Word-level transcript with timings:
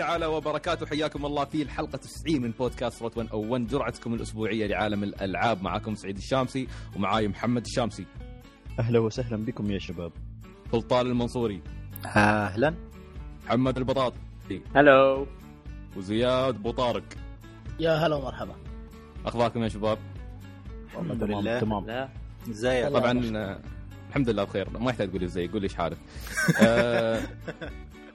تعالى 0.00 0.26
وبركاته. 0.26 0.86
حياكم 0.86 1.26
الله 1.26 1.44
في 1.44 1.62
الحلقة 1.62 1.96
90 1.96 2.42
من 2.42 2.50
بودكاست 2.50 3.02
روت 3.02 3.16
101 3.18 3.66
جرعتكم 3.66 4.14
الأسبوعية 4.14 4.66
لعالم 4.66 5.02
الألعاب. 5.04 5.62
معكم 5.62 5.94
سعيد 5.94 6.16
الشامسي 6.16 6.68
ومعاي 6.96 7.28
محمد 7.28 7.64
الشامسي. 7.66 8.06
أهلا 8.78 8.98
وسهلا 8.98 9.36
بكم 9.36 9.70
يا 9.70 9.78
شباب. 9.78 10.12
سلطان 10.72 11.06
المنصوري. 11.06 11.62
أهلا. 12.06 12.74
محمد 13.44 13.78
البطاط. 13.78 14.12
هلو. 14.76 15.26
وزياد 15.96 16.62
بو 16.62 16.70
طارق 16.70 17.04
يا 17.80 17.92
هلا 17.92 18.16
ومرحبا. 18.16 18.54
أخباركم 19.26 19.62
يا 19.62 19.68
شباب؟ 19.68 19.98
والله 20.96 21.12
الحمد 21.12 21.30
لله. 21.30 21.60
تمام. 21.60 21.86
لا 21.86 22.08
ازيك 22.50 22.88
طبعا 22.88 23.36
آه، 23.36 23.60
الحمد 24.08 24.30
لله 24.30 24.44
بخير. 24.44 24.70
ما 24.78 24.90
يحتاج 24.90 25.08
تقول 25.08 25.20
لي 25.20 25.26
إزاي 25.26 25.48
قول 25.48 25.60
لي 25.60 25.64
إيش 25.64 25.74
حالك. 25.74 25.98
آه، 26.62 27.20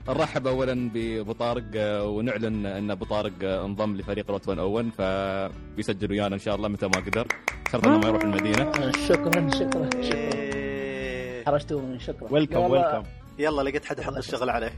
نرحب 0.10 0.48
اولا 0.48 0.90
بابو 0.90 1.32
طارق 1.32 1.64
آه، 1.76 2.04
ونعلن 2.08 2.66
أن 2.66 2.92
ابو 2.92 3.06
طارق 3.06 3.34
آه، 3.44 3.66
انضم 3.66 3.96
لفريق 3.98 4.32
روت 4.32 4.50
101 4.50 4.90
فبيسجل 4.98 6.12
ويانا 6.12 6.36
إن 6.36 6.40
شاء 6.40 6.56
الله 6.56 6.68
متى 6.68 6.86
ما 6.86 6.92
قدر. 7.06 7.28
شرط 7.72 7.88
أنه 7.88 7.98
ما 7.98 8.08
يروح 8.08 8.24
المدينة. 8.24 8.72
شكرا 9.08 9.50
شكرا 9.50 9.90
شكرا. 10.02 11.44
حرجتوني 11.46 12.00
شكرا. 12.00 12.28
welcome 12.32 12.60
welcome 12.72 13.04
يلا 13.40 13.62
لقيت 13.62 13.86
حد 13.86 14.00
يحط 14.00 14.18
الشغل 14.18 14.50
عليه. 14.50 14.74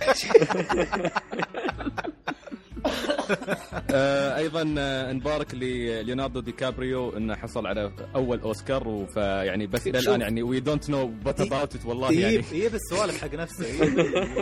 أيضا 4.36 4.74
آه، 4.78 5.12
نبارك 5.12 5.54
لليوناردو 5.54 6.40
دي 6.40 6.52
كابريو 6.52 7.16
إنه 7.16 7.34
حصل 7.36 7.66
على 7.66 7.92
أول 8.14 8.40
أوسكار 8.40 8.88
وفيعني 8.88 9.66
بس 9.66 9.86
إلى. 9.86 9.98
الآن 9.98 10.20
يعني 10.20 10.42
we 10.42 10.60
don't 10.60 10.90
know 10.90 11.12
what 11.26 11.40
about 11.40 11.74
it 11.74 11.86
والله 11.86 12.12
يعني. 12.12 12.34
يجيب 12.34 12.74
السوالف 12.74 13.20
حق 13.22 13.34
نفسه 13.34 13.66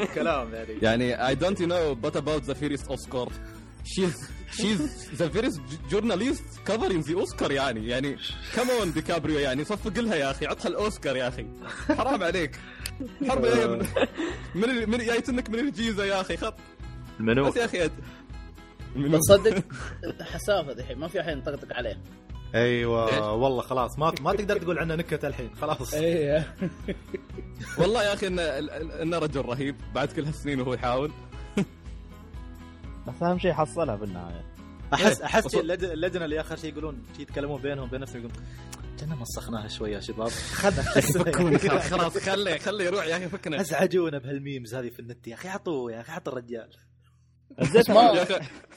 الكلام 0.02 0.54
يعني. 0.54 0.72
يعني 0.82 1.34
I 1.34 1.38
don't 1.38 1.58
know 1.60 1.96
what 2.06 2.16
about 2.16 2.44
the 2.46 2.54
first 2.54 2.90
Oscar. 2.90 3.28
She's 3.92 4.16
she's 4.58 4.82
the 5.20 5.28
first 5.36 5.60
journalist 5.92 6.44
covering 6.68 7.02
the 7.02 7.14
Oscar 7.24 7.50
يعني. 7.50 7.88
يعني 7.88 8.16
كمون 8.56 8.92
ديكابريو 8.92 9.38
يعني 9.38 9.64
صفق 9.64 9.98
لها 10.00 10.14
يا 10.14 10.30
أخي 10.30 10.46
عطها 10.46 10.68
الأوسكار 10.68 11.16
يا 11.16 11.28
أخي. 11.28 11.46
حرام 11.88 12.22
عليك. 12.22 12.56
حرام 13.28 13.42
جاية 13.42 13.66
من 13.66 13.86
من 14.54 14.90
من 14.90 14.98
جايتنك 14.98 15.50
من 15.50 15.58
الجيزة 15.58 16.04
يا 16.04 16.20
أخي 16.20 16.36
خط. 16.36 16.54
المنو 17.20 17.44
بس 17.50 17.56
يا 17.56 17.64
أخي 17.64 17.90
تصدق 19.20 19.64
حسافة 20.22 20.72
الحين 20.72 20.98
ما 20.98 21.08
في 21.08 21.20
احد 21.20 21.32
ينطقطق 21.32 21.76
عليه. 21.76 22.02
أيوه 22.54 23.32
والله 23.32 23.62
خلاص. 23.62 23.98
ما 23.98 24.12
ما 24.20 24.32
تقدر 24.32 24.58
تقول 24.58 24.78
عنه 24.78 24.94
نكت 24.94 25.24
الحين 25.24 25.54
خلاص. 25.54 25.94
إيه 26.04 26.54
والله 27.78 28.02
يا 28.02 28.14
أخي 28.14 28.26
انه 28.26 28.42
انه 29.02 29.18
رجل 29.18 29.40
رهيب 29.40 29.76
بعد 29.94 30.12
كل 30.12 30.24
هالسنين 30.24 30.60
وهو 30.60 30.74
يحاول. 30.74 31.12
بس 33.06 33.22
أهم 33.22 33.38
شيء 33.38 33.52
حصلها 33.52 33.96
بالنهاية. 33.96 34.44
احس 34.94 35.18
إيه. 35.20 35.26
أحس 35.26 35.54
اللجنه 35.54 36.24
اللي 36.24 36.40
آخر 36.40 36.56
شيء 36.56 36.72
يقولون 36.72 37.02
يتكلمون 37.18 37.62
بينهم 37.62 37.88
بين 37.90 38.00
نفسهم 38.00 38.18
يقولون 38.20 38.42
كنا 39.00 39.14
مسخناها 39.14 39.68
شوي 39.68 39.90
يا 39.92 40.00
شباب. 40.00 40.28
خلاص 41.90 42.18
خليه 42.18 42.58
خليه 42.58 42.84
يروح 42.84 43.06
يا 43.06 43.16
أخي 43.16 43.28
فكنا. 43.28 43.60
أزعجونا 43.60 44.18
بهالميمز 44.18 44.74
هذه 44.74 44.88
في 44.88 45.00
النت 45.00 45.28
يا 45.28 45.34
أخي 45.34 45.48
حطوه 45.48 45.92
يا 45.92 46.00
أخي 46.00 46.12
حط 46.12 46.28
الرجال. 46.28 46.68
يا 47.58 47.94
ما 47.94 48.12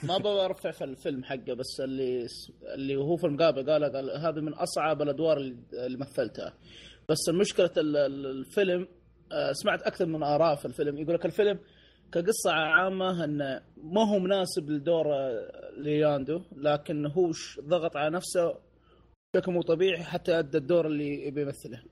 ما 0.03 0.15
أبغى 0.15 0.45
ارفع 0.45 0.71
في 0.71 0.83
الفيلم 0.83 1.23
حقه 1.23 1.53
بس 1.53 1.79
اللي 1.83 2.27
اللي 2.75 2.95
هو 2.95 3.15
في 3.17 3.23
المقابله 3.27 3.73
قال 3.73 3.91
قال 3.95 4.09
هذه 4.25 4.39
من 4.41 4.53
أصعب 4.53 5.01
الأدوار 5.01 5.37
اللي 5.37 5.97
مثلتها. 5.97 6.53
بس 7.09 7.17
ال- 7.97 8.25
الفيلم 8.25 8.87
آه، 9.31 9.51
سمعت 9.51 9.81
أكثر 9.81 10.05
من 10.05 10.23
آراء 10.23 10.55
في 10.55 10.65
الفيلم. 10.65 10.97
يقول 10.97 11.13
لك 11.15 11.25
الفيلم 11.25 11.59
كقصة 12.11 12.51
عامة 12.51 13.23
انه 13.23 13.61
ما 13.77 14.09
هو 14.09 14.19
مناسب 14.19 14.69
لدور 14.69 15.05
آه، 15.15 15.71
لياندو 15.77 16.41
لكن 16.55 17.05
هو 17.05 17.31
ضغط 17.67 17.97
على 17.97 18.15
نفسه 18.15 18.55
بشكل 19.35 19.51
مو 19.51 19.61
طبيعي 19.61 20.03
حتى 20.03 20.39
ادى 20.39 20.57
الدور 20.57 20.87
اللي 20.87 21.27
يبي 21.27 21.41
يمثله. 21.41 21.83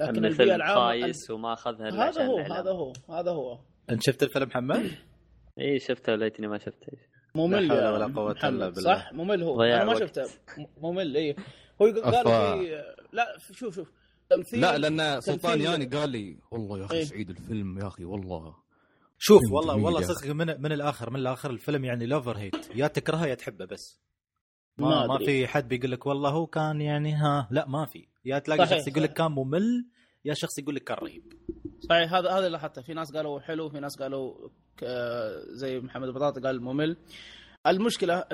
لكن 0.00 0.08
البيئة 0.16 0.28
الفيلم 0.28 0.54
العامة 0.54 0.74
خايس 0.74 1.30
وما 1.30 1.52
أخذها 1.52 1.88
هذا 2.08 2.26
هو 2.26 2.38
الإعلام. 2.38 2.52
هذا 2.52 2.70
هو 2.70 2.92
هذا 3.10 3.30
هو. 3.30 3.58
أنت 3.90 4.02
شفت 4.02 4.22
الفيلم 4.22 4.46
محمد؟ 4.48 4.90
اي 5.60 5.78
شفته 5.78 6.12
وليتني 6.12 6.46
ما 6.48 6.58
شفته 6.58 6.92
ممل 7.34 7.68
لا 7.68 7.74
حول 7.74 7.82
يا 7.84 7.90
ولا 7.90 8.06
قوة 8.14 8.48
إلا 8.48 8.68
بالله. 8.68 8.94
صح 8.94 9.12
ممل 9.12 9.42
هو 9.42 9.62
أنا 9.62 9.84
ما. 9.84 9.98
شفته 10.00 10.26
ممل 10.82 11.16
اي 11.16 11.36
هو 11.82 11.86
قال 11.86 12.04
أفا. 12.14 12.56
في 12.58 12.82
لا 13.12 13.38
شوف 13.52 13.74
شوف 13.74 13.92
تمثيل 14.30 14.60
لا 14.60 14.78
لأن 14.78 15.20
سلطان 15.20 15.60
ياني 15.60 15.84
قال 15.86 16.10
لي 16.10 16.38
والله 16.50 16.78
يا 16.78 16.84
أخي 16.84 16.96
إيه. 16.96 17.04
سعيد 17.04 17.30
الفيلم 17.30 17.78
يا 17.78 17.86
أخي 17.86 18.04
والله 18.04 18.54
شوف 19.18 19.42
والله 19.52 19.76
والله. 19.76 20.00
صدق 20.02 20.30
من 20.30 20.62
من 20.62 20.72
الآخر 20.72 21.10
من 21.10 21.20
الآخر 21.20 21.50
الفيلم 21.50 21.84
يعني 21.84 22.06
لوفر 22.06 22.36
هيت 22.38 22.76
يا 22.76 22.86
تكرهه 22.86 23.26
يا 23.26 23.34
تحبه 23.34 23.64
بس 23.64 24.00
ما 24.78 24.88
ما, 24.88 25.06
ما. 25.06 25.18
في 25.18 25.46
حد 25.46 25.68
بيقول 25.68 25.90
لك 25.90 26.06
والله 26.06 26.30
هو 26.30 26.46
كان 26.46 26.80
يعني 26.80 27.12
ها 27.14 27.48
لا 27.50 27.68
ما 27.68 27.86
في 27.86 28.08
يا 28.24 28.38
تلاقي 28.38 28.66
صحيح، 28.66 28.78
شخص 28.78 28.88
يقول 28.88 29.02
لك. 29.02 29.12
كان 29.12 29.32
ممل 29.32 29.86
يا 30.24 30.34
شخص 30.34 30.58
يقول 30.58 30.74
لك 30.74 30.84
كان 30.84 30.96
رهيب. 30.96 31.32
صحيح 31.88 32.14
هذا 32.14 32.30
هذا 32.30 32.38
اللي 32.38 32.48
لاحظته. 32.48 32.82
في 32.82 32.94
ناس 32.94 33.12
قالوا 33.16 33.40
حلو 33.40 33.68
في 33.68 33.80
ناس 33.80 33.96
قالوا 34.02 34.48
زي 35.50 35.80
محمد 35.80 36.08
بطاطا 36.08 36.40
قال 36.40 36.62
ممل. 36.62 36.96
المشكلة 37.66 38.24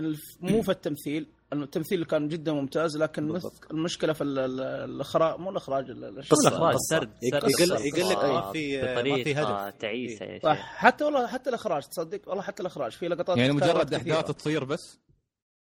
مو 0.41 0.62
في 0.62 0.70
التمثيل. 0.70 1.26
التمثيل 1.52 2.04
كان 2.04 2.28
جدا 2.28 2.52
ممتاز 2.52 2.97
لكن 2.97 3.32
بالضبط. 3.32 3.70
المشكلة 3.70 4.12
في 4.12 4.24
ال- 4.24 4.38
ال- 4.38 4.60
الإخراج 4.60 5.38
مو 5.41 5.50
الإخراج 5.50 5.91
ال- 5.91 6.04
ال- 6.04 6.22
قصة، 6.22 6.48
الاخراج 6.48 6.74
قصة. 6.74 6.98
سرد 6.98 7.10
يقول- 7.22 8.10
لك 8.10 8.16
ما 8.24 8.53
في- 8.53 8.82
ما 8.82 9.22
في 9.24 9.34
هدف. 9.34 9.74
تعيسة 9.76 10.24
يا 10.26 10.38
شيخ. 10.38 10.48
حتى 10.56 11.04
والله 11.04 11.26
حتى 11.26 11.50
الإخراج 11.50 11.82
تصدق؟ 11.82 12.28
والله 12.28 12.42
حتى 12.42 12.62
الإخراج. 12.62 12.92
في 12.92 13.08
لقطات 13.08 13.36
يعني 13.38 13.53
مجرد. 13.53 13.94
أحداث 13.94 14.30
تصير 14.30 14.64
بس؟ 14.64 15.00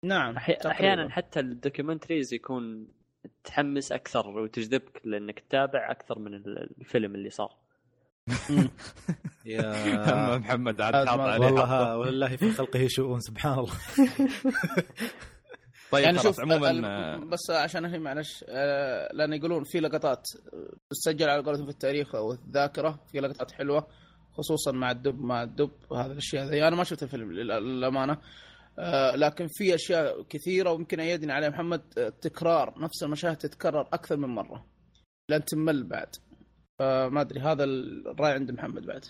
نعم. 0.05 0.37
أحيانا 0.37 1.09
حتى 1.09 1.39
الدوكيومنتريز 1.39 2.33
يكون 2.33 2.87
تحمس 3.43 3.91
أكثر 3.91 4.27
وتجذبك 4.27 5.01
لأنك 5.05 5.39
تتابع 5.39 5.91
أكثر 5.91 6.19
من 6.19 6.33
ال- 6.33 6.69
الفيلم 6.81 7.15
اللي 7.15 7.29
صار. 7.29 7.55
يا 9.45 10.37
محمد 10.37 10.81
عاد 10.81 10.95
حاط 11.07 11.19
عليه 11.19 11.95
والله 11.97 12.35
في 12.35 12.51
خلقه 12.51 12.87
شؤون 12.89 13.19
سبحان 13.19 13.59
الله. 13.59 13.73
طيب 15.91 16.03
يعني 16.03 16.17
خلاص 16.19 16.35
شوف 16.35 16.39
عموما 16.45 17.17
بس 17.25 17.49
عشان 17.51 17.85
الحين 17.85 18.01
معلش 18.01 18.45
آه، 18.49 19.13
لأن 19.13 19.33
يقولون 19.33 19.63
في 19.63 19.79
لقطات 19.79 20.23
تسجل 20.89 21.29
على 21.29 21.43
قولتهم 21.43 21.65
في 21.65 21.71
التاريخ 21.71 22.15
أو 22.15 22.31
الذاكرة 22.33 22.99
في 23.11 23.19
لقطات 23.19 23.51
حلوة 23.51 23.87
خصوصا 24.31 24.71
مع 24.71 24.91
الدب 24.91 25.21
مع 25.21 25.43
الدب 25.43 25.71
وهذه 25.89 26.11
الأشياء 26.11 26.45
ذي 26.45 26.67
أنا 26.67 26.75
ما 26.75 26.83
شفت 26.83 27.03
الفيلم 27.03 27.31
لل- 27.31 27.47
للأمانة. 27.47 28.17
لكن 29.15 29.47
في 29.47 29.75
أشياء 29.75 30.21
كثيرة 30.21 30.71
ويمكن 30.71 30.99
أيدني 30.99 31.31
عليها. 31.31 31.49
محمد 31.49 31.81
آه، 31.97 32.09
تكرار 32.09 32.73
نفس 32.77 33.03
المشاهد 33.03 33.37
تتكرر 33.37 33.81
أكثر 33.81 34.17
من 34.17 34.29
مرة 34.29 34.65
لأن 35.29 35.45
تمل 35.45 35.83
بعد. 35.83 36.15
فما 36.79 37.21
أدري 37.21 37.39
هذا 37.39 37.63
الرأي 37.63 38.31
عند 38.33 38.51
محمد 38.51 38.85
بعد. 38.85 39.05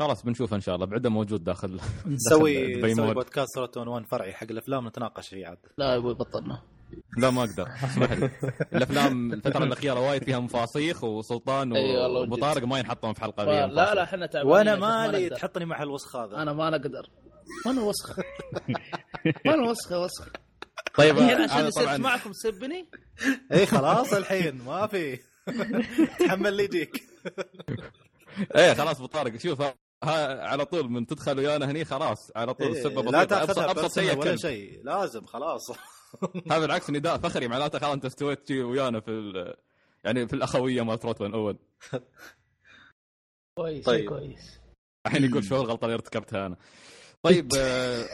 خلاص 0.00 0.24
بنشوف 0.24 0.54
إن 0.54 0.60
شاء 0.60 0.74
الله. 0.74 0.86
بعده 0.86 1.10
موجود 1.10 1.44
داخل 1.44 1.80
نسوي 2.06 2.82
نسوي. 2.82 3.14
بودكاست 3.14 3.58
روتون 3.58 3.88
1 3.88 4.06
فرعي 4.06 4.32
حق 4.32 4.46
الأفلام 4.50 4.86
نتناقش 4.88 5.28
فيه 5.28 5.46
عاد. 5.46 5.58
لا 5.78 5.92
يا 5.92 5.96
أبوي 5.96 6.14
بطلنا. 6.14 6.62
لا 7.18 7.30
ما 7.30 7.40
أقدر. 7.44 7.68
اسمح 7.84 8.12
لي 8.12 8.30
الأفلام 8.72 9.32
الفترة 9.32 9.64
الأخيرة 9.64 10.00
وايد 10.08 10.24
فيها 10.24 10.38
مفاصيخ 10.40 11.04
وسلطان 11.04 11.72
وابو 11.72 12.32
وجد. 12.32 12.40
طارق 12.40 12.64
ما 12.64 12.78
ينحطون 12.78 13.12
في 13.12 13.20
حلقة 13.20 13.44
لا 13.44 13.66
لا. 13.66 14.02
إحنا 14.02 14.26
تعبانين 14.26 14.52
وأنا 14.52 14.76
مالي. 14.76 15.28
تحطني 15.28 15.64
مع 15.64 15.82
الوسخ 15.82 16.16
هذا. 16.16 16.42
أنا 16.42 16.52
ما 16.52 16.70
نقدر. 16.70 17.08
ما 17.66 17.72
أنا 17.72 17.80
وسخ 17.82 18.18
ما 19.46 19.54
أنا 19.54 19.70
وسخ 19.70 19.92
وسخ 19.92 20.28
طيب 20.94 21.18
الحين 21.18 21.40
عشان 21.40 21.66
يصير 21.66 21.98
معكم 21.98 22.32
تسبني 22.32 22.88
اي 23.26 23.38
إيه، 23.58 23.64
خلاص 23.66 24.12
الحين 24.12 24.62
ما 24.62 24.86
في. 24.86 25.18
تحمل 26.20 26.46
اللي 26.46 26.64
يجيك 26.64 27.02
إيه 28.56 28.74
خلاص 28.74 28.96
ابو 28.96 29.06
طارق 29.06 29.36
شوف 29.36 29.62
ها 30.04 30.48
على 30.48 30.64
طول 30.64 30.90
من 30.90 31.06
تدخل 31.06 31.38
ويانا 31.38 31.70
هني 31.70 31.84
خلاص 31.84 32.30
على 32.36 32.54
طول 32.54 32.74
إيه، 32.74 32.82
سبه 32.82 33.02
لا 33.02 33.24
تأخذها 33.24 33.70
ابسط 33.70 33.98
شيء 34.00 34.18
ولا. 34.18 34.36
شيء 34.36 34.80
لازم 34.84 35.24
خلاص. 35.26 35.70
هذا 36.50 36.58
بالعكس 36.58 36.90
نداء 36.90 37.18
فخري 37.18 37.48
معناته 37.48 37.78
خلاص 37.78 37.92
أنت 37.92 38.04
استويت 38.04 38.50
ويانا 38.50 39.00
في 39.00 39.10
ال- 39.10 39.54
يعني 40.04 40.28
في 40.28 40.32
الأخوية 40.36 40.82
مالت 40.82 41.04
روت 41.04 41.22
ون 41.22 41.34
أو 41.34 41.44
ون. 41.44 41.58
كويس 43.58 43.84
طيب. 43.84 44.08
كويس. 44.08 44.60
الحين 45.06 45.24
يقول 45.24 45.44
شو 45.44 45.56
الغلطة 45.56 45.84
اللي 45.84 45.94
ارتكبتها 45.94 46.46
أنا. 46.46 46.56
طيب 47.22 47.52
آه، 47.58 48.04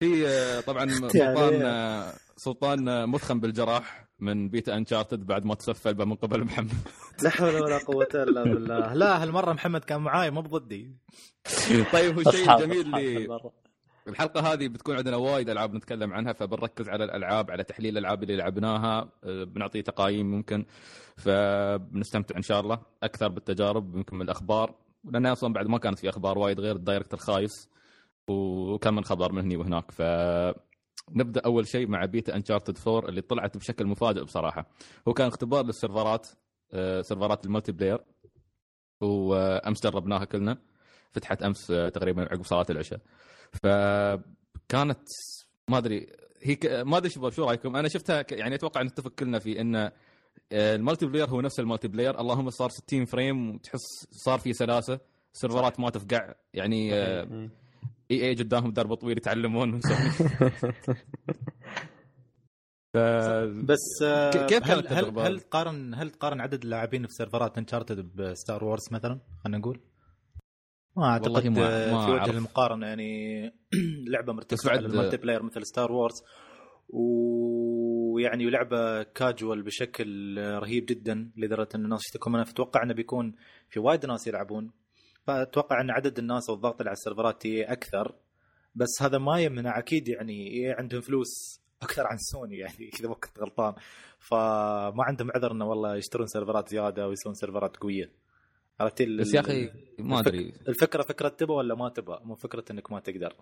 في 0.00 0.28
آه، 0.28 0.60
طبعا 0.60 0.86
سلطان 1.08 1.62
آه، 1.62 2.12
سلطان 2.36 3.08
مثخن 3.08 3.40
بالجراح 3.40 4.08
من 4.20 4.48
بيتا 4.48 4.76
انشارتد 4.76 5.26
بعد 5.26 5.44
ما 5.44 5.54
تسفل 5.54 6.06
من 6.06 6.14
قبل 6.14 6.44
محمد. 6.44 6.72
لا 7.22 7.30
حول 7.30 7.54
ولا 7.54 7.78
قوة 7.78 8.08
إلا 8.14 8.42
بالله. 8.42 8.94
لا 8.94 9.22
هالمرة 9.22 9.52
محمد 9.52 9.84
كان 9.84 10.00
معاي 10.00 10.30
مو 10.30 10.40
بضدي. 10.40 10.96
طيب 11.92 12.14
هو 12.14 12.20
الشيء 12.20 12.54
الجميل 12.54 12.94
اللي. 12.94 13.38
الحلقة 14.08 14.52
هذه 14.52 14.68
بتكون 14.68 14.96
عندنا 14.96 15.16
وايد 15.16 15.50
ألعاب 15.50 15.74
نتكلم 15.74 16.12
عنها 16.12 16.32
فبنركز 16.32 16.88
على 16.88 17.04
الألعاب 17.04 17.50
على 17.50 17.64
تحليل 17.64 17.98
الألعاب 17.98 18.22
اللي 18.22 18.36
لعبناها. 18.36 19.08
آه، 19.24 19.44
بنعطي 19.44 19.82
تقايم 19.82 20.30
ممكن 20.30 20.64
فبنستمتع 21.16 22.36
إن 22.36 22.42
شاء 22.42 22.60
الله 22.60 22.78
أكثر 23.02 23.28
بالتجارب 23.28 23.96
يمكن 23.96 24.16
من 24.16 24.22
الأخبار. 24.22 24.74
لأن 25.04 25.26
أصلا 25.26 25.52
بعد 25.52 25.66
ما 25.66 25.78
كانت 25.78 25.98
في 25.98 26.08
أخبار 26.08 26.38
وايد 26.38 26.60
غير 26.60 26.76
ال 26.76 26.81
direct 26.81 27.14
الخايس 27.14 27.68
وكم 28.28 28.94
من 28.94 29.04
خبر 29.04 29.32
من 29.32 29.42
هني 29.42 29.56
وهناك. 29.56 29.90
ف 29.90 30.02
نبدأ 31.10 31.40
أول 31.40 31.66
شيء 31.66 31.88
مع 31.88 32.04
beta 32.04 32.36
Uncharted 32.36 32.78
4 32.88 33.08
اللي 33.08 33.20
طلعت 33.20 33.56
بشكل 33.56 33.86
مفاجئ 33.86 34.22
بصراحة. 34.24 34.70
هو 35.08 35.12
كان 35.12 35.26
اختبار 35.26 35.64
للسيرفرات 35.64 36.28
آه، 36.72 37.02
سيرفرات 37.02 37.46
ال 37.46 37.72
multiplayer 37.72 37.98
وأمس 39.00 39.82
جربناها 39.82 40.24
كلنا. 40.24 40.58
فتحت 41.12 41.42
أمس 41.42 41.70
آه، 41.70 41.88
تقريبا 41.88 42.22
عقب 42.22 42.44
صلاة 42.44 42.66
العشاء. 42.70 43.00
فكانت 43.52 45.00
ما 45.68 45.78
أدري 45.78 46.06
هي 46.42 46.54
ك... 46.54 46.66
ما 46.66 46.96
أدري 46.96 47.10
شباب 47.10 47.32
شو 47.32 47.44
رأيكم؟ 47.44 47.76
أنا 47.76 47.88
شفتها 47.88 48.22
ك... 48.22 48.32
يعني 48.32 48.54
أتوقع 48.54 48.82
نتفق 48.82 49.10
كلنا 49.10 49.38
في 49.38 49.60
إن 49.60 49.90
آه، 50.52 50.76
ال 50.76 51.06
multiplayer 51.06 51.28
هو 51.30 51.40
نفس 51.40 51.60
ال 51.60 51.88
multiplayer. 51.88 52.20
اللهم 52.20 52.50
صار 52.50 52.68
60 52.70 53.04
frame 53.04 53.50
وتحس 53.54 53.80
صار 54.10 54.38
في 54.38 54.52
سلاسة. 54.52 55.00
سيرفرات 55.32 55.80
ما 55.80 55.90
تفقع. 55.90 56.34
يعني 56.54 56.94
إيه. 56.94 57.50
EA 58.10 58.34
قدامهم 58.34 58.72
درب 58.72 58.94
طويل 58.94 59.16
يتعلمون 59.16 59.80
ف... 62.94 62.98
بس 63.64 64.02
آه، 64.02 64.46
كيف 64.46 64.70
هل 64.70 64.88
هل؟ 64.88 65.18
هل 65.18 65.40
تقارن 65.40 65.94
هل 65.94 66.10
تقارن 66.10 66.40
عدد 66.40 66.62
اللاعبين 66.64 67.02
في 67.06 67.12
سيرفرات 67.12 67.58
Uncharted 67.58 67.98
ب 68.16 68.26
Star 68.26 68.64
Wars 68.64 68.88
مثلا؟ 68.92 69.20
خلينا 69.44 69.58
نقول. 69.58 69.80
ما 70.96 71.04
أعتقد 71.04 71.30
والله 71.30 71.50
ما- 71.50 71.88
آه، 71.90 71.92
ما 71.92 72.06
في 72.06 72.12
وجه. 72.12 72.30
المقارنه 72.30 72.86
يعني 72.86 73.42
لعبة 74.12 74.32
مرتكزه 74.32 74.70
بعد- 74.70 74.96
على 74.96 75.16
player 75.16 75.42
مثل 75.42 75.66
Star 75.66 75.92
Wars 75.92 76.22
ويعني 78.18 78.50
لعبة 78.50 79.02
كاجوال 79.02 79.62
بشكل 79.62 80.38
رهيب 80.38 80.86
جدا 80.86 81.30
لدرجة 81.36 81.68
إن 81.74 81.84
الناس 81.84 82.00
يشتكوا 82.06 82.32
منها. 82.32 82.44
فتوقع 82.44 82.82
إنه 82.82 82.94
بيكون 82.94 83.34
في 83.68 83.80
وايد 83.80 84.06
ناس 84.06 84.26
يلعبون. 84.26 84.70
فأتوقع 85.26 85.80
إن 85.80 85.90
عدد 85.90 86.18
الناس 86.18 86.50
والضغط 86.50 86.80
اللي 86.80 86.88
على 86.88 86.96
السيرفرات 86.96 87.46
أكثر. 87.46 88.14
بس 88.74 88.88
هذا 89.02 89.18
ما 89.18 89.40
يمنع. 89.40 89.78
أكيد 89.78 90.08
يعني 90.08 90.46
EA 90.46 90.74
عندهم 90.74 91.00
فلوس 91.00 91.60
أكثر 91.82 92.06
عن 92.06 92.16
سوني 92.18 92.58
يعني 92.58 92.90
إذا 93.00 93.08
ما 93.08 93.14
كنت 93.14 93.38
غلطان. 93.38 93.74
فما 94.18 95.04
عندهم 95.04 95.30
عذر 95.34 95.52
إنه 95.52 95.64
والله 95.64 95.96
يشترون 95.96 96.26
سيرفرات 96.26 96.68
زيادة 96.68 97.08
ويسوون 97.08 97.34
سيرفرات 97.34 97.76
قوية. 97.76 98.10
عرفت 98.80 99.02
بس 99.02 99.34
يا 99.34 99.40
أخي 99.40 99.70
ما 99.98 100.20
أدري. 100.20 100.52
الفكرة 100.68 101.02
فكرة 101.02 101.28
تبى 101.28 101.52
ولا 101.52 101.74
ما 101.74 101.88
تبى 101.88 102.16
مو 102.24 102.34
فكرة 102.34 102.64
إنك 102.70 102.92
ما 102.92 103.00
تقدر. 103.00 103.34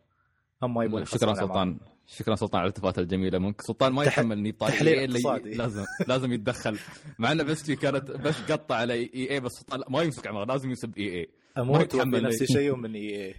هم 0.63 0.75
ما 0.75 0.85
يبون 0.85 1.05
شكرا 1.05 1.35
سلطان. 1.35 1.79
شكرا 2.07 2.35
سلطان 2.35 2.61
على 2.61 2.67
الالتفات 2.69 2.99
الجميلة. 2.99 3.39
ممكن 3.39 3.65
سلطان 3.65 3.93
ما 3.93 4.05
تح- 4.05 4.13
يتحمل 4.13 4.39
اني 4.39 4.53
تحليل 4.53 5.11
اقتصادي. 5.11 5.55
لازم 5.55 5.85
لازم 6.09 6.33
يتدخل. 6.33 6.79
مع 7.19 7.33
إنه 7.33 7.43
بس 7.43 7.63
في 7.63 7.77
كانت 7.77 8.11
بس 8.11 8.35
قطع 8.53 8.75
على 8.75 8.93
إي 8.95 9.31
إي 9.31 9.41
بس 9.41 9.53
سلطان 9.53 9.83
ما 9.89 10.03
يمسك 10.03 10.27
عمر 10.27 10.45
لازم 10.45 10.71
يسب 10.71 10.99
إي 10.99 11.05
إي. 11.21 11.29
ما 11.57 11.63
أموت 11.63 11.95
يتحمل. 11.95 12.23
نفس. 12.23 12.43
الشيء 12.43 12.77
من 12.77 12.95
إي 12.95 13.35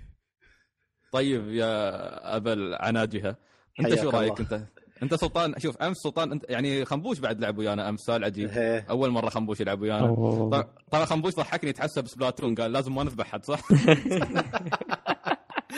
طيب 1.12 1.48
يا 1.50 2.38
ابا 2.38 2.54
العناجهه 2.54 3.36
أنت 3.80 3.96
شو 3.96 4.10
رأيك 4.10 4.40
الله. 4.40 4.56
أنت؟ 4.56 4.68
أنت 5.04 5.14
سلطان 5.16 5.54
شوف 5.60 5.78
أمس 5.78 5.98
سلطان 5.98 6.32
أنت 6.32 6.46
يعني 6.50 6.86
خنبوش 6.86 7.20
بعد 7.20 7.40
لعب 7.42 7.58
ويانا 7.58 7.90
أمس 7.90 8.00
سؤال 8.00 8.24
عجيب. 8.24 8.50
إيه. 8.50 8.86
أول 8.90 9.10
مرة 9.10 9.30
خنبوش 9.30 9.60
يلعب 9.62 9.82
ويانا. 9.82 10.08
طبعا 10.92 11.06
خنبوش 11.06 11.34
ضحكني 11.34 11.70
يتحسب 11.70 12.08
سبلاتون 12.08 12.56
قال 12.56 12.72
لازم 12.72 12.96
ما 12.96 13.04
نذبح 13.04 13.26
حد 13.28 13.46
صح؟ 13.46 13.60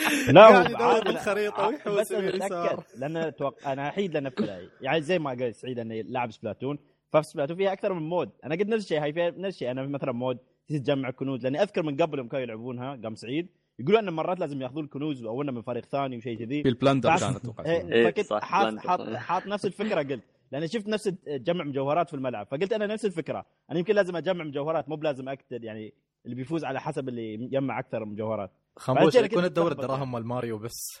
لا 0.34 0.84
هو 0.84 1.00
بالخريطة 1.00 1.62
ع- 1.62 1.66
ويحوس 1.68 2.10
يسار. 2.10 2.84
لأن 2.98 3.16
أتوقع 3.16 3.72
أنا 3.72 3.88
أحيد 3.88 4.14
لأن 4.14 4.30
في 4.30 4.68
يعني 4.80 5.00
زي 5.02 5.18
ما 5.18 5.30
قال 5.30 5.54
سعيد 5.54 5.78
انه 5.78 5.94
لاعب 5.94 6.32
Splatoon. 6.32 6.78
ففي 7.12 7.22
Splatoon 7.28 7.56
فيها 7.56 7.72
أكثر 7.72 7.92
من 7.92 8.02
mode. 8.08 8.30
أنا 8.44 8.54
قلت 8.54 8.66
نفس 8.68 8.84
الشيء 8.84 9.02
هاي 9.02 9.12
فيها 9.12 9.30
نفس 9.30 9.54
الشيء. 9.54 9.70
أنا 9.70 9.86
مثلا 9.86 10.12
mode 10.12 10.38
تجمع 10.68 11.10
كنوز. 11.10 11.42
لأني 11.42 11.62
أذكر 11.62 11.82
من 11.82 11.96
قبل 11.96 12.18
يوم 12.18 12.28
كانوا 12.28 12.42
يلعبونها 12.44 12.98
قام 13.04 13.14
سعيد. 13.14 13.48
يقولون 13.78 14.08
إن 14.08 14.14
مرات 14.14 14.40
لازم 14.40 14.62
يأخذون 14.62 14.84
الكنوز 14.84 15.24
أو 15.24 15.42
إنه 15.42 15.52
من 15.52 15.62
فريق 15.62 15.84
ثاني 15.84 16.16
وشيء 16.16 16.38
كذي. 16.38 16.62
في 16.62 16.68
ال 16.68 16.73
plunder 16.73 17.08
كانت 17.16 17.36
أتوقع 17.36 17.64
إيه، 17.64 17.92
إيه، 17.92 18.04
فكنت 18.10 18.26
صح، 18.26 18.40
حاط 18.42 18.66
plunder. 18.66 18.80
حاط 18.88 19.00
حاط 19.16 19.46
نفس 19.46 19.66
الفكرة 19.66 20.02
قلت. 20.02 20.24
لأن 20.52 20.66
شفت 20.66 20.88
نفس 20.88 21.08
جمع 21.28 21.64
مجوهرات 21.64 22.08
في 22.08 22.14
الملعب 22.14 22.46
فقلت 22.46 22.72
أنا 22.72 22.86
نفس 22.86 23.04
الفكرة 23.04 23.46
أنا 23.70 23.78
يمكن 23.78 23.94
لازم 23.94 24.16
أجمع 24.16 24.44
مجوهرات 24.44 24.88
مو 24.88 24.96
بلازم 24.96 25.28
اقتل 25.28 25.64
يعني 25.64 25.94
اللي 26.24 26.36
بيفوز 26.36 26.64
على 26.64 26.80
حسب 26.80 27.08
اللي 27.08 27.34
يجمع 27.34 27.78
أكثر 27.78 28.04
مجوهرات 28.04 28.50
خنبوش 28.76 29.12
كذا 29.12 29.24
يكون 29.24 29.44
أتلخبط. 29.44 29.70
الدراهم 29.70 30.12
مال 30.12 30.26
ماريو 30.26 30.58
بس 30.58 31.00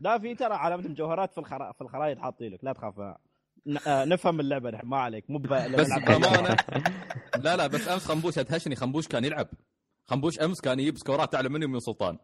لا 0.00 0.18
في 0.18 0.34
ترى 0.34 0.54
علامة 0.54 0.84
المجوهرات 0.84 1.32
في 1.32 1.38
الخرا... 1.38 1.72
في 1.72 1.80
الخرائط 1.80 2.18
حاطين 2.18 2.52
لك 2.52 2.64
لا 2.64 2.72
تخاف. 2.72 2.98
آه 2.98 4.04
نفهم 4.04 4.40
اللعبة 4.40 4.70
نحن 4.70 4.86
ما 4.86 4.96
عليك 4.96 5.30
مو. 5.30 5.38
بس 5.38 5.88
بامانه 6.06 6.56
لا 7.44 7.56
لا 7.56 7.66
بس 7.66 7.88
أمس 7.88 8.06
خنبوش 8.06 8.38
أدهشني 8.38 8.76
خنبوش 8.76 9.08
كان 9.08 9.24
يلعب 9.24 9.48
خنبوش 10.04 10.40
أمس 10.40 10.60
كان 10.60 10.80
يجيب 10.80 10.98
سكورات 10.98 11.34
اعلى 11.34 11.48
مني 11.48 11.64
ومن 11.64 11.80
سلطان 11.80 12.18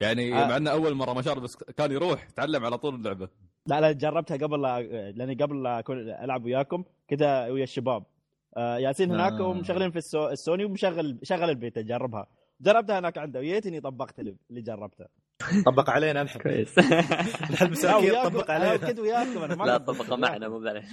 يعني 0.00 0.34
آه. 0.34 0.46
مع 0.48 0.56
إنه 0.56 0.70
أول 0.70 0.94
مرة 0.94 1.12
ما 1.12 1.34
بس 1.34 1.56
كان 1.56 1.92
يروح 1.92 2.24
تعلم 2.24 2.64
على 2.64 2.78
طول 2.78 2.94
اللعبة 2.94 3.28
لا 3.68 3.80
لا 3.80 3.92
جربتها 3.92 4.36
قبل 4.36 4.62
لا... 4.62 4.80
لأني 5.12 5.34
قبل 5.34 5.66
ألعب 6.24 6.44
وياكم 6.44 6.84
كذا 7.08 7.48
ويا 7.48 7.62
الشباب. 7.64 8.02
آه 8.56 8.78
ياسين 8.78 9.10
هناك 9.10 9.32
آه. 9.32 9.46
ومشغلين 9.46 9.90
في 9.90 9.98
السو... 9.98 10.28
السوني 10.28 10.64
ومشغل 10.64 11.18
شغل 11.22 11.50
البيت 11.50 11.78
جربها. 11.78 12.26
جربتها 12.60 12.98
هناك 12.98 13.18
عنده 13.18 13.40
ويتني 13.40 13.80
طبقت 13.80 14.18
اللي, 14.20 14.36
جربته. 14.50 15.04
طبق 15.66 15.90
علينا 15.90 16.22
نحن. 16.22 16.38
كويس. 16.38 16.78
المساكين 17.62 18.10
وياكم 18.10 18.28
طبق 18.28 18.50
علينا. 18.50 18.76
كنت 18.76 18.98
وياكم 18.98 19.42
أنا 19.42 19.54
ما 19.54 19.64
لا 19.64 19.78
طبقه 19.78 20.16
معنا 20.16 20.48
مو 20.48 20.58
معليش 20.58 20.84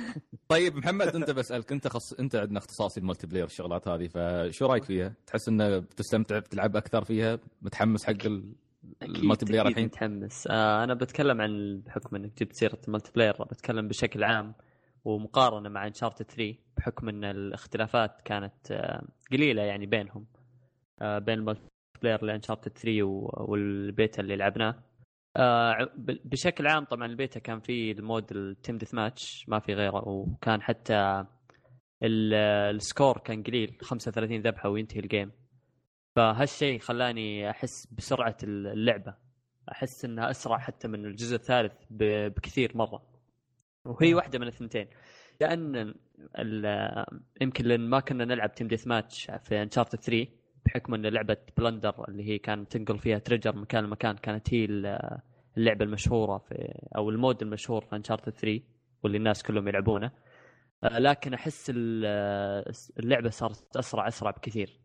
طيب 0.48 0.76
محمد 0.76 1.16
أنت 1.16 1.32
بسألك 1.32 1.72
أنت 1.72 1.88
خص... 1.88 2.14
أنت 2.14 2.36
عندنا 2.36 2.58
اختصاصي 2.60 3.00
الملتي 3.00 3.28
بلاير 3.28 3.46
الشغلات 3.46 3.88
هذه 3.88 4.08
فشو 4.08 4.66
رأيك 4.66 4.84
فيها؟ 4.84 5.14
تحس 5.28 5.48
إنه 5.50 5.80
بتستمتع 5.80 6.40
بتلعب 6.40 6.76
أكثر 6.76 7.04
فيها؟ 7.04 7.40
متحمس 7.62 8.06
حق 8.06 8.26
ال... 8.26 8.56
الملتي 9.06 9.46
بلاير 9.46 9.68
الحين؟ 9.68 9.86
متحمس. 9.86 10.48
آه 10.48 10.84
أنا 10.84 10.94
بتكلم 10.94 11.42
عن 11.42 11.82
بحكم 11.86 12.16
إنك 12.16 12.40
جبت 12.40 12.54
سيرة 12.54 12.80
الملتي 12.88 13.12
بلاير 13.16 13.44
بتكلم 13.44 13.88
بشكل 13.88 14.24
عام 14.24 14.54
ومقارنة 15.06 15.70
مع 15.70 15.88
Uncharted 15.88 16.24
3 16.24 16.56
بحكم 16.78 17.10
إن 17.10 17.24
الاختلافات 17.24 18.22
كانت 18.26 18.72
آه 18.72 19.08
قليلة 19.32 19.62
يعني 19.62 19.86
بينهم 19.86 20.26
آه 21.02 21.20
بين 21.20 21.40
ال 21.40 21.42
multiplayer 21.42 21.62
ل 22.02 22.26
Uncharted 22.26 22.70
3 22.70 23.04
و- 23.04 23.30
والبيتا 23.52 24.22
اللي 24.22 24.36
لعبناه. 24.36 24.84
آه 25.38 25.90
بشكل 26.26 26.68
عام 26.68 26.84
طبعا 26.86 27.06
البيتا 27.06 27.40
كان 27.40 27.60
فيه 27.60 27.92
ال 27.92 28.00
mode 28.00 28.32
ال 28.32 28.41
team 28.41 28.78
deathmatch 28.78 29.46
ما 29.48 29.60
في 29.60 29.74
غيره 29.74 30.08
وكان 30.08 30.62
حتى 30.62 31.26
ال- 32.04 32.34
ال 32.76 32.83
score 32.83 33.18
كان 33.18 33.44
قليل 33.44 33.78
35 33.82 34.42
ذبحة 34.42 34.70
وينتهي 34.70 35.00
ال 35.00 35.06
game 35.06 35.32
فهالشيء 36.16 36.80
خلاني 36.80 37.50
أحس 37.50 37.88
بسرعة 37.92 38.38
اللعبة. 38.44 39.14
أحس 39.72 40.06
إنها 40.06 40.30
أسرع 40.32 40.58
حتى 40.58 40.88
من 40.88 41.06
الجزء 41.06 41.36
الثالث 41.36 41.74
بكثير 41.90 42.78
مرة. 42.78 43.04
وهي 43.86 44.14
واحدة 44.14 44.40
من 44.40 44.48
الثنتين. 44.48 44.88
لأن 45.42 45.94
يمكن 47.42 47.66
لأن 47.66 47.82
ما 47.82 48.00
كنا 48.00 48.26
نلعب 48.26 48.56
team 48.56 48.68
deathmatch 48.68 49.32
في 49.44 49.62
Uncharted 49.62 49.96
3 49.96 50.28
بحكم 50.66 50.94
إن 50.94 51.06
لعبة 51.06 51.38
plunder 51.58 52.06
اللي 52.10 52.24
هي 52.24 52.38
كانت 52.38 52.72
تنقل 52.78 53.00
فيها 53.00 53.18
treasure 53.20 53.56
مكان 53.56 53.84
لمكان 53.84 54.16
كانت 54.18 54.54
هي 54.54 54.66
ال- 54.66 55.20
اللعبة 55.58 55.86
المشهورة 55.86 56.38
في 56.38 56.74
أو 56.96 57.10
ال 57.10 57.16
mode 57.16 57.42
المشهور 57.42 57.82
في 57.86 57.96
Uncharted 57.96 58.30
3 58.30 58.62
واللي 59.04 59.18
الناس 59.18 59.44
كلهم 59.44 59.68
يلعبونه. 59.68 60.12
آه، 60.84 61.00
لكن 61.00 61.34
أحس 61.34 61.72
ال- 61.76 62.74
اللعبة 63.00 63.30
صارت 63.30 63.78
أسرع 63.78 64.08
أسرع 64.08 64.32
بكثير. 64.32 64.80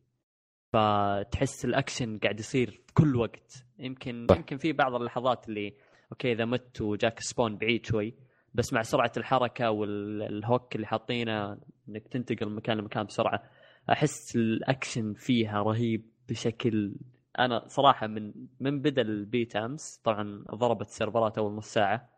فتحس 0.72 1.64
الأكشن 1.64 2.18
قاعد 2.18 2.40
يصير 2.40 2.70
في 2.86 2.94
كل 2.94 3.16
وقت 3.16 3.64
يمكن 3.78 4.26
صح. 4.30 4.36
يمكن 4.36 4.56
في 4.56 4.72
بعض 4.72 4.94
اللحظات 4.94 5.48
اللي 5.48 5.74
okay 6.12 6.32
إذا 6.32 6.44
مت 6.44 6.80
وجاك 6.80 7.20
spawn 7.20 7.56
بعيد 7.56 7.86
شوي 7.86 8.14
بس 8.54 8.72
مع 8.72 8.82
سرعة 8.82 9.12
الحركة 9.16 9.70
وال 9.70 10.06
hook 10.06 10.76
اللي 10.76 10.86
حاطينه 10.86 11.58
إنك 11.88 12.08
تنتقل 12.08 12.46
من 12.48 12.56
مكان 12.56 12.78
لمكان 12.78 13.04
بسرعة 13.04 13.42
أحس 13.90 14.36
الأكشن 14.36 15.12
فيها 15.14 15.62
رهيب 15.62 16.10
بشكل 16.28 16.94
أنا 17.38 17.68
صراحة 17.68 18.06
من 18.06 18.32
من 18.60 18.80
بدا 18.82 19.02
البيت 19.02 19.56
أمس 19.56 20.00
طبعا 20.04 20.44
ضربت 20.54 20.86
السيرفرات 20.86 21.38
أول 21.38 21.52
نص 21.52 21.72
ساعة 21.72 22.08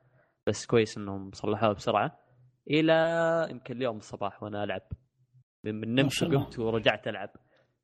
بس 0.47 0.67
كويس 0.67 0.99
إنهم 0.99 1.31
صلحوها 1.33 1.73
بسرعة 1.73 2.19
إلى 2.71 2.93
يمكن 3.51 3.77
اليوم 3.77 3.97
الصباح 3.97 4.43
وأنا 4.43 4.65
ألعب 4.65 4.83
من 5.65 5.95
نمت. 5.95 6.23
وقمت 6.23 6.59
ورجعت 6.59 7.09
ألعب 7.09 7.31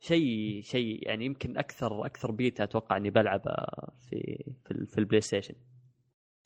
شيء 0.00 0.60
شيء 0.62 1.08
يعني 1.08 1.24
يمكن 1.24 1.58
أكثر 1.58 2.06
أكثر 2.06 2.30
بيتا 2.30 2.64
أتوقع 2.64 2.96
إني 2.96 3.10
بلعبه 3.10 3.54
في 4.10 4.44
في, 4.64 4.70
ال- 4.70 4.86
في 4.86 4.98
ال 4.98 5.20
PlayStation. 5.20 5.54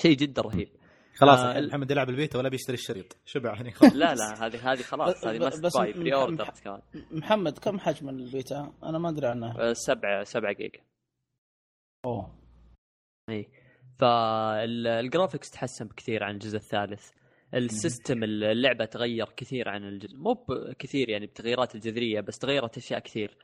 شيء 0.02 0.16
جدا 0.16 0.42
رهيب. 0.42 0.68
خلاص 1.14 1.40
آه، 1.40 1.60
محمد 1.60 1.90
يلعب 1.90 2.08
البيت 2.10 2.36
ولا 2.36 2.48
بيشتري 2.48 2.74
الشريط؟ 2.74 3.16
شبع 3.24 3.54
يعني؟ 3.54 3.70
خلاص. 3.80 3.92
لا 3.92 4.14
لا 4.14 4.46
هذه 4.46 4.72
هذه 4.72 4.82
خلاص 4.82 5.26
هذه 5.26 5.38
must 5.38 5.64
بس 5.64 5.76
buy 5.76 5.92
pre-order 5.92 6.50
كمان. 6.64 6.80
محمد 7.10 7.58
كم 7.58 7.78
حجم 7.78 8.08
البيتا؟ 8.08 8.72
أنا 8.82 8.98
ما 8.98 9.08
أدري 9.08 9.26
عنها 9.26 9.70
آه، 9.70 9.72
سبعة 9.72 10.24
سبعة 10.24 10.52
جيجا. 10.52 10.80
أوه. 12.04 12.34
إي. 13.30 13.48
فال 13.98 14.29
graphics 14.29 15.50
تحسن 15.50 15.84
بكثير 15.86 16.24
عن 16.24 16.34
الجزء 16.34 16.56
الثالث. 16.56 17.10
ال 17.54 17.64
system 17.64 18.24
اللعبة 18.24 18.84
تغير 18.84 19.26
كثير 19.36 19.68
عن 19.68 19.84
الجزء 19.88 20.16
مو 20.16 20.44
كثير 20.78 21.08
يعني 21.08 21.26
بتغييرات 21.26 21.74
الجذرية 21.74 22.20
بس 22.20 22.38
تغيرت 22.38 22.76
أشياء 22.76 22.98
كثير. 23.00 23.36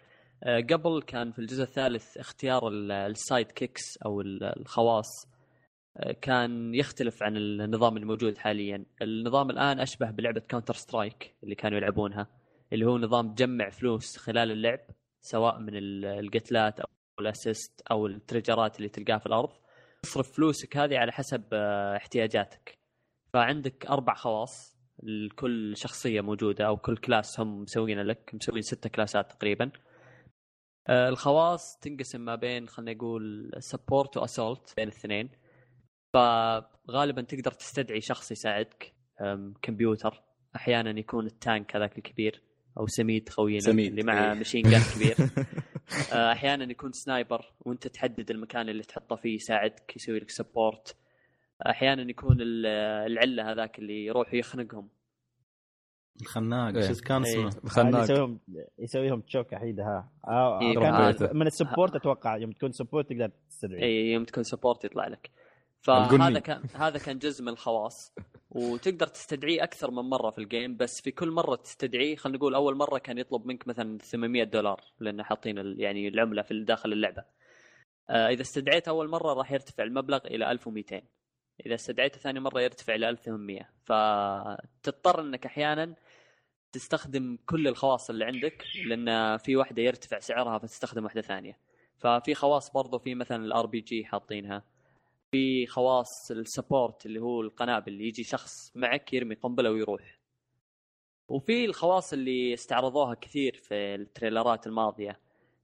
آه، 0.45 0.61
قبل 0.61 1.03
كان 1.07 1.33
في 1.33 1.38
الجزء 1.38 1.62
الثالث 1.62 2.19
اختيار 2.19 2.69
ال- 2.69 2.93
ال 2.92 3.47
sidekicks 3.52 3.83
أو 4.07 4.21
ال- 4.21 4.45
الخواص 4.61 5.07
آه، 5.97 6.12
كان 6.12 6.75
يختلف 6.75 7.23
عن 7.23 7.37
النظام 7.37 7.97
الموجود 7.97 8.38
حاليا. 8.38 8.85
النظام 9.03 9.50
الآن 9.50 9.81
أشبه 9.81 10.11
بلعبة 10.11 10.41
Counter-Strike 10.40 11.35
اللي 11.45 11.55
كانوا 11.55 11.79
يلعبونها 11.79 12.27
اللي 12.73 12.85
هو 12.87 12.99
نظام 12.99 13.35
تجمع 13.35 13.69
فلوس 13.71 14.17
خلال 14.17 14.50
اللعب 14.50 14.81
سواء 15.21 15.59
من 15.59 15.77
ال- 15.77 16.05
القتلات 16.05 16.81
أو 16.81 16.87
ال 17.21 17.29
assist 17.29 17.83
أو 17.91 18.07
ال 18.07 18.13
treasure 18.13 18.70
ات 18.70 18.76
اللي 18.77 18.88
تلقاها 18.88 19.19
في 19.19 19.27
الأرض. 19.27 19.50
تصرف 20.03 20.33
فلوسك 20.37 20.77
هذه 20.77 20.99
على 20.99 21.12
حسب 21.12 21.45
آه، 21.53 21.97
احتياجاتك. 21.97 22.77
فعندك 23.32 23.87
أربع 23.87 24.14
خواص 24.14 24.78
لكل 25.02 25.76
شخصية 25.76 26.20
موجودة 26.20 26.66
أو 26.66 26.76
كل 26.76 26.97
class 26.97 27.40
هم 27.40 27.62
مسوينه 27.62 28.02
لك 28.02 28.30
مسوين 28.35 28.62
ستة 28.62 28.88
class 28.90 29.25
ات 29.25 29.33
تقريبا. 29.32 29.70
آه، 30.88 31.08
الخواص 31.08 31.78
تنقسم 31.78 32.20
ما 32.20 32.35
بين 32.35 32.68
خلينا 32.68 32.92
نقول 32.92 33.52
support 33.59 34.16
و 34.16 34.24
assault 34.24 34.75
بين 34.76 34.88
الاثنين. 34.88 35.30
فغالبا 36.14 37.23
تقدر 37.23 37.50
تستدعي 37.50 38.00
شخص 38.00 38.32
يساعدك 38.32 38.94
كمبيوتر. 39.62 40.23
أحيانا 40.56 40.99
يكون 40.99 41.26
ال 41.26 41.37
tank 41.37 41.76
هذاك 41.76 41.99
الكبير 41.99 42.42
أو 42.78 42.87
سميد 42.87 43.28
خوينا 43.28 43.61
سميد، 43.61 43.90
اللي 43.90 44.02
معه 44.02 44.32
إيه. 44.32 44.40
machine 44.40 44.62
gun 44.62 44.83
كبير. 44.94 45.16
آه، 46.12 46.32
أحيانا 46.32 46.70
يكون 46.70 46.92
sniper 46.92 47.52
وأنت 47.61 47.88
تحدد 47.88 48.30
المكان 48.30 48.68
اللي 48.68 48.82
تحطه 48.82 49.16
فيه 49.16 49.35
يساعدك 49.35 49.97
يسوي 49.97 50.18
لك 50.18 50.30
support 50.30 50.97
أحيانا 51.67 52.11
يكون 52.11 52.41
ال- 52.41 52.67
العلة 53.12 53.53
هذاك 53.53 53.79
اللي 53.79 54.07
يروح 54.07 54.35
يخنقهم 54.35 54.88
الخناق 56.21 56.77
إيه. 56.77 56.93
شو 56.93 57.00
كان 57.05 57.25
إيه. 57.25 57.33
اسمه؟ 57.49 57.49
هذا 57.49 57.69
خناق 57.69 58.03
يسويهم 58.03 58.41
يسويهم 58.79 59.21
choke 59.21 59.54
احيد 59.55 59.81
ها 59.81 60.11
آه 60.29 60.61
إيه، 60.61 60.75
كان 60.75 60.95
هذا. 60.95 61.33
من 61.33 61.47
ال 61.47 61.53
support 61.53 61.97
أتوقع 61.97 62.37
يوم 62.37 62.53
تكون 62.53 62.73
support 62.73 63.09
تقدر 63.11 63.31
تستدعي 63.49 63.83
اي 63.83 64.12
يوم 64.12 64.25
تكون 64.25 64.43
support 64.42 64.85
يطلع 64.85 65.09
لك. 65.09 65.31
فهذا 65.81 66.38
كان 66.38 66.62
هذا 66.75 66.99
كان 66.99 67.19
جزء 67.19 67.43
من 67.43 67.49
الخواص 67.49 68.15
وتقدر 68.50 69.07
تستدعيه 69.07 69.62
أكثر 69.65 69.91
من 69.91 70.03
مرة 70.03 70.31
في 70.31 70.38
ال 70.38 70.46
game 70.46 70.76
بس 70.77 71.00
في 71.05 71.11
كل 71.11 71.31
مرة 71.31 71.57
تستدعيه 71.57 72.17
خلينا 72.17 72.38
نقول 72.38 72.55
أول 72.55 72.77
مرة 72.77 72.99
كان 72.99 73.19
يطلب 73.19 73.47
منك 73.47 73.69
مثلا 73.69 73.99
800 73.99 74.45
دولار 74.45 74.81
لأن 75.00 75.23
حاطين 75.23 75.59
ال- 75.59 75.81
يعني 75.81 76.09
العملة 76.09 76.43
في 76.43 76.65
داخل 76.65 76.93
اللعبة 76.93 77.25
آه 78.11 78.29
إذا 78.29 78.43
استدعيت 78.43 78.88
أول 78.88 79.09
مرة 79.09 79.33
راح 79.35 79.53
يرتفع 79.53 79.83
المبلغ 79.85 80.27
إلى 80.27 80.50
1200 80.50 81.03
إذا 81.67 81.75
استدعيته 81.75 82.19
ثاني 82.19 82.41
مرة 82.41 82.61
يرتفع 82.61 82.95
إلى 82.95 83.09
1800 83.09 83.69
فتضطر 83.85 85.21
إنك 85.21 85.47
أحيانا 85.47 85.95
تستخدم 86.73 87.38
كل 87.47 87.69
الخواص 87.69 88.11
اللي 88.11 88.25
عندك 88.25 88.65
لأن 88.87 89.37
في 89.37 89.57
واحدة 89.57 89.83
يرتفع 89.83 90.19
سعرها 90.19 90.59
فتستخدم 90.59 91.05
واحدة 91.05 91.21
ثانية. 91.21 91.59
ففي 91.99 92.35
خواص 92.35 92.71
برضو 92.73 92.99
في 92.99 93.15
مثلا 93.15 93.45
ال 93.45 93.66
RPG 93.66 94.04
حاطينها. 94.05 94.62
في 95.31 95.67
خواص 95.67 96.31
ال 96.30 96.40
support 96.40 97.07
اللي 97.07 97.21
هو 97.21 97.41
القنابل 97.41 97.93
اللي 97.93 98.09
يجي 98.09 98.25
شخص 98.25 98.73
معك 98.77 99.12
يرمي 99.12 99.35
قنبلة 99.35 99.71
ويروح. 99.71 100.19
وفي 101.29 101.65
الخواص 101.65 102.12
اللي 102.12 102.55
استعرضوها 102.55 103.15
كثير 103.15 103.55
في 103.57 103.75
ال 103.95 104.02
trailer 104.02 104.59
ات 104.59 104.66
الماضية 104.67 105.21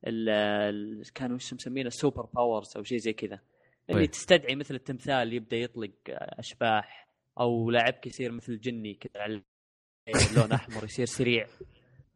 ال- 0.07 0.29
ال- 0.29 1.13
كانوا 1.13 1.37
وش 1.37 1.55
مسمينه 1.55 1.91
super 1.91 2.27
powers 2.35 2.77
أو 2.77 2.83
شيء 2.83 2.99
زي 2.99 3.13
كذا. 3.13 3.39
اللي 3.91 4.01
طيب. 4.01 4.11
تستدعي 4.11 4.57
مثل 4.57 4.75
التمثال 4.75 5.33
يبدأ 5.33 5.57
يطلق 5.57 5.91
أشباح 6.09 7.09
أو 7.41 7.71
لاعبك 7.71 8.07
يصير 8.07 8.33
مثل 8.33 8.61
جني 8.61 8.95
كذا 8.95 9.43
لون 10.37 10.53
أحمر 10.53 10.85
يصير 10.85 11.07
سريع. 11.07 11.47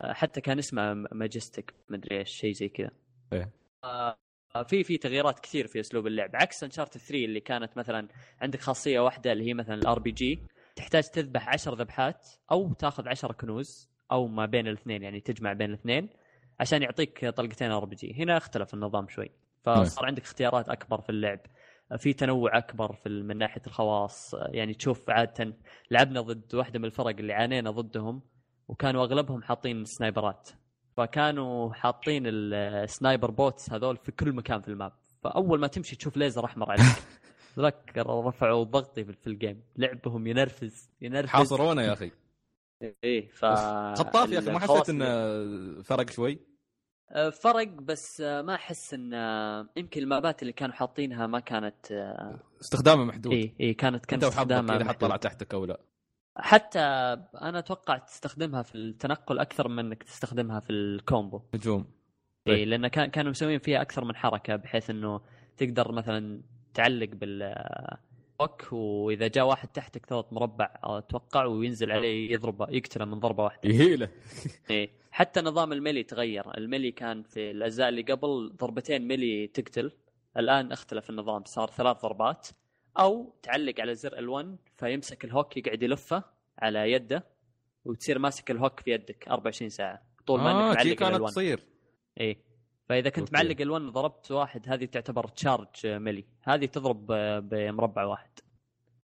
حتى 0.02 0.40
كان 0.40 0.58
اسمه 0.58 0.94
majestic 0.94 1.74
مدري 1.88 2.18
إيش 2.18 2.30
شيء 2.30 2.52
زي 2.52 2.68
كذا. 2.68 2.90
إيه. 3.32 3.50
آه، 3.84 4.16
في 4.66 4.84
في 4.84 4.98
تغييرات 4.98 5.40
كثير 5.40 5.66
في 5.66 5.80
أسلوب 5.80 6.06
اللعب. 6.06 6.30
عكس 6.36 6.64
Uncharted 6.64 6.98
3 6.98 7.24
اللي 7.24 7.40
كانت 7.40 7.76
مثلا 7.76 8.08
عندك 8.40 8.60
خاصية 8.60 9.00
واحدة 9.00 9.32
اللي 9.32 9.48
هي 9.48 9.54
مثلا 9.54 9.74
ال 9.74 9.98
RPG 9.98 10.42
تحتاج 10.76 11.04
تذبح 11.04 11.48
10 11.48 11.74
ذبحات 11.74 12.28
أو 12.50 12.72
تاخذ 12.72 13.08
10 13.08 13.32
كنوز 13.32 13.90
أو 14.12 14.26
ما 14.26 14.46
بين 14.46 14.66
الاثنين 14.66 15.02
يعني 15.02 15.20
تجمع 15.20 15.52
بين 15.52 15.70
الاثنين 15.70 16.08
عشان 16.60 16.82
يعطيك 16.82 17.28
طلقتين 17.28 17.70
RPG 17.70 18.14
هنا 18.22 18.36
اختلف 18.36 18.74
النظام 18.74 19.08
شوي. 19.08 19.30
فصار 19.64 20.06
عندك 20.06 20.22
اختيارات 20.22 20.68
أكبر 20.68 21.00
في 21.00 21.10
اللعب. 21.10 21.40
في 21.96 22.12
تنوع 22.12 22.58
أكبر 22.58 22.92
في 22.92 23.08
من 23.08 23.38
ناحية 23.38 23.62
الخواص. 23.66 24.34
يعني 24.34 24.74
تشوف 24.74 25.10
عادة 25.10 25.56
لعبنا 25.90 26.20
ضد 26.20 26.54
واحدة 26.54 26.78
من 26.78 26.84
الفرق 26.84 27.16
اللي 27.18 27.32
عانينا 27.32 27.70
ضدهم 27.70 28.22
وكانوا 28.68 29.04
أغلبهم 29.04 29.42
حاطين 29.42 29.84
sniper 29.84 30.32
ات. 30.32 30.48
فكانوا 30.96 31.72
حاطين 31.72 32.22
ال 32.26 32.41
sniper 32.41 33.30
bots 33.30 33.72
هذول 33.72 33.96
في 33.96 34.12
كل 34.12 34.32
مكان 34.32 34.60
في 34.60 34.68
ال 34.68 34.73
map. 34.73 34.92
فأول 35.22 35.60
ما 35.60 35.66
تمشي 35.66 35.96
تشوف 35.96 36.16
ليزر 36.16 36.44
أحمر 36.44 36.70
عليك. 36.70 36.86
ذاك 37.58 37.92
رفعوا 37.98 38.64
ضغطي 38.64 39.04
في 39.04 39.26
ال 39.26 39.33
game 39.33 39.62
لعبهم 39.76 40.26
ينرفز 40.26 40.90
ينرفز. 41.00 41.30
حاصرونا 41.30 41.82
يا 41.82 41.92
أخي. 41.92 42.10
إيه 43.04 43.28
ف 43.28 43.44
خطاف 43.98 44.30
يا 44.30 44.38
أخي 44.38 44.52
ما 44.52 44.58
حسيت 44.58 44.90
إنه 44.90 45.82
فرق 45.82 46.10
شوي؟ 46.10 46.38
فرق 47.42 47.68
بس 47.68 48.20
آه، 48.20 48.42
ما 48.42 48.54
أحس 48.54 48.94
إن 48.94 49.14
آه، 49.14 49.68
يمكن 49.76 50.02
ال 50.02 50.10
map 50.10 50.34
ات 50.34 50.42
اللي 50.42 50.52
كانوا 50.52 50.74
حاطينها 50.74 51.26
ما 51.26 51.40
كانت 51.40 51.92
آه، 51.92 52.40
استخدامه 52.60 53.04
محدود. 53.04 53.32
اي 53.32 53.54
اي 53.60 53.74
كانت 53.74 54.06
كانت 54.06 54.24
استخدامها 54.24 54.76
إذا 54.76 54.84
حط 54.84 55.00
طلع. 55.00 55.16
تحتك 55.16 55.54
أو 55.54 55.64
لا. 55.64 55.80
حتى 56.36 56.78
أنا 57.42 57.58
أتوقع 57.58 57.98
تستخدمها 57.98 58.62
في 58.62 58.74
التنقل 58.74 59.38
أكثر 59.38 59.68
من 59.68 59.78
إنك 59.78 60.02
تستخدمها 60.02 60.60
في 60.60 60.70
ال 60.70 60.81
combo. 60.81 61.42
هجوم 61.54 61.80
اي 62.48 62.54
طيب. 62.54 62.68
لأن 62.68 62.88
كان 62.88 63.06
كانوا 63.06 63.30
مسوين 63.30 63.58
فيها 63.58 63.82
أكثر 63.82 64.04
من 64.04 64.16
حركة 64.16 64.56
بحيث 64.56 64.90
إنه 64.90 65.20
تقدر 65.56 65.92
مثلا 65.92 66.42
تعلق 66.74 67.08
بال 67.12 67.54
وإذا 68.72 69.28
جاء 69.28 69.46
واحد 69.46 69.68
تحتك 69.68 70.06
تضغط 70.06 70.32
مربع 70.32 70.74
أتوقع 70.84 71.44
وينزل 71.44 71.92
عليه 71.92 72.32
يضربه 72.32 72.66
يقتله 72.70 73.04
من 73.04 73.20
ضربة 73.20 73.44
واحدة. 73.44 73.70
يهيله. 73.70 74.08
إيه. 74.70 74.90
حتى 75.18 75.40
نظام 75.40 75.72
ال 75.72 75.77
melee 75.77 76.02
تغير. 76.02 76.58
ال 76.58 76.64
melee 76.64 76.92
كان 76.92 77.22
في 77.22 77.50
الاجزاء 77.50 77.88
اللي 77.88 78.02
قبل 78.02 78.52
ضربتين 78.56 79.08
melee 79.08 79.46
تقتل. 79.46 79.92
الآن 80.36 80.72
اختلف 80.72 81.10
النظام 81.10 81.44
صار 81.44 81.70
ثلاث 81.70 82.02
ضربات. 82.02 82.48
أو 82.98 83.34
تعلق 83.42 83.80
على 83.80 83.94
زر 83.94 84.10
L1 84.10 84.46
فيمسك 84.76 85.24
ال 85.24 85.31
hook 85.31 85.56
يقعد 85.56 85.82
يلفه 85.82 86.24
على 86.58 86.92
يده 86.92 87.26
وتصير 87.84 88.18
ماسك 88.18 88.50
ال 88.50 88.56
hook 88.56 88.80
في 88.80 88.90
يدك 88.90 89.28
24 89.28 89.70
ساعة. 89.70 90.02
طول 90.26 90.40
ما 90.40 90.50
آه 90.50 90.70
انك 90.70 90.76
معلق 90.76 90.92
كانت 90.92 91.16
L1 91.16 91.26
تصير. 91.26 91.60
إيه. 92.20 92.36
فإذا 92.88 93.10
كنت 93.10 93.18
okay. 93.18 93.32
معلق 93.32 93.56
L1 93.56 93.92
ضربت 93.92 94.30
واحد 94.30 94.68
هذه 94.68 94.84
تعتبر 94.84 95.28
charge 95.28 95.86
melee. 95.86 96.24
هذه 96.42 96.66
تضرب 96.66 97.06
بمربع 97.48 98.04
واحد. 98.04 98.30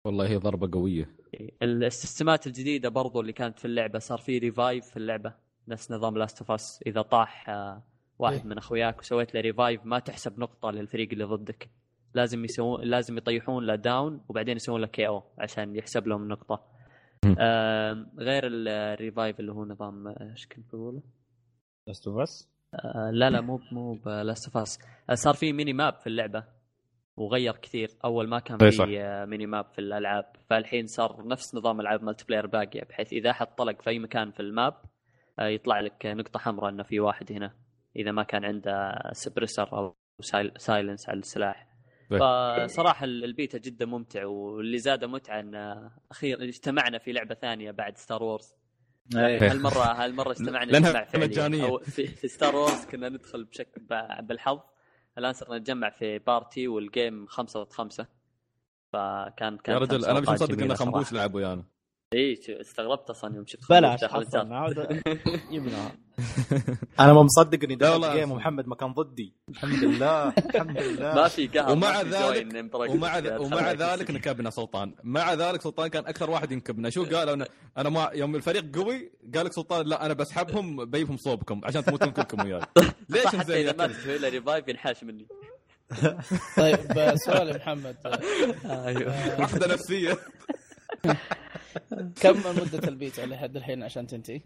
والله 0.06 0.28
هي 0.28 0.36
ضربة 0.36 0.70
قوية. 0.80 1.16
إيه. 1.34 1.52
ال 1.62 1.73
system 1.73 2.37
ات 2.37 2.48
الجديدة 2.48 2.90
برضو 2.90 3.22
اللي 3.22 3.34
كانت 3.34 3.60
في 3.60 3.66
اللعبة 3.66 4.00
صار 4.00 4.18
في 4.18 4.38
revive 4.38 4.86
في 4.86 4.98
اللعبة. 4.98 5.49
نفس 5.70 5.92
نظام 5.92 6.18
Last 6.18 6.40
of 6.40 6.52
Us 6.52 6.84
إذا 6.88 7.02
طاح 7.02 7.50
آه، 7.50 7.84
واحد 8.20 8.36
إيه. 8.36 8.44
من 8.44 8.58
أخوياك 8.58 9.00
وسويت 9.00 9.36
له 9.36 9.42
revive 9.42 9.86
ما 9.86 10.00
تحسب 10.00 10.40
نقطة 10.40 10.72
للفريق 10.72 11.10
اللي 11.12 11.24
ضدك 11.24 11.70
لازم 12.14 12.44
يسوون 12.46 12.82
لازم 12.82 13.18
يطيحون 13.18 13.66
له 13.66 13.76
down 13.76 14.22
وبعدين 14.30 14.56
يسوون 14.56 14.82
له 14.82 14.88
KO 14.88 15.24
عشان 15.38 15.76
يحسب 15.76 16.08
لهم 16.08 16.28
نقطة. 16.28 16.64
آه 17.40 18.06
غير 18.18 18.44
ال 18.46 18.59
revive 18.59 19.40
اللي 19.40 19.52
هو 19.52 19.66
نظام 19.66 20.08
آه، 20.08 20.32
إيش 20.32 20.48
كنت 20.48 20.76
بقوله؟ 20.76 21.02
Last 21.88 22.08
of 22.08 22.18
Us 22.20 22.50
آه، 22.74 23.12
لا 23.14 23.30
لا 23.30 23.42
مو 23.42 23.60
مو 23.72 23.94
ب 23.94 24.04
Last 24.04 24.46
of 24.46 24.58
Us 24.58 24.80
صار 25.14 25.34
في 25.34 25.54
mini 25.54 25.74
map 25.74 25.94
في 25.94 26.08
اللعبة 26.08 26.44
وغير 27.18 27.56
كثير 27.56 27.90
أول 28.06 28.28
ما 28.28 28.40
كان 28.40 28.58
إي 28.62 28.72
صح. 28.72 28.86
في 28.86 29.02
آه، 29.02 29.26
mini 29.26 29.46
map 29.46 29.66
في 29.66 29.80
الألعاب 29.80 30.26
فالحين 30.50 30.88
صار 30.88 31.28
نفس 31.28 31.56
نظام 31.56 31.82
ألعاب 31.82 32.04
multiplayer 32.04 32.48
باقية 32.48 32.84
بحيث 32.84 33.14
إذا 33.14 33.30
أحد 33.30 33.48
طلق 33.56 33.82
في 33.82 33.90
أي 33.90 34.00
مكان 34.00 34.32
في 34.32 34.40
ال 34.40 34.48
map 34.48 34.74
آه، 34.74 34.99
يطلع 35.40 35.80
لك 35.80 36.06
نقطة 36.06 36.40
حمراء 36.40 36.70
إنه 36.70 36.84
في 36.84 37.00
واحد 37.00 37.32
هنا 37.32 37.54
إذا 37.96 38.12
ما 38.12 38.24
كان 38.24 38.46
عنده 38.46 39.00
suppressor 39.12 39.74
أو 39.78 39.96
sile 40.22 40.52
silencer 40.58 41.10
على 41.10 41.20
السلاح 41.20 41.70
طيب. 42.10 42.20
فصراحة 42.68 43.06
البيتا 43.06 43.58
جدا 43.58 43.86
ممتع 43.86 44.26
واللي 44.26 44.78
زاد 44.78 45.06
متعة 45.06 45.40
إن 45.40 45.90
أخيرا 46.12 46.44
اجتمعنا 46.44 46.98
في 46.98 47.12
لعبة 47.12 47.36
ثانية 47.36 47.72
بعد 47.72 47.98
Star 47.98 48.24
Wars 48.24 48.54
إيه. 49.16 49.52
هالمره 49.52 49.84
هالمرة 50.04 50.32
استمعنا 50.32 50.72
لأنها 50.72 50.90
اجتماع 50.90 51.06
فعلي 51.06 51.26
مجانية. 51.26 51.64
أو 51.66 51.78
في, 51.80 52.08
في 52.08 52.28
Star 52.28 52.56
Wars 52.56 52.86
كنا 52.86 53.10
ندخل 53.10 53.44
بشكل 53.44 53.82
ب- 53.82 54.28
بالحظ 54.28 54.60
الآن 55.18 55.34
صرنا 55.34 55.58
نتجمع 55.58 55.90
في 55.90 56.20
بارتي 56.20 56.68
والجيم 56.68 57.28
خمسة 57.28 57.64
ضد 57.64 57.72
خمسة 57.74 58.08
فكان 58.94 59.58
كان 59.58 59.76
يا 59.76 59.80
رجل 59.80 60.06
أنا 60.06 60.20
مش 60.20 60.30
مصدق 60.30 60.56
جميلة 60.56 60.72
ان 60.74 60.78
خنبوش 60.78 61.06
صراحة. 61.08 61.16
لعب 61.16 61.36
ويانا 61.36 61.64
اي 62.14 62.40
استغربت 62.62 63.10
أصلا 63.10 63.36
يوم 63.36 63.46
شفت 63.46 63.70
بلاش 63.70 64.00
جبناها 65.52 65.92
أنا 67.00 67.14
ما 67.14 67.24
مصدق 67.24 67.64
إني 67.64 67.76
دخلت 67.76 67.94
والله. 67.94 68.16
جيم 68.16 68.32
ومحمد 68.32 68.68
ما 68.68 68.76
كان 68.76 68.94
ضدي. 68.94 69.34
الحمد 69.50 69.84
لله 69.84 70.28
الحمد 70.28 70.78
لله. 70.82 71.16
ما 71.16 71.28
في 71.28 71.48
قهر 71.48 71.72
ومع 71.72 72.02
ذلك-. 72.02 72.90
ومع 72.90 73.18
ومع 73.38 73.72
ذلك. 73.72 74.12
نكبنا 74.12 74.50
سلطان. 74.50 74.96
مع 75.04 75.34
ذلك 75.34 75.62
سلطان 75.62 75.88
كان 75.88 76.06
أكثر 76.06 76.30
واحد 76.30 76.52
ينكبنا. 76.52 76.90
شو 76.90 77.06
قال؟ 77.06 77.30
أنا 77.30 77.48
أنا 77.78 77.90
ما 77.90 78.10
يوم 78.14 78.36
الفريق 78.36 78.76
قوي 78.76 79.12
قال 79.36 79.46
لك 79.46 79.54
سلطان 79.54 79.86
لا 79.86 80.06
أنا 80.06 80.14
بسحبهم 80.14 80.86
بيفهم 80.86 81.18
صوبكم 81.18 81.62
عشان 81.64 81.84
تموتون 81.84 82.12
كلكم 82.12 82.46
وياي. 82.46 82.62
ليش 83.10 83.26
حتى 83.26 83.62
إذا 83.62 83.72
ما 83.72 83.88
كذا؟ 83.88 83.98
تسوي 83.98 84.18
له 84.18 84.30
revive 84.30 84.68
ينحاش 84.68 85.04
مني. 85.04 85.28
طيب 86.58 87.16
سؤال 87.16 87.48
يا 87.48 87.58
محمد 87.58 87.96
أيوه 88.88 89.14
عقده 89.42 89.68
نفسية. 89.74 90.18
كم 92.22 92.38
مدة 92.40 92.88
البيتا 92.88 93.22
لحد 93.22 93.56
الحين 93.56 93.84
عشان 93.84 94.08
تنتهي؟ 94.08 94.42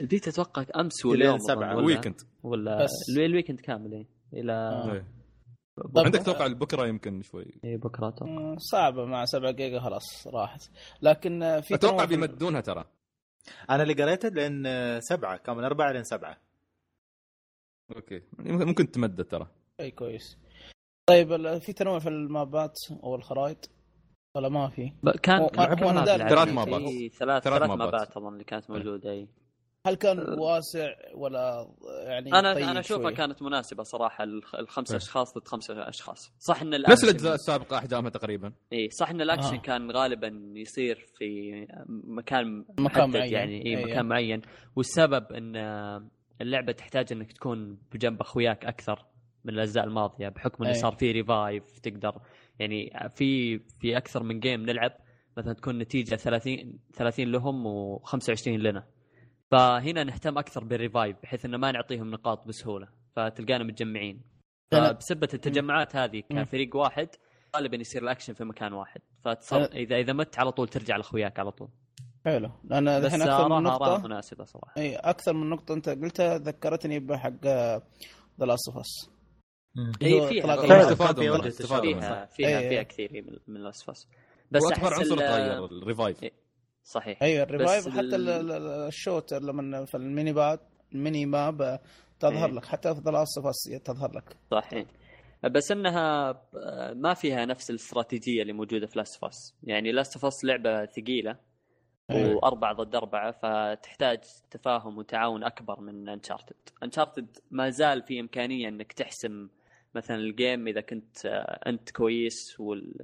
البيت 0.00 0.28
أتوقع 0.28 0.64
أمس 0.76 1.06
واليوم 1.06 1.38
سبعة. 1.38 1.76
ولا 1.76 1.86
weekend 1.86 2.20
ولا 2.42 2.84
بس. 2.84 2.90
الوي- 3.12 3.26
ال 3.26 3.30
weekend 3.30 3.60
كامل 3.60 3.92
إيه. 3.92 4.06
إلى 4.32 4.52
آه. 4.52 4.92
إيه. 4.92 5.06
عندك 5.96 6.22
توقع 6.22 6.46
بكره 6.46 6.86
يمكن 6.86 7.22
شوي 7.22 7.60
إيه، 7.64 7.76
بكرة 7.76 8.08
أتوقع 8.08 8.54
صعبة 8.58 9.04
مع 9.04 9.24
7 9.24 9.50
جيجا 9.50 9.80
خلاص 9.80 10.26
راحت 10.26 10.70
لكن 11.02 11.60
في 11.60 11.74
أتوقع 11.74 12.04
بيمدونها 12.04 12.60
ترى 12.60 12.84
أنا 13.70 13.82
اللي 13.82 13.94
قريته 13.94 14.28
لين 14.28 14.64
سبعة 15.00 15.36
كان 15.36 15.56
من 15.56 15.64
أربعة 15.64 15.92
لين 15.92 16.04
سبعة 16.04 16.36
أوكي 17.96 18.22
ممكن 18.38 18.90
تمدد 18.90 19.24
ترى 19.24 19.48
إي 19.80 19.90
كويس 19.90 20.38
طيب 21.08 21.32
ال- 21.32 21.60
في 21.60 21.72
تنوع 21.72 21.98
في 21.98 22.08
ال 22.08 22.22
mapات 22.22 22.76
أو 23.04 23.14
الخرائط 23.14 23.70
ولا 24.38 24.48
ما 24.48 24.68
في؟ 24.68 24.92
كان 25.22 25.46
بالعكس. 25.46 25.80
ثلاث 26.28 26.48
في 26.48 26.54
mapات. 26.54 26.80
ثلاث 26.82 27.18
ثلاث 27.18 27.42
ثلاث 27.42 27.62
mapات. 27.70 28.16
أظن 28.16 28.32
اللي 28.32 28.44
كانت 28.44 28.70
موجودة 28.70 29.10
اي 29.10 29.28
هل 29.86 29.94
كان 29.94 30.18
واسع 30.38 30.88
ولا 31.14 31.68
يعني 32.06 32.32
أنا 32.32 32.54
طيب 32.54 32.64
أنا 32.68 32.80
أشوفها؟ 32.80 33.10
كانت 33.10 33.42
مناسبة 33.42 33.82
صراحة 33.82 34.24
الخ- 34.24 34.54
الخمسة 34.54 34.92
إيه. 34.92 34.96
أشخاص 34.98 35.38
ضد 35.38 35.48
خمسة 35.48 35.88
أشخاص 35.88 36.32
صح 36.38 36.62
إن 36.62 36.70
نفس 36.88 37.04
الأجزاء 37.04 37.34
السابقة 37.34 37.78
أحجامها 37.78 38.10
تقريبا 38.10 38.52
اي 38.72 38.88
صح 38.90 39.10
إن 39.10 39.20
الأكشن 39.20 39.54
آه. 39.54 39.60
كان 39.60 39.90
غالبا 39.90 40.52
يصير 40.54 41.06
في 41.14 41.52
مكان 41.88 42.58
مكان 42.78 42.84
محدد 42.84 43.16
معين. 43.16 43.32
يعني 43.32 43.66
اي 43.66 43.76
إيه. 43.78 43.84
مكان 43.84 44.06
معين 44.06 44.42
والسبب 44.76 45.32
إن 45.32 45.56
اللعبة 46.40 46.72
تحتاج 46.72 47.12
إنك 47.12 47.32
تكون 47.32 47.78
بجنب 47.92 48.20
أخوياك 48.20 48.64
أكثر 48.64 49.04
من 49.44 49.54
الأجزاء 49.54 49.84
الماضية 49.84 50.28
بحكم 50.28 50.64
انه 50.64 50.72
إيه. 50.74 50.80
صار 50.80 50.92
في 50.92 51.12
revive 51.12 51.78
تقدر 51.78 52.14
يعني 52.58 53.10
في 53.14 53.58
في 53.58 53.96
أكثر 53.96 54.22
من 54.22 54.40
game 54.40 54.60
نلعب 54.66 54.92
مثلا 55.36 55.52
تكون 55.52 55.78
نتيجة 55.78 56.14
30 56.14 56.78
30 56.94 57.32
لهم 57.32 57.64
و25 57.98 58.48
لنا. 58.48 58.86
فهنا 59.50 60.04
نهتم 60.04 60.38
أكثر 60.38 60.64
بال 60.64 60.77
revive 60.77 61.16
بحيث 61.22 61.44
إنه 61.44 61.56
ما 61.56 61.72
نعطيهم 61.72 62.10
نقاط 62.10 62.46
بسهولة 62.48 62.88
فتلقانا 63.16 63.64
متجمعين. 63.64 64.22
فبسبة 64.70 65.28
التجمعات 65.34 65.96
هذه. 65.96 66.20
كفريق 66.30 66.76
واحد 66.76 67.08
غالبا 67.56 67.76
يصير 67.76 68.02
الأكشن 68.02 68.32
في 68.34 68.44
مكان 68.44 68.72
واحد. 68.72 69.00
فتصر 69.24 69.66
أنا- 69.66 69.74
إذا 69.74 69.96
إذا 69.96 70.12
مت 70.12 70.38
على 70.38 70.52
طول 70.52 70.68
ترجع 70.68 70.96
لأخوياك 70.96 71.38
على 71.38 71.50
طول. 71.50 71.68
حلو. 72.24 72.50
لأن 72.64 72.88
الحين 72.88 73.22
أكثر 73.22 73.48
من 73.48 73.62
نقطة. 73.62 74.02
مناسبة 74.06 74.44
صراحة. 74.44 74.72
إي 74.78 74.96
أكثر 74.96 75.32
من 75.32 75.50
نقطة 75.50 75.74
أنت 75.74 75.88
قلتها 75.88 76.38
ذكرتني 76.38 76.98
بحق 76.98 77.44
ذا 77.44 77.82
لاست 78.46 78.68
اوف 78.68 78.78
اس 78.78 79.10
اي 80.02 80.08
فيها 80.08 80.26
فيها 80.28 80.54
النار. 80.64 80.80
استفادوا 80.80 81.22
في 81.22 81.28
منها، 81.28 81.38
وجهة 81.38 81.48
استفادوا 81.48 81.84
الشر. 81.84 81.96
منها. 81.96 82.24
فيها 82.26 82.46
فيها, 82.48 82.58
إيه. 82.60 82.68
فيها 82.68 82.82
كثير 82.82 83.12
من 83.12 83.38
من 83.46 83.56
الاسفاس 83.60 84.08
بس 84.50 84.62
وأكبر 84.62 84.88
أحس 84.88 84.98
عنصر 84.98 85.16
تغير 85.16 85.64
الريفايف. 85.64 86.18
صحيح 86.84 87.22
أيوه 87.22 87.42
الريفايف 87.42 87.88
حتى 87.88 88.00
ال- 88.00 88.28
ال- 88.28 88.50
ال- 88.52 88.66
الشوت 88.88 89.34
لما 89.34 89.84
في 89.84 89.96
الميني 89.96 90.32
بات 90.32 90.60
الميني 90.94 91.26
ماب 91.26 91.80
تظهر 92.20 92.48
إيه. 92.48 92.54
لك 92.54 92.64
حتى 92.64 92.94
في 92.94 93.00
ذا 93.00 93.10
لاست 93.10 93.38
اوف 93.38 93.46
اس 93.46 93.82
تظهر 93.84 94.12
لك 94.16 94.36
صحيح 94.50 94.84
بس 95.44 95.72
إنها 95.72 96.30
آه، 96.56 96.92
ما 96.92 97.14
فيها 97.14 97.44
نفس 97.44 97.70
الاستراتيجية 97.70 98.42
اللي 98.42 98.52
موجودة 98.52 98.86
في 98.86 98.98
Last 98.98 99.20
of 99.20 99.37
Us 99.37 99.54
يعني 99.62 99.92
Last 99.92 100.18
of 100.18 100.31
Us 100.31 100.44
لعبة 100.44 100.84
ثقيلة 100.86 101.36
إيه. 102.10 102.34
وأربعة 102.34 102.72
ضد 102.74 102.94
أربعة 102.94 103.30
فتحتاج 103.32 104.18
تفاهم 104.50 104.98
وتعاون 104.98 105.44
أكبر 105.44 105.80
من 105.80 106.08
Uncharted 106.08 106.56
Uncharted 106.82 107.36
ما 107.50 107.70
زال 107.70 108.02
في 108.02 108.20
إمكانية 108.20 108.68
إنك 108.68 108.92
تحسم 108.92 109.48
مثلا 109.94 110.16
ال 110.16 110.26
game 110.26 110.68
إذا 110.68 110.80
كنت 110.80 111.26
آه، 111.26 111.60
أنت 111.66 111.90
كويس 111.90 112.60
وال 112.60 112.94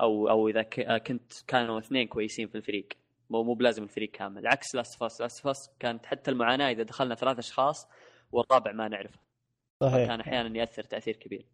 أو 0.00 0.28
أو 0.30 0.48
إذا 0.48 0.62
ك- 0.62 0.80
آه، 0.80 0.98
كنت 0.98 1.32
كانوا 1.46 1.78
اثنين 1.78 2.06
كويسين 2.08 2.48
في 2.48 2.54
الفريق. 2.54 2.88
مو 3.30 3.42
مو 3.42 3.54
بلازم 3.54 3.82
الفريق 3.82 4.10
كامل. 4.10 4.46
عكس 4.46 4.74
Last 4.74 5.00
of 5.00 5.10
Us 5.10 5.20
Last 5.20 5.44
of 5.44 5.57
Us 5.57 5.70
كانت 5.80 6.06
حتى 6.06 6.30
المعاناة 6.30 6.70
إذا 6.70 6.82
دخلنا 6.82 7.14
ثلاث 7.14 7.38
أشخاص 7.38 7.88
والرابع 8.32 8.72
ما 8.72 8.88
نعرفه. 8.88 9.18
صحيح. 9.82 10.06
كان 10.08 10.20
أحيانا 10.20 10.58
يأثر 10.58 10.82
تأثير 10.82 11.16
كبير. 11.16 11.46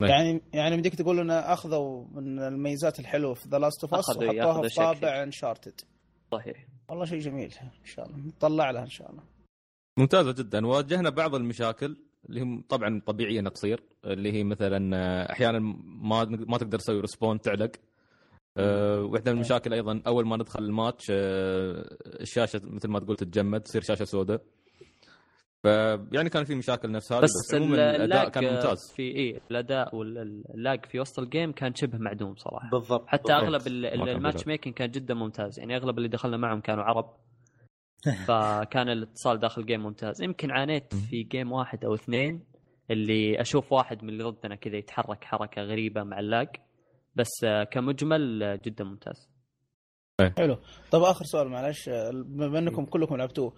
يعني 0.00 0.40
يعني 0.54 0.76
بديك 0.76 0.94
تقول 0.94 1.20
إنه 1.20 1.34
أخذوا 1.34 2.04
من 2.10 2.38
الميزات 2.38 3.00
الحلوة 3.00 3.34
في 3.34 3.48
The 3.48 3.58
Last 3.58 3.84
of 3.84 3.94
Us 3.94 4.08
وحطوها 4.16 4.68
في 4.68 4.74
طابع. 4.74 5.22
Uncharted 5.22 5.80
صحيح. 6.32 6.66
والله 6.88 7.04
شيء 7.04 7.18
جميل 7.18 7.54
إن 7.80 7.84
شاء 7.84 8.06
الله. 8.06 8.18
نطلع 8.18 8.70
لها 8.70 8.82
إن 8.82 8.88
شاء 8.90 9.10
الله. 9.10 9.22
ممتازة 9.98 10.32
جدا. 10.32 10.66
واجهنا 10.66 11.10
بعض 11.10 11.34
المشاكل. 11.34 11.96
اللي 12.28 12.40
هم 12.40 12.64
طبعا 12.68 13.00
طبيعية 13.06 13.40
إنها 13.40 13.50
تصير 13.50 13.82
اللي 14.04 14.32
هي 14.32 14.44
مثلا 14.44 14.96
آه، 14.96 15.32
أحيانا 15.32 15.58
ما 15.84 16.24
ما 16.24 16.58
تقدر 16.58 16.78
تسوي 16.78 17.00
respawn 17.00 17.40
تعلق. 17.40 17.70
أه 18.56 19.02
واحدة 19.02 19.32
من 19.32 19.36
المشاكل 19.38 19.72
أيضا 19.72 20.02
أول 20.06 20.26
ما 20.26 20.36
ندخل 20.36 20.64
الماتش 20.64 21.06
أه 21.10 21.96
الشاشة 22.20 22.60
مثل 22.64 22.88
ما 22.88 23.00
تقول 23.00 23.16
تتجمد 23.16 23.60
تصير 23.60 23.82
شاشة 23.82 24.04
سوداء. 24.04 24.40
ف 25.62 25.66
يعني 26.12 26.28
كان 26.30 26.44
في 26.44 26.54
مشاكل 26.54 26.90
نفس 26.92 27.12
هذه 27.12 27.22
بس, 27.22 27.30
بس, 27.48 27.54
عموما 27.54 27.96
الأداء 27.96 28.28
كان 28.28 28.44
ممتاز. 28.54 28.92
في 28.96 29.02
اي 29.02 29.40
الأداء 29.50 29.96
وال 29.96 30.32
lag 30.32 30.86
في 30.86 31.00
وسط 31.00 31.18
ال 31.18 31.25
game 31.25 31.52
كان 31.52 31.74
شبه 31.74 31.98
معدوم 31.98 32.34
صراحة. 32.36 32.70
بالضبط 32.70 33.06
حتى 33.06 33.22
بالضبط. 33.22 33.42
أغلب 33.44 33.66
ال 34.08 34.13
match. 34.13 34.46
making 34.46 34.74
كان 34.74 34.90
جدا 34.90 35.14
ممتاز. 35.14 35.58
يعني 35.58 35.76
أغلب 35.76 35.98
اللي 35.98 36.08
دخلنا 36.08 36.36
معهم 36.36 36.60
كانوا 36.60 36.84
عرب. 36.84 37.14
فكان 38.28 38.88
الاتصال 38.88 39.38
داخل 39.40 39.60
ال 39.62 39.66
game 39.66 39.80
ممتاز. 39.82 40.22
يمكن 40.22 40.50
عانيت 40.50 40.94
في 40.94 41.22
game 41.22 41.52
واحد 41.52 41.84
أو 41.84 41.94
اثنين 41.94 42.44
اللي 42.90 43.40
أشوف 43.40 43.72
واحد 43.72 44.02
من 44.02 44.08
اللي 44.08 44.24
ضدنا 44.24 44.54
كذا 44.54 44.76
يتحرك 44.76 45.24
حركة 45.24 45.62
غريبة 45.62 46.02
مع 46.02 46.18
ال 46.20 46.27
lag 46.27 46.48
بس 47.14 47.30
كمجمل 47.70 48.58
جدا 48.64 48.84
ممتاز. 48.84 49.28
حلو. 50.38 50.58
طب 50.90 51.02
آخر 51.02 51.24
سؤال 51.24 51.48
معلش 51.48 51.88
بما 52.12 52.58
إنكم 52.58 52.84
كلكم 52.84 53.16
لعبتوه 53.16 53.52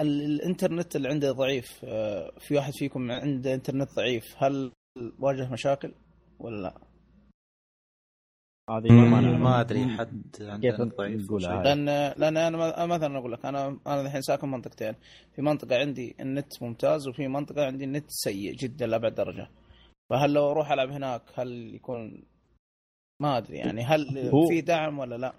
ال- 0.00 0.22
الإنترنت 0.24 0.96
اللي 0.96 1.08
عنده 1.08 1.32
ضعيف 1.32 1.84
آه، 1.84 2.32
في 2.38 2.54
واحد 2.56 2.72
فيكم 2.74 3.10
عنده 3.10 3.54
إنترنت 3.54 3.88
ضعيف 3.96 4.24
هل 4.38 4.72
واجه 5.18 5.52
مشاكل 5.52 5.94
ولا 6.38 6.62
لا؟ 6.62 6.74
هذه 8.70 8.92
ما. 8.92 9.20
ما 9.38 9.60
أدري 9.60 9.88
حد 9.88 10.22
كيف 10.60 10.74
ضعيف؟ 10.98 11.20
لأن 11.64 11.84
لأن 12.16 12.36
أنا 12.36 12.86
مثلا 12.86 13.18
أقول 13.18 13.32
لك 13.32 13.46
أنا 13.46 13.78
أنا 13.86 14.00
الحين 14.00 14.20
ساكن 14.22 14.48
منطقتين 14.50 14.94
في 15.32 15.42
منطقة 15.42 15.78
عندي 15.78 16.14
النت 16.20 16.62
ممتاز 16.62 17.08
وفي 17.08 17.28
منطقة 17.28 17.66
عندي 17.66 17.84
النت 17.84 18.04
سيء 18.08 18.52
جدا 18.54 18.86
لأبعد 18.86 19.14
درجة 19.14 19.48
فهل 20.10 20.32
لو 20.32 20.50
أروح 20.50 20.72
ألعب 20.72 20.90
هناك 20.90 21.22
هل 21.34 21.74
يكون 21.74 22.22
ما 23.22 23.38
أدري 23.38 23.56
يعني 23.56 23.82
هل 23.82 24.18
هو- 24.28 24.48
في 24.48 24.60
دعم 24.60 24.98
ولا 24.98 25.14
لا؟ 25.16 25.32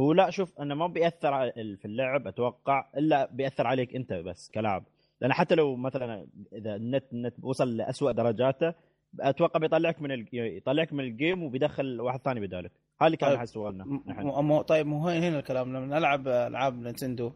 هو 0.00 0.12
لا 0.12 0.30
شوف 0.30 0.60
انه 0.60 0.74
ما 0.74 0.86
بيأثر 0.86 1.30
على- 1.30 1.54
في 1.54 1.84
اللعب 1.84 2.26
أتوقع 2.26 2.90
إلا 2.96 3.28
بيأثر 3.32 3.66
عليك 3.66 3.94
أنت 3.96 4.12
بس 4.12 4.50
كلاعب 4.54 4.84
لأن 5.20 5.32
حتى 5.32 5.54
لو 5.54 5.76
مثلا 5.76 6.26
إذا 6.52 6.74
ال 6.76 6.85
net 6.85 7.12
ال 7.12 7.17
net 7.17 7.34
وصل 7.42 7.76
لاسوء 7.76 8.12
درجاته 8.12 8.74
أتوقع 9.20 9.60
بيطلعك 9.60 10.02
من 10.02 10.12
ال... 10.12 10.26
يطلعك 10.32 10.92
من 10.92 11.04
ال 11.04 11.12
game 11.12 11.42
وبيدخل 11.42 12.00
واحد 12.00 12.20
ثاني 12.20 12.40
بدالك 12.40 12.72
هذا 13.00 13.06
اللي 13.06 13.16
كان 13.16 13.28
طيب. 13.30 13.38
أحس 13.38 13.48
سؤالنا 13.50 13.84
م- 13.84 14.02
نحن. 14.06 14.26
م- 14.26 14.44
مو 14.44 14.62
طيب 14.62 14.86
مو 14.86 15.08
هنا 15.08 15.38
الكلام 15.38 15.76
لما 15.76 15.86
نلعب 15.98 16.28
ألعاب 16.28 16.78
Nintendo 16.82 17.32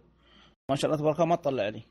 ما 0.70 0.76
شاء 0.76 0.90
الله 0.90 1.00
تبارك 1.02 1.16
الله 1.16 1.26
ما 1.26 1.36
تطلع 1.36 1.68
لي 1.68 1.82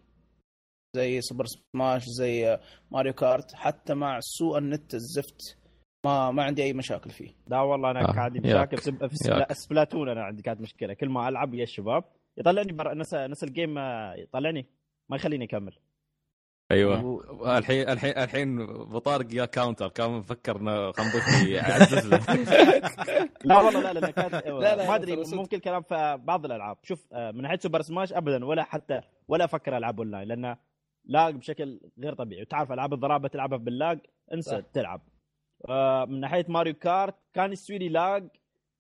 زي 0.96 1.22
Super 1.22 1.46
Smash 1.46 2.04
زي 2.06 2.60
Mario 2.92 3.14
Kart 3.14 3.54
حتى 3.54 3.94
مع 3.94 4.20
سوء 4.20 4.58
النت 4.58 4.94
الزفت 4.94 5.58
ما 6.06 6.32
ما 6.32 6.44
عندي 6.44 6.64
أي 6.64 6.74
مشاكل 6.74 7.10
فيه 7.10 7.30
لا 7.48 7.62
والله 7.62 7.92
أنا 7.92 8.02
آه، 8.10 8.12
كان 8.12 8.20
عندي 8.20 8.48
ياك. 8.48 8.74
مشاكل 8.74 8.78
في. 9.10 9.54
سبلاتون 9.54 10.10
أنا 10.10 10.24
عندي 10.24 10.42
كانت 10.42 10.62
مشكلة 10.62 10.94
كل 10.94 11.10
ما 11.10 11.30
ألعب 11.30 11.54
ويا 11.54 11.64
الشباب 11.64 12.04
يطلعني 12.38 12.72
برا 12.72 12.94
نفس 12.94 13.14
نفس 13.14 13.44
الجيم 13.44 13.78
آه، 13.78 14.14
يطلعني 14.16 14.66
ما 15.10 15.16
يخليني 15.16 15.46
أكمل 15.46 15.76
أيوه. 16.72 17.06
و- 17.06 17.58
الحين 17.58 17.90
الحين 17.90 18.12
الحين 18.18 18.66
بطارق 18.66 19.28
يا 19.34 19.46
كاونتر 19.46 19.88
كان 19.88 20.12
مفكر 20.12 20.58
إنه 20.58 20.92
خنبوش 20.92 21.48
يعزز 21.48 22.08
له 22.08 22.20
لا 23.46 23.58
والله 23.62 23.92
لا 23.92 24.12
كانت 24.12 24.34
لا، 24.34 24.76
لا، 24.76 24.88
ما 24.88 24.96
أدري. 24.96 25.24
ممكن 25.34 25.58
كلام 25.60 25.82
في 25.82 26.18
بعض 26.24 26.46
الألعاب. 26.46 26.78
شوف 26.84 27.14
آه، 27.14 27.32
من 27.32 27.42
ناحيه 27.42 27.58
سوبر 27.58 27.82
سماش 27.82 28.14
ابدا 28.14 28.46
ولا 28.46 28.64
حتى 28.64 29.02
ولا 29.28 29.46
أفكر 29.46 29.78
ألعب 29.78 30.00
أونلاين 30.00 30.28
لأن 30.28 30.56
لاج 31.06 31.36
بشكل 31.36 31.80
غير 32.00 32.14
طبيعي. 32.14 32.42
وتعرف 32.42 32.72
ألعاب 32.72 32.94
الضرابه 32.94 33.28
تلعبها 33.28 33.58
باللاج 33.58 34.00
انسى 34.34 34.50
صح. 34.52 34.60
تلعب. 34.74 35.02
آه، 35.70 36.06
من 36.06 36.20
ناحية 36.20 36.46
ماريو 36.50 36.74
كارت 36.74 37.16
كان 37.34 37.52
يسوي 37.52 37.78
لي 37.78 37.90
لاج 37.90 38.28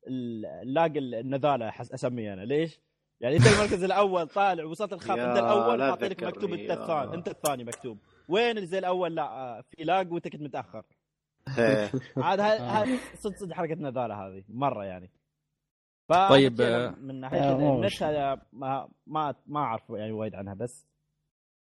اللاقي 0.08 1.00
النذاله 1.00 1.70
أسميه 1.82 2.34
أنا. 2.34 2.42
ليش؟ 2.42 2.80
يعني 3.22 3.36
انت 3.38 3.48
المركز 3.48 3.84
الأول 3.84 4.28
طالع 4.28 4.64
وصلت 4.64 4.94
الخط 4.94 5.10
انت 5.12 5.38
الأول 5.38 5.80
لك 5.80 6.24
مكتوب 6.24 6.54
انت. 6.54 6.72
الثاني 6.72 7.14
انت 7.14 7.28
الثاني 7.28 7.64
مكتوب 7.64 7.98
وين 8.28 8.58
اللي 8.58 8.68
زي 8.68 8.80
الأول 8.80 9.16
لا 9.16 9.24
آه، 9.24 9.62
في 9.62 9.84
لاق 9.84 10.14
وانت 10.14 10.28
كنت 10.28 10.42
متأخر 10.42 10.84
إيه. 11.58 11.92
عاد 12.18 12.40
آه. 12.40 12.86
صدق 13.16 13.36
صدق 13.38 13.54
حركة 13.54 13.76
نذالة 13.76 14.28
هذه 14.28 14.44
مرة 14.50 14.86
يعني 14.86 15.12
طيب، 16.10 16.62
آه، 16.62 16.90
من 16.90 17.20
ناحية 17.20 17.40
آه،. 17.40 17.90
هذا 18.02 18.42
ما 18.54 18.90
ما 19.08 19.36
ما 19.48 19.60
أعرف 19.60 19.90
يعني 19.90 20.12
وايد 20.12 20.36
عنها 20.36 20.54
بس 20.54 20.88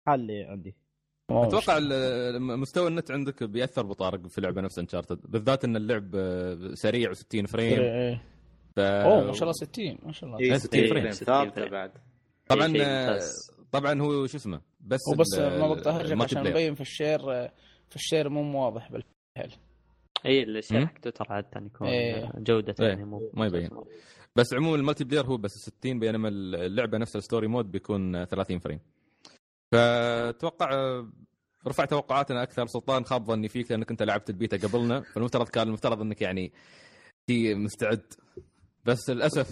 حالي 0.06 0.42
عندي 0.44 0.76
أتوقع 1.30 1.78
ال- 1.78 2.42
مستوى 2.42 2.88
النت 2.88 3.10
عندك 3.10 3.42
بيأثر 3.42 3.82
بطارق 3.86 4.26
في 4.26 4.40
لعبة 4.40 4.60
نفس 4.60 4.78
Uncharted 4.78 5.20
بالذات 5.24 5.64
إن 5.64 5.76
اللعب 5.76 6.10
سريع 6.74 7.12
و60 7.14 7.46
frame 7.46 7.80
إيه. 7.80 8.35
ف... 8.76 8.78
أوه 8.78 9.24
ما 9.24 9.32
شاء 9.32 9.42
الله 9.42 9.52
60 9.52 9.98
ما 10.02 10.12
شاء 10.12 10.28
الله 10.30 10.40
إيه، 10.40 10.56
60 10.56 10.58
60 10.58 10.80
frame. 10.80 10.90
frame 11.02 11.12
60 11.12 11.26
ثابته. 11.26 11.68
بعد 11.68 11.92
طبعا 12.48 12.68
شيء 12.68 12.82
آه،. 12.84 13.20
طبعا 13.72 14.00
هو 14.00 14.26
شو 14.26 14.36
اسمه 14.36 14.60
بس 14.80 15.00
وبس 15.12 15.34
ال- 15.38 15.60
ما 15.60 15.68
بقطع 15.68 15.90
هرجك 15.90 16.12
ال 16.12 16.16
multi 16.16 16.38
عشان. 16.38 16.50
مبين 16.50 16.74
في 16.74 16.80
ال 16.80 16.86
share 16.86 17.18
في 17.88 17.96
ال 17.96 18.01
share 18.01 18.28
مو 18.28 18.64
واضح 18.64 18.92
بالفعل 18.92 19.58
اي 20.26 20.42
الشيء 20.42 20.78
مم. 20.78 20.86
حق 20.86 20.98
تويتر 20.98 21.26
عاده 21.30 21.66
يكون 21.66 21.86
إيه. 21.88 22.32
جودته 22.38 22.82
إيه، 22.82 22.88
يعني 22.88 23.04
مو 23.04 23.30
ما 23.34 23.46
يبين. 23.46 23.70
بس 24.36 24.54
عموما 24.54 24.76
ال 24.76 25.04
multiplayer 25.04 25.26
هو 25.26 25.36
بس 25.36 25.50
60 25.50 25.98
بينما 25.98 26.28
اللعبة 26.28 26.98
نفسها 26.98 27.18
ال 27.18 27.23
story 27.23 27.46
mode 27.46 27.70
بيكون 27.70 28.24
30 28.24 28.58
frame 28.58 28.80
فأتوقع 29.72 30.72
آه، 30.74 31.10
رفع 31.68 31.84
توقعاتنا 31.84 32.42
أكثر 32.42 32.66
سلطان 32.66 33.04
خاب 33.04 33.24
ظني 33.24 33.48
فيك 33.48 33.70
لأنك 33.70 33.90
أنت 33.90 34.02
لعبت 34.02 34.30
البيتا 34.30 34.68
قبلنا 34.68 35.00
فالمفترض 35.00 35.48
كان 35.48 35.68
المفترض 35.68 36.00
أنك 36.00 36.22
يعني 36.22 36.52
مستعد 37.30 38.02
بس 38.86 39.10
للأسف 39.10 39.46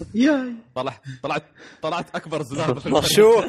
طلعت 0.75 1.01
طلعت 1.23 1.43
طلعت 1.81 2.15
أكبر 2.15 2.41
زلال 2.43 2.69
الفريق. 2.69 2.99
شوف. 3.15 3.45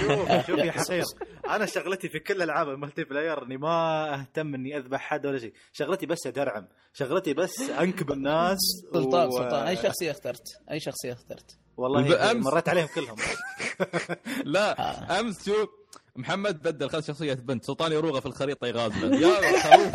شوف 0.00 0.46
شوف 0.46 0.58
يا 0.58 0.72
حقير 0.72 1.04
أنا 1.48 1.66
شغلتي 1.66 2.08
في 2.08 2.18
كل 2.18 2.42
ألعاب 2.42 2.68
ال 2.68 3.04
multiplayer 3.04 3.42
إني 3.44 3.56
ما 3.56 4.14
أهتم 4.20 4.54
إني 4.54 4.76
أذبح 4.76 5.00
حد 5.00 5.26
ولا 5.26 5.38
شيء. 5.38 5.52
شغلتي 5.72 6.06
بس 6.06 6.26
أدرعم. 6.26 6.68
شغلتي 6.94 7.34
بس 7.34 7.60
أنكب 7.60 8.12
الناس 8.12 8.58
سلطان 8.94 9.28
و- 9.28 9.30
سلطان. 9.30 9.66
أي 9.66 9.76
شخصية 9.76 10.10
اخترت؟ 10.10 10.42
أي 10.70 10.80
شخصية 10.80 11.12
اخترت؟ 11.12 11.58
والله 11.76 12.08
بأمس- 12.08 12.36
مريت 12.46 12.68
عليهم 12.68 12.86
كلهم. 12.94 13.16
لا 14.44 15.20
أمس 15.20 15.46
شوف 15.46 15.68
محمد 16.16 16.62
بدل 16.62 16.90
خذ 16.90 17.00
شخصية 17.02 17.34
بنت 17.34 17.64
سلطان 17.64 17.92
يروغه 17.92 18.20
في 18.20 18.26
الخريطة 18.26 18.66
يغازله. 18.66 19.16
يا 19.20 19.58
خروف. 19.60 19.92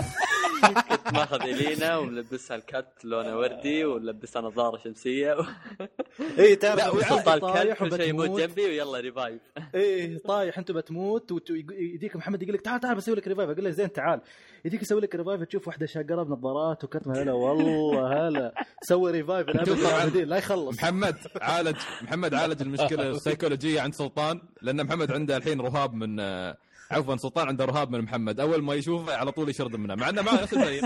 ماخذ 1.14 1.42
إلينا 1.42 1.98
وملبسها 1.98 2.58
ال 2.58 2.65
cut 2.65 2.88
لونه 3.06 3.38
وردي 3.38 3.86
ولبسها 3.86 4.42
نظارة 4.42 4.78
شمسية. 4.78 5.38
اي 6.40 6.56
تعرف 6.56 6.82
طايح 7.42 7.82
ال 7.82 7.85
cut 7.85 7.94
كل 7.96 7.98
شيء 8.02 8.10
يموت 8.10 8.40
جنبي 8.40 8.66
ويلا 8.66 9.00
revive 9.00 9.42
إيه 9.76 10.18
طايح 10.18 10.58
أنت 10.58 10.72
بتموت 10.72 11.32
وت- 11.32 11.50
يديك 11.80 12.16
محمد 12.16 12.44
يقول 12.44 12.54
لك 12.56 12.62
تعال 12.62 12.80
تعال 12.80 12.96
بسوي 12.96 13.16
لك 13.16 13.28
revive 13.28 13.50
أقول 13.50 13.64
له 13.64 13.70
زين 13.70 13.92
تعال. 13.94 14.22
يديك 14.66 14.82
يسوي 14.82 15.02
لك 15.02 15.16
revive 15.16 15.44
تشوف 15.44 15.68
واحدة 15.68 15.86
شاقرة 15.86 16.24
بنظارات 16.24 16.84
وكتمه 16.84 17.22
هلا 17.22 17.32
والله 17.32 18.28
هلا. 18.28 18.54
سوي 18.82 19.12
revive 19.12 19.48
لا 20.16 20.38
يخلص. 20.38 20.76
محمد 20.78 21.16
عالج 21.42 21.78
محمد 22.02 22.34
عالج 22.34 22.62
المشكلة 22.62 23.10
السيكولوجية 23.12 23.82
عند 23.82 23.94
سلطان 23.94 24.42
لأن 24.62 24.84
محمد 24.84 25.12
عنده 25.12 25.38
الحين 25.38 25.62
رهاب 25.62 25.94
من 25.94 26.20
آه، 26.20 26.58
عفوا 26.92 27.18
سلطان 27.18 27.48
عنده 27.48 27.66
رهاب 27.66 27.92
من 27.92 28.02
محمد. 28.02 28.40
أول 28.40 28.64
ما 28.64 28.74
يشوفه 28.76 29.16
على 29.16 29.32
طول 29.32 29.50
يشرد 29.50 29.76
منه 29.76 29.96
مع 29.96 30.10
إنه 30.10 30.22
معه 30.22 30.34
نفس 30.42 30.54
الفريق 30.54 30.84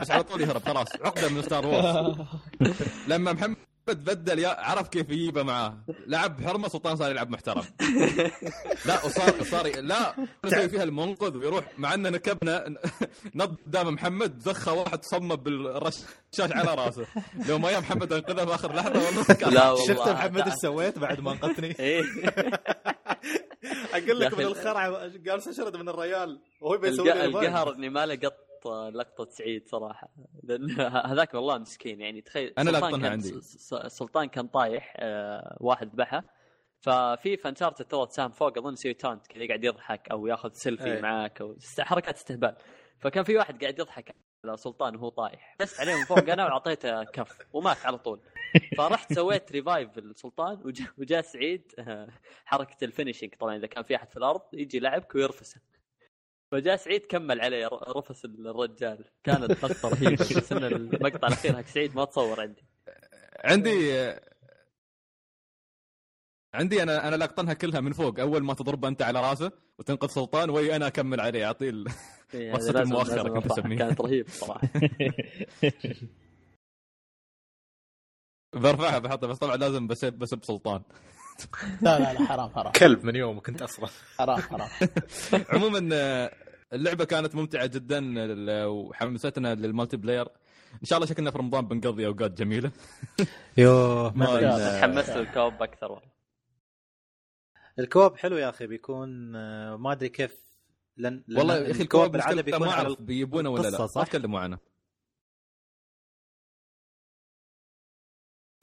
بس 0.00 0.10
على 0.10 0.22
طول 0.22 0.40
يهرب 0.40 0.62
خلاص. 0.62 0.88
عقدة 1.02 1.28
من 1.28 1.42
Star 1.42 1.66
Wars 1.66 2.16
لما 3.08 3.32
محمد 3.32 3.56
بدل 3.86 4.38
يا 4.38 4.48
عرف 4.48 4.88
كيف 4.88 5.10
يجيبه 5.10 5.42
معاه. 5.42 5.78
لعب 6.06 6.40
حرمه 6.44 6.68
سلطان 6.68 6.96
صار 6.96 7.10
يلعب 7.10 7.30
محترم. 7.30 7.64
لا 8.86 9.04
وصار 9.04 9.44
صار 9.44 9.80
لا 9.80 10.14
يسوي 10.44 10.68
فيها 10.68 10.82
المنقذ 10.82 11.36
ويروح 11.36 11.64
مع 11.78 11.94
اننا 11.94 12.10
نكبنا 12.10 12.74
نط 13.34 13.50
قدام 13.66 13.94
محمد 13.94 14.38
زخه 14.38 14.72
واحد 14.72 15.04
صمب 15.04 15.42
بالرشاش 15.44 16.04
على 16.40 16.74
راسه. 16.74 17.06
لو 17.48 17.58
ما 17.58 17.70
يا 17.70 17.80
محمد 17.80 18.12
أنقذه 18.12 18.44
في 18.44 18.54
آخر 18.54 18.74
لحظة 18.74 19.04
والله 19.06 19.24
كان 19.40 19.52
لا 19.54 19.70
والله. 19.70 19.86
شفت 19.88 20.08
محمد 20.08 20.42
إيش 20.48 20.54
سويت 20.54 20.98
بعد 20.98 21.20
ما 21.20 21.32
أنقذتني؟ 21.32 21.76
إيه. 21.80 22.02
أقول 23.94 24.20
لك 24.20 24.34
من 24.38 24.44
الخرعة 24.44 25.06
جالس 25.06 25.48
اشرد 25.48 25.76
من 25.76 25.88
الريال 25.88 26.40
وهو 26.60 26.78
بيسوي. 26.78 27.24
القهر 27.24 27.74
اني 27.74 27.88
ما 27.88 28.06
لقط 28.06 28.34
لقطة 28.68 29.30
سعيد 29.30 29.68
صراحة. 29.68 30.08
لأن 30.42 30.70
هذاك 31.12 31.34
والله 31.34 31.58
مسكين. 31.58 32.00
يعني 32.00 32.20
تخيل 32.20 32.54
لقطنها 32.58 32.90
كان- 32.90 33.04
عندي. 33.12 33.40
سلطان 33.88 34.28
كان 34.28 34.46
طايح 34.46 34.94
آه، 34.96 35.56
واحد 35.60 35.88
ذبحه 35.94 36.24
ففي 36.80 37.36
فانشارت 37.36 37.82
ترى 37.82 38.06
سام 38.10 38.30
فوق 38.30 38.58
أظن 38.58 38.72
يسوي 38.72 38.94
تانت 38.94 39.26
كذا 39.26 39.42
يقعد 39.42 39.64
يضحك 39.64 40.08
أو 40.10 40.26
ياخذ 40.26 40.52
سيلفي 40.52 40.84
إيه. 40.94 41.00
معاك 41.00 41.40
أو 41.40 41.56
حركات 41.80 42.14
استهبال. 42.14 42.56
فكان 43.00 43.24
في 43.24 43.36
واحد 43.36 43.60
قاعد 43.60 43.78
يضحك 43.78 44.14
على 44.44 44.56
سلطان 44.56 44.96
وهو 44.96 45.08
طايح. 45.08 45.56
دست 45.60 45.80
عليه 45.80 45.94
من 45.94 46.04
فوق 46.04 46.18
أنا 46.30 46.44
واعطيته 46.44 47.04
كف 47.04 47.38
ومات 47.52 47.86
على 47.86 47.98
طول. 47.98 48.20
فرحت 48.76 49.12
سويت 49.12 49.52
revive 49.52 49.98
للسلطان 49.98 50.60
وجاء 50.64 50.88
وجا 50.98 51.20
سعيد 51.20 51.72
آه، 51.78 52.08
حركة 52.44 52.84
ال 52.84 52.89
finishing 52.89 53.34
طبعا 53.34 53.56
إذا 53.56 53.66
كان 53.66 53.84
في 53.84 53.96
أحد 53.96 54.10
في 54.10 54.16
الأرض 54.16 54.40
يجي 54.52 54.76
يلعبك 54.76 55.14
ويرفسه. 55.14 55.60
فجاء 56.52 56.76
سعيد 56.76 57.06
كمل 57.06 57.40
عليه 57.40 57.66
ر- 57.66 57.96
رفس 57.96 58.24
الرجال. 58.24 59.04
كانت 59.24 59.50
لقطه 59.64 59.88
رهيبة. 59.88 60.12
بس 60.40 60.52
إن 60.52 60.64
المقطع 60.64 61.28
الأخير 61.28 61.56
حق 61.56 61.66
سعيد 61.66 61.94
ما 61.96 62.04
تصور 62.04 62.40
عندي. 62.40 62.62
عندي 63.44 63.92
عندي 66.54 66.82
أنا 66.82 67.08
أنا 67.08 67.16
لاقطنها 67.16 67.54
كلها 67.54 67.80
من 67.80 67.92
فوق. 67.92 68.20
أول 68.20 68.42
ما 68.44 68.54
تضربه 68.54 68.88
أنت 68.88 69.02
على 69.02 69.20
رأسه 69.30 69.52
وتنقذ 69.78 70.08
سلطان 70.08 70.50
وي 70.50 70.76
أنا 70.76 70.86
أكمل 70.86 71.20
عليه. 71.20 71.44
أعطيه 71.46 71.70
ال- 71.70 71.88
إيه، 72.34 72.50
المؤخرة 72.80 73.12
لازم 73.14 73.34
كنت 73.34 73.44
أرفعها. 73.44 73.58
أسميها. 73.60 73.78
كانت 73.78 74.00
رهيبة 74.00 74.30
صراحة. 74.30 74.68
برفعها 78.54 78.98
بحطها 78.98 79.26
بس 79.26 79.38
طبعا 79.38 79.56
لازم 79.56 79.86
بسب 79.86 80.12
بسب 80.12 80.44
سلطان 80.44 80.82
لا 81.82 81.98
لا 81.98 82.12
لا 82.12 82.24
حرام 82.26 82.50
حرام. 82.50 82.72
كلب 82.72 83.04
من 83.04 83.16
يومك 83.16 83.48
انت 83.48 83.62
أصلا 83.62 83.88
حرام 84.18 84.40
حرام. 84.40 84.68
عموما 85.52 85.88
آه، 85.92 86.30
اللعبة 86.72 87.04
كانت 87.04 87.34
ممتعة 87.34 87.66
جدا 87.66 88.02
وحمستنا 88.66 89.54
لل 89.54 89.96
multiplayer. 89.96 90.28
إن 90.74 90.84
شاء 90.86 90.96
الله 90.96 91.08
شكلنا 91.08 91.30
في 91.30 91.38
رمضان 91.38 91.68
بنقضي 91.68 92.06
أوقات 92.06 92.30
جميلة. 92.30 92.70
يوه 93.58 94.12
ما. 94.18 94.80
تحمست 94.80 95.10
لل 95.10 95.25
co-op 95.25 95.62
أكثر 95.62 95.92
والله. 95.92 96.14
ال 97.78 97.84
co-op 97.84 98.16
حلو 98.16 98.36
يا 98.36 98.48
أخي 98.48 98.66
بيكون 98.66 99.36
آه، 99.36 99.76
ما 99.76 99.92
أدري 99.92 100.08
كيف 100.08 100.44
لأن 100.96 101.24
لأن 101.28 101.38
والله 101.38 101.56
يا 101.56 101.70
أخي 101.70 101.82
ال 101.82 101.87
co-op 101.87 102.12
بيكون 102.12 102.60
ما 102.66 102.72
على 102.72 102.86
أعرف 102.88 103.00
بيجيبونه 103.00 103.50
ولا 103.50 103.68
لا. 103.68 103.88
ما؟ 103.96 104.04
تكلموا 104.04 104.40
عنه. 104.40 104.58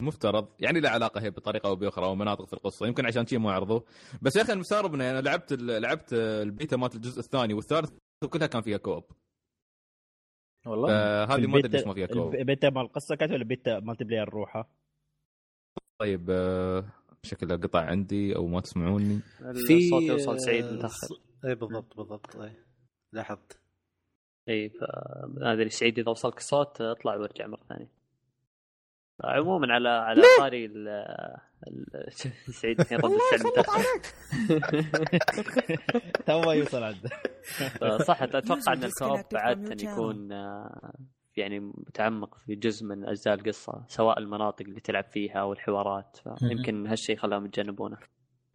مفترض 0.02 0.48
يعني 0.60 0.80
له 0.80 0.88
علاقة 0.88 1.20
هي 1.22 1.30
بطريقة 1.30 1.66
أو 1.68 1.76
بأخرى 1.76 2.04
أو 2.04 2.14
مناطق 2.14 2.44
في 2.46 2.52
القصة 2.52 2.86
يمكن 2.86 3.06
عشان 3.06 3.26
شيء 3.26 3.38
ما 3.38 3.52
عرضوه 3.52 3.84
بس 4.22 4.36
يا 4.36 4.42
أخي 4.42 4.54
مستغرب 4.54 4.94
انه 4.94 5.10
أنا 5.10 5.20
لعبت 5.20 5.52
ال- 5.52 5.82
لعبت 5.82 6.12
البيتا 6.12 6.76
مالت 6.76 6.94
الجزء 6.94 7.18
الثاني 7.18 7.54
والثالث 7.54 7.90
وكلها 8.24 8.46
كان 8.46 8.62
فيها 8.62 8.76
co-op. 8.78 9.04
والله؟ 10.66 10.88
فهذه 10.88 11.46
ما 11.46 11.58
أدري 11.58 11.68
ليش 11.68 11.86
ما 11.86 11.94
فيها 11.94 12.06
co-op. 12.06 12.34
البيتا 12.34 12.70
مال 12.70 12.82
القصة 12.82 13.14
كانت 13.16 13.32
ولا 13.32 13.42
ال 13.42 13.80
beta 13.80 14.04
multiplayer 14.04 14.28
روحه؟ 14.28 14.68
طيب 16.00 16.26
آه، 16.30 16.84
شكلها 17.22 17.56
قطع 17.56 17.80
عندي 17.80 18.36
أو 18.36 18.46
ما 18.46 18.60
تسمعوني. 18.60 19.20
الصوت 19.40 20.02
يوصل 20.02 20.40
سعيد 20.40 20.64
متاخر 20.64 21.08
اي 21.44 21.54
بالضبط 21.54 21.96
بالضبط. 21.96 22.36
اي 22.36 22.52
لاحظت. 23.12 23.58
اي 24.48 24.68
فما 24.68 25.52
أدري 25.52 25.70
سعيد 25.70 25.98
إذا 25.98 26.10
وصلك 26.10 26.36
الصوت 26.38 26.80
اطلع 26.80 27.16
وارجع 27.16 27.46
مرة 27.46 27.62
ثانية. 27.68 27.88
عموما 29.24 29.72
على 29.74 29.88
على 29.88 30.22
طاري 30.38 30.66
ال- 30.66 30.88
ال- 31.68 32.12
سعيد 32.54 32.80
الحين 32.80 32.98
رد 32.98 33.12
الفعل 33.12 34.00
تو 36.26 36.50
يوصل 36.52 36.82
عنده 36.82 37.10
صح 37.98 38.22
أتوقع 38.22 38.72
أن 38.72 38.84
الكوب 38.84 39.24
عادة. 39.34 39.76
يكون 39.92 40.32
آه، 40.32 40.94
يعني 41.36 41.60
متعمق 41.60 42.38
في 42.38 42.54
جزء 42.54 42.86
من 42.86 43.04
أجزاء 43.08 43.34
القصة 43.34 43.84
سواء 43.88 44.18
المناطق 44.18 44.62
اللي 44.66 44.80
تلعب 44.80 45.04
فيها 45.04 45.38
أو 45.40 45.52
الحوارات. 45.52 46.18
فيمكن 46.38 46.86
هالشيء 46.86 47.16
خلاهم 47.16 47.46
يتجنبونه. 47.46 47.96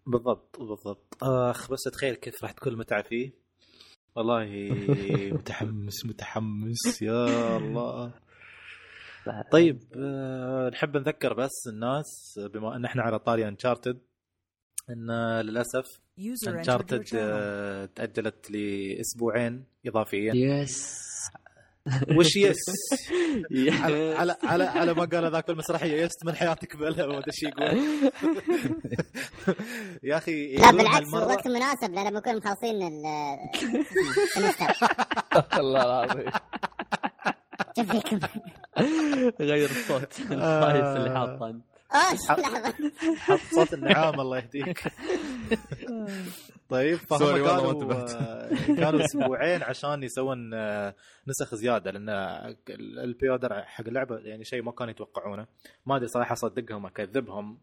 بالضبط 0.07 0.57
بالضبط. 0.59 1.17
آخ 1.23 1.71
بس 1.71 1.87
اتخيل 1.87 2.15
كيف 2.15 2.43
راح 2.43 2.51
تكون 2.51 2.73
المتعة 2.73 3.01
فيه. 3.03 3.31
والله 4.15 4.45
متحمس 5.37 6.05
متحمس 6.05 7.01
يا 7.01 7.57
الله. 7.57 8.13
طيب 9.51 9.79
آه، 9.97 10.69
نحب 10.69 10.97
نذكر 10.97 11.33
بس 11.33 11.51
الناس 11.67 12.39
بما 12.53 12.75
أن 12.75 12.85
إحنا 12.85 13.03
على 13.03 13.19
طاري 13.19 13.47
انشارتد 13.47 13.99
إن 14.89 15.11
للأسف 15.41 15.85
entered 16.19 16.45
your 16.45 16.47
انشارتد 16.47 17.03
channel. 17.03 17.93
تأجلت 17.95 18.51
لأسبوعين 18.51 19.63
اضافيا 19.87 20.33
يس 20.35 20.97
وش 22.17 22.35
يس 22.35 22.57
على 23.69 24.13
على 24.15 24.35
على, 24.43 24.63
على 24.63 24.93
ما 24.93 25.05
قال 25.05 25.31
ذاك 25.31 25.49
المسرحية. 25.49 26.01
يست 26.01 26.25
من 26.25 26.35
حياتك 26.35 26.75
بلا 26.77 27.07
ما 27.07 27.17
أدري 27.17 27.27
إيش 27.27 27.43
يقول. 27.43 28.01
يا 30.03 30.17
أخي 30.17 30.55
لا 30.55 30.71
بالعكس 30.71 31.07
الوقت 31.13 31.47
مناسب 31.47 31.93
لأن 31.93 32.13
بنكون 32.13 32.35
مخلصين 32.37 32.81
ال- 32.87 33.05
السمستر. 34.37 34.87
الله 35.59 35.83
العظيم. 35.83 36.31
فيكم 37.75 38.19
غير 39.39 39.69
الصوت 39.69 40.19
الفايس 40.31 40.97
اللي 40.97 41.09
حاطه 41.15 41.49
انت 41.49 41.63
اوه 41.91 42.39
لحظة 42.39 42.73
حط 43.17 43.39
صوت 43.55 43.73
النعام 43.73 44.19
الله 44.21 44.37
يهديك 44.37 44.83
طيب 46.69 46.97
فهم 46.97 47.19
سوري 47.19 47.41
والله 47.41 47.55
ما 47.55 47.59
كانوا 47.59 47.71
انتبهت. 47.71 48.11
آه، 48.11 48.75
كانوا 48.75 49.05
أسبوعين 49.05 49.63
عشان 49.63 50.03
يسوون 50.03 50.53
آه، 50.53 50.95
نسخ 51.27 51.55
زيادة 51.55 51.91
لأن 51.91 52.09
البيودر 52.79 53.61
حق 53.63 53.87
اللعبة 53.87 54.17
يعني 54.17 54.43
شيء 54.43 54.61
ما 54.61 54.71
كانوا 54.71 54.91
يتوقعونه 54.91 55.47
ما 55.85 55.95
أدري 55.95 56.07
صراحة 56.07 56.33
أصدقهم 56.33 56.85
أكذبهم 56.85 57.57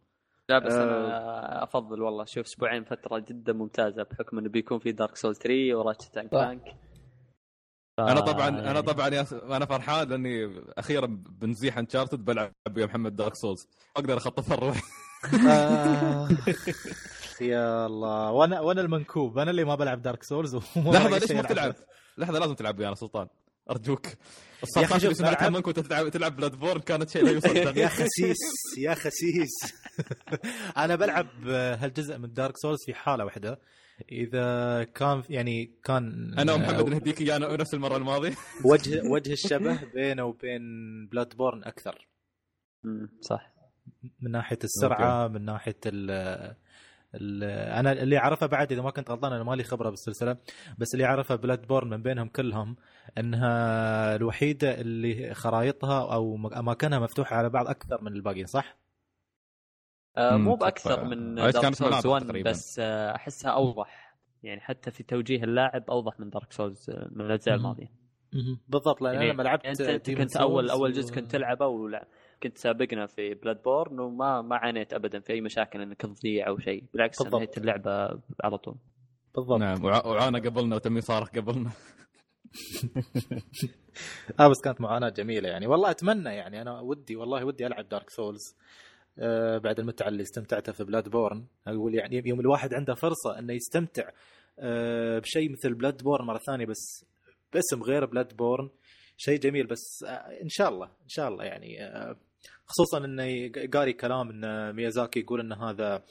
لا 0.49 0.59
بس 0.59 0.73
آه. 0.73 0.83
أنا 0.85 1.63
أفضل 1.63 2.03
والله 2.03 2.25
شوف 2.25 2.47
أسبوعين 2.47 2.85
فترة 2.85 3.19
جدا 3.19 3.53
ممتازة 3.53 4.03
بحكم 4.03 4.39
إنه 4.39 4.49
بيكون 4.49 4.79
في 4.79 4.93
دارك 4.93 5.17
سول 5.17 5.37
3 5.37 5.75
وراتشت 5.75 6.19
اند. 6.19 6.29
كلانك 6.31 6.75
أنا 7.99 8.21
آه، 8.21 8.21
طبعا 8.21 8.51
يعني. 8.51 8.71
أنا 8.71 8.81
طبعا 8.81 9.09
يا 9.09 9.27
أنا 9.33 9.67
فرحان 9.67 10.09
لأني 10.09 10.63
أخيرا 10.79 11.07
بنزيح 11.41 11.79
انشارتد 11.79 12.25
بلعب 12.25 12.53
يا 12.77 12.87
محمد 12.87 13.17
دارك 13.17 13.35
سولز 13.35 13.69
أقدر 13.97 14.17
اخطفها 14.17 14.55
الروح 14.55 14.83
آه، 15.49 16.29
يا 17.41 17.87
الله. 17.87 18.31
وأنا 18.31 18.61
وأنا 18.61 18.81
المنكوب. 18.81 19.39
أنا 19.39 19.51
اللي 19.51 19.65
ما 19.65 19.75
بلعب 19.75 20.03
دارك 20.03 20.23
سولز 20.23 20.57
لحظة 20.77 21.19
ليش 21.19 21.33
ما 21.33 21.43
تلعب؟ 21.43 21.75
لحظة 22.19 22.39
لازم 22.39 22.55
تلعب 22.55 22.79
ويانا 22.79 22.95
سلطان. 22.95 23.27
أرجوك. 23.71 24.07
الصفقات 24.63 24.93
شوف، 24.93 25.05
اللي 25.05 25.15
سمعتها 25.15 25.49
منك 25.49 25.67
وانت 25.67 25.81
تلعب 25.81 26.09
تلعب 26.09 26.37
Bloodborne 26.37 26.81
كانت 26.81 27.11
شيء 27.11 27.25
لا 27.25 27.31
يصدق 27.31 27.77
يا 27.83 27.89
خسيس 27.89 28.37
يا 28.79 28.95
خسيس. 28.95 29.53
أنا 30.77 30.97
بلعب 30.97 31.27
هالجزء 31.49 32.19
من 32.19 32.33
Dark 32.33 32.57
Souls 32.57 32.79
في 32.87 32.95
حالة 32.95 33.25
واحدة. 33.25 33.61
إذا 34.13 34.85
كان 34.85 35.23
يعني 35.31 35.71
كان 35.85 36.35
أنا 36.39 36.53
ومحمد 36.53 36.89
نهديك 36.89 37.21
ايانا 37.21 37.57
نفس 37.57 37.75
المرة 37.75 37.97
الماضية. 37.97 38.35
وجه 38.71 39.09
وجه 39.09 39.33
الشبه 39.33 39.79
بينه 39.95 40.25
وبين 40.25 40.63
Bloodborne 41.07 41.65
أكثر 41.65 42.09
صح. 43.21 43.55
من 44.21 44.31
ناحية 44.31 44.59
السرعة 44.65 45.29
من 45.29 45.45
ناحية 45.45 45.77
ال 45.87 46.11
ال 47.15 47.45
أنا 47.79 47.93
اللي 47.93 48.19
أعرفه 48.19 48.47
بعد 48.47 48.73
إذا 48.73 48.83
ما 48.83 48.91
كنت 48.91 49.11
غلطان 49.11 49.33
أنا 49.33 49.45
مالي 49.45 49.65
خبرة 49.65 49.91
بالسلسلة 49.91 50.37
بس 50.79 50.95
اللي 50.95 51.05
أعرفه 51.05 51.35
Bloodborne 51.37 51.89
من 51.91 52.03
بينهم 52.03 52.29
كلهم 52.29 52.77
إنها 53.19 54.17
الوحيدة 54.17 54.81
اللي 54.81 55.35
خرائطها 55.35 56.15
أو 56.15 56.51
أماكنها 56.57 56.99
مفتوحة 56.99 57.37
على 57.37 57.49
بعض 57.49 57.67
أكثر 57.67 58.03
من 58.03 58.13
الباقيين 58.13 58.47
صح؟ 58.47 58.77
آه، 60.17 60.37
مو. 60.37 60.57
بأكثر 60.57 61.05
من 61.05 61.35
Dark 61.35 61.75
Souls 61.75 61.83
مناطق 61.83 62.11
1 62.11 62.27
تقريباً. 62.27 62.51
بس 62.51 62.79
آه، 62.79 63.15
أحسها 63.15 63.51
أوضح 63.51 64.15
يعني 64.43 64.61
حتى 64.61 64.91
في 64.91 65.03
توجيه 65.03 65.45
اللاعب 65.45 65.91
أوضح 65.91 66.21
من 66.21 66.31
Dark 66.31 66.53
Souls 66.53 66.91
آه، 66.91 67.09
من 67.13 67.27
الأجزاء. 67.27 67.55
الماضية 67.55 68.05
بالضبط 68.69 69.03
لأن 69.03 69.15
يعني 69.15 69.27
أنا 69.27 69.33
لما 69.33 69.43
لعبت 69.43 69.67
أنت 69.67 69.81
أنت 69.81 70.11
كنت 70.11 70.37
اول 70.37 70.71
أول 70.71 70.93
جزء 70.93 71.15
كنت 71.15 71.31
تلعبه 71.31 71.67
ولا 71.67 72.09
كنت 72.43 72.59
سابقنا 72.59 73.07
في 73.07 73.35
Bloodborne 73.35 74.01
وما 74.01 74.43
ما 74.43 74.57
عانيت 74.57 74.95
ابدا 74.95 75.21
في 75.21 75.33
أي 75.33 75.41
مشاكل 75.41 75.81
إنك 75.81 76.01
تضيع 76.01 76.49
أو 76.49 76.59
شيء 76.59 76.85
بالعكس 76.93 77.19
بالضبط. 77.19 77.35
انهيت 77.35 77.59
اللعبة 77.59 78.21
على 78.45 78.59
طول 78.59 78.75
بالضبط 79.35 79.61
نعم 79.61 79.85
وع- 79.85 80.07
وعانا 80.07 80.39
قبلنا 80.39 80.77
وتمي 80.77 81.01
صارخ 81.01 81.29
قبلنا 81.31 81.71
آه 84.41 84.49
بس 84.49 84.61
كانت 84.61 84.81
معاناة 84.81 85.09
جميلة 85.09 85.49
يعني 85.49 85.67
والله 85.67 85.91
أتمنى 85.91 86.29
يعني 86.31 86.63
أنا 86.63 86.81
ودي 86.81 87.17
والله 87.17 87.45
ودي 87.45 87.67
ألعب 87.67 87.89
Dark 87.89 88.11
Souls 88.11 88.57
بعد 89.59 89.81
المتعة 89.81 90.09
اللي 90.09 90.23
استمتعتها 90.23 90.73
في 90.73 90.85
Bloodborne 90.85 91.45
أقول 91.67 91.95
يعني 91.95 92.23
يوم 92.27 92.41
الواحد 92.41 92.75
عنده 92.75 92.95
فرصة 92.95 93.39
إنه 93.39 93.53
يستمتع 93.53 94.11
آه 94.59 95.19
بشيء 95.19 95.53
مثل 95.53 95.75
Bloodborne 95.75 96.25
مرة 96.25 96.39
ثانية 96.39 96.67
بس 96.67 97.05
باسم 97.53 97.83
غير 97.83 98.05
Bloodborne 98.05 98.71
شيء 99.17 99.39
جميل. 99.39 99.67
بس 99.67 100.05
آه 100.07 100.11
إن 100.43 100.49
شاء 100.49 100.69
الله 100.69 100.87
إن 100.87 101.09
شاء 101.09 101.29
الله 101.29 101.45
يعني 101.45 101.85
آه 101.85 102.17
خصوصا 102.67 103.05
انه 103.05 103.51
قاري 103.75 103.93
كلام 103.93 104.31
إن 104.31 104.75
ميازاكي 104.77 105.21
يقول 105.21 105.41
إن 105.41 105.53
هذا 105.53 106.03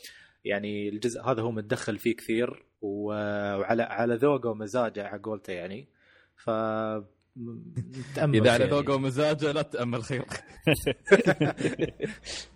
يعني 0.45 0.89
الجزء 0.89 1.21
هذا 1.21 1.41
هو 1.41 1.51
متدخل 1.51 1.97
فيه 1.97 2.15
كثير 2.15 2.63
وعلى 2.81 3.83
على 3.83 4.15
ذوقه 4.15 4.49
ومزاجه 4.49 5.07
على 5.07 5.21
قولته 5.21 5.53
يعني. 5.53 5.87
ف 6.35 6.49
إذا 8.17 8.51
على. 8.51 8.65
ذوقه 8.65 8.95
ومزاجه 8.95 9.51
لا 9.51 9.61
تأمل 9.61 10.03
خير. 10.03 10.25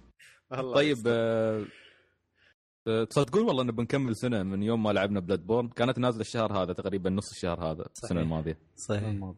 طيب. 0.52 0.98
آه، 1.08 1.66
آه، 2.88 3.04
تصدقون 3.04 3.44
والله 3.44 3.64
إنه 3.64 3.72
بنكمل 3.72 4.16
سنة 4.16 4.44
من 4.44 4.64
يوم 4.64 4.84
ما 4.84 4.90
لعبنا 4.90 5.20
Bloodborne 5.20 5.70
كانت 5.70 6.00
نازلة 6.00 6.22
الشهر 6.22 6.64
هذا 6.64 6.74
تقريبا 6.74 7.10
نص 7.10 7.32
الشهر 7.32 7.60
هذا 7.72 7.82
السنة 7.82 8.10
صحيح. 8.10 8.22
الماضية 8.22 8.60
صحيح 8.76 9.34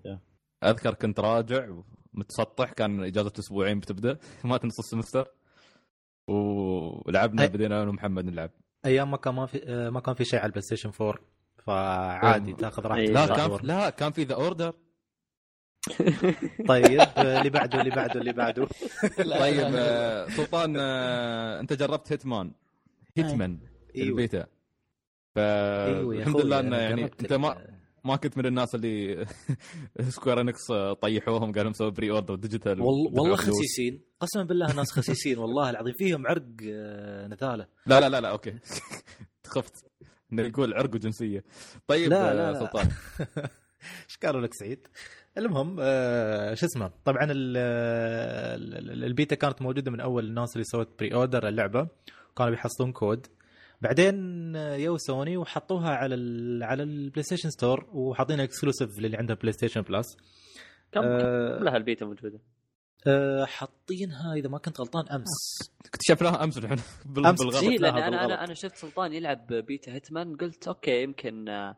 أذكر 0.64 0.94
كنت 0.94 1.20
راجع 1.20 1.70
متسطح 2.14 2.72
كان 2.72 3.04
إجازة 3.04 3.34
أسبوعين 3.40 3.80
بتبدأ 3.80 4.18
ما 4.46 4.60
نص 4.64 4.80
ال 4.80 4.85
semester 4.85 5.28
ولعبنا 6.28 7.42
أي. 7.42 7.48
بدينا 7.48 7.82
أنا 7.84 7.90
ومحمد 7.90 8.26
نلعب 8.26 8.52
أيام 8.86 9.12
ما 9.12 9.18
كان 9.18 9.36
ما 9.36 9.46
في 9.46 9.64
آه، 9.68 9.90
ما 9.90 10.00
كان 10.00 10.16
في 10.16 10.26
شيء 10.26 10.40
على 10.40 10.46
البلاي 10.46 10.62
ستيشن 10.62 10.92
4 11.02 11.20
فعادي. 11.66 12.54
تاخذ. 12.54 12.84
راحتك 12.86 13.10
لا 13.10 13.28
كان. 13.28 13.60
لا 13.64 13.90
كان 13.90 14.12
في 14.12 14.24
ذا 14.24 14.36
اوردر 14.36 14.74
طيب 16.68 17.00
آه، 17.18 17.38
اللي 17.40 17.50
بعده 17.50 17.80
اللي 17.80 17.90
بعده 17.92 18.20
اللي 18.20 18.34
بعده. 18.34 18.68
طيب 19.40 19.72
آه، 19.76 20.30
سلطان 20.30 20.76
آه، 20.80 21.60
انت 21.60 21.74
جربت 21.74 22.12
هيتمان؟ 22.12 22.52
هيتمان 23.18 23.60
أيوه. 23.96 24.08
البيتا. 24.10 24.48
فالحمد 25.36 26.28
أخوي، 26.28 26.44
لله 26.44 26.60
إنه 26.60 26.78
يعني 26.78 27.04
أنت 27.04 27.34
ما 27.34 27.68
ما 28.04 28.16
كنت 28.16 28.38
من 28.38 28.46
الناس 28.46 28.76
اللي 28.76 29.26
سكوير 30.10 30.42
انكس 30.42 30.72
طيحوهم 31.02 31.52
قالوا 31.52 31.70
مسوي 31.70 31.92
بري 31.92 32.12
اوردر 32.12 32.36
ديجيتال 32.36 32.82
والله 32.82 33.22
والله. 33.22 33.36
خسيسين. 33.36 34.02
قسما 34.20 34.44
بالله 34.44 34.74
ناس 34.74 34.92
خسيسين 34.92 35.38
والله 35.38 35.70
العظيم. 35.70 35.94
فيهم 35.98 36.28
عرق 36.28 36.44
نثاله 37.32 37.68
لا 37.86 38.00
لا 38.00 38.10
لا 38.10 38.22
لا 38.22 38.30
okay. 38.30 38.54
خفت. 39.48 39.86
نقول 40.32 40.74
عرق 40.74 40.96
وجنسية. 40.96 41.44
طيب 41.88 42.10
لا، 42.10 42.34
لا. 42.52 42.60
سلطان. 42.60 42.90
إيش 44.06 44.18
قالوا 44.26 44.42
لك 44.42 44.54
سعيد؟ 44.54 44.88
المهم 45.46 45.78
آه 45.80 46.54
شو 46.54 46.66
اسمه؟ 46.66 46.92
طبعا 47.06 47.24
ال- 47.24 47.58
ال- 47.58 48.92
ال- 48.92 49.04
البيتا 49.04 49.36
كانت 49.36 49.62
موجودة 49.62 49.92
من 49.92 50.00
أول 50.00 50.26
الناس 50.26 50.50
اللي 50.56 50.64
سوت 50.64 50.90
pre-order 51.00 51.48
اللعبة. 51.48 51.88
كانوا 52.38 52.52
بيحصلون 52.52 52.92
كود. 52.92 53.28
بعدين 53.82 54.16
آه، 54.56 54.76
يو 54.76 54.98
سوني 54.98 55.38
وحطوها 55.38 55.90
على 55.90 56.16
ال 56.16 56.64
على 56.64 56.84
البلاي 56.84 57.24
ستيشن 57.24 57.50
ستور 57.50 57.90
وحاطينها 57.94 58.44
exclusive 58.44 59.00
للي 59.00 59.18
عنده 59.18 59.34
بلاي 59.34 59.52
ستيشن 59.52 59.82
بلس. 59.82 60.18
كم 60.92 61.02
آه. 61.04 61.60
لها 61.64 61.78
البيتا 61.78 62.06
موجودة؟ 62.06 62.40
آه 63.08 63.46
حاطينها 63.46 64.34
إذا 64.38 64.50
ما 64.50 64.58
كنت 64.58 64.80
غلطان 64.80 65.08
أمس. 65.08 65.28
اكتشفناها 65.86 66.44
أمس 66.44 66.58
أمس. 66.58 67.04
بالغلط. 67.06 67.56
اي 67.56 67.78
لأن 67.78 67.96
لها 67.96 68.08
أنا 68.08 68.26
أنا. 68.26 68.44
أنا 68.44 68.54
شفت 68.54 68.76
سلطان 68.76 69.14
يلعب 69.14 69.48
بيتا 69.48 69.94
هيتمان. 69.94 70.36
قلت 70.36 70.68
okay 70.68 71.04
يمكن 71.04 71.50
آه، 71.50 71.76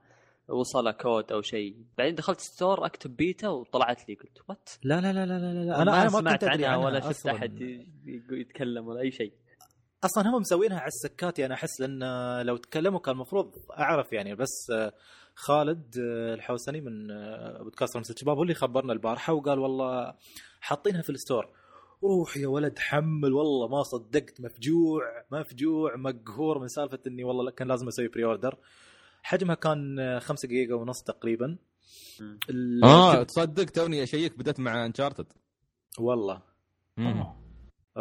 وصل 0.47 0.91
كود 0.91 1.31
أو 1.31 1.41
شيء. 1.41 1.85
بعدين 1.97 2.15
دخلت 2.15 2.39
store 2.39 2.85
أكتب 2.85 3.15
بيتا 3.15 3.47
وطلعت 3.47 4.09
لي. 4.09 4.15
قلت 4.15 4.37
what 4.49 4.69
لا 4.83 5.01
لا 5.01 5.13
لا 5.13 5.25
لا 5.25 5.39
لا, 5.39 5.63
لا. 5.65 5.81
أنا 5.81 6.03
ما 6.03 6.09
سمعت 6.09 6.43
عنها 6.43 6.67
عنها 6.67 6.85
ولا 6.85 6.99
شفت. 6.99 7.27
أحد 7.27 7.61
يتكلم 8.31 8.87
ولا 8.87 9.01
أي 9.01 9.11
شيء. 9.11 9.33
أصلا 10.03 10.29
هم 10.29 10.41
مسوينها 10.41 10.79
على 10.79 10.87
السكات 10.87 11.39
يعني 11.39 11.53
أحس 11.53 11.81
لأن 11.81 12.01
لو 12.45 12.57
تكلموا 12.57 12.99
كان 12.99 13.15
المفروض 13.15 13.55
أعرف 13.79 14.13
يعني 14.13 14.35
بس 14.35 14.71
آه، 14.71 14.93
خالد 15.35 15.97
آه، 15.99 16.33
الحوسني 16.33 16.81
من 16.81 17.11
آه، 17.11 17.63
بودكاست 17.63 17.95
رمز 17.97 18.11
الشباب 18.11 18.37
هو 18.37 18.43
اللي 18.43 18.53
خبرنا 18.53 18.93
البارحة 18.93 19.33
وقال 19.33 19.59
والله 19.59 20.13
حاطينها 20.61 21.01
في 21.01 21.09
ال 21.09 21.15
store. 21.15 21.49
روح 22.03 22.37
يا 22.37 22.47
ولد 22.47 22.79
حمل 22.79 23.33
والله 23.33 23.67
ما 23.67 23.83
صدقت 23.83 24.41
مفجوع 24.41 25.01
مفجوع 25.31 25.95
مقهور 25.95 26.59
من 26.59 26.67
سالفة 26.67 26.99
إني 27.07 27.23
والله 27.23 27.51
كان 27.51 27.67
لازم 27.67 27.87
أسوي 27.87 28.07
pre-order 28.07 28.57
حجمها 29.23 29.55
كان 29.55 30.19
5 30.19 30.47
جيجا 30.47 30.75
ونص 30.75 31.03
تقريبا. 31.03 31.57
آه 32.83 33.23
تصدق 33.23 33.65
توني 33.65 34.03
أ 34.03 34.09
check 34.09 34.37
بدأت 34.37 34.59
مع 34.59 34.85
انشارتد 34.85 35.25
والله. 35.99 36.41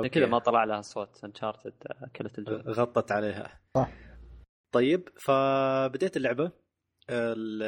كذا 0.08 0.26
ما 0.26 0.38
طلع 0.38 0.64
لها 0.64 0.80
صوت 0.80 1.24
انشارتد 1.24 1.72
اكلت 1.86 2.38
الجو 2.38 2.54
غطت 2.56 3.12
عليها. 3.12 3.60
صح. 3.74 3.90
طيب 4.72 5.08
فبديت 5.20 6.16
اللعبة. 6.16 6.52
ال- 7.10 7.62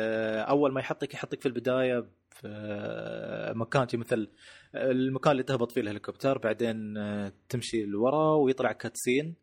أول 0.48 0.72
ما 0.72 0.80
يحطك 0.80 1.14
يحطك 1.14 1.40
في 1.40 1.46
البداية 1.46 2.04
في 2.30 3.52
مكان 3.56 3.86
مثل 3.94 4.28
المكان 4.74 5.32
اللي 5.32 5.42
تهبط 5.42 5.72
فيه 5.72 5.80
الهليكوبتر 5.80 6.38
بعدين 6.38 6.96
آه، 6.96 7.32
تمشي 7.48 7.84
لورا 7.84 8.34
ويطلع 8.36 8.72
cutscene 8.72 9.34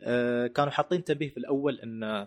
آه، 0.00 0.46
كانوا 0.46 0.70
حاطين 0.72 1.04
تنبيه 1.04 1.28
في 1.30 1.36
الأول 1.36 1.80
إن 1.80 2.26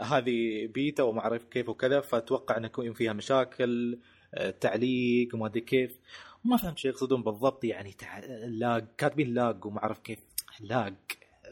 هذه 0.00 0.66
بيتا 0.66 1.02
وما 1.02 1.20
أعرف 1.20 1.44
كيف 1.44 1.68
وكذا 1.68 2.00
فأتوقع 2.00 2.56
ان 2.56 2.64
يكون 2.64 2.92
فيها 2.92 3.12
مشاكل 3.12 3.98
آه، 4.34 4.50
تعليق 4.50 5.34
وما 5.34 5.46
أدري 5.46 5.60
كيف. 5.60 5.98
ما 6.44 6.56
فهمت 6.56 6.78
شو 6.78 6.88
يقصدون 6.88 7.22
بالضبط 7.22 7.64
يعني 7.64 7.92
تع... 7.92 8.18
lag 8.46 8.86
كاتبين 8.98 9.34
lag 9.34 9.64
وما 9.64 9.82
أعرف 9.82 9.98
كيف. 9.98 10.18
lag 10.60 10.94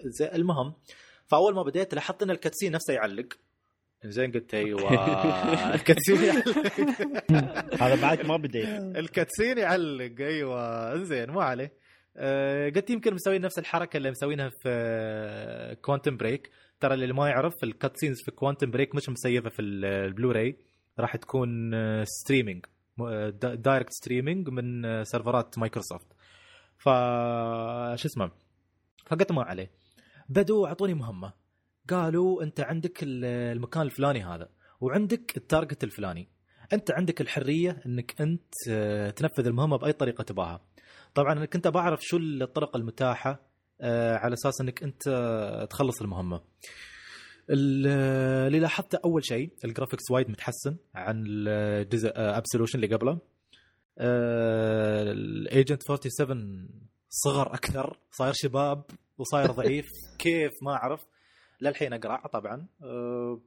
زي 0.05 0.29
المهم 0.35 0.75
فأول 1.27 1.55
ما 1.55 1.63
بديت 1.63 1.95
لاحظت 1.95 2.23
إن 2.23 2.31
ال 2.31 2.35
cutscene 2.35 2.73
نفسه 2.73 2.95
يعلق. 2.95 3.27
زين 4.05 4.33
قلت 4.33 4.55
أيوه 4.55 4.95
ال 5.75 5.80
cutscene 5.80 6.23
يعلق. 6.25 6.59
هذا 7.83 8.03
بعد 8.03 8.27
ما 8.27 8.37
بديت. 8.37 8.69
ال 8.97 9.04
cutscene 9.04 9.59
يعلق 9.59 10.15
أيوه. 10.21 10.97
زين 11.03 11.31
ما 11.31 11.43
عليه. 11.43 11.73
أه 12.17 12.69
قلت 12.69 12.91
يمكن 12.91 13.15
مسوين 13.15 13.41
نفس 13.41 13.59
الحركة 13.59 13.97
اللي 13.97 14.11
مسوينها 14.11 14.49
في 14.49 15.77
كوانتم 15.83 16.17
بريك 16.17 16.51
ترى 16.81 16.95
اللي 16.95 17.13
ما 17.13 17.29
يعرف 17.29 17.55
ال 17.65 17.70
cutscenes 17.70 18.17
في 18.25 18.31
كوانتم 18.31 18.71
بريك 18.71 18.95
مش 18.95 19.09
م 19.09 19.15
save 19.15 19.42
ة 19.42 19.49
في 19.51 19.63
ال- 19.63 19.85
البلوراي 19.85 20.57
راح 20.99 21.17
تكون 21.17 21.71
streaming 22.05 22.65
direct 23.55 23.93
streaming 23.93 24.49
من 24.49 24.85
آه، 24.85 25.03
سيرفرات 25.03 25.59
مايكروسوفت 25.59 26.07
ف 26.79 26.85
شو 28.01 28.09
اسمه؟ 28.09 28.31
فقلت 29.07 29.33
ما 29.33 29.43
عليه. 29.43 29.71
بدوا 30.29 30.67
أعطوني 30.69 30.95
مهمة. 30.95 31.33
قالوا 31.91 32.43
أنت 32.43 32.61
عندك 32.61 33.03
ال- 33.03 33.25
المكان 33.25 33.83
الفلاني 33.83 34.25
هذا 34.25 34.49
وعندك 34.81 35.37
ال 35.37 35.43
target 35.43 35.85
الفلاني. 35.85 36.29
أنت 36.73 36.91
عندك 36.91 37.21
الحرية 37.21 37.83
إنك 37.87 38.21
أنت 38.21 38.53
آه، 38.71 39.11
تنفذ 39.11 39.47
المهمة 39.47 39.77
بأي 39.79 39.93
طريقة 39.93 40.23
تباها. 40.25 40.61
طبعا 41.15 41.33
أنا 41.33 41.47
كنت 41.47 41.69
بعرف 41.69 42.01
شو 42.03 42.17
الطرق 42.17 42.77
المتاحة 42.77 43.46
على 43.83 44.35
أساس 44.35 44.61
إنك 44.61 44.83
أنت 44.83 45.09
آه، 45.09 45.65
تخلص 45.65 46.03
المهمة. 46.03 46.41
ال- 47.51 47.87
اللي 48.47 48.61
لاحظته 48.61 48.99
أول 49.05 49.25
شيء 49.25 49.53
ال 49.65 49.70
graphics 49.70 50.11
وايد 50.11 50.31
متحسن 50.31 50.77
عن 50.95 51.25
الجزء 51.27 52.13
ابسولوشن 52.17 52.83
اللي 52.85 52.95
قبله. 52.97 53.19
ال 55.13 55.24
agent 55.24 55.83
47 55.83 56.69
صغر 57.11 57.55
أكثر 57.55 57.99
صاير 58.11 58.33
شباب 58.37 58.83
وصاير 59.19 59.51
ضعيف 59.61 59.87
كيف 60.19 60.53
ما 60.63 60.73
أعرف. 60.73 61.01
للحين 61.61 61.93
اقرع 61.93 62.27
طبعا. 62.33 62.67
أه 62.83 63.41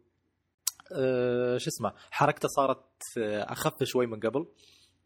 أه 0.95 1.57
شو 1.57 1.69
اسمه 1.69 1.93
حركته 2.11 2.47
صارت 2.47 2.85
آه، 3.17 3.43
أخف 3.51 3.83
شوي 3.83 4.05
من 4.07 4.19
قبل. 4.19 4.45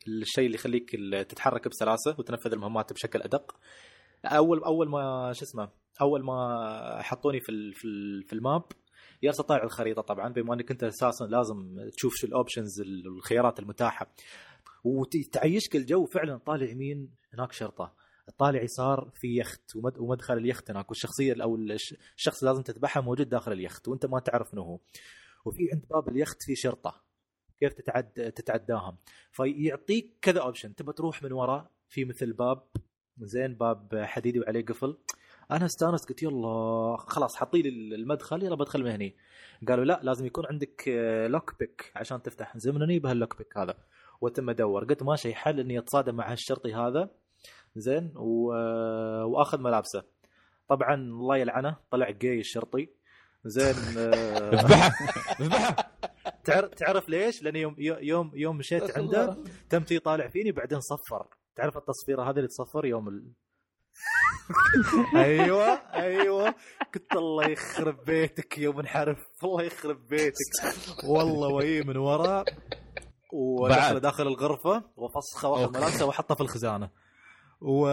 الشيء 0.08 0.46
اللي 0.46 0.56
يخليك 0.56 0.90
تتحرك 1.30 1.68
بسلاسة 1.68 2.16
وتنفذ 2.20 2.52
المهمات 2.52 2.94
بشكل 2.94 3.22
أدق. 3.22 3.56
اول 4.26 4.64
أول 4.64 4.90
ما 4.90 5.34
شو 5.34 5.46
اسمه 5.46 5.70
أول 6.02 6.24
ما 6.24 7.02
حطوني 7.02 7.40
في 7.40 7.72
في, 7.74 7.88
في 8.28 8.34
ال 8.34 8.41
map 8.41 8.63
جالس 9.24 9.40
اطالع 9.40 9.64
الخريطة 9.64 10.02
طبعا 10.02 10.30
بما 10.30 10.54
إنك 10.54 10.72
أنت 10.72 10.84
أساسا 10.84 11.24
لازم 11.26 11.90
تشوف 11.96 12.14
شو 12.16 12.28
ال 12.28 12.34
options 12.34 12.82
الخيارات 12.82 13.60
المتاحة. 13.60 14.14
وتعيشك 14.84 15.76
الجو 15.76 16.06
فعلا 16.06 16.38
طالع 16.38 16.70
يمين 16.72 17.10
هناك 17.34 17.52
شرطة. 17.52 17.94
طالع 18.38 18.62
يسار 18.64 19.12
في 19.16 19.38
يخت 19.40 19.76
ومد- 19.76 19.98
ومدخل 19.98 20.34
اليخت 20.38 20.72
هناك 20.72 20.90
والشخصية 20.90 21.44
أو 21.44 21.56
الش- 21.56 21.96
الشخص 22.18 22.44
لازم 22.44 22.62
تذبحه 22.62 23.02
موجود 23.02 23.30
داخل 23.30 23.52
اليخت 23.52 23.88
وأنت 23.88 24.06
ما 24.06 24.20
تعرف 24.20 24.54
انه 24.54 24.62
هو. 24.62 24.80
وفي 25.46 25.70
عند 25.74 25.86
باب 25.90 26.10
اليخت 26.10 26.38
في 26.44 26.56
شرطة. 26.56 27.02
كيف 27.60 27.74
تتعد 27.74 28.32
تتعداهم؟ 28.36 28.98
فيعطيك 29.32 30.18
كذا 30.22 30.42
option 30.42 30.76
تبى 30.76 30.94
تروح 30.94 31.24
من 31.24 31.32
ورا 31.32 31.70
في 31.90 32.06
مثل 32.06 32.34
باب 32.34 32.64
زين 33.17 33.56
باب 33.56 34.02
حديدي 34.06 34.39
وعليه 34.39 34.65
قفل. 34.65 34.97
أنا 35.52 35.65
استانست 35.65 36.10
قلت 36.10 36.23
يلا 36.23 36.97
خلاص 36.97 37.36
حطي 37.36 37.62
لي 37.62 37.69
المدخل 37.95 38.43
يلا 38.43 38.56
بدخل 38.56 38.84
من 38.84 38.91
هني. 38.91 39.15
قالوا 39.67 39.86
لا 39.86 39.99
لازم 40.04 40.26
يكون 40.26 40.45
عندك 40.45 40.84
lock 41.30 41.60
pick 41.60 41.92
عشان 41.95 42.21
تفتح. 42.21 42.58
زين 42.58 42.76
من 42.76 42.82
هني 42.82 42.99
بهال 43.00 43.16
lock 43.16 43.38
pick 43.38 43.58
هذا؟ 43.58 43.76
وتميت 44.22 44.50
ادور 44.49 44.84
قلت 44.86 45.04
ماشي 45.04 45.36
حل 45.36 45.60
إني 45.60 45.80
أتصادم 45.80 46.15
مع 46.15 46.32
هالشرطي 46.32 46.73
هذا. 46.73 47.10
زين 47.76 48.13
و... 48.15 48.47
وأخذ 49.23 49.60
ملابسه. 49.62 50.04
طبعا 50.69 50.95
الله 50.95 51.38
يلعنه 51.38 51.76
طلع 51.91 52.10
جاي 52.10 52.39
الشرطي. 52.39 52.89
زين 53.45 53.76
آه، 53.97 54.54
اذبحه! 54.54 54.91
اذبحه! 55.41 55.76
تعرف 56.43 56.69
تعرف 56.69 57.10
ليش؟ 57.10 57.43
لأن 57.43 57.56
يوم 57.56 57.76
يوم 57.80 58.32
يوم 58.34 58.58
مشيت 58.58 58.97
عنده 58.97 59.38
تم 59.69 59.84
تي 59.84 59.99
طالع 59.99 60.28
فيني 60.28 60.52
بعدين 60.52 60.80
صفر. 60.80 61.28
تعرف 61.56 61.78
التصفيرة 61.78 62.24
هذه 62.30 62.36
اللي 62.38 62.48
تصفر 62.48 62.86
يوم 62.86 63.08
ال... 63.08 63.32
أيوه 65.16 65.66
أيوه 65.94 66.56
قلت 66.96 67.13
الله 67.16 67.48
يخرب 67.48 68.06
بيتك 68.06 68.58
يوم 68.58 68.80
انحرف 68.80 69.18
الله 69.44 69.63
يخرب 69.63 70.08
بيتك 70.08 71.04
والله 71.10 71.48
وهي 71.48 71.82
من 71.84 71.98
ورا 71.98 72.44
ودخل. 73.34 74.00
داخل 74.00 74.28
الغرفة 74.28 74.84
وفسخه 74.96 75.50
وأخذ. 75.50 75.78
ملابسه 75.78 76.06
وحطه 76.06 76.36
في 76.36 76.42
الخزانة 76.42 76.89
و 77.62 77.88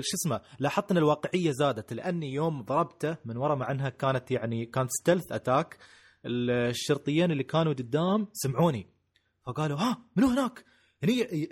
شو 0.00 0.16
اسمه 0.16 0.40
لاحظت 0.58 0.90
ان 0.90 0.96
الواقعية 0.98 1.50
زادت 1.50 1.92
لأني 1.92 2.32
يوم 2.32 2.62
ضربته 2.62 3.16
من 3.24 3.36
ورا 3.36 3.54
مع 3.54 3.70
إنها 3.70 3.88
كانت 3.88 4.30
يعني 4.30 4.66
كانت 4.66 4.90
stealth 4.90 5.32
attack 5.32 5.78
الشرطيين 6.26 7.30
اللي 7.30 7.44
كانوا 7.44 7.72
قدام 7.72 8.28
سمعوني 8.32 8.86
فقالوا 9.46 9.78
ها 9.78 9.98
منو 10.16 10.28
هناك؟ 10.28 10.64
هني 11.02 11.48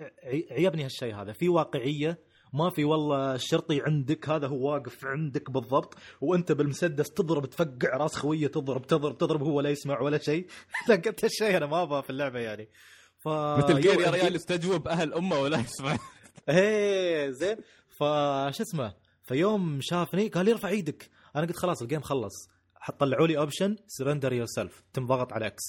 عيبني 0.50 0.84
هالشيء 0.84 1.14
هذا. 1.14 1.32
في 1.32 1.48
واقعية 1.48 2.18
ما 2.52 2.70
في 2.70 2.84
والله 2.84 3.34
الشرطي 3.34 3.80
عندك 3.82 4.28
هذا 4.28 4.46
هو 4.46 4.72
واقف 4.72 5.04
عندك 5.04 5.50
بالضبط 5.50 5.94
وأنت 6.20 6.52
بالمسدس 6.52 7.10
تضرب 7.10 7.46
تفقع 7.46 7.96
راس 7.96 8.16
خوية 8.16 8.46
تضرب 8.46 8.86
تضرب 8.86 9.18
تضرب 9.18 9.42
هو 9.42 9.60
لا 9.60 9.70
يسمع 9.70 10.00
ولا 10.00 10.18
شيء. 10.18 10.46
لا 10.88 10.94
قلت 10.94 11.24
هالشيء 11.24 11.56
أنا 11.56 11.66
ما 11.66 11.82
أبغى 11.82 12.02
في 12.02 12.10
اللعبة 12.10 12.38
يعني. 12.38 12.68
ف 13.18 13.28
مثل 13.28 13.80
جير 13.80 14.00
يا 14.00 14.10
ريال 14.10 14.36
استجوب 14.36 14.88
أهل 14.88 15.14
أمة 15.14 15.40
ولا 15.40 15.58
يسمع. 15.58 15.98
إيه 16.48 17.30
زين. 17.30 17.56
فش 17.88 18.60
اسمه؟ 18.60 18.94
فيوم 19.24 19.78
شافني 19.82 20.28
قال 20.28 20.46
لي 20.46 20.52
ارفع 20.52 20.68
إيدك. 20.68 21.10
أنا 21.36 21.46
قلت 21.46 21.56
خلاص 21.56 21.82
الجيم 21.82 22.00
خلص. 22.00 22.48
طلعوا 22.98 23.26
لي 23.26 23.38
اوبشن 23.38 23.76
سرندر 23.86 24.32
يور 24.32 24.46
سيلف 24.46 24.82
تم 24.92 25.06
ضغط 25.06 25.32
على 25.32 25.46
إكس 25.46 25.62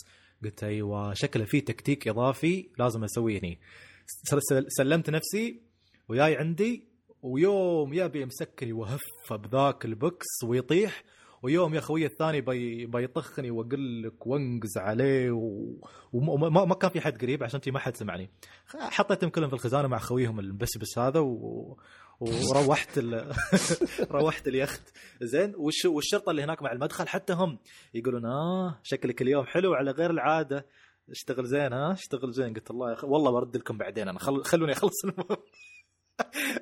قلت 0.43 0.63
أيوه 0.63 1.13
شكله 1.13 1.45
في 1.45 1.61
تكتيك 1.61 2.07
إضافي 2.07 2.69
لازم 2.79 3.03
أسويه 3.03 3.39
هني. 3.39 3.59
سلمت 4.67 5.09
نفسي 5.09 5.61
وياي 6.09 6.35
عندي 6.37 6.87
ويوم 7.21 7.93
يبي 7.93 8.21
يمسكني 8.21 8.73
وهف 8.73 9.33
بذاك 9.33 9.85
البوكس 9.85 10.43
ويطيح 10.43 11.03
ويوم 11.43 11.73
يا 11.73 11.79
خوي 11.79 12.05
الثاني 12.05 12.41
بي 12.41 12.85
بيطخني 12.85 13.51
واقول 13.51 14.03
لك 14.03 14.27
وأنقز 14.27 14.77
عليه 14.77 15.31
و... 15.31 15.73
وما 16.13 16.65
ما- 16.65 16.75
كان 16.75 16.91
في 16.91 17.01
حد 17.01 17.21
قريب 17.21 17.43
عشان 17.43 17.61
ما 17.67 17.79
حد 17.79 17.97
سمعني. 17.97 18.29
حطيتهم 18.67 19.29
كلهم 19.29 19.49
في 19.49 19.55
الخزانة 19.55 19.87
مع 19.87 19.97
خويهم 19.97 20.39
المبسبس 20.39 20.97
هذا 20.99 21.19
و... 21.19 21.77
وروحت 22.21 22.97
ال... 22.97 23.33
روحت 24.11 24.47
اليخت. 24.47 24.81
زين 25.21 25.53
والش... 25.57 25.85
والشرطة 25.85 26.29
اللي 26.29 26.43
هناك 26.43 26.61
مع 26.61 26.71
المدخل 26.71 27.07
حتى 27.07 27.33
هم 27.33 27.59
يقولون 27.93 28.25
آه 28.25 28.79
شكلك 28.83 29.21
اليوم 29.21 29.45
حلو 29.45 29.73
على 29.73 29.91
غير 29.91 30.09
العادة. 30.11 30.65
اشتغل 31.09 31.45
زين 31.45 31.73
ها 31.73 31.93
اشتغل 31.93 32.31
زين. 32.31 32.53
قلت 32.53 32.71
الله 32.71 32.93
أخي 32.93 33.07
والله 33.07 33.31
برد 33.31 33.57
لكم 33.57 33.77
بعدين 33.77 34.07
أنا 34.07 34.19
خل... 34.19 34.43
خلوني 34.43 34.71
أخلص 34.71 35.03
المهم 35.05 35.37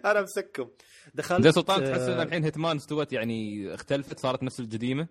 أنا 0.06 0.22
مسكم 0.22 0.70
دخلت 1.14 1.42
زين 1.42 1.52
سلطان 1.52 1.84
تحس 1.84 2.02
ان 2.02 2.20
آه، 2.20 2.24
الحين 2.24 2.44
Hitman 2.44 2.76
استوت 2.76 3.14
يعني 3.14 3.74
اختلفت 3.74 4.20
صارت 4.20 4.44
نفس 4.44 4.60
القديمه 4.60 5.08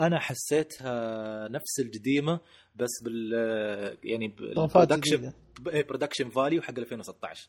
أنا 0.00 0.18
حسيتها 0.20 1.48
نفس 1.48 1.80
القديمه 1.80 2.40
بس 2.74 3.02
بال 3.04 3.32
يعني 4.04 4.28
بال 4.28 4.43
production 4.43 5.16
جديدة. 5.16 5.34
production 5.60 6.28
value 6.30 6.62
حق 6.62 6.78
2016 6.78 7.48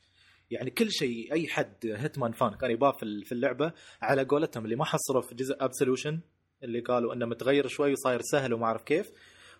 يعني 0.51 0.69
كل 0.69 0.91
شيء 0.91 1.33
أي 1.33 1.47
حد 1.47 1.73
Hitman 1.85 2.31
fan 2.31 2.49
كان 2.53 2.71
يباه 2.71 2.91
في 2.91 3.03
ال- 3.03 3.25
في 3.25 3.31
اللعبة 3.31 3.71
على 4.01 4.23
قولتهم 4.23 4.65
اللي 4.65 4.75
ما 4.75 4.85
حصلوا 4.85 5.21
في 5.21 5.35
جزء 5.35 5.55
Absolution 5.59 6.19
اللي 6.63 6.79
قالوا 6.79 7.13
إنه 7.13 7.25
متغير 7.25 7.67
شوي 7.67 7.91
وصاير 7.91 8.21
سهل 8.21 8.53
وما 8.53 8.65
أعرف 8.65 8.83
كيف 8.83 9.11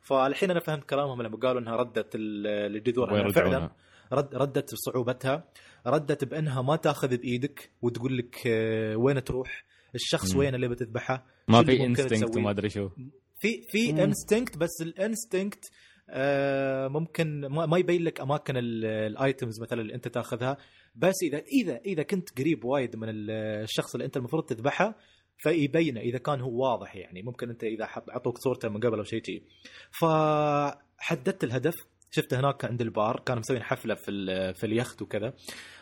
فالحين 0.02 0.52
أنا 0.52 0.60
فهمت 0.60 0.84
كلامهم 0.84 1.22
لما 1.22 1.38
قالوا 1.38 1.62
إنها 1.62 1.76
ردت 1.76 2.16
ال- 2.16 2.48
الجذور 2.48 3.32
فعلا. 3.32 3.72
رد 4.14 4.36
ردت 4.36 4.74
بصعوبتها 4.74 5.44
ردت 5.88 6.24
بأنها 6.24 6.62
ما 6.62 6.76
تأخذ 6.76 7.18
بإيدك 7.18 7.72
وتقول 7.82 8.18
لك 8.18 8.36
آه، 8.48 8.96
وين 8.96 9.24
تروح 9.24 9.66
الشخص 9.96 10.34
مم. 10.34 10.40
وين 10.40 10.56
اللي 10.56 10.68
بتذبحه 10.68 11.26
ما 11.48 11.64
في 11.64 11.86
instinct؟ 11.86 12.38
وما 12.38 12.50
أدري 12.52 12.70
شو 12.70 12.90
في 13.40 13.62
في. 13.72 13.90
instinct 14.04 14.58
بس 14.58 14.82
ال 14.82 14.91
instinct 14.91 15.66
آه 15.66 15.72
ممكن 16.90 17.46
ما, 17.46 17.78
يبين 17.78 18.04
لك 18.04 18.22
أماكن 18.22 18.58
ال- 18.58 18.86
ال 18.86 18.98
items 18.98 19.62
مثلا 19.62 19.82
اللي 19.82 19.96
أنت 19.96 20.08
تأخذها 20.08 20.58
بس 20.96 21.16
اذا 21.24 21.38
اذا 21.38 21.78
إذا 21.78 22.04
كنت 22.04 22.40
قريب 22.40 22.66
وايد 22.66 22.96
من 22.96 23.10
ال- 23.10 23.32
الشخص 23.64 23.96
اللي 23.96 24.06
أنت 24.06 24.18
المفروض 24.18 24.44
تذبحه 24.46 24.96
فيبينه 25.38 26.00
إذا 26.00 26.18
كان 26.18 26.42
هو 26.42 26.64
واضح 26.72 26.96
يعني. 26.96 27.22
ممكن 27.22 27.50
أنت 27.50 27.64
إذا 27.64 27.88
عطوك 28.10 28.38
صورته 28.38 28.70
من 28.70 28.80
قبل 28.80 28.98
أو 28.98 29.04
شيء 29.04 29.24
شيء. 29.24 29.44
فحددت 30.00 31.44
الهدف 31.44 31.74
شفته 32.12 32.40
هناك 32.40 32.66
عند 32.66 32.82
البار 32.82 33.20
كانوا 33.26 33.40
مسوين 33.40 33.64
حفلة 33.64 33.96
في 33.96 34.54
في 34.54 34.66
اليخت 34.66 35.02
وكذا. 35.02 35.34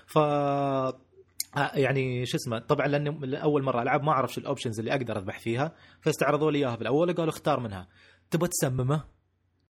ف 0.07 0.17
آه، 0.17 1.71
يعني 1.75 2.25
شو 2.25 2.37
اسمه 2.37 2.59
طبعا 2.59 2.87
لأني 2.87 3.43
اول 3.43 3.63
مرة 3.63 3.81
ألعب 3.81 4.03
ما 4.03 4.11
أعرف 4.11 4.33
شو 4.33 4.41
ال 4.41 4.46
options 4.46 4.79
اللي 4.79 4.91
أقدر 4.91 5.17
أذبح 5.17 5.39
فيها 5.39 5.75
فاستعرضوا 6.01 6.51
لي 6.51 6.57
إياها 6.59 6.75
بالأول 6.75 7.13
قالوا 7.13 7.29
اختار 7.33 7.59
منها. 7.59 7.87
تبغى 8.31 8.47
تسممه؟ 8.49 9.03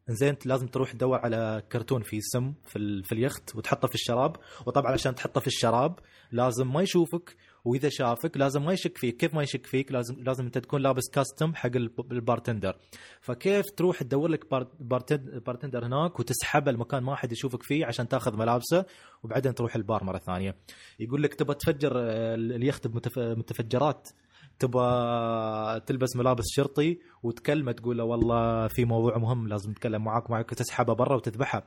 زين 0.09 0.36
لازم 0.44 0.66
تروح 0.66 0.92
تدور 0.92 1.18
على 1.18 1.62
كرتون 1.72 2.03
فيه 2.03 2.18
سم 2.22 2.53
في. 2.66 3.03
في 3.03 3.12
اليخت 3.12 3.57
وتحطه 3.57 3.88
في 3.88 3.94
الشراب. 3.94 4.36
وطبعا 4.66 4.92
عشان 4.92 5.14
تحطه 5.14 5.40
في 5.40 5.46
الشراب 5.46 5.98
لازم 6.32 6.72
ما 6.72 6.82
يشوفك. 6.82 7.36
وإذا 7.64 7.88
شافك 7.88 8.36
لازم 8.36 8.64
ما 8.64 8.72
يشك 8.72 8.98
فيك. 8.98 9.16
كيف 9.16 9.34
ما 9.34 9.42
يشك 9.42 9.66
فيك؟ 9.66 9.92
لازم 9.92 10.14
لازم 10.18 10.44
أنت 10.44 10.59
تكون 10.59 10.82
لابس 10.82 11.03
costume 11.12 11.55
حق 11.55 11.70
ال 11.76 11.88
b- 11.88 12.12
ال 12.12 12.18
bartender. 12.18 12.76
فكيف 13.20 13.64
تروح 13.76 14.03
تدور 14.03 14.28
لك 14.28 14.51
bar- 14.51 14.70
bartend- 14.80 15.42
bartender 15.46 15.86
هناك 15.86 16.20
وتسحبه 16.20 16.70
المكان 16.70 17.03
ما 17.03 17.14
حد 17.16 17.32
يشوفك 17.32 17.62
فيه 17.62 17.86
عشان 17.86 18.09
تاخذ 18.09 18.36
ملابسه 18.36 18.84
وبعدين 19.22 19.55
تروح 19.55 19.76
البار 19.76 20.05
مرة 20.05 20.18
ثانية. 20.18 20.57
يقول 21.01 21.22
لك 21.22 21.34
تبغى 21.34 21.55
تفجر 21.55 21.92
آه، 21.96 22.34
اليخت 22.34 22.86
بمتفجرات 22.86 24.09
تبغى 24.61 25.80
تلبس 25.80 26.16
ملابس 26.16 26.44
شرطي 26.48 26.98
وتكلمه 27.22 27.72
تقول 27.72 27.98
له 27.98 28.04
والله 28.04 28.68
في 28.68 28.84
موضوع 28.84 29.18
مهم 29.18 29.48
لازم 29.48 29.70
نتكلم 29.70 30.04
معاك 30.04 30.30
معك 30.30 30.50
تسحبه 30.50 30.92
برا 30.92 31.16
وتذبحه 31.16 31.66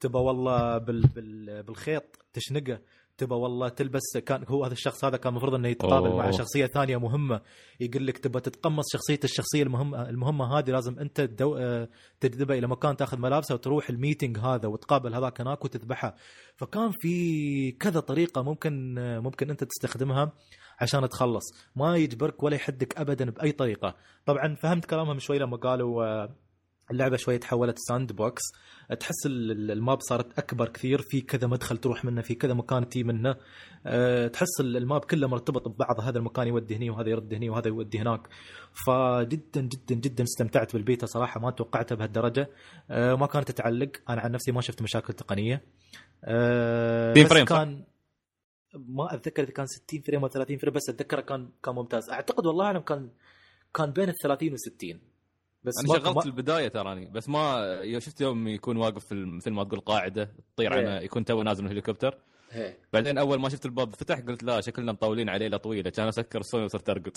تبى 0.00 0.18
والله 0.18 0.78
بال 0.78 1.06
بال 1.06 1.62
بالخيط 1.62 2.24
تشنقه 2.32 2.78
تبى 3.18 3.34
والله 3.34 3.68
تلبس 3.68 4.16
كان 4.26 4.44
هو 4.48 4.64
هذا 4.64 4.72
الشخص 4.72 5.04
هذا 5.04 5.16
كان 5.16 5.30
المفروض 5.30 5.54
إنه 5.54 5.68
يتقابل 5.68 6.06
أوه. 6.06 6.16
مع 6.16 6.30
شخصية 6.30 6.66
ثانية 6.66 6.96
مهمة 6.96 7.40
يقول 7.80 8.06
لك 8.06 8.18
تبى 8.18 8.40
تتقمص 8.40 8.84
شخصية 8.92 9.20
الشخصية 9.24 9.62
المهمه 9.62 10.08
المهمة 10.08 10.58
هذه 10.58 10.70
لازم 10.70 10.98
أنت. 10.98 11.30
آه، 11.42 11.88
تجذبه 12.20 12.58
إلى 12.58 12.66
مكان 12.66 12.96
تأخذ 12.96 13.18
ملابسه 13.18 13.54
وتروح 13.54 13.90
الميتنج 13.90 14.38
هذا 14.38 14.68
وتقابل 14.68 15.14
هذاك 15.14 15.40
هناك 15.40 15.64
وتذبحه 15.64 16.16
فكان 16.56 16.90
في 17.00 17.72
كذا 17.72 18.00
طريقة 18.00 18.42
ممكن 18.42 18.94
ممكن 18.98 19.50
أنت 19.50 19.64
تستخدمها 19.64 20.32
عشان 20.80 21.08
تخلص. 21.08 21.44
ما 21.76 21.96
يجبرك 21.96 22.42
ولا 22.42 22.54
يحدك 22.56 22.98
ابدا 22.98 23.30
بأي 23.30 23.52
طريقة. 23.52 23.94
طبعا 24.26 24.54
فهمت 24.54 24.84
كلامهم 24.84 25.18
شوي 25.18 25.38
لما 25.38 25.56
قالوا 25.56 26.04
آه، 26.04 26.36
اللعبة 26.90 27.16
شوي 27.16 27.38
تحولت 27.38 27.78
sandbox 27.78 28.42
تحس 29.00 29.26
ال- 29.26 29.50
ال- 29.50 29.70
ال 29.70 29.78
map 29.78 30.00
صارت 30.00 30.38
أكبر 30.38 30.68
كثير. 30.68 31.02
في 31.02 31.20
كذا 31.20 31.46
مدخل 31.46 31.76
تروح 31.76 32.04
منه 32.04 32.22
في 32.22 32.34
كذا 32.34 32.54
مكان 32.54 32.88
تيي 32.88 33.02
منه. 33.02 33.36
أه، 33.86 34.26
تحس 34.28 34.60
ال- 34.60 34.76
ال 34.76 34.82
map 34.82 35.00
كله 35.04 35.26
مرتبط 35.28 35.68
ببعض. 35.68 36.00
هذا 36.00 36.18
المكان 36.18 36.46
يودي 36.48 36.76
هني 36.76 36.90
وهذا 36.90 37.08
يرد 37.10 37.34
هني 37.34 37.50
وهذا 37.50 37.68
يودي 37.68 37.98
هناك. 37.98 38.28
فجدا 38.86 39.60
جدا 39.60 39.94
جدا 39.94 40.24
استمتعت 40.24 40.72
بالبيتا 40.72 41.06
صراحة. 41.06 41.40
ما 41.40 41.50
توقعتها 41.50 41.94
بهالدرجة. 41.96 42.50
أه، 42.90 43.14
ما 43.14 43.26
كانت 43.26 43.50
تعلق 43.50 43.90
أنا 44.08 44.20
عن 44.20 44.32
نفسي 44.32 44.52
ما 44.52 44.60
شفت 44.60 44.82
مشاكل 44.82 45.12
تقنية. 45.12 45.62
أه، 46.24 47.14
60 47.14 47.42
بس؟ 47.44 47.48
كان 47.48 47.84
ما 48.74 49.14
أتذكر 49.14 49.42
إذا 49.42 49.50
كان 49.52 49.66
60 49.66 50.00
frame 50.00 50.22
أو 50.22 50.28
30 50.28 50.56
frame 50.58 50.74
بس 50.74 50.88
أتذكره 50.88 51.20
كان 51.20 51.48
كان 51.64 51.74
ممتاز. 51.74 52.10
أعتقد 52.10 52.46
والله 52.46 52.64
أعلم 52.64 52.80
كان 52.80 53.08
كان 53.74 53.90
بين 53.90 54.08
ال 54.08 54.14
30 54.22 54.52
و 54.52 54.56
60 54.56 55.00
بس 55.64 55.72
أنا 55.84 55.94
شغلت 55.98 56.16
ما- 56.16 56.24
البداية 56.24 56.68
تراني 56.68 57.06
بس 57.10 57.28
ما 57.28 57.98
شفت 57.98 58.20
يوم 58.20 58.48
يكون 58.48 58.76
واقف 58.76 59.04
في 59.06 59.14
مثل 59.14 59.50
ما 59.50 59.64
تقول 59.64 59.80
قاعدة 59.80 60.30
تطير 60.54 60.74
إيه. 60.74 60.78
عنه 60.88 60.96
يكون 61.00 61.24
تو 61.24 61.42
نازل 61.42 61.62
من 61.62 61.66
الهليكوبتر. 61.66 62.18
إيه. 62.54 62.78
بعدين 62.92 63.18
أول 63.18 63.40
ما 63.40 63.48
شفت 63.48 63.66
الباب 63.66 63.94
فتح 63.94 64.20
قلت 64.20 64.42
لا 64.42 64.60
شكلنا 64.60 64.92
مطولين 64.92 65.28
عليه 65.28 65.44
ليله 65.46 65.56
طويله 65.56 65.90
كان 65.90 66.08
أسكر 66.08 66.40
الصوت 66.40 66.62
وصرت 66.62 66.90
أرقد. 66.90 67.16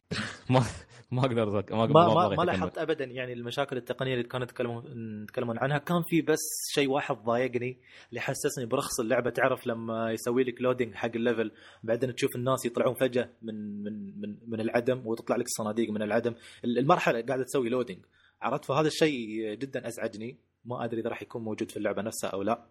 ما 0.50 0.64
ما 1.10 1.20
أقدر 1.20 1.50
ما 1.50 1.86
ما 1.86 2.14
ما, 2.14 2.28
ما. 2.28 2.42
لاحظت 2.42 2.78
ابدا 2.78 3.04
يعني 3.04 3.32
المشاكل 3.32 3.76
التقنية 3.76 4.12
اللي 4.12 4.24
كانوا 4.24 4.46
يتكلمون 4.46 4.84
يتكلمون 5.22 5.58
عنها. 5.58 5.78
كان 5.78 6.02
في 6.08 6.22
بس 6.22 6.40
شيء 6.74 6.90
واحد 6.90 7.16
ضايقني 7.16 7.78
اللي 8.10 8.20
حسسني 8.20 8.66
برخص 8.66 9.00
اللعبة. 9.00 9.30
تعرف 9.30 9.66
لما 9.66 10.12
يسوي 10.12 10.44
لك 10.44 10.62
loading 10.62 10.94
حق 10.94 11.10
ال 11.14 11.20
level 11.20 11.52
بعدين 11.82 12.14
تشوف 12.14 12.36
الناس 12.36 12.66
يطلعون 12.66 12.94
فجأة 12.94 13.28
من 13.42 13.82
من 13.82 14.20
من, 14.20 14.36
من 14.46 14.60
العدم 14.60 15.06
وتطلع 15.06 15.36
لك 15.36 15.46
الصناديق 15.46 15.90
من 15.90 16.02
العدم. 16.02 16.34
المرحلة 16.64 17.20
قاعدة 17.20 17.42
تسوي 17.42 17.68
لودينج 17.68 18.04
عرفت؟ 18.42 18.64
فهذا 18.64 18.86
الشيء 18.86 19.54
جدا 19.54 19.88
أزعجني. 19.88 20.36
ما 20.64 20.84
أدري 20.84 21.00
إذا 21.00 21.08
راح 21.08 21.22
يكون 21.22 21.44
موجود 21.44 21.70
في 21.70 21.76
اللعبة 21.76 22.02
نفسها 22.02 22.30
أو 22.30 22.42
لا. 22.42 22.62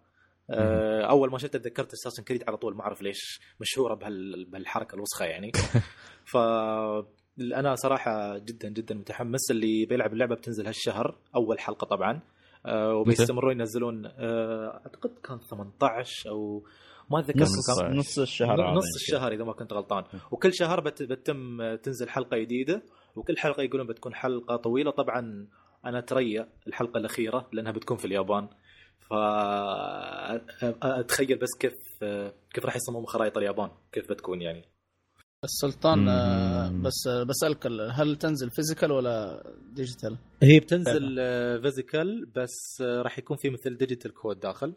أول 1.09 1.31
ما 1.31 1.37
شفت 1.37 1.53
تذكرت 1.57 1.93
اساسن 1.93 2.23
كريد 2.23 2.43
على 2.47 2.57
طول 2.57 2.75
ما 2.75 2.81
أعرف 2.81 3.01
ليش 3.01 3.39
مشهورة 3.61 3.93
بهال- 3.95 4.45
بهالحركة 4.45 4.95
الوسخة 4.95 5.25
يعني. 5.25 5.51
ف 6.31 6.37
أنا 7.39 7.75
صراحة 7.75 8.37
جدا 8.37 8.69
جدا 8.69 8.95
متحمس 8.95 9.51
اللي 9.51 9.85
بيلعب 9.85 10.13
اللعبة 10.13 10.35
بتنزل 10.35 10.65
هالشهر 10.67 11.17
أول 11.35 11.59
حلقة 11.59 11.85
طبعا. 11.85 12.19
آه، 12.65 12.93
وبيستمرون 12.95 13.59
ينزلون 13.59 14.05
آه، 14.05 14.81
أعتقد 14.85 15.09
كان 15.23 15.39
18 15.39 16.29
أو 16.29 16.63
ما 17.11 17.19
أتذكر 17.19 17.39
نص 17.39 17.79
كم- 17.79 17.93
نص 17.95 18.19
الشهر 18.19 18.53
نص 18.61 18.67
يمكن. 18.85 18.95
الشهر 18.95 19.31
إذا 19.31 19.43
ما 19.43 19.53
كنت 19.53 19.73
غلطان. 19.73 20.03
وكل 20.31 20.53
شهر 20.53 20.79
بت- 20.79 21.03
بتم 21.03 21.75
تنزل 21.75 22.09
حلقة 22.09 22.37
جديدة 22.37 22.81
وكل 23.15 23.37
حلقة 23.37 23.63
يقولون 23.63 23.87
بتكون 23.87 24.15
حلقة 24.15 24.55
طويلة. 24.55 24.91
طبعا 24.91 25.47
أنا 25.85 26.01
تريا 26.01 26.49
الحلقة 26.67 26.97
الأخيرة 26.97 27.47
لأنها 27.53 27.71
بتكون 27.71 27.97
في 27.97 28.05
اليابان. 28.05 28.49
ف 29.09 29.13
أتخيل 30.83 31.37
بس 31.37 31.49
كيف 31.59 31.73
كيف 32.53 32.65
راح 32.65 32.75
يصمموا 32.75 33.07
خرائط 33.07 33.37
اليابان 33.37 33.69
كيف 33.91 34.09
بتكون 34.09 34.41
يعني 34.41 34.65
السلطان 35.43 36.09
آه، 36.09 36.69
مم. 36.69 36.81
بس 36.81 37.07
آه، 37.07 37.23
بسألك 37.23 37.65
ال- 37.65 37.91
هل 37.93 38.15
تنزل 38.15 38.49
physical 38.51 38.91
ولا 38.91 39.43
digital؟ 39.73 40.17
هي 40.43 40.59
بتنزل 40.59 41.15
physical 41.61 42.25
بس 42.25 42.81
آه، 42.81 43.01
راح 43.01 43.19
يكون 43.19 43.37
في 43.37 43.49
مثل 43.49 43.77
digital 43.77 44.13
code 44.13 44.39
داخل 44.39 44.73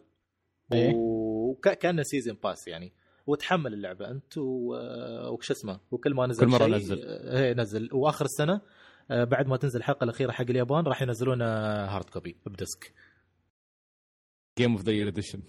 إيه. 0.73 0.93
وكانه 0.95 2.03
season 2.03 2.37
pass 2.43 2.67
يعني 2.67 2.93
وتحمل 3.27 3.73
اللعبة 3.73 4.11
أنت 4.11 4.37
وش 4.37 5.51
اسمه 5.51 5.79
وكل 5.91 6.13
ما 6.13 6.27
نزل 6.27 6.45
كل 6.45 6.57
شيء، 6.57 6.67
نزل. 6.75 6.99
إيه 7.05 7.53
نزل 7.53 7.89
وآخر 7.93 8.25
السنة 8.25 8.61
بعد 9.09 9.47
ما 9.47 9.57
تنزل 9.57 9.79
الحلقة 9.79 10.03
الأخيرة 10.03 10.31
حق 10.31 10.45
اليابان 10.49 10.85
راح 10.85 11.01
ينزلون 11.01 11.41
hard 11.41 12.09
copy 12.09 12.35
ب 12.45 12.55
disc 12.55 12.93
game 14.57 14.71
of 14.71 14.81
the 14.81 14.91
year 14.91 15.07
edition 15.07 15.39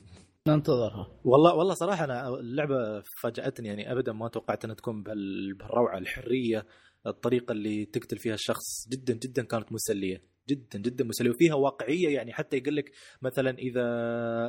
ننتظرها. 0.48 1.20
والله 1.24 1.54
والله 1.54 1.74
صراحة 1.74 2.04
أنا 2.04 2.28
اللعبة 2.28 3.02
فاجأتني 3.22 3.68
يعني 3.68 3.92
ابدا 3.92 4.12
ما 4.12 4.28
توقعت 4.28 4.64
أنها 4.64 4.74
تكون 4.76 5.02
بهال- 5.02 5.54
بهالروعه 5.54 5.98
الحرية 5.98 6.66
الطريقة 7.06 7.52
اللي 7.52 7.84
تقتل 7.84 8.18
فيها 8.18 8.34
الشخص 8.34 8.88
جدا 8.88 9.14
جدا 9.14 9.42
كانت 9.44 9.72
مسلية. 9.72 10.22
جدا 10.48 10.78
جدا 10.78 11.04
مسلية. 11.04 11.30
وفيها 11.30 11.54
واقعية 11.54 12.08
يعني 12.14 12.32
حتى 12.32 12.56
يقول 12.56 12.76
لك 12.76 12.92
مثلا 13.22 13.50
إذا 13.58 13.82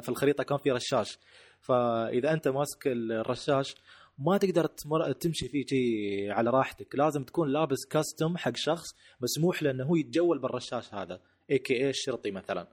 في 0.02 0.10
الخريطة 0.10 0.44
كان 0.44 0.58
في 0.58 0.72
رشاش. 0.72 1.18
فإذا 1.62 2.34
أنت 2.34 2.48
ماسك 2.48 2.88
الرشاش 2.88 3.76
ما 4.20 4.38
تقدر 4.38 4.66
تمر... 4.66 5.12
تمشي 5.12 5.50
فيه 5.50 5.66
شي 5.70 6.32
على 6.32 6.50
راحتك. 6.50 6.96
لازم 6.96 7.24
تكون 7.24 7.50
لابس 7.50 7.86
costume 7.90 8.38
حق 8.38 8.56
شخص 8.56 8.88
مسموح 9.22 9.64
له 9.64 9.72
إنه 9.72 9.84
هو 9.86 9.96
يتجول 9.96 10.40
بالرشاش 10.40 10.94
هذا 10.94 11.20
AKA 11.52 11.90
الشرطي 11.90 12.32
مثلا. 12.32 12.68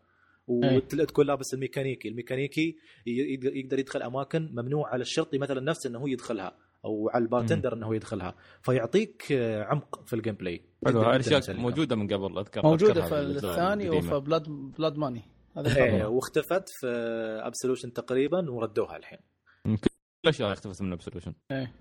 وتكون 0.46 1.26
لابس 1.26 1.54
الميكانيكي. 1.54 2.08
الميكانيكي 2.08 2.76
يقدر- 3.06 3.78
يدخل 3.78 4.02
أماكن 4.02 4.50
ممنوع 4.52 4.88
على 4.88 5.02
الشرطي 5.02 5.38
مثلا 5.38 5.60
نفسه 5.60 5.90
إنه 5.90 5.98
هو 5.98 6.06
يدخلها 6.06 6.56
أو 6.84 7.08
على 7.08 7.22
البارتندر 7.24 7.72
إنه 7.74 7.86
هو 7.86 7.92
يدخلها. 7.92 8.34
فيعطيك 8.62 9.32
آه، 9.32 9.64
عمق 9.64 10.06
في 10.06 10.16
ال 10.16 10.34
gameplay 10.34 10.60
جداً 10.88 11.16
الاشياء. 11.16 11.56
موجودة 11.56 11.96
من 11.96 12.06
قبل 12.06 12.38
أذكر 12.38 12.62
موجودة 12.62 13.02
في 13.02 13.20
الثاني. 13.20 13.90
وفي 13.90 14.20
Blood 14.20 14.48
Blood 14.48 14.96
Money 14.96 15.22
هذا 15.56 15.84
إيه،. 15.84 16.04
واختفت 16.04 16.68
في 16.68 16.86
Absolution 17.42 17.92
تقريبا 17.92 18.50
وردوها 18.50 18.96
الحين. 18.96 19.18
كل 19.64 19.90
الاشياء 20.24 20.52
اختفت 20.52 20.82
من 20.82 20.92
Absolution 20.92 21.34
إيه. 21.50 21.74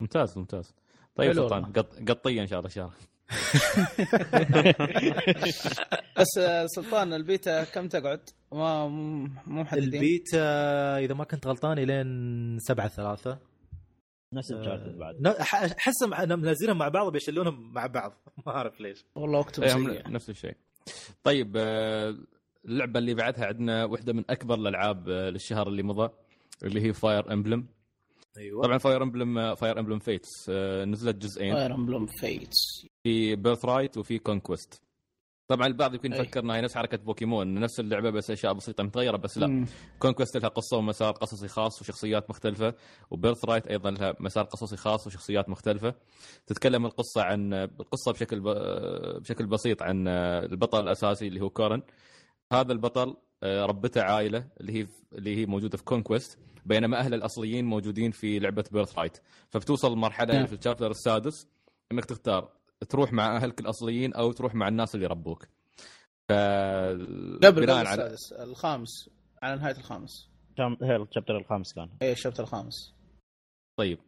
ممتاز 0.00 0.38
ممتاز. 0.38 0.74
طيب 1.14 1.32
سلطان. 1.32 1.64
قط... 1.64 1.94
قطية 2.08 2.42
إن 2.42 2.46
شاء 2.46 2.58
الله 2.58 2.70
شهر. 2.70 2.92
بس 6.18 6.38
آه، 6.38 6.66
سلطان 6.66 7.12
البيتا 7.12 7.64
كم 7.64 7.88
تقعد؟ 7.88 8.20
ما 8.52 8.88
مو 8.88 9.28
محددين 9.46 9.94
البيتا 9.94 10.98
إذا 10.98 11.14
ما 11.14 11.24
كنت 11.24 11.46
غلطان 11.46 11.78
إلين 11.78 12.58
7 12.58 12.88
3 12.88 13.38
نفس 14.34 14.52
الشارتر 14.52 14.92
بعد. 14.98 15.26
أحسهم 15.26 16.40
منزلهم 16.40 16.78
مع 16.78 16.88
بعض 16.88 17.06
وبيشلونهم 17.06 17.72
مع 17.72 17.86
بعض. 17.86 18.12
ما 18.46 18.52
أعرف 18.52 18.80
ليش. 18.80 19.04
والله 19.14 19.40
هم 19.40 19.46
سيء 19.52 20.10
نفس 20.10 20.30
الشيء. 20.30 20.56
طيب 21.24 21.52
آه، 21.56 22.16
اللعبة 22.64 22.98
اللي 22.98 23.14
بعدها 23.14 23.46
عندنا 23.46 23.84
واحدة 23.84 24.12
من 24.12 24.24
أكبر 24.30 24.54
الألعاب 24.54 25.08
آه، 25.08 25.30
للشهر 25.30 25.68
اللي 25.68 25.82
مضى 25.82 26.10
اللي 26.62 26.80
هي 26.80 26.92
Fire 26.92 27.32
Emblem 27.32 27.66
أيوه. 28.38 28.62
طبعا 28.62 28.78
Fire 28.78 29.02
Emblem 29.02 29.54
Fire 29.54 29.78
Emblem 29.80 29.98
Fates 29.98 30.50
نزلت 30.86 31.16
جزئين. 31.16 31.54
Fire 31.54 31.74
Emblem 31.74 32.06
Fates 32.06 32.86
في 33.02 33.36
Birthright 33.36 33.96
وفي 33.98 34.18
Conquest 34.18 34.82
طبعا 35.48 35.66
البعض 35.66 35.94
يمكن. 35.94 36.12
يفكر 36.12 36.40
إنها 36.40 36.56
هي 36.56 36.60
نفس 36.60 36.74
حركة 36.74 36.96
بوكيمون 36.96 37.54
نفس 37.54 37.80
اللعبة 37.80 38.10
بس 38.10 38.30
أشياء 38.30 38.52
بسيطة 38.52 38.84
متغيرة 38.84 39.16
بس 39.16 39.38
لا. 39.38 39.66
Conquest 39.98 40.36
لها 40.36 40.48
قصة 40.48 40.76
ومسار 40.76 41.12
قصصي 41.12 41.48
خاص 41.48 41.80
وشخصيات 41.82 42.30
مختلفة 42.30 42.74
و 43.10 43.44
Birthright 43.44 43.66
أيضا 43.66 43.90
لها 43.90 44.14
مسار 44.20 44.44
قصصي 44.44 44.76
خاص 44.76 45.06
وشخصيات 45.06 45.48
مختلفة. 45.48 45.94
تتكلم 46.46 46.86
القصة 46.86 47.22
عن 47.22 47.52
القصة 47.54 48.12
بشكل 48.12 48.40
ب... 48.40 48.48
بشكل 49.20 49.46
بسيط 49.46 49.82
عن 49.82 50.08
البطل 50.08 50.80
الأساسي 50.80 51.26
اللي 51.28 51.40
هو 51.40 51.50
Corrin 51.50 51.82
هذا 52.52 52.72
البطل 52.72 53.16
آه، 53.42 53.66
ربته 53.66 54.02
عائلة 54.02 54.48
اللي 54.60 54.72
هي 54.72 54.86
اللي 55.12 55.36
هي 55.36 55.46
موجودة 55.46 55.78
في 55.78 55.84
Conquest 55.84 56.38
بينما 56.66 56.98
اهله 56.98 57.16
الأصليين 57.16 57.64
موجودين 57.64 58.10
في 58.10 58.38
لعبة 58.38 58.64
Birthright 58.72 59.18
فبتوصل 59.48 59.92
لمرحلة 59.92 60.34
نعم. 60.34 60.46
في 60.46 60.52
ال 60.52 60.57
chapter 60.57 60.90
السادس 60.90 61.46
إنك 61.92 62.04
تختار 62.04 62.60
تروح 62.88 63.12
مع 63.12 63.36
أهلك 63.36 63.60
الأصليين 63.60 64.14
أو 64.14 64.32
تروح 64.32 64.54
مع 64.54 64.68
الناس 64.68 64.94
اللي 64.94 65.06
ربوك. 65.06 65.44
ف 66.28 66.32
قبل 67.42 67.60
بناء 67.62 67.86
على 67.86 67.92
السادس 67.92 68.32
الخامس 68.32 69.10
على 69.42 69.60
نهاية 69.60 69.76
الخامس. 69.76 70.28
كان 70.56 70.76
هي 70.82 70.96
ال 70.96 71.01
chapter 71.01 71.36
الخامس 71.36 71.72
كان. 71.72 71.90
اي 72.02 72.12
ال 72.12 72.16
chapter 72.16 72.42
الخامس. 72.42 72.94
طيب. 73.78 73.98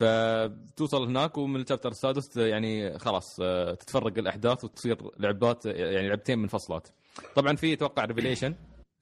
فتوصل 0.00 1.06
هناك 1.06 1.38
ومن 1.38 1.60
ال 1.60 1.63
chapter 1.63 1.88
السادس 1.88 2.36
يعني 2.36 2.98
خلاص 2.98 3.40
آه، 3.40 3.74
تتفرق 3.74 4.18
الاحداث 4.18 4.64
وتصير 4.64 5.10
لعبات 5.18 5.66
يعني 5.66 6.08
لعبتين 6.08 6.38
منفصلات. 6.38 6.88
طبعا 7.34 7.56
في 7.56 7.72
أتوقع 7.72 8.04
Revelation 8.04 8.54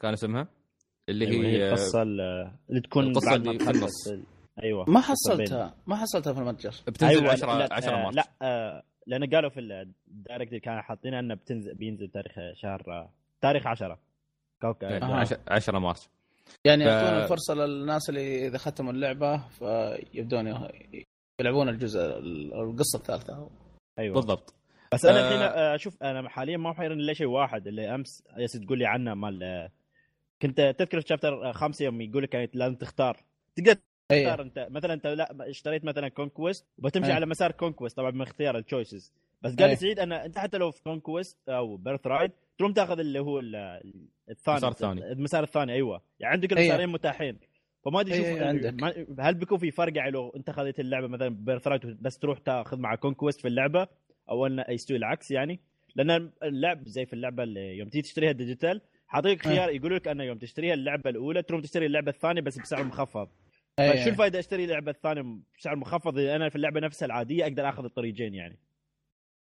كان 0.03 0.13
اسمها. 0.13 0.49
اللي 1.11 1.27
أيوة، 1.29 1.45
هي 1.47 1.57
هي 1.57 1.69
القصة 1.69 2.03
ال- 2.03 2.51
اللي 2.71 2.81
تكون 2.81 3.05
ما 3.13 3.35
اللي 3.37 3.53
في 3.59 3.65
تخلص. 3.65 3.77
النص. 3.79 4.09
ال- 4.09 4.23
أيوه 4.63 4.85
ما 4.91 5.01
حصلتها 5.01 5.75
ما 5.87 5.97
حصلتها 5.97 6.33
في 6.33 6.39
المتجر. 6.41 6.75
بتنزل 6.87 7.19
أيوة 7.19 7.33
10 7.33 7.59
لا 7.59 7.69
10 7.75 7.93
آه، 7.95 8.03
مارس 8.03 8.15
لا 8.17 8.25
آه، 8.43 8.83
لأن 9.07 9.31
قالوا 9.35 9.51
في 9.51 9.61
ال 9.61 9.74
Direct 9.74 10.49
اللي 10.49 10.61
كانوا 10.61 10.81
حاطينه 10.81 11.19
إنه 11.19 11.35
بتنزل 11.35 11.75
بينزل 11.75 12.09
تاريخ 12.09 12.33
شهر 12.55 13.09
تاريخ 13.41 13.67
10 13.67 13.99
كوكب. 14.63 14.85
أها. 14.89 15.27
10 15.49 15.79
مارس. 15.79 16.09
يعني 16.65 16.85
ف- 16.85 16.89
يعطون 16.89 17.23
الفرصة 17.23 17.55
للناس 17.55 18.09
اللي 18.09 18.47
إذا 18.47 18.59
ختموا 18.59 18.93
اللعبة 18.93 19.37
فيبدون 19.49 20.47
يلعبون 21.41 21.69
الجزء 21.69 22.01
القصة 22.55 22.99
الثالثة. 22.99 23.51
أيوه. 23.99 24.15
بالضبط. 24.15 24.55
بس 24.93 25.05
أنا 25.05 25.19
آه. 25.21 25.23
الحين 25.29 25.41
آه، 25.43 25.77
شوف 25.77 26.03
أنا 26.03 26.29
حاليا 26.29 26.57
ما 26.57 26.71
محيرني 26.71 27.03
إلا 27.03 27.13
شيء 27.13 27.27
واحد 27.27 27.67
اللي 27.67 27.95
أمس 27.95 28.23
ياس 28.37 28.53
تقول 28.53 28.79
لي 28.79 28.87
عنه 28.87 29.15
مال 29.15 29.43
آه، 29.43 29.71
كنت 30.43 30.75
تذكر 30.79 31.01
في 31.01 31.09
chapter 31.09 31.53
خمسة 31.53 31.85
يوم 31.85 32.01
يقول 32.01 32.23
لك 32.23 32.35
يعني 32.35 32.51
لازم 32.55 32.75
تختار 32.75 33.17
تقدر 33.57 33.73
تختار 34.09 34.41
اي 34.41 34.47
أنت 34.47 34.67
مثلا 34.71 34.95
أنت 34.95 35.07
لا 35.07 35.51
اشتريت 35.51 35.85
مثلا 35.85 36.09
Conquest 36.09 36.67
وبتمشي 36.79 37.09
أي. 37.11 37.13
على 37.15 37.27
مسار 37.27 37.53
Conquest 37.53 37.97
طبعا 37.97 38.11
من 38.11 38.23
اختيار 38.23 38.59
ال 38.59 38.66
choices 38.66 39.13
بس 39.43 39.55
قال. 39.57 39.79
سعيد 39.79 39.99
أن 39.99 40.13
أنت 40.13 40.39
حتى 40.39 40.59
لو 40.59 40.71
في 40.71 40.83
Conquest 40.83 41.49
أو 41.49 41.77
Birthright 41.77 42.31
تروم 42.59 42.73
تاخذ 42.73 42.99
اللي 42.99 43.19
هو 43.19 43.39
ال- 43.39 43.55
الثاني 44.31 44.57
المسار 44.59 44.71
الثاني. 44.71 45.13
المسار 45.13 45.43
الثاني 45.43 45.73
أيوه 45.73 46.03
يعني 46.21 46.33
عندك. 46.35 46.53
المسارين 46.53 46.89
متاحين 46.89 47.39
فما 47.85 48.01
أدري 48.01 48.17
شوف. 48.17 48.27
ما- 48.83 49.07
هل 49.29 49.35
بيكون 49.35 49.59
في 49.59 49.71
فرق 49.71 49.97
يعني 49.97 50.11
لو 50.11 50.29
أنت 50.37 50.51
خذيت 50.51 50.81
اللعبة 50.81 51.07
مثلا 51.07 51.29
Birthright 51.29 52.03
بس 52.03 52.19
تروح 52.19 52.39
تاخذ 52.39 52.79
مع 52.79 52.95
Conquest 52.95 53.41
في 53.41 53.49
اللعبة 53.49 53.89
أو 54.31 54.47
انه 54.47 54.65
يستوي 54.69 54.97
العكس 54.97 55.31
يعني 55.31 55.61
لأن 55.97 56.31
اللعب 56.43 56.89
زي 56.89 57.07
في 57.07 57.13
اللعبة 57.13 57.43
اللي 57.43 57.77
يوم 57.79 57.89
تيجي 57.89 58.03
تشتريها 58.03 58.33
digital 58.33 58.81
حاطيك 59.11 59.47
أي. 59.47 59.53
خيار 59.55 59.71
يقولوا 59.71 59.99
لك 59.99 60.09
أنه 60.09 60.25
يوم 60.25 60.39
تشتريها 60.39 60.75
اللعبة 60.75 61.11
الأولى 61.11 61.43
تروم 61.43 61.61
تشتري 61.61 61.87
اللعبة 61.87 62.11
الثانية 62.11 62.41
بس 62.43 62.59
بسعر 62.59 62.85
مخفض 62.85 63.29
أي. 63.79 63.93
فشو 64.01 64.11
الفائده 64.11 64.39
أشتري 64.39 64.65
اللعبه 64.65 64.91
الثانية 64.91 65.39
بسعر 65.59 65.77
مخفض 65.77 66.19
إذا 66.19 66.37
أنا 66.37 66.49
في 66.49 66.57
اللعبة 66.57 66.81
نفسها 66.81 67.07
العادية 67.07 67.43
أقدر 67.45 67.69
آخذ 67.69 67.85
الطريقين 67.85 68.35
يعني 68.35 68.59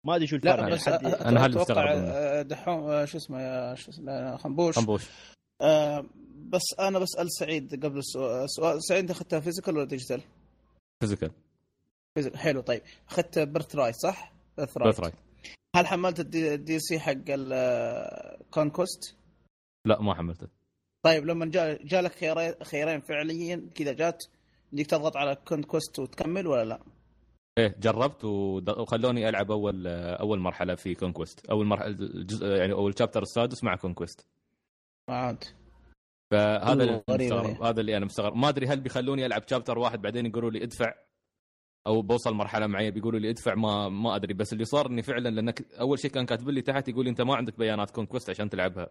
ما 0.05 0.17
أدري 0.17 0.27
شو 0.27 0.37
الفرق 0.37 0.55
لا 0.55 0.61
يعني 0.61 0.73
بس 0.75 0.89
حد- 0.89 1.05
أنا 1.05 1.47
هل 1.47 1.59
أتوقع. 1.59 1.93
آه، 1.93 2.43
دحوم 2.43 2.91
آه، 2.91 3.05
شو 3.05 3.19
اسمه 3.19 3.41
يا 3.41 3.75
شو 3.75 3.91
اسمه 3.91 4.37
خنبوش 4.37 4.79
خنبوش 4.79 5.03
آه، 5.61 6.07
بس 6.37 6.63
أنا 6.81 6.99
بسأل 6.99 7.33
سعيد 7.33 7.85
قبل 7.85 7.99
السؤال 7.99 8.51
سؤال 8.51 8.83
سعيد 8.85 9.01
أنت 9.01 9.11
أخذتها 9.11 9.41
physical 9.41 9.77
ولا 9.77 9.85
digital؟ 9.85 10.21
physical 11.01 11.31
physical 12.15 12.39
حلو 12.39 12.61
طيب 12.61 12.83
أخذت 13.09 13.39
Birthright 13.39 13.95
صح؟ 13.95 14.33
Birth 14.57 14.79
Birthright 14.79 15.15
هل 15.77 15.87
حملت 15.87 16.21
الدي, 16.21 16.55
الدي 16.55 16.79
سي 16.79 16.99
حق 17.01 17.15
ال 17.29 17.47
Conquest؟ 17.47 19.15
لا 19.89 20.03
ما 20.03 20.15
حملته. 20.15 20.49
طيب 21.03 21.27
لما 21.27 21.47
جاء 21.47 21.87
جالك 21.87 22.13
خيارين 22.13 22.55
خيارين 22.65 23.01
فعليا 23.01 23.71
كذا 23.75 23.93
جات 23.93 24.25
انك 24.75 24.87
تضغط 24.87 25.17
على 25.17 25.37
Conquest 25.49 25.99
وتكمل 25.99 26.47
ولا 26.47 26.65
لا؟ 26.65 26.81
إيه 27.59 27.77
جربت 27.81 28.25
وخلوني 28.25 29.29
ألعب 29.29 29.51
اول 29.51 29.87
أول 29.87 30.39
مرحلة 30.39 30.75
في 30.75 30.95
Conquest 30.95 31.47
أول 31.47 31.67
مرحله 31.67 31.89
الجزء 31.89 32.47
يعني 32.47 32.73
أول 32.73 32.99
chapter 32.99 33.23
السادس 33.23 33.65
مع 33.65 33.77
Conquest 33.77 34.27
ما 35.09 35.15
عاد. 35.15 35.45
فهذا 36.31 36.73
اللي 36.73 37.59
هذا 37.63 37.81
اللي 37.81 37.97
أنا 37.97 38.05
مستغرب. 38.05 38.37
ما 38.37 38.49
أدري 38.49 38.67
هل 38.67 38.81
بيخلوني 38.81 39.27
ألعب 39.27 39.43
chapter 39.51 39.79
واحد 39.79 40.03
بعدين 40.03 40.27
يقولوا 40.27 40.51
لي 40.51 40.63
ادفع؟ 40.65 40.95
أو 41.87 42.03
بوصل 42.03 42.35
مرحلة 42.35 42.67
معينة 42.67 42.91
بيقولوا 42.91 43.21
لي 43.21 43.31
ادفع 43.31 43.55
ما 43.55 43.89
ما 43.89 44.17
أدري. 44.17 44.35
بس 44.35 44.53
اللي 44.53 44.65
صار 44.65 44.87
إني 44.87 45.03
فعلا 45.03 45.29
لأنك 45.29 45.67
أول 45.81 45.99
شيء 45.99 46.11
كان 46.11 46.27
كاتب 46.27 46.49
لي 46.49 46.63
تحت 46.63 46.89
يقول 46.89 47.05
لي 47.05 47.11
أنت 47.11 47.21
ما 47.21 47.37
عندك 47.37 47.59
بيانات 47.59 47.91
Conquest 47.91 48.31
عشان 48.31 48.51
تلعبها. 48.51 48.89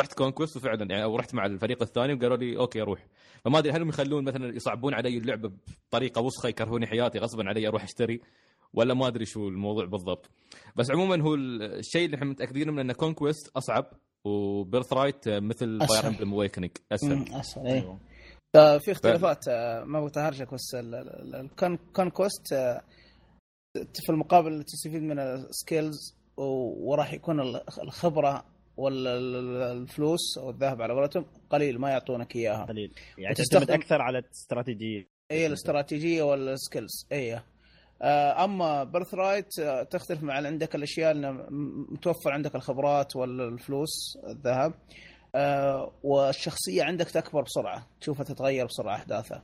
رحت 0.00 0.12
Conquest 0.14 0.56
وفعلا 0.56 0.86
يعني 0.90 1.04
أو 1.04 1.16
رحت 1.16 1.34
مع 1.34 1.46
الفريق 1.46 1.82
الثاني 1.82 2.14
وقالوا 2.14 2.36
لي 2.36 2.56
okay 2.56 2.80
روح. 2.80 3.06
فما 3.44 3.58
أدري 3.58 3.72
هل 3.72 3.82
هم 3.82 3.88
يخلون 3.88 4.24
مثلا 4.24 4.56
يصعبون 4.56 4.94
علي 4.94 5.18
اللعبة 5.18 5.50
بطريقة 5.88 6.20
وسخة 6.20 6.48
يكرهوني 6.48 6.86
حياتي 6.86 7.18
غصبا 7.18 7.48
علي 7.48 7.68
أروح 7.68 7.82
أشتري؟ 7.82 8.20
ولا 8.74 8.94
ما 8.94 9.06
أدري 9.06 9.24
شو 9.26 9.48
الموضوع 9.48 9.84
بالضبط. 9.84 10.30
بس 10.76 10.90
عموما 10.90 11.22
هو 11.22 11.34
الشيء 11.34 12.04
اللي 12.04 12.14
إحنا 12.16 12.26
متأكدين 12.26 12.70
منه 12.70 12.80
إن 12.82 12.92
Conquest 12.92 13.48
أصعب 13.56 13.86
و 14.24 14.92
Birthright 14.92 15.28
مثل. 15.28 15.86
Fire 15.88 16.06
Emblem 16.06 16.32
Awakening 16.34 16.70
أسهل. 16.92 17.24
أسهل 17.32 17.66
اي 17.66 17.78
آه، 17.78 17.98
في 18.56 18.92
اختلافات 18.92 19.48
آه، 19.48 19.84
ما 19.84 19.98
أبغى 19.98 20.08
اتهرجك 20.10 20.54
بس 20.54 20.74
ال 21.64 21.74
Conquest 21.74 22.54
في 23.94 24.10
المقابل 24.10 24.62
تستفيد 24.62 25.02
من 25.02 25.18
ال 25.18 25.32
skills 25.32 26.16
وراح 26.36 27.12
يكون 27.12 27.40
ال- 27.40 27.62
الخبرة 27.82 28.44
والفلوس 28.76 30.38
أو 30.38 30.50
الذهب 30.50 30.82
على 30.82 30.92
قولتهم 30.94 31.24
قليل 31.50 31.78
ما 31.78 31.90
يعطونك 31.90 32.36
إياها. 32.36 32.64
قليل. 32.64 32.92
يعني 33.18 33.32
وتستخدم- 33.34 33.64
تعتمد 33.66 33.70
أكثر 33.82 34.02
على 34.02 34.18
الاستراتيجية. 34.18 35.08
اي 35.30 35.46
الاستراتيجية 35.46 36.22
وال 36.22 36.43
skills 36.43 37.06
اي 37.12 37.40
آه، 38.02 38.44
أما 38.44 38.84
Birthright 38.84 39.60
تختلف 39.90 40.22
مع 40.22 40.38
اللي 40.38 40.48
عندك 40.48 40.74
الاشياء 40.74 41.14
متوفر 41.92 42.32
عندك 42.32 42.54
الخبرات 42.54 43.16
والفلوس 43.16 44.18
الذهب. 44.28 44.74
آه، 45.34 45.92
والشخصية 46.02 46.82
عندك 46.82 47.06
تكبر 47.06 47.42
بسرعة 47.42 47.86
تشوفها 48.00 48.24
تتغير 48.24 48.66
بسرعة 48.66 48.94
أحداثها. 48.94 49.42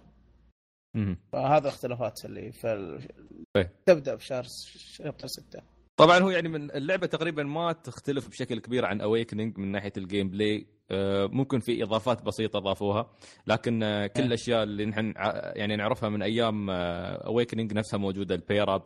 فهذا 1.33 1.59
الاختلافات 1.59 2.25
اللي 2.25 2.53
في 2.53 2.73
ال... 2.73 3.09
إيه. 3.57 3.73
تبدأ 3.87 4.17
في 4.17 4.27
شهر 4.27 4.45
chapter 4.77 5.27
6 5.27 5.63
طبعا 5.97 6.19
هو 6.19 6.31
يعني 6.31 6.49
من 6.49 6.71
اللعبة 6.71 7.07
تقريبا 7.07 7.43
ما 7.43 7.73
تختلف 7.73 8.29
بشكل 8.29 8.61
كبير 8.61 8.85
عن 8.85 9.01
Awakening 9.01 9.59
من 9.59 9.73
ناحية 9.73 9.93
ال 9.97 10.31
gameplay 10.31 10.67
آه، 10.91 11.27
ممكن 11.27 11.61
في 11.61 11.83
إضافات 11.83 12.23
بسيطة 12.23 12.57
اضافوها 12.57 13.11
لكن 13.47 13.83
آه، 13.83 14.07
كل 14.07 14.21
إيه. 14.21 14.27
الأشياء 14.27 14.63
اللي 14.63 14.87
نحن 14.87 15.15
يعني 15.57 15.77
نعرفها 15.77 16.09
من 16.09 16.23
أيام 16.23 16.71
Awakening 16.71 17.73
نفسها 17.73 17.99
موجودة 17.99 18.35
ال 18.35 18.43
pair 18.43 18.75
up 18.75 18.83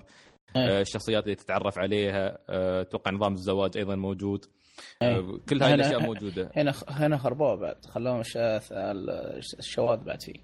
إيه. 0.56 0.80
الشخصيات 0.80 1.24
اللي 1.24 1.34
تتعرف 1.34 1.78
عليها 1.78 2.38
أتوقع 2.80 3.10
نظام 3.10 3.32
الزواج 3.32 3.76
أيضا 3.76 3.96
موجود 3.96 4.44
إيه. 5.02 5.08
آه، 5.18 5.40
كل 5.48 5.62
هاي 5.62 5.68
هنا- 5.68 5.74
الأشياء 5.74 6.00
موجودة. 6.02 6.50
هنا 6.56 6.74
هنا 6.88 7.16
خربوها 7.18 7.54
بعد. 7.54 7.84
خلوهم 7.86 8.20
الش... 8.20 8.38
الشواذ 9.58 9.98
بعد 9.98 10.22
فيه. 10.22 10.34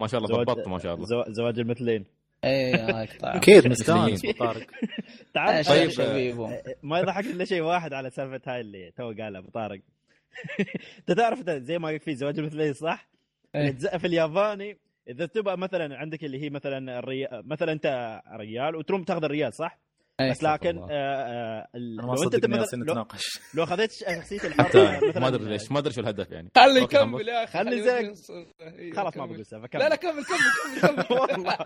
ما 0.00 0.06
شاء 0.06 0.20
الله 0.20 0.34
زواج- 0.36 0.46
ضبطت 0.46 0.68
ما 0.68 0.78
شاء 0.78 0.94
الله. 0.94 1.06
زوا- 1.06 1.30
زواج 1.32 1.58
المثلين. 1.58 2.04
اي 2.44 2.74
الله 2.74 3.02
يقطع 3.02 3.36
أكيد 3.36 3.68
مستانس 3.68 4.24
ابو 4.24 4.38
طارق 4.38 4.66
تعال 5.34 5.64
طيب 5.64 5.90
طيب، 5.96 6.36
ما 6.82 6.98
يضحك 6.98 7.24
إلا 7.26 7.44
شيء 7.44 7.60
واحد 7.62 7.92
على 7.92 8.10
سالفة 8.10 8.40
هاي 8.54 8.60
اللي 8.60 8.90
تو 8.96 9.12
قالها 9.22 9.38
أبو 9.40 9.50
طارق. 9.50 9.80
أنت 10.98 11.12
تعرف 11.18 11.50
زي 11.50 11.78
ما 11.78 11.88
قلت 11.88 12.02
في 12.02 12.14
زواج 12.14 12.38
المثلين 12.38 12.72
صح؟ 12.72 13.08
إيه. 13.54 13.70
في 13.72 14.06
الياباني 14.06 14.78
إذا 15.08 15.26
تبغى 15.26 15.56
مثلا 15.56 15.96
عندك 15.96 16.24
اللي 16.24 16.42
هي 16.42 16.50
مثلا 16.50 16.98
الريال 16.98 17.48
مثلا 17.48 17.72
أنت 17.72 18.20
ريال 18.36 18.76
وتروم 18.76 19.04
تأخذ 19.04 19.24
الريال 19.24 19.52
صح؟ 19.54 19.78
إيه. 20.20 20.30
بس 20.30 20.42
لكن. 20.42 20.78
آه 20.78 20.88
آه 20.90 21.68
لو 21.74 22.22
أنت 22.22 22.46
مثلا 22.46 22.84
لو, 22.84 23.06
لو 23.54 23.66
خذيت 23.66 23.92
شخصية 23.92 24.40
الحرب 24.48 24.66
مثلا 25.08 25.20
ما 25.20 25.28
أدري 25.28 25.44
ليش 25.44 25.72
ما 25.72 25.78
أدري 25.78 25.92
شو 25.92 26.00
الهدف 26.00 26.30
يعني 26.30 26.50
خلي 26.56 26.82
يكمل 26.82 27.28
يا 27.28 27.44
أخي 27.44 27.58
خلي. 27.58 28.06
يوصل. 28.06 28.46
إيه، 28.60 28.92
خلاص 28.96 29.16
ما 29.16 29.24
كمل. 29.26 29.32
بقول 29.34 29.46
سالفه 29.46 29.78
لا 29.78 29.88
لا 29.88 29.96
كمل 29.96 30.24
كمل 30.24 30.80
كمل 30.80 31.06
والله 31.18 31.56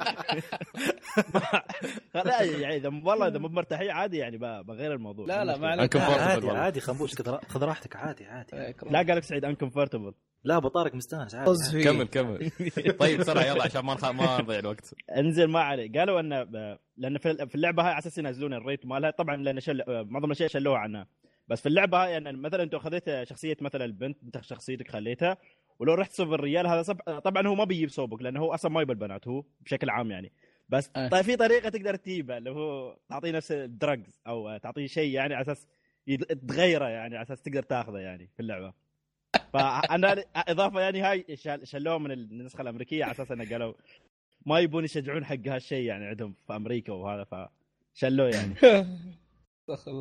لا 2.15 2.43
يعني 2.43 2.77
إذا 2.77 2.89
والله 3.05 3.29
إذا 3.29 3.39
مو 3.39 3.49
مرتاحين 3.49 3.91
عادي 3.91 4.17
يعني 4.19 4.39
بغير 4.63 4.93
الموضوع 4.93 5.27
لا، 5.27 5.45
لا، 5.45 5.59
ما. 5.59 5.69
عليك. 5.69 5.97
عادي. 5.97 6.51
عادي 6.51 6.81
خنبوش 6.81 7.15
خذ 7.49 7.63
راحتك 7.65 7.97
عادي 7.97 8.25
عادي 8.27 8.57
لا 8.91 8.99
قال 8.99 9.17
لك 9.17 9.23
سعيد 9.25 9.45
انكمفورتبل 9.45 10.15
لا 10.45 10.57
ابو 10.57 10.69
طارق 10.69 10.95
مستانس 10.95 11.35
عادي. 11.35 11.85
كمل 11.85 12.05
كمل. 12.07 12.51
طيب 13.01 13.21
بسرعة 13.21 13.43
يلا 13.45 13.63
عشان 13.65 13.85
ما 13.85 13.95
نخ... 13.95 14.05
ما 14.05 14.41
نضيع 14.41 14.59
الوقت. 14.59 14.95
انزل 15.17 15.45
ما 15.47 15.61
عليه 15.61 15.93
قالوا 15.93 16.21
إن 16.21 16.45
ب- 16.45 16.79
لأن 16.97 17.19
في 17.19 17.47
في 17.47 17.55
اللعبة 17.55 17.83
هاي 17.83 17.91
على 17.91 17.99
أساس 17.99 18.19
ينزلون 18.19 18.55
الريت 18.55 18.87
مالها. 18.87 19.11
طبعا 19.11 19.37
لأن 19.37 19.61
شل... 19.61 19.83
معظم 19.89 20.25
الأشياء 20.27 20.49
شلوها 20.49 20.79
عنها. 20.79 21.07
بس 21.49 21.61
في 21.61 21.67
اللعبة 21.69 22.05
هاي 22.05 22.13
يعني 22.13 22.33
مثلا 22.33 22.63
أنت 22.63 22.77
خذيت 22.77 23.23
شخصية 23.23 23.57
مثلا 23.61 23.85
البنت 23.85 24.23
أنت 24.23 24.41
شخصيتك 24.45 24.91
خليتها. 24.91 25.37
ولو 25.79 25.95
رحت 25.95 26.13
صوب 26.13 26.35
الرجال 26.35 26.67
هذا 26.67 26.83
صب... 26.83 26.97
طبعا 27.25 27.47
هو 27.47 27.55
ما 27.55 27.65
بيجيب 27.65 27.89
صوبك 27.89 28.23
لأنه 28.23 28.41
هو 28.41 28.55
أصلا 28.55 28.71
ما 28.71 28.83
يبي 28.83 28.93
البنات 28.93 29.29
هو 29.29 29.45
بشكل 29.61 29.91
عام 29.91 30.11
يعني. 30.11 30.33
بس 30.69 30.91
أه. 30.97 31.09
طيب 31.09 31.25
في 31.25 31.37
طريقة 31.37 31.69
تقدر 31.69 31.97
تجيبها 31.97 32.39
اللي 32.39 32.51
هو 32.51 32.97
تعطيه 33.09 33.31
نفس 33.31 33.53
الدرجز 33.53 34.21
أو 34.27 34.57
تعطيه 34.57 34.87
شيء 34.87 35.15
يعني 35.15 35.35
على 35.35 35.43
أساس 35.43 35.67
تغيره 36.49 36.89
يعني 36.89 37.17
على 37.17 37.23
أساس 37.23 37.43
تقدر 37.43 37.63
تاخذه 37.63 37.99
يعني 37.99 38.31
في 38.37 38.41
اللعبة. 38.41 38.73
فأنا 39.53 40.25
إضافة 40.37 40.81
يعني 40.81 41.01
هاي 41.01 41.25
شلوها 41.65 41.99
من 41.99 42.11
النسخة 42.11 42.63
الأمريكية 42.63 43.05
على 43.05 43.13
أساس 43.13 43.33
إنه 43.33 43.51
قالوا 43.51 43.75
ما 44.47 44.61
يبون 44.61 44.85
يشجعون 44.85 45.25
حق 45.25 45.47
هالشيء 45.47 45.85
يعني 45.85 46.07
عندهم 46.07 46.35
في 46.47 46.57
أمريكا 46.57 46.93
وهذا 46.93 47.49
فشلوه 47.95 48.29
يعني. 48.29 48.55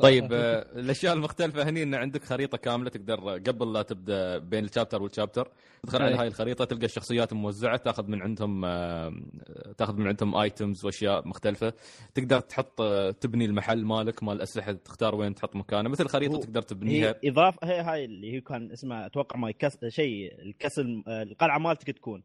طيب 0.02 0.34
آه، 0.34 0.80
الأشياء 0.80 1.14
المختلفة 1.14 1.70
هني 1.70 1.84
إن 1.84 1.96
عندك 1.96 2.24
خريطة 2.24 2.58
كاملة 2.58 2.90
تقدر 2.90 3.20
قبل 3.30 3.74
لا 3.74 3.82
تبدأ 3.82 4.38
بين 4.38 4.66
ال 4.66 4.71
chapter 4.71 5.04
وال 5.04 5.15
chapter 5.15 5.52
تدخل 5.84 6.02
على. 6.02 6.16
هاي 6.16 6.28
الخريطة 6.28 6.66
تلقى 6.66 6.86
الشخصيات 6.86 7.34
موزعة 7.34 7.78
تاخذ 7.78 8.08
من 8.08 8.22
عندهم 8.22 8.66
آه، 8.66 9.14
تاخذ 9.78 9.98
من 9.98 10.08
عندهم 10.08 10.36
items 10.36 10.86
وأشياء 10.86 11.28
مختلفة. 11.28 11.74
تقدر 12.14 12.40
تحط 12.40 12.82
آه، 12.82 13.12
تبني 13.12 13.46
المحل 13.46 13.86
مالك 13.86 14.24
مال 14.24 14.36
الاسلحه 14.36 14.72
تختار 14.72 15.16
وين 15.16 15.36
تحط 15.36 15.56
مكانه. 15.56 15.90
مثل 15.90 16.08
خريطة 16.08 16.40
تقدر 16.40 16.62
تبنيها. 16.62 17.10
هي 17.10 17.30
إضافة 17.30 17.68
هي 17.68 17.82
هاي 17.82 18.06
اللي 18.06 18.34
هي 18.34 18.42
كان 18.42 18.72
اسمها 18.72 19.06
أتوقع 19.06 19.40
My 19.40 19.52
Cas... 19.52 19.86
شيء 19.88 20.42
ال 20.42 20.51
castle 20.51 21.04
القلعة 21.08 21.58
مالتك 21.58 21.92
تكون. 21.92 22.24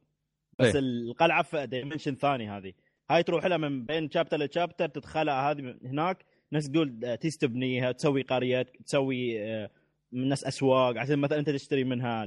بس 0.58 0.76
إيه. 0.76 0.82
القلعة 0.82 1.42
في 1.42 1.66
dimension 1.66 2.14
ثاني 2.14 2.50
هذه. 2.50 2.72
هاي 3.10 3.22
تروح 3.22 3.44
لها 3.44 3.56
من 3.56 3.84
بين 3.84 4.10
chapter 4.10 4.36
ل 4.36 4.43
chapter 4.43 4.88
تدخلها 4.88 5.50
هذه 5.50 5.74
هناك. 5.84 6.24
ناس 6.52 6.70
تقول 6.70 7.04
آه، 7.04 7.14
تيجي 7.14 7.38
تبنيها 7.38 7.92
تسوي 7.92 8.22
قريه 8.22 8.62
تسوي 8.62 9.42
آه، 9.42 9.70
من 10.12 10.28
ناس 10.28 10.44
أسواق 10.44 10.98
عشان 10.98 11.18
مثلا 11.18 11.38
أنت 11.38 11.50
تشتري 11.50 11.84
منها 11.84 12.26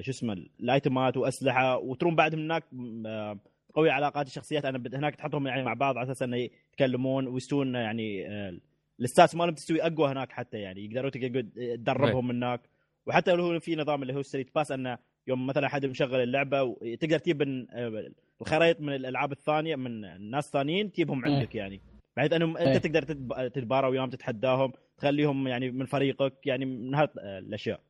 شو 0.00 0.10
اسمه 0.10 0.32
ال 0.60 0.69
item 0.69 1.07
ات 1.07 1.16
وأسلحة 1.16 1.78
وتروم 1.78 2.16
بعد 2.16 2.34
هناك 2.34 2.64
آه، 3.06 3.38
تقوي 3.68 3.90
علاقات 3.90 4.26
الشخصيات. 4.26 4.64
أنا 4.64 4.82
هناك 4.94 5.14
تحطهم 5.16 5.46
يعني 5.46 5.62
مع 5.62 5.74
بعض 5.74 5.98
على 5.98 6.04
أساس 6.04 6.22
إنه 6.22 6.36
يتكلمون 6.36 7.26
ويستون 7.28 7.74
يعني 7.74 8.28
آه، 8.28 8.58
ال 9.00 9.06
stats 9.06 9.34
مالهم 9.34 9.54
تستوي 9.54 9.82
أقوى 9.82 10.08
هناك 10.08 10.32
حتى 10.32 10.58
يعني 10.58 10.84
يقدروا 10.84 11.10
تدربهم 11.10 12.30
هناك. 12.30 12.60
وحتى 13.06 13.32
لو 13.32 13.44
هو 13.44 13.60
في 13.60 13.76
نظام 13.76 14.02
اللي 14.02 14.14
هو 14.14 14.22
StreetPass 14.22 14.72
إنه 14.72 14.98
يوم 15.26 15.46
مثلا 15.46 15.68
حد 15.68 15.86
مشغل 15.86 16.22
اللعبة 16.22 16.62
وتقدر 16.62 17.18
تجيب 17.18 17.42
آه، 17.42 18.10
الخرائط 18.40 18.80
من 18.80 18.94
الألعاب 18.94 19.32
الثانية 19.32 19.76
من 19.76 20.30
ناس 20.30 20.50
ثانيين 20.50 20.92
تجيبهم 20.92 21.24
إيه. 21.24 21.34
عندك 21.34 21.54
يعني. 21.54 21.80
بحيث 22.16 22.32
انهم 22.32 22.56
إيه. 22.56 22.74
أنت 22.76 22.86
تقدر 22.86 23.02
تتب- 23.02 23.48
تتبارى 23.54 23.88
وياهم 23.88 24.10
تتحداهم 24.10 24.72
تخليهم 24.98 25.48
يعني 25.48 25.70
من 25.70 25.86
فريقك 25.86 26.46
يعني 26.46 26.64
من 26.64 26.94
هذه 26.94 27.08
الأشياء. 27.16 27.80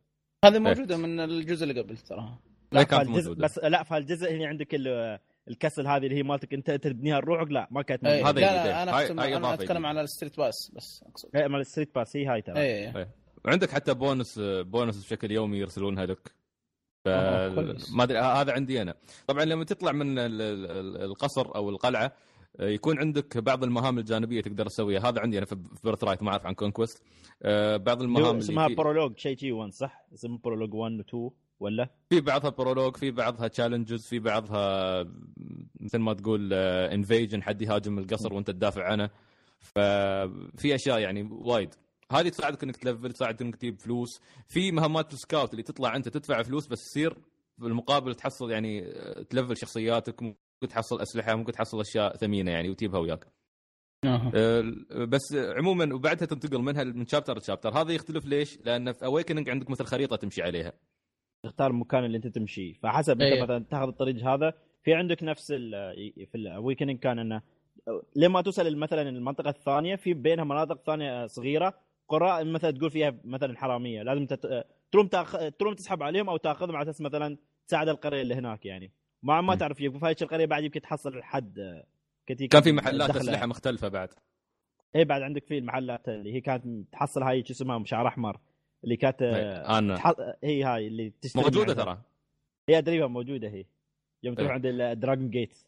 هذه 0.45 0.59
موجودة 0.59 0.97
من 0.97 1.20
الجزء 1.20 1.62
اللي 1.70 1.81
قبل 1.81 1.97
تراها 1.97 2.39
لا 2.73 2.83
كانت 2.83 3.03
فالجزء 3.05 3.29
موجودة. 3.29 3.45
بس 3.45 3.59
لا 3.59 3.83
فالجزء 3.83 4.33
هنا 4.33 4.47
عندك 4.47 4.75
ال- 4.75 5.18
ال 5.49 5.54
castle 5.54 5.87
هذه 5.87 6.05
اللي 6.05 6.14
هي 6.16 6.23
مالتك 6.23 6.55
أنت 6.55 6.70
تبنيها 6.70 7.20
لروحك؟ 7.20 7.51
لا 7.51 7.68
ما 7.70 7.83
كانت 7.83 8.05
إيه، 8.05 8.23
موجودة. 8.25 8.47
هذا 8.51 8.64
لا 8.64 8.83
أنا 8.83 8.99
هاي 9.23 9.37
أنا 9.37 9.55
أتكلم. 9.55 9.87
على 9.87 10.01
ال 10.01 10.37
StreetPass 10.37 10.72
بس 10.77 11.05
أقصد. 11.09 11.37
إيه، 11.37 11.47
مال 11.47 11.61
ال 11.61 11.95
StreetPass 11.95 12.16
هي 12.16 12.27
هاي 12.27 12.43
ترى. 12.43 13.05
وعندك 13.45 13.70
حتى 13.70 13.95
bonus 13.95 14.39
bonus 14.45 15.05
بشكل 15.07 15.31
يومي 15.31 15.59
يرسلونها 15.59 16.07
لك. 16.07 16.33
ف. 17.05 17.09
ما 17.09 18.03
أدري 18.03 18.18
هذا 18.18 18.53
عندي 18.53 18.83
أنا. 18.83 18.95
طبعا 19.27 19.45
لما 19.45 19.64
تطلع 19.64 19.93
من 19.93 20.18
ال- 20.18 20.43
ال- 20.43 20.70
ال- 20.70 21.03
القصر 21.03 21.55
أو 21.55 21.70
القلعة 21.70 22.05
آه، 22.05 22.12
يكون 22.61 22.98
عندك 22.98 23.38
بعض 23.38 23.64
المهام 23.64 23.98
الجانبية 23.98 24.40
تقدر 24.40 24.66
تسويها. 24.66 25.09
هذا 25.09 25.20
عندي 25.20 25.38
أنا 25.38 25.46
في 25.46 25.57
Birthright 25.85 26.22
ما 26.22 26.30
أعرف 26.30 26.46
عن 26.46 26.55
Conquest 26.55 27.03
بعض 27.44 28.03
اللي 28.03 28.18
هو 28.18 28.18
المهام 28.18 28.36
اسمها؟ 28.36 28.68
في, 28.68 28.74
prologue 28.74 29.18
شيء 29.18 29.36
شي 29.36 29.53
1 29.53 29.72
صح؟ 29.72 30.07
اسمه 30.14 30.38
prologue 30.39 30.74
1 30.74 30.92
و 30.92 31.00
2 31.00 31.30
ولا؟ 31.61 31.88
في 32.11 32.20
بعضها 32.20 32.50
prologue 32.51 32.97
في 32.96 33.11
بعضها 33.11 33.48
challenges 33.49 34.07
في 34.07 34.18
بعضها 34.18 35.03
مثل 35.80 35.98
ما 35.98 36.12
تقول 36.14 36.53
invasion 36.53 37.43
حد 37.42 37.62
يهاجم 37.62 37.98
القصر 37.98 38.34
وانت 38.34 38.50
تدافع 38.50 38.84
عنه. 38.84 39.11
ففي 39.59 40.74
أشياء 40.74 40.98
يعني 40.98 41.28
وايد. 41.30 41.74
هذه 42.11 42.28
تساعدك 42.28 42.62
إنك 42.62 42.76
تلفل 42.76 43.12
تساعدك 43.12 43.42
إنك 43.42 43.57
تجيب 43.57 43.80
فلوس. 43.80 44.20
في 44.46 44.72
مهمات 44.72 45.12
ال 45.12 45.19
scout 45.19 45.51
اللي 45.50 45.62
تطلع 45.62 45.96
أنت 45.96 46.09
تدفع 46.09 46.42
فلوس 46.42 46.66
بس 46.66 46.84
تصير 46.84 47.16
بالمقابل 47.59 48.14
تحصل 48.14 48.50
يعني 48.50 48.84
آه، 48.86 49.22
تلفل 49.22 49.57
شخصياتك 49.57 50.36
ممكن 50.63 50.75
تحصل 50.75 51.01
أسلحة 51.03 51.35
ممكن 51.35 51.53
تحصل 51.53 51.81
أشياء 51.81 52.17
ثمينة 52.17 52.51
يعني 52.51 52.71
وتجيبها 52.71 53.01
وياك. 53.01 53.27
آه، 54.35 54.73
بس 55.09 55.35
عموما 55.35 55.95
وبعدها 55.95 56.27
تنتقل 56.27 56.59
منها 56.59 56.85
من 56.85 57.07
chapter 57.07 57.39
ل 57.39 57.43
chapter 57.43 57.70
هذا 57.71 57.93
يختلف 57.93 58.27
ليش؟ 58.27 58.59
لأن 58.65 58.93
في 58.93 59.05
Awakening 59.05 59.51
عندك 59.51 59.71
مثل 59.71 59.85
خريطة 59.85 60.17
تمشي 60.17 60.43
عليها 60.43 60.73
تختار 61.45 61.71
المكان 61.71 62.05
اللي 62.05 62.17
أنت 62.17 62.27
تمشي 62.27 62.75
فحسب 62.75 63.21
إيه. 63.21 63.35
انت 63.35 63.43
مثلا 63.43 63.65
تاخذ 63.71 63.89
الطريق 63.89 64.25
هذا 64.25 64.53
في 64.83 64.95
عندك 64.95 65.23
نفس 65.23 65.51
ال- 65.51 66.27
في 66.27 66.35
ال 66.35 66.41
Awakening 66.41 66.99
كان 66.99 67.19
إنه 67.19 67.43
لما 68.17 68.43
توصل 68.43 68.77
مثلا 68.77 69.03
المنطقة 69.09 69.51
الثانية 69.51 69.97
في 69.97 70.15
بينها 70.15 70.45
مناطق 70.45 70.83
ثانية 70.87 71.27
صغيرة 71.27 71.75
قرى 72.09 72.45
مثلا 72.45 72.71
تقول 72.71 72.91
فيها 72.91 73.15
مثلا 73.25 73.59
حراميه 73.59 74.03
لازم 74.03 74.27
تت... 74.27 74.67
تروم 74.93 75.07
تأخ... 75.07 75.37
تروم 75.59 75.75
تسحب 75.75 76.03
عليهم 76.03 76.29
أو 76.29 76.37
تأخذهم 76.37 76.77
على 76.77 76.91
أساس 76.91 77.01
مثلا 77.01 77.37
تساعد 77.69 77.89
القرية 77.89 78.23
اللي 78.23 78.35
هناك 78.35 78.67
يعني 78.67 78.93
ما 79.23 79.41
ما. 79.41 79.55
تعرف 79.55 79.77
في 79.77 79.99
هاي 80.03 80.14
القريه 80.23 80.47
بعد 80.47 80.64
يمكن 80.64 80.81
تحصل 80.81 81.23
حد 81.23 81.83
كتير 82.27 82.49
كان 82.49 82.62
في 82.62 82.73
محلات 82.73 83.09
دخلة. 83.09 83.23
أسلحة 83.23 83.47
مختلفة 83.47 83.89
بعد 83.89 84.09
اي 84.97 85.05
بعد 85.05 85.23
عندك 85.23 85.47
في 85.47 85.59
المحلات 85.59 86.09
اللي 86.09 86.35
هي 86.35 86.41
كانت 86.41 86.93
تحصل 86.93 87.23
هاي 87.23 87.45
شو 87.45 87.53
اسمها 87.53 87.85
شعر 87.85 88.09
أحمر 88.09 88.41
اللي 88.85 88.97
كانت 88.97 89.23
إيه، 89.23 89.79
أنا 89.79 89.97
تح... 89.97 90.12
هي 90.45 90.64
هاي 90.64 90.87
اللي 90.87 91.12
تشتري 91.20 91.43
موجودة. 91.43 91.75
ترى 91.75 92.03
هي 92.68 92.79
ادريها 92.79 93.07
موجودة 93.07 93.49
هي 93.49 93.64
يوم 94.23 94.35
تروح 94.35 94.49
إيه. 94.49 94.55
عند 94.55 94.66
ال 94.66 94.76
Dragon 94.76 95.30
Gate 95.30 95.59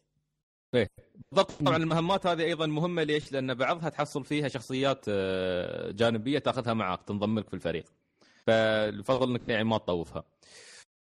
بالضبط 0.73 1.51
طبعا 1.51 1.77
المهمات 1.77 2.27
هذه 2.27 2.41
أيضا 2.41 2.65
مهمة 2.65 3.03
ليش؟ 3.03 3.31
لأن 3.31 3.53
بعضها 3.53 3.89
تحصل 3.89 4.23
فيها 4.23 4.47
شخصيات 4.47 5.05
آه، 5.09 5.91
جانبية 5.91 6.39
تأخذها 6.39 6.73
معك 6.73 7.03
تنضم 7.03 7.39
لك 7.39 7.47
في 7.47 7.53
الفريق 7.53 7.85
فالفضل 8.47 9.29
إنك 9.29 9.49
يعني 9.49 9.63
ما 9.63 9.77
تطوفها 9.77 10.23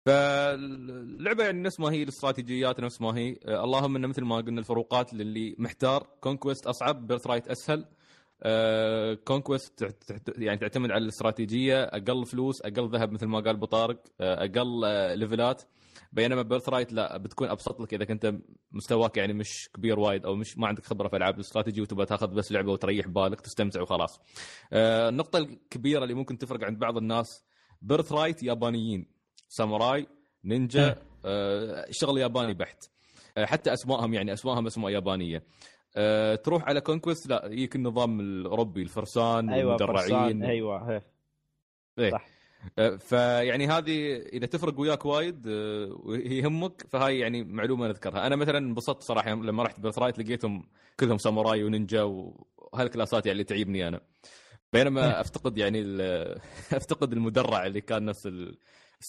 فاللعبة 0.05 1.43
يعني 1.43 1.61
نفس 1.61 1.79
ما 1.79 1.91
هي 1.91 2.03
الاستراتيجيات 2.03 2.79
نفس 2.79 3.01
ما 3.01 3.17
هي. 3.17 3.37
آه، 3.45 3.63
اللهم 3.63 3.95
انه 3.95 4.07
مثل 4.07 4.23
ما 4.23 4.35
قلنا 4.35 4.59
الفروقات 4.59 5.13
للي 5.13 5.55
محتار. 5.59 6.07
Conquest 6.21 6.67
أصعب 6.67 7.07
Birthright 7.07 7.47
اسهل 7.47 7.85
Conquest 9.25 9.95
يعني 10.37 10.57
تعتمد 10.57 10.91
على 10.91 11.03
الاستراتيجية. 11.03 11.83
أقل 11.83 12.25
فلوس 12.25 12.61
أقل 12.61 12.89
ذهب 12.89 13.11
مثل 13.11 13.25
ما 13.25 13.39
قال 13.39 13.55
ابو 13.55 13.65
طارق 13.65 14.03
آه، 14.21 14.45
أقل 14.45 14.85
آه، 14.85 15.15
ليفلات 15.15 15.63
بينما 16.11 16.41
Birthright 16.41 16.93
لا 16.93 17.17
بتكون 17.17 17.47
أبسط 17.47 17.81
لك 17.81 17.93
إذا 17.93 18.05
كنت 18.05 18.33
مستواك 18.71 19.17
يعني 19.17 19.33
مش 19.33 19.69
كبير 19.73 19.99
وايد 19.99 20.25
أو 20.25 20.35
مش 20.35 20.57
ما 20.57 20.67
عندك 20.67 20.85
خبرة 20.85 21.07
في 21.07 21.15
ألعاب 21.17 21.35
الاستراتيجي 21.35 21.81
وتبغى 21.81 22.05
تاخذ 22.05 22.27
بس 22.27 22.51
لعبة 22.51 22.71
وتريح 22.71 23.07
بالك 23.07 23.41
تستمتع 23.41 23.81
وخلاص. 23.81 24.19
آه، 24.73 25.09
النقطة 25.09 25.39
الكبيرة 25.39 26.03
اللي 26.03 26.13
ممكن 26.13 26.37
تفرق 26.37 26.63
عند 26.63 26.79
بعض 26.79 26.97
الناس 26.97 27.45
Birthright 27.81 28.43
يابانيين. 28.43 29.12
ساموراي 29.53 30.07
نينجا 30.45 30.95
آه، 31.25 31.85
شغل 31.91 32.17
ياباني 32.17 32.53
بحت. 32.53 32.83
آه، 33.37 33.45
حتى 33.45 33.73
أسمائهم 33.73 34.13
يعني 34.13 34.33
أسمائهم 34.33 34.67
أسماء 34.67 34.91
يابانية. 34.91 35.43
آه، 35.95 36.35
تروح 36.35 36.63
على 36.63 36.81
كونكويست 36.81 37.27
لا 37.27 37.45
يجيك 37.45 37.75
النظام 37.75 38.19
الأوروبي 38.19 38.81
الفرسان 38.81 39.49
أيوه 39.49 39.77
فرسان 39.77 40.15
والمدرعين 40.15 40.43
أيوه 40.43 40.91
هي. 40.91 41.01
إيه. 41.99 42.11
صح. 42.11 42.25
آه، 42.79 42.95
فيعني 42.95 43.67
هذه 43.67 44.15
إذا 44.15 44.45
تفرق 44.45 44.79
وياك 44.79 45.05
وايد 45.05 45.47
آه، 45.47 45.95
يهمك 46.07 46.85
فهاي 46.89 47.19
يعني 47.19 47.43
معلومة 47.43 47.87
نذكرها. 47.87 48.27
أنا 48.27 48.35
مثلا 48.35 48.57
انبسطت 48.57 49.03
صراحة 49.03 49.29
لما 49.31 49.63
رحت 49.63 49.79
Birthright 49.79 50.19
لقيتهم 50.19 50.69
كلهم 50.99 51.17
ساموراي 51.17 51.63
ونينجا 51.63 52.03
وهالكلاسات 52.03 53.25
يعني 53.25 53.31
اللي 53.31 53.43
تعيبني 53.43 53.87
أنا. 53.87 54.01
بينما 54.73 55.21
أفتقد 55.21 55.57
يعني 55.57 55.81
أفتقد 56.79 57.13
المدرع 57.13 57.65
اللي 57.65 57.81
كان 57.81 58.05
نفس 58.05 58.29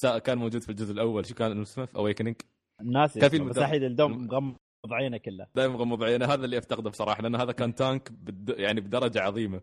كان 0.02 0.38
موجود 0.38 0.62
في 0.62 0.68
الجزء 0.68 0.92
الأول. 0.92 1.26
شو 1.26 1.34
كان؟ 1.34 1.60
اسمه 1.62 1.84
في 1.86 1.96
Awakening 1.96 2.34
الناس 2.80 3.18
كان 3.18 3.28
في 3.30 3.38
بس. 3.38 3.58
الحين 3.58 3.84
الدوم 3.84 4.26
مغمض 4.26 4.56
عينه 4.90 5.16
كله. 5.16 5.46
دائما 5.54 5.74
مغمض 5.74 6.02
عينه 6.04 6.26
هذا 6.26 6.44
اللي 6.44 6.58
أفتقده 6.58 6.90
بصراحة 6.90 7.22
لأن 7.22 7.34
هذا 7.36 7.52
كان 7.52 7.74
tank 7.74 8.12
بد... 8.12 8.54
يعني 8.58 8.80
بدرجة 8.80 9.20
عظيمة. 9.22 9.60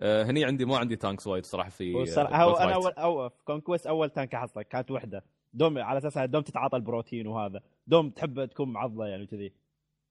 آه، 0.00 0.24
هني 0.24 0.44
عندي 0.44 0.64
ما 0.64 0.78
عندي 0.78 0.96
tanks 0.96 1.26
وايد 1.26 1.46
صراحة 1.46 1.70
في 1.70 1.94
والصراحة 1.94 2.44
هو 2.44 2.54
Birthright. 2.54 2.60
أنا 2.60 2.74
اول 2.74 2.92
أو 2.92 3.28
في 3.28 3.44
كونكويست 3.44 3.86
أول 3.86 4.10
tank 4.10 4.34
احصلك 4.34 4.68
كانت 4.68 4.90
وحدة. 4.90 5.24
دوم 5.54 5.78
على 5.78 5.98
أساس 5.98 6.18
دوم 6.18 6.42
تتعاطى 6.42 6.76
البروتين 6.76 7.26
وهذا. 7.26 7.60
دوم 7.86 8.10
تحب 8.10 8.44
تكون 8.44 8.72
معضلة 8.72 9.06
يعني 9.06 9.26
كذي 9.26 9.52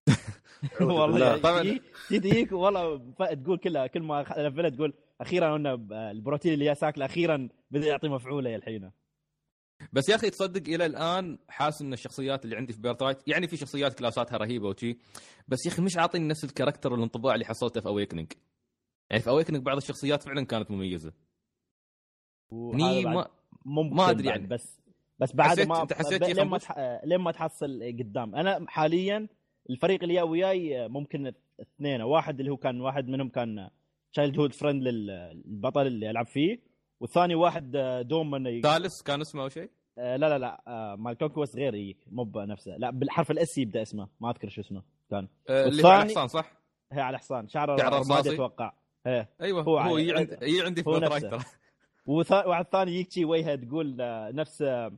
والله. 0.82 1.28
يعني 1.28 1.40
طبعاً. 1.40 1.62
تجي- 1.62 1.82
تجي 2.10 2.20
تجيك 2.20 2.52
والله 2.52 2.98
تقول 3.44 3.58
كلها 3.58 3.88
كل 3.88 4.02
ما 4.02 4.22
لفلها 4.38 4.70
تقول 4.70 4.94
أخيرا 5.22 5.54
قلنا 5.54 5.74
البروتين 6.12 6.54
اللي 6.54 6.76
ساكله 6.76 7.06
أخيرا 7.06 7.50
بدأ 7.72 7.88
يعطي 7.88 8.10
مفعوله 8.10 8.56
الحين. 8.56 8.92
بس 9.94 10.10
يا 10.10 10.16
أخي 10.16 10.30
تصدق 10.30 10.74
إلى 10.74 10.86
الآن 10.86 11.38
حاسس 11.50 11.82
إن 11.82 11.94
الشخصيات 11.94 12.46
اللي 12.46 12.56
عندي 12.56 12.74
في 12.74 12.82
Birthright 12.82 13.18
يعني 13.28 13.48
في 13.48 13.58
شخصيات 13.58 14.00
كلاساتها 14.00 14.38
رهيبة 14.38 14.68
وشي 14.68 14.98
بس 15.48 15.66
يا 15.66 15.72
أخي 15.72 15.82
مش 15.82 15.98
عاطيني 15.98 16.28
نفس 16.28 16.44
ال 16.44 16.49
character 16.49 16.94
والانطباع 16.94 17.34
اللي 17.34 17.46
حصلته 17.46 17.82
في 17.82 17.88
Awakening 17.88 18.32
يعني 19.10 19.24
في 19.24 19.30
Awakening 19.30 19.64
بعض 19.64 19.78
الشخصيات 19.78 20.24
فعلا 20.24 20.46
كانت 20.46 20.72
مميزة 20.72 21.14
بعد 22.52 23.06
ما 23.06 23.28
ممكن 23.66 23.96
ما 23.96 24.06
بعد 24.06 24.26
يعني. 24.26 24.48
بس 24.48 24.82
بس 25.20 25.36
بعد 25.36 25.50
حسيت- 25.50 25.68
ما 25.68 25.82
أنت 25.82 25.94
حسيت 25.94 26.24
لين 26.24 26.48
ما؟ 26.48 26.58
تح... 26.58 26.76
لين 27.04 27.18
ما 27.20 27.32
تحصل 27.32 27.84
قدام 28.00 28.36
أنا 28.36 28.66
حاليا 28.68 29.28
الفريق 29.70 30.04
اللي 30.04 30.22
وياي 30.22 30.88
ممكن 30.88 31.34
اثنين 31.62 32.02
واحد 32.02 32.40
اللي 32.40 32.52
هو 32.52 32.58
كان 32.58 32.82
واحد 32.82 33.08
منهم 33.08 33.30
كان 33.30 33.70
childhood 34.14 34.54
friend 34.54 34.84
للبطل 34.84 35.88
اللي 35.88 36.10
ألعب 36.10 36.26
فيه 36.26 36.60
والثاني 37.02 37.36
واحد 37.36 37.72
دوم 38.08 38.36
انه 38.36 38.62
ثالث 38.62 39.02
كان 39.02 39.22
اسمه 39.22 39.44
أو 39.44 39.50
شيء؟ 39.50 39.70
آه 39.98 40.16
لا 40.18 40.30
لا 40.30 40.38
لا 40.40 40.62
آه 40.68 40.96
مال 40.96 41.18
Conquest 41.18 41.56
غير 41.56 41.76
يجيك 41.76 41.98
مو 42.12 42.24
بنفسه. 42.24 42.78
لا 42.78 42.90
بالحرف 42.90 43.32
ال 43.32 43.45
S 43.45 43.58
يبدأ 43.58 43.82
اسمه 43.82 44.08
ما 44.20 44.30
أذكر 44.30 44.50
شو 44.50 44.62
اسمه 44.62 44.82
كان. 45.10 45.28
آه، 45.50 45.66
اللي 45.68 45.88
على 45.88 45.98
والثاني- 45.98 46.12
حصان 46.12 46.28
صح؟ 46.28 46.52
هي 46.92 47.02
على 47.02 47.18
حصان 47.20 47.48
شعره 47.48 47.76
رمادي 47.76 47.98
رصاصي؟ 48.00 48.34
أتوقع. 48.34 48.74
أيوه 49.42 49.62
هو 49.64 49.78
هو, 49.80 49.98
يجي 49.98 50.14
عند 50.14 50.38
يجي 50.42 50.62
عندي 50.62 50.84
في. 50.84 51.20
ترى. 51.20 51.40
وثا- 52.08 52.46
واحد 52.48 52.66
ثاني 52.72 52.92
يجي 52.96 53.10
شي 53.12 53.26
وجهه 53.26 53.56
تقول 53.56 54.02
آه، 54.02 54.32
نفس 54.32 54.62
آه، 54.62 54.92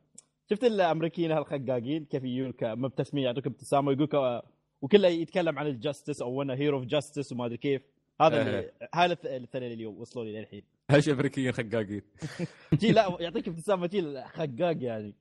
شفت 0.50 0.64
الأمريكيين 0.64 1.32
هالخقاقين؟ 1.32 2.06
كيف 2.06 2.24
يجونك 2.24 2.64
مبتسمين 2.64 3.24
يعطوك 3.24 3.48
ابتسامة 3.48 3.88
ويقولك 3.90 4.16
آه، 4.16 4.44
وكله 4.82 5.08
يتكلم 5.08 5.60
عن 5.60 5.68
ال 5.68 5.74
justice 5.74 6.22
أو 6.22 6.42
أنا 6.42 6.54
hero 6.54 6.78
of 6.78 6.86
justice 6.86 7.32
وما 7.32 7.46
أدري 7.46 7.58
كيف. 7.58 7.82
هذا 8.22 8.42
اللي 8.42 8.72
هذا 8.96 9.14
الث- 9.16 9.26
الثانيين 9.26 9.72
اللي 9.72 9.86
وصلوا 9.86 10.26
لي 10.26 10.40
للحين. 10.40 10.64
هش 10.92 11.10
امريكيين 11.10 11.52
خقاقين. 11.52 12.02
جي 12.82 12.92
لا 12.92 13.18
يعطيك 13.20 13.48
ابتسامه 13.48 13.88
جي 13.88 14.22
خقاق 14.24 14.78
يعني. 14.84 15.16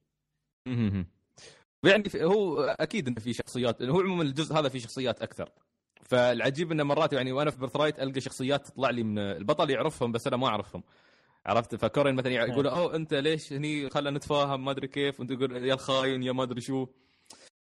يعني 1.85 2.09
في- 2.09 2.25
هو 2.25 2.61
أكيد 2.61 3.09
إنه 3.09 3.17
في 3.21 3.33
شخصيات 3.33 3.83
هو 3.83 4.01
عموما 4.01 4.23
الجزء 4.23 4.55
هذا 4.55 4.69
فيه 4.69 4.79
شخصيات 4.79 5.23
أكثر. 5.23 5.51
فالعجيب 6.03 6.73
إنه 6.73 6.85
مرات 6.85 7.13
يعني 7.13 7.33
وأنا 7.33 7.51
في 7.51 7.59
Birthright 7.61 8.01
ألقى 8.01 8.21
شخصيات 8.21 8.67
تطلع 8.67 8.91
لي 8.91 9.03
من 9.03 9.19
البطل 9.19 9.71
يعرفهم 9.71 10.13
بس 10.13 10.27
أنا 10.27 10.37
ما 10.37 10.47
أعرفهم. 10.47 10.83
عرفت؟ 11.47 11.75
ف 11.75 11.80
Corrin 11.80 12.15
مثلا 12.15 12.33
يقول 12.33 12.67
أوه 12.67 12.97
أنت 12.97 13.15
ليش 13.15 13.53
هني؟ 13.53 13.91
خلينا 13.91 14.11
نتفاهم 14.19 14.65
ما 14.65 14.71
أدري 14.71 14.89
كيف. 14.89 15.21
وأنت 15.21 15.33
تقول 15.33 15.65
يا 15.67 15.75
الخاين 15.75 16.23
يا 16.23 16.33
ما 16.33 16.43
أدري 16.43 16.61
شو. 16.61 16.87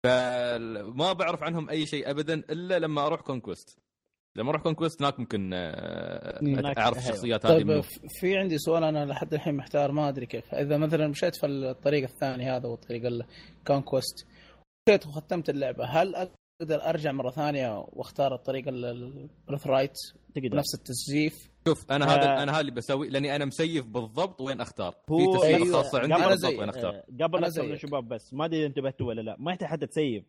فما 0.05 1.13
بعرف 1.13 1.43
عنهم 1.43 1.69
أي 1.71 1.87
شيء 1.87 2.11
ابدا 2.11 2.35
إلا 2.35 2.79
لما 2.79 3.07
أروح 3.07 3.21
Conquest 3.21 3.79
لما 4.37 4.51
أروح 4.51 4.63
Conquest 4.63 5.03
هناك 5.03 5.21
ممكن 5.21 5.51
آه، 5.55 6.79
أعرف. 6.79 6.99
الشخصيات 6.99 7.47
هذه 7.47 7.53
طيب 7.63 7.81
في 8.21 8.37
عندي 8.39 8.59
سؤال 8.59 8.85
أنا 8.85 9.05
لحد 9.05 9.35
الحين 9.35 9.55
محتار 9.55 9.93
ما 9.93 10.09
أدري 10.09 10.27
كيف 10.27 10.55
إذا 10.55 10.77
مثلا 10.77 11.09
مشيت 11.09 11.37
في 11.37 11.47
الطريق 11.47 12.03
الثاني 12.03 12.51
هذا 12.51 12.69
والطريق 12.69 13.03
ال 13.61 13.68
Conquest 13.68 14.27
مشيت 14.89 15.07
وختمت 15.07 15.51
اللعبة 15.51 15.85
هل 15.85 16.15
أقدر 16.15 16.89
أرجع 16.89 17.13
مرة 17.13 17.31
ثانية 17.31 17.85
واختار 17.93 18.35
الطريق 18.35 18.65
ال 18.69 19.67
Birthright 19.67 19.93
تقدر 20.35 20.57
نفس 20.57 20.75
التسييف 20.75 21.51
شوف 21.69 21.93
أنا 21.93 22.05
هذا 22.15 22.25
آه. 22.39 22.43
أنا 22.43 22.53
هذا 22.53 22.61
اللي 22.61 22.71
بسوي 22.73 23.09
لأني 23.09 23.37
أنا 23.37 23.45
مسيف 23.45 23.87
بالضبط 23.87 24.41
وين 24.41 24.61
أختار 24.61 24.95
هو- 25.11 25.19
في 25.33 25.39
تسييفه 25.39 25.65
أيوة. 25.65 25.83
خاصه 25.83 25.99
عندي 26.01 26.15
بالضبط 26.29 26.59
وين 26.59 26.69
أختار 26.69 26.95
آه، 26.95 27.05
قبل 27.25 27.37
أنا 27.39 27.47
لا 27.47 27.53
تكمل 27.53 27.69
زيك. 27.69 27.75
شباب 27.77 28.09
بس 28.09 28.35
ما 28.35 28.45
أدري 28.45 28.67
انتبهتوا 28.67 29.07
ولا 29.07 29.21
لا 29.21 29.37
ما 29.39 29.51
يحتاج 29.53 29.69
حتى 29.69 29.87
تسيف 29.87 30.25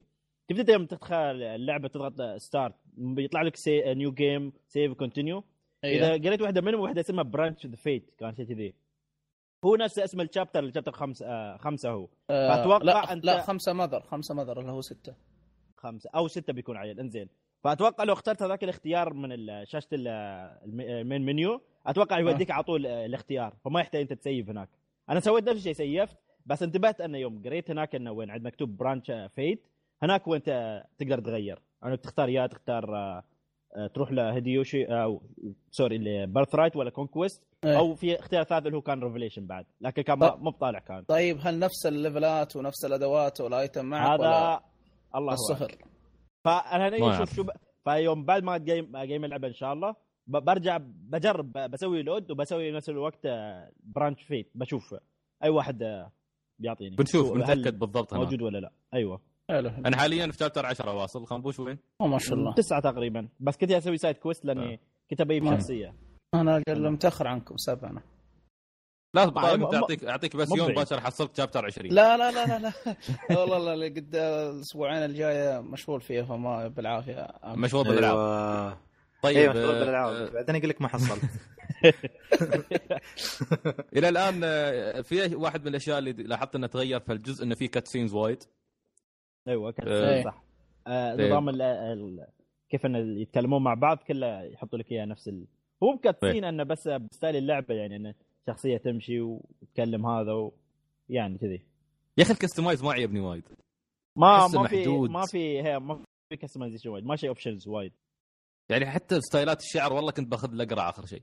تبدا 0.53 0.73
يوم 0.73 0.85
تدخل 0.85 1.15
اللعبة 1.43 1.87
تضغط 1.87 2.21
start 2.37 2.75
بيطلع 2.97 3.41
لك 3.41 3.55
سي 3.55 3.93
new 3.93 4.11
game 4.11 4.53
save 4.67 4.93
continue 4.93 5.43
إذا. 5.83 6.11
قريت 6.13 6.41
واحدة 6.41 6.61
منهم 6.61 6.79
واحدة 6.81 7.01
اسمها 7.01 7.23
branch 7.23 7.65
the 7.65 7.75
fate 7.75 8.11
كان 8.19 8.35
شيء 8.35 8.45
كذي. 8.45 8.73
هو 9.65 9.75
نفس 9.75 9.99
اسم 9.99 10.21
ال 10.21 10.27
chapter 10.27 10.63
ال 10.63 10.67
chapter 10.67 10.91
خمسه 10.91 11.25
آه 11.27 11.57
خمسة 11.57 11.89
هو. 11.89 12.07
آه 12.29 12.55
فأتوقع 12.55 12.83
لا 12.85 13.05
أنت- 13.05 13.25
لا 13.25 13.41
خمسة 13.41 13.73
مذر 13.73 14.01
خمسة 14.01 14.35
مذر 14.35 14.59
اللي 14.59 14.71
هو 14.71 14.81
ستة. 14.81 15.13
خمسة 15.77 16.09
أو 16.15 16.27
ستة 16.27 16.53
بيكون 16.53 16.77
عيل 16.77 16.99
انزين. 16.99 17.27
فأتوقع 17.63 18.03
لو 18.03 18.13
اخترت 18.13 18.43
هذاك 18.43 18.63
الاختيار 18.63 19.13
من 19.13 19.65
شاشة 19.65 19.87
ال- 19.93 20.07
الم- 20.65 20.81
ال 20.81 20.89
main 20.89 21.21
menu 21.25 21.61
أتوقع 21.85 22.19
يوديك 22.19 22.51
على 22.51 22.63
طول 22.63 22.85
آه، 22.87 23.05
الاختيار. 23.05 23.53
فما 23.65 23.79
يحتاج 23.79 24.01
أنت 24.01 24.13
تسيف 24.13 24.49
هناك. 24.49 24.69
أنا 25.09 25.19
سويت 25.19 25.43
نفس 25.49 25.57
الشيء 25.57 25.73
سيفت 25.73 26.17
بس 26.45 26.63
انتبهت 26.63 27.01
أنه 27.01 27.17
يوم 27.17 27.41
قريت 27.45 27.71
هناك 27.71 27.95
إنه 27.95 28.11
وين؟ 28.11 28.29
عند 28.31 28.43
مكتوب 28.43 28.77
branch 28.77 29.11
fate 29.35 29.67
هناك 30.03 30.27
وانت 30.27 30.83
تقدر 30.97 31.19
تغير 31.19 31.59
يعني 31.83 31.97
تختار 31.97 32.29
يا 32.29 32.47
تختار 32.47 32.95
آه، 32.95 33.23
آه، 33.75 33.87
تروح 33.87 34.11
لهوشيدو 34.11 34.85
أو 34.85 35.21
sorry 35.71 36.25
Birthright 36.25 36.75
ولا 36.75 36.89
Conquest 36.89 37.43
إيه. 37.65 37.77
أو 37.77 37.95
في 37.95 38.19
اختيار 38.19 38.43
ثالث 38.43 38.65
اللي 38.65 38.77
هو 38.77 38.81
كان 38.81 39.03
Revelation 39.03 39.45
بعد 39.47 39.65
لكن 39.81 40.01
كان 40.01 40.19
طيب. 40.19 40.43
مو 40.43 40.49
بطالع 40.51 40.79
كان 40.79 41.03
طيب 41.03 41.37
هل 41.41 41.59
نفس 41.59 41.85
ال 41.85 41.95
level 41.95 42.45
ات 42.45 42.55
ونفس 42.55 42.85
الأدوات 42.85 43.41
وال 43.41 43.56
item 43.56 43.85
معك 43.85 44.19
ولا 44.19 44.29
هذا 44.29 44.35
الله 44.35 44.55
هو 44.55 44.61
أعلم. 45.15 45.29
الصفر 45.29 45.75
فانا 46.45 47.03
أعرف. 47.03 47.17
شوف 47.17 47.35
شو 47.35 47.43
ب... 47.43 47.49
فيوم 47.83 48.25
بعد 48.25 48.43
ما 48.43 48.57
game 48.57 48.97
game 48.97 49.25
اللعبه 49.25 49.47
إن 49.47 49.53
شاء 49.53 49.73
الله 49.73 49.95
ب... 50.27 50.37
برجع 50.37 50.77
بجرب 50.83 51.51
بسوي 51.53 52.03
load 52.03 52.31
وبسوي 52.31 52.71
نفس 52.71 52.89
الوقت 52.89 53.27
branch 53.83 54.23
fate 54.23 54.51
بشوف 54.55 54.95
أي 55.43 55.49
واحد 55.49 55.83
آه، 55.83 56.11
بيعطيني 56.59 56.95
بنشوف 56.95 57.27
شو- 57.27 57.33
بنتأكد 57.33 57.79
بالضبط 57.79 58.13
هنا 58.13 58.23
موجود 58.23 58.41
ولا 58.41 58.57
لا 58.57 58.71
أيوه 58.93 59.21
حلو. 59.51 59.69
أنا 59.85 59.97
حاليا 59.97 60.31
في 60.31 60.37
chapter 60.37 60.65
10 60.65 60.93
واصل. 60.93 61.25
خنبوش 61.25 61.59
وين؟ 61.59 61.77
أوه، 62.01 62.09
ما 62.09 62.19
شاء 62.19 62.33
الله. 62.33 62.53
تسعة 62.53 62.81
تقريبا. 62.81 63.27
بس 63.39 63.57
كنت 63.57 63.71
أسوي 63.71 63.97
side 63.97 64.17
quest 64.17 64.45
لأني 64.45 64.79
كنت 65.09 65.21
ابي 65.21 65.41
آه. 65.49 65.55
شخصية. 65.55 65.93
أنا 66.33 66.57
أقل 66.67 66.89
متاخر 66.89 67.27
عنكم 67.27 67.57
سبع 67.57 67.89
أنا 67.89 68.01
لا 69.15 69.25
مو- 69.25 69.31
طيب 69.31 69.63
انت 69.63 69.73
اعطيك 69.73 70.03
أعطيك 70.03 70.35
بس 70.35 70.49
يوم. 70.57 70.73
باكر 70.73 70.99
حصلت 71.01 71.37
chapter 71.37 71.65
20 71.65 71.91
لا 71.91 72.17
لا 72.17 72.31
لا 72.31 72.45
لا 72.45 72.59
لا. 72.59 72.95
والله 73.39 73.57
لا 73.57 73.75
لا 73.75 73.85
قد 73.85 74.15
الأسبوعين 74.15 75.05
الجاية 75.05 75.59
مشغول 75.61 76.01
فيها 76.01 76.23
فما 76.23 76.67
بالعافية. 76.67 77.27
مشغول 77.45 77.83
بالألعاب. 77.83 78.17
أيوه 78.17 78.77
طيب 79.23 79.37
أيوه 79.37 79.53
آه، 79.53 79.57
مشغول 79.59 79.79
بالألعاب. 79.79 80.13
آه، 80.13 80.29
بعدين 80.29 80.55
يقول 80.55 80.69
لك 80.69 80.81
ما 80.81 80.87
حصلت 80.87 81.21
إلى 83.95 84.09
الآن 84.09 84.41
آه، 84.43 85.01
في 85.01 85.35
واحد 85.35 85.61
من 85.61 85.67
الأشياء 85.67 85.99
اللي 85.99 86.11
لاحظت 86.13 86.55
إنها 86.55 86.67
تغير 86.67 86.99
في 86.99 87.13
الجزء 87.13 87.43
إنه 87.43 87.55
في 87.55 87.67
cutscenes 87.67 88.13
وايد. 88.13 88.43
أيوه 89.47 89.71
كان 89.71 89.87
إيه. 89.87 90.23
صح 90.23 90.43
آه 90.87 91.11
إيه. 91.19 91.27
نظام 91.27 91.49
ال... 91.49 91.61
ال... 91.61 92.27
كيف 92.69 92.85
إن 92.85 93.17
يتكلمون 93.19 93.63
مع 93.63 93.73
بعض 93.73 93.97
كله 93.97 94.41
يحطوا 94.43 94.79
لك 94.79 94.91
إياه 94.91 95.05
نفس 95.05 95.27
ال... 95.27 95.45
هو 95.83 95.93
مو 95.93 96.03
cutscene 96.03 96.43
إنه 96.43 96.63
بس 96.63 96.87
ب 96.87 96.95
style 96.95 97.35
اللعبة 97.35 97.73
يعني 97.75 97.95
انه 97.95 98.13
شخصية 98.47 98.77
تمشي 98.77 99.21
وتكلم 99.21 100.05
هذا 100.05 100.31
و... 100.31 100.53
يعني 101.09 101.37
كذي. 101.37 101.65
يا 102.17 102.23
أخي 102.23 102.33
ال 102.33 102.38
customize 102.38 102.83
ما 102.83 102.91
عجبني 102.93 103.19
وايد. 103.19 103.43
ما 104.15 104.47
ما 104.47 104.67
في. 104.67 104.87
ما 104.87 105.25
في 105.25 105.61
هي 105.61 105.79
ما 105.79 106.03
في 106.29 106.37
customization 106.37 106.89
وايد 106.89 107.05
ما 107.05 107.15
شيء 107.15 107.29
options 107.29 107.67
وايد. 107.67 107.93
يعني 108.69 108.85
حتى 108.85 109.21
style 109.21 109.53
ات 109.53 109.59
الشعر 109.59 109.93
والله 109.93 110.11
كنت 110.11 110.27
باخذ 110.27 110.51
الاقرع 110.53 110.89
آخر 110.89 111.05
شيء. 111.05 111.21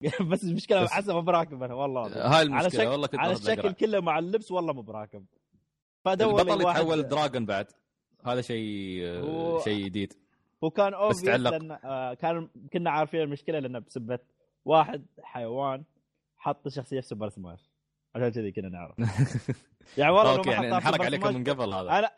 بس 0.30 0.44
المشكلة 0.44 0.82
بس- 0.82 0.90
حسب 0.90 1.10
مو 1.14 1.20
براكب 1.20 1.62
أنا 1.62 1.74
والله. 1.74 2.06
هاي 2.06 2.34
على 2.34 2.42
المشكلة 2.42 2.68
شكل 2.70 2.86
والله 2.86 3.06
كنت 3.06 3.20
على 3.20 3.32
الشكل 3.32 3.72
كله 3.72 4.00
مع 4.00 4.18
اللبس 4.18 4.50
والله 4.52 4.72
مو 4.72 4.82
براكب. 4.82 5.26
فدور 6.04 6.40
البطل 6.40 6.60
يتحول 6.60 7.02
dragon 7.08 7.46
بعد. 7.46 7.66
هذا 8.26 8.40
شيء 8.40 9.00
آه، 9.04 9.20
هو- 9.20 9.60
شيء 9.60 9.84
جديد. 9.84 10.12
هو 10.64 10.70
كان 10.70 10.94
obvious 10.94 11.22
تعلق. 11.22 11.50
لأن 11.50 11.70
آه 11.84 12.14
كان 12.14 12.48
كنا 12.72 12.90
عارفين 12.90 13.20
المشكلة 13.20 13.58
لأنه 13.58 13.78
بسبه 13.78 14.18
واحد 14.64 15.06
حيوان 15.22 15.84
حط 16.38 16.68
شخصية 16.68 17.00
في 17.00 17.06
Super 17.06 17.28
Smash. 17.28 17.70
عشان 18.14 18.28
كذي 18.28 18.52
كنا 18.52 18.68
نعرف. 18.68 18.96
يعني 19.98 20.12
والله 20.12 20.36
okay 20.36 20.50
يعني 20.50 20.74
انحرق 20.76 21.02
عليكم 21.02 21.34
من 21.34 21.44
قبل 21.44 21.74
هذا. 21.74 21.98
أنا 21.98 22.10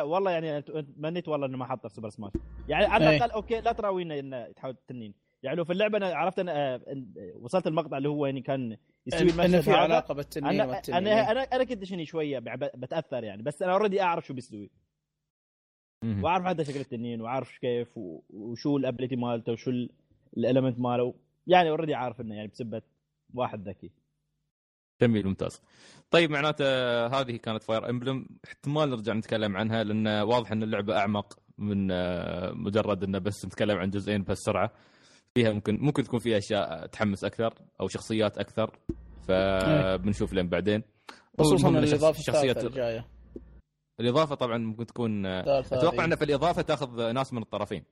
آه 0.00 0.04
والله 0.04 0.30
يعني 0.30 0.62
تمنيت 0.62 1.28
والله 1.28 1.46
إنه 1.46 1.56
ما 1.58 1.66
حطها 1.66 1.88
في 1.88 1.94
Super 1.94 2.08
Smash. 2.10 2.32
يعني 2.68 2.84
على 2.84 3.10
إيه. 3.10 3.16
الاقل 3.16 3.30
okay 3.30 3.60
لا 3.60 3.72
تراوينا 3.72 4.18
إنه 4.18 4.36
يتحول 4.46 4.76
تنين. 4.88 5.14
يعني 5.42 5.56
لو 5.56 5.64
في 5.64 5.72
اللعبة 5.72 5.96
أنا 5.98 6.14
عرفت 6.14 6.38
أنا 6.38 6.74
آه 6.74 6.78
إن- 6.78 7.36
وصلت 7.36 7.66
المقطع 7.66 7.96
اللي 7.98 8.08
هو 8.08 8.26
يعني 8.26 8.40
كان 8.40 8.76
يستوي 9.06 9.22
انه 9.30 9.44
المشهد 9.44 9.60
في 9.60 9.70
هذا. 9.70 9.76
علاقة 9.78 10.14
بالتنين 10.14 10.60
أنا 10.60 10.64
والتنين 10.72 10.96
أنا 11.08 11.30
أنا 11.30 11.40
أنا 11.42 11.64
كنت 11.64 11.84
شني 11.84 12.04
شوية 12.06 12.38
بتأثر 12.74 13.24
يعني 13.24 13.42
بس 13.42 13.62
أنا 13.62 13.72
already 13.72 14.02
أعرف 14.02 14.26
شو 14.26 14.34
بيسوي 14.34 14.70
مهم. 16.04 16.24
وأعرف 16.24 16.44
حتى 16.44 16.64
شكل 16.64 16.80
التنين 16.80 17.20
وأعرف 17.20 17.58
كيف 17.58 17.88
وشو 18.30 18.76
ال 18.76 18.81
ability 18.81 19.16
مالته 19.16 19.52
وشو 19.52 19.70
ال 20.36 20.41
element 20.41 20.78
ماله. 20.80 21.14
يعني 21.46 21.70
already 21.70 21.94
عارف 21.94 22.20
إنه 22.20 22.34
يعني 22.34 22.48
بسبة 22.48 22.82
واحد 23.34 23.68
ذكي. 23.68 23.90
جميل 25.02 25.26
ممتاز. 25.26 25.62
طيب 26.10 26.30
معناته 26.30 26.64
هذه 27.06 27.36
كانت 27.36 27.62
فاير 27.62 27.90
امبلم 27.90 28.26
احتمال 28.44 28.90
نرجع 28.90 29.12
نتكلم 29.12 29.56
عنها 29.56 29.84
لأن 29.84 30.06
واضح 30.08 30.52
إن 30.52 30.62
اللعبة 30.62 30.98
أعمق 30.98 31.38
من 31.58 31.90
آه، 31.90 32.50
مجرد 32.52 33.04
إنه 33.04 33.18
بس 33.18 33.46
نتكلم 33.46 33.78
عن 33.78 33.90
جزئين 33.90 34.22
بهالسرعة. 34.22 34.72
فيها 35.34 35.52
ممكن 35.52 35.78
ممكن 35.80 36.04
تكون 36.04 36.18
فيها 36.18 36.38
أشياء 36.38 36.86
تحمس 36.86 37.24
أكثر 37.24 37.54
أو 37.80 37.88
شخصيات 37.88 38.38
أكثر. 38.38 38.78
فبنشوف 39.28 40.32
لين 40.32 40.48
بعدين. 40.48 40.82
خصوصا 41.38 41.68
الإضافة 41.68 42.18
الشخصيات 42.20 42.64
الجاية. 42.64 43.06
الإضافة 44.00 44.34
طبعا 44.34 44.58
ممكن 44.58 44.86
تكون 44.86 45.26
أتوقع. 45.26 46.04
إن 46.04 46.16
في 46.16 46.24
الإضافة 46.24 46.62
تأخذ 46.62 47.12
ناس 47.12 47.32
من 47.32 47.42
الطرفين. 47.42 47.84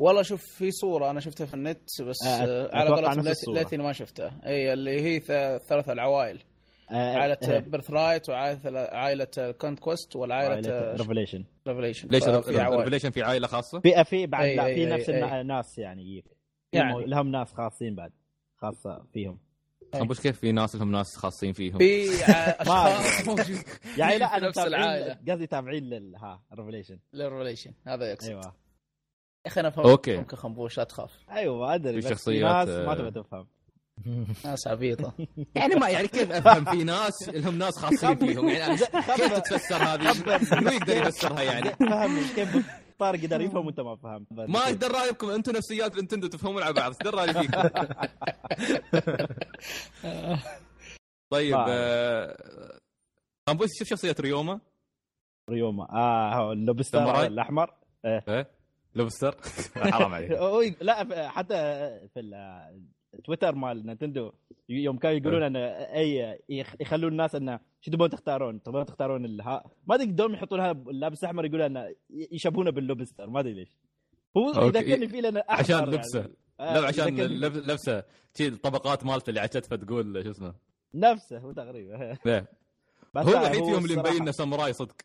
والله 0.00 0.22
شوف 0.22 0.42
في 0.42 0.70
صورة 0.70 1.10
أنا 1.10 1.20
شفتها 1.20 1.44
في 1.46 1.54
النت 1.54 1.80
بس 2.06 2.16
آه، 2.26 2.76
على 2.76 2.90
قولتهم. 2.90 3.54
ليتني 3.54 3.82
ما 3.82 3.92
شفتها. 3.92 4.40
إي 4.46 4.72
اللي 4.72 5.00
هي 5.00 5.20
ثلاث 5.68 5.88
العوائل. 5.90 6.42
آه، 6.90 6.94
عائلة 7.16 7.38
آه، 7.48 7.58
Birthright 7.58 8.28
وعائله 8.28 8.80
عائلة 8.80 9.54
Conquest 9.60 10.16
والعائلة 10.16 10.54
عائلة 10.54 10.92
Revelation 10.92 11.44
Revelation 11.68 12.08
ليش 12.08 12.24
Revelation 12.28 13.10
في 13.10 13.22
عائلة 13.22 13.46
خاصة؟ 13.46 13.80
في 13.80 14.04
في 14.04 14.26
بعد 14.26 14.48
أي- 14.48 14.56
لا 14.56 14.64
في 14.74 14.86
أي- 14.86 14.92
نفس 14.92 15.08
أي. 15.08 15.40
الناس 15.40 15.78
يعني 15.78 16.02
يجيك 16.02 16.24
يعني. 16.72 17.04
لهم 17.06 17.28
ناس 17.28 17.52
خاصين 17.52 17.94
بعد 17.94 18.12
خاصة 18.56 19.04
فيهم. 19.12 19.38
خنبوش 19.94 20.20
كيف 20.20 20.38
في 20.38 20.52
ناس 20.52 20.76
لهم 20.76 20.92
ناس 20.92 21.16
خاصين 21.16 21.52
فيهم؟ 21.52 21.78
في 21.78 22.08
أشخاص 22.60 23.26
موجودين 23.28 23.62
يعني 23.96 24.18
لا 24.18 24.36
أنا 24.36 24.46
نفس 24.48 24.54
تابعين 24.56 24.74
العائلة. 24.74 25.18
قصدي 25.28 25.46
تابعين 25.46 25.84
لل 25.84 26.16
ها 26.16 26.42
Revelation 26.54 26.98
لل 27.12 27.22
Revelation 27.22 27.72
هذا 27.86 28.10
يقصد. 28.10 28.28
أيوه. 28.28 28.40
يا 28.44 28.52
أخي 29.46 29.60
أنا 29.60 29.70
فهمت. 29.70 30.08
ممكن 30.10 30.36
خنبوش 30.36 30.78
لا 30.78 30.84
تخاف. 30.84 31.18
أيوه 31.30 31.74
أدري 31.74 32.02
في 32.02 32.08
شخصيات، 32.08 32.68
ناس 32.68 32.68
ما 32.68 32.92
آه، 32.92 32.94
تبغى 32.94 33.10
تفهم. 33.10 33.46
ناس 34.44 34.66
عبيطة. 34.66 35.12
يعني 35.54 35.74
ما 35.74 35.88
يعني 35.88 36.08
كيف 36.08 36.32
أفهم 36.32 36.64
في 36.64 36.84
ناس 36.84 37.28
لهم 37.28 37.58
ناس 37.58 37.78
خاصين 37.78 38.16
فيهم؟ 38.16 38.48
يعني 38.48 38.76
كيف 39.16 39.38
تتفسر 39.38 39.76
هذه؟ 39.76 40.14
منو 40.60 40.70
يقدر 40.70 40.96
يفسرها 40.96 41.42
يعني؟ 41.42 41.70
فهمني 41.70 42.20
كيف 42.36 42.66
طارق 42.98 43.20
قدر 43.20 43.40
يفهم 43.40 43.66
وانت 43.66 43.80
ما 43.80 43.96
فهمت. 43.96 44.32
ما 44.32 44.66
إيش 44.66 44.76
در 44.76 44.90
رأيكم 44.92 45.30
أنتم 45.30 45.52
نفسيات 45.52 45.96
نينتندو 45.96 46.26
تفهمون 46.26 46.62
على 46.62 46.72
بعض 46.74 46.92
إيش 47.04 47.14
رايي 47.14 47.32
فيكم؟ 47.34 47.62
طيب 51.32 51.54
ما 51.54 51.66
آه، 51.68 52.36
شوف 53.78 53.88
شخصية 53.88 54.14
ريوما. 54.20 54.60
ريوما. 55.50 55.84
آه 55.92 56.52
اللوبستر؟ 56.52 57.26
الأحمر. 57.26 57.74
إيه 58.04 58.50
لوبستر. 58.94 59.36
حرام 59.76 60.14
عليك. 60.14 60.30
لا 60.82 61.28
حتى 61.28 61.54
في 62.14 62.20
ال- 62.20 62.82
تويتر 63.24 63.54
مال 63.54 63.86
نينتندو 63.86 64.32
يوم 64.68 64.98
كانوا 64.98 65.16
يقولون 65.18 65.42
إن 65.42 65.56
أي 65.56 66.40
يخ- 66.48 66.74
يخلون 66.80 67.12
الناس 67.12 67.34
انه 67.34 67.60
شو 67.80 67.90
تبون 67.90 68.10
تختارون؟ 68.10 68.62
تبون 68.62 68.86
تختارون 68.86 69.24
الها 69.24 69.64
ما 69.86 69.94
أدري 69.94 70.06
دوم 70.06 70.34
يحطون 70.34 70.58
لها 70.58 70.70
اللابس 70.70 71.24
الأحمر 71.24 71.44
يقولون 71.44 71.64
انه 71.66 71.94
يشبهونه 72.10 72.70
باللوبستر 72.70 73.30
ما 73.30 73.40
أدري 73.40 73.52
ليش 73.52 73.76
هو. 74.36 74.50
يذكرني 74.66 75.08
فيه 75.08 75.20
لأنه 75.20 75.40
أحمر 75.40 75.60
عشان 75.60 75.78
يعني. 75.78 75.90
لبسه 75.90 76.30
آه، 76.60 76.80
لا 76.80 76.86
عشان 76.88 77.16
لبسه 77.20 78.04
شي 78.36 78.48
الطبقات 78.48 79.04
مالته 79.06 79.28
اللي 79.28 79.40
على 79.40 79.48
كتفه 79.48 79.76
تقول 79.76 80.24
شو 80.24 80.30
اسمه 80.30 80.54
نفسه 80.94 81.38
هو 81.38 81.52
تقريبا 81.52 82.16
إيه. 82.26 82.46
هو 83.16 83.28
الوحيد 83.30 83.64
فيهم 83.64 83.84
اللي 83.84 83.96
مبين 83.96 84.22
انه 84.22 84.30
ساموراي 84.30 84.72
صدق 84.72 84.96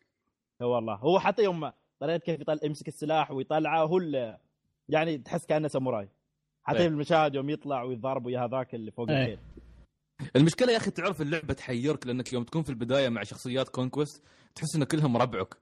هو 0.62 0.74
والله 0.74 0.94
هو 0.94 1.18
حتى 1.18 1.42
يوم 1.42 1.70
طريقه 2.00 2.16
كيف 2.18 2.40
يطلع 2.40 2.56
يمسك 2.62 2.88
السلاح 2.88 3.30
ويطلعه 3.30 3.84
هو 3.84 3.98
اللي 3.98 4.38
يعني 4.88 5.18
تحس 5.18 5.46
كأنه 5.46 5.68
ساموراي 5.68 6.08
حتى 6.62 6.78
إيه. 6.78 6.82
في 6.88 6.88
المشاهد 6.94 7.34
يوم 7.34 7.50
يطلع 7.50 7.82
ويضرب 7.82 8.26
ويا 8.26 8.40
هذاك 8.40 8.74
اللي 8.74 8.90
فوق 8.90 9.10
إيه. 9.10 9.22
الخيل 9.22 9.38
المشكلة 10.36 10.72
يا 10.72 10.76
أخي 10.76 10.90
تعرف 10.90 11.22
اللعبة 11.22 11.54
تحيرك 11.54 12.06
لأنك 12.06 12.32
يوم 12.32 12.44
تكون 12.44 12.62
في 12.62 12.70
البداية 12.70 13.08
مع 13.08 13.22
شخصيات 13.22 13.68
Conquest 13.68 14.22
تحس 14.54 14.76
إن 14.76 14.84
كلهم 14.84 15.16
ربعك. 15.16 15.54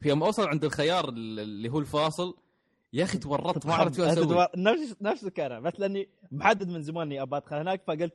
في 0.00 0.08
يوم 0.08 0.22
أوصل 0.22 0.48
عند 0.48 0.64
الخيار 0.64 1.08
اللي 1.08 1.68
هو 1.68 1.78
الفاصل 1.78 2.36
يا 2.92 3.04
أخي 3.04 3.18
تورطت 3.18 3.66
ما 3.66 3.74
عرفت 3.74 3.96
شو 3.96 4.02
أسوي. 4.04 4.46
نفس 4.56 4.96
نفسك 5.00 5.40
أنا 5.40 5.60
بس 5.60 5.72
لأني 5.80 6.08
محدد 6.32 6.68
من 6.68 6.82
زمان 6.82 7.06
إني 7.06 7.22
ابى 7.22 7.36
أدخل 7.36 7.56
هناك 7.56 7.82
فقلت 7.86 8.14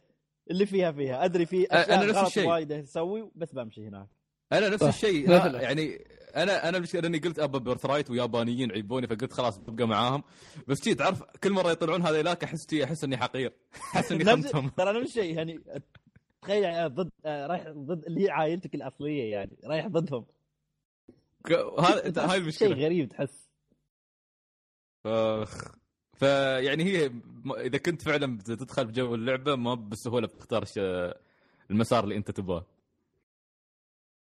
اللي 0.51 0.65
فيها 0.65 0.91
فيها. 0.91 1.25
أدري 1.25 1.45
في 1.45 1.65
أشياء 1.71 1.93
أنا 1.97 2.05
نفس 2.05 2.17
غلط 2.17 2.27
الشيء. 2.27 2.47
وايد 2.47 2.71
أسوي 2.71 3.31
بس 3.35 3.51
بمشي 3.53 3.87
هناك. 3.87 4.07
أنا 4.53 4.69
نفس 4.69 4.83
صح. 4.83 4.87
الشيء. 4.87 5.29
يعني 5.31 6.05
أنا 6.35 6.69
أنا 6.69 6.77
المشكلة 6.77 7.07
إني 7.07 7.17
قلت 7.17 7.39
أبا 7.39 7.57
بيرث 7.59 7.85
رايت 7.85 8.09
ويابانيين 8.11 8.71
عيبوني 8.71 9.07
فقلت 9.07 9.33
خلاص 9.33 9.57
ببقى 9.57 9.87
معاهم. 9.87 10.23
بس 10.67 10.83
جيت 10.83 10.99
تعرف 10.99 11.23
كل 11.43 11.51
مرة 11.51 11.71
يطلعون 11.71 12.01
هذيلاك 12.01 12.43
أحس 12.43 12.69
شي- 12.69 12.83
أحس 12.83 13.03
إني 13.03 13.17
حقير. 13.17 13.53
أحس 13.95 14.11
إني 14.11 14.25
خنتهم 14.25 14.69
ترى 14.69 14.99
نفس 15.01 15.09
الشيء 15.09 15.35
يعني 15.37 15.59
تخيل 16.41 16.63
يعني 16.63 16.87
ضد 16.89 17.09
آه، 17.25 17.47
رايح 17.47 17.67
ضد 17.69 18.05
اللي 18.05 18.25
هي 18.25 18.29
عائلتك 18.29 18.75
الأصلية 18.75 19.31
يعني 19.31 19.57
رايح 19.65 19.87
ضدهم. 19.87 20.25
هذا 21.79 22.21
هاي 22.25 22.29
شيء 22.29 22.37
المشكلة. 22.41 22.75
غريب 22.75 23.09
تحس. 23.09 23.49
أخ 25.05 25.75
فيعني 26.13 26.83
هي 26.83 27.11
إذا 27.57 27.77
كنت 27.77 28.01
فعلا 28.01 28.37
بتدخل 28.37 28.85
بجو 28.85 29.15
اللعبة 29.15 29.55
ما 29.55 29.73
بالسهوله 29.73 30.27
بتختار 30.27 30.65
المسار 31.71 32.03
اللي 32.03 32.15
أنت 32.17 32.31
تبغاه. 32.31 32.65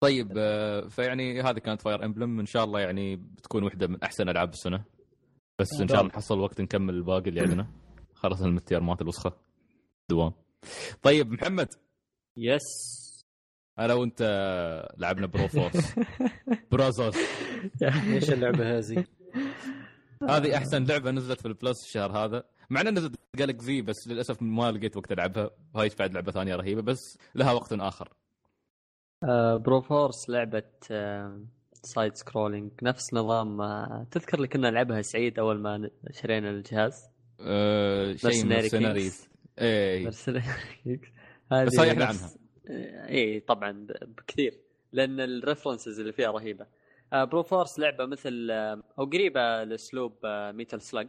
طيب 0.02 0.34
آه، 0.38 0.88
فيعني 0.88 1.42
هذه 1.42 1.60
كانت 1.60 1.82
Fire 1.82 2.06
Emblem 2.06 2.40
إن 2.40 2.46
شاء 2.46 2.64
الله 2.64 2.80
يعني 2.80 3.16
بتكون 3.16 3.64
واحدة 3.64 3.88
من 3.88 4.04
أحسن 4.04 4.30
ألعاب 4.30 4.50
السنة. 4.50 4.84
بس 5.60 5.68
إن 5.82 5.88
شاء 5.88 6.00
الله 6.00 6.12
نحصل 6.12 6.40
وقت 6.40 6.62
نكمل 6.62 6.94
الباقي 6.94 7.30
اللي 7.30 7.42
عندنا. 7.42 7.68
خلص 8.22 8.42
ال 8.42 8.48
midterm 8.48 8.95
ات 8.95 9.02
الوسخة. 9.02 9.38
دوام. 10.10 10.34
طيب 11.02 11.32
محمد 11.32 11.68
yes 12.38 12.62
أنا 13.80 13.94
وأنت 13.94 14.22
لعبنا 14.98 15.28
Broforce 15.28 15.96
برازوس 16.72 17.16
إيش 17.84 18.32
اللعبة 18.32 18.78
هذه؟ 18.78 19.06
هذه 20.30 20.58
أحسن 20.58 20.84
لعبة 20.84 21.12
نزلت 21.12 21.42
في 21.42 21.48
ال 21.48 21.55
Plus 21.55 21.86
الشهر 21.86 22.12
هذا 22.12 22.44
مع 22.70 22.82
إنها 22.82 22.92
نزلت 22.92 23.20
Galak-Z 23.36 23.82
بس 23.82 24.08
للأسف 24.08 24.42
ما 24.42 24.72
لقيت 24.72 24.98
وقت 24.98 25.12
ألعبها 25.12 25.50
هاي 25.76 25.90
بعد 26.00 26.14
لعبة 26.14 26.32
ثانية 26.32 26.56
رهيبة 26.56 26.82
بس 26.82 27.18
لها 27.36 27.52
وقت 27.52 27.74
آخر 27.74 28.14
آه، 29.24 29.58
Broforce 29.58 30.30
لعبة 30.30 30.64
آه، 30.92 31.40
side 31.74 32.16
scrolling 32.16 32.72
نفس 32.84 33.14
نظام 33.14 33.62
آه، 33.62 34.08
تذكر 34.12 34.38
اللي 34.38 34.48
كنا 34.48 34.70
نلعبها 34.70 35.02
سعيد 35.02 35.40
أول 35.40 35.60
ما 35.60 35.90
شرينا 36.12 36.50
الجهاز؟ 36.50 37.10
أه 37.42 38.14
شيء 38.14 38.70
Kings. 38.70 39.28
اي 39.60 40.06
بس 41.66 41.80
هاي 41.80 41.92
إحنا 41.92 42.06
عنها. 42.06 42.30
اي 43.10 43.40
طبعا 43.40 43.88
بكثير. 44.02 44.60
لأن 44.94 45.20
ال 45.20 45.27
references 45.27 46.00
اللي 46.00 46.14
فيها 46.14 46.32
رهيبة. 46.32 46.66
آه، 47.14 47.24
Broforce 47.24 47.80
لعبة 47.80 48.06
مثل 48.06 48.48
آه، 48.52 48.84
أو 49.00 49.06
قريبة 49.06 49.64
لأسلوب 49.64 50.14
آه، 50.26 50.52
Metal 50.52 50.82
Slug 50.82 51.08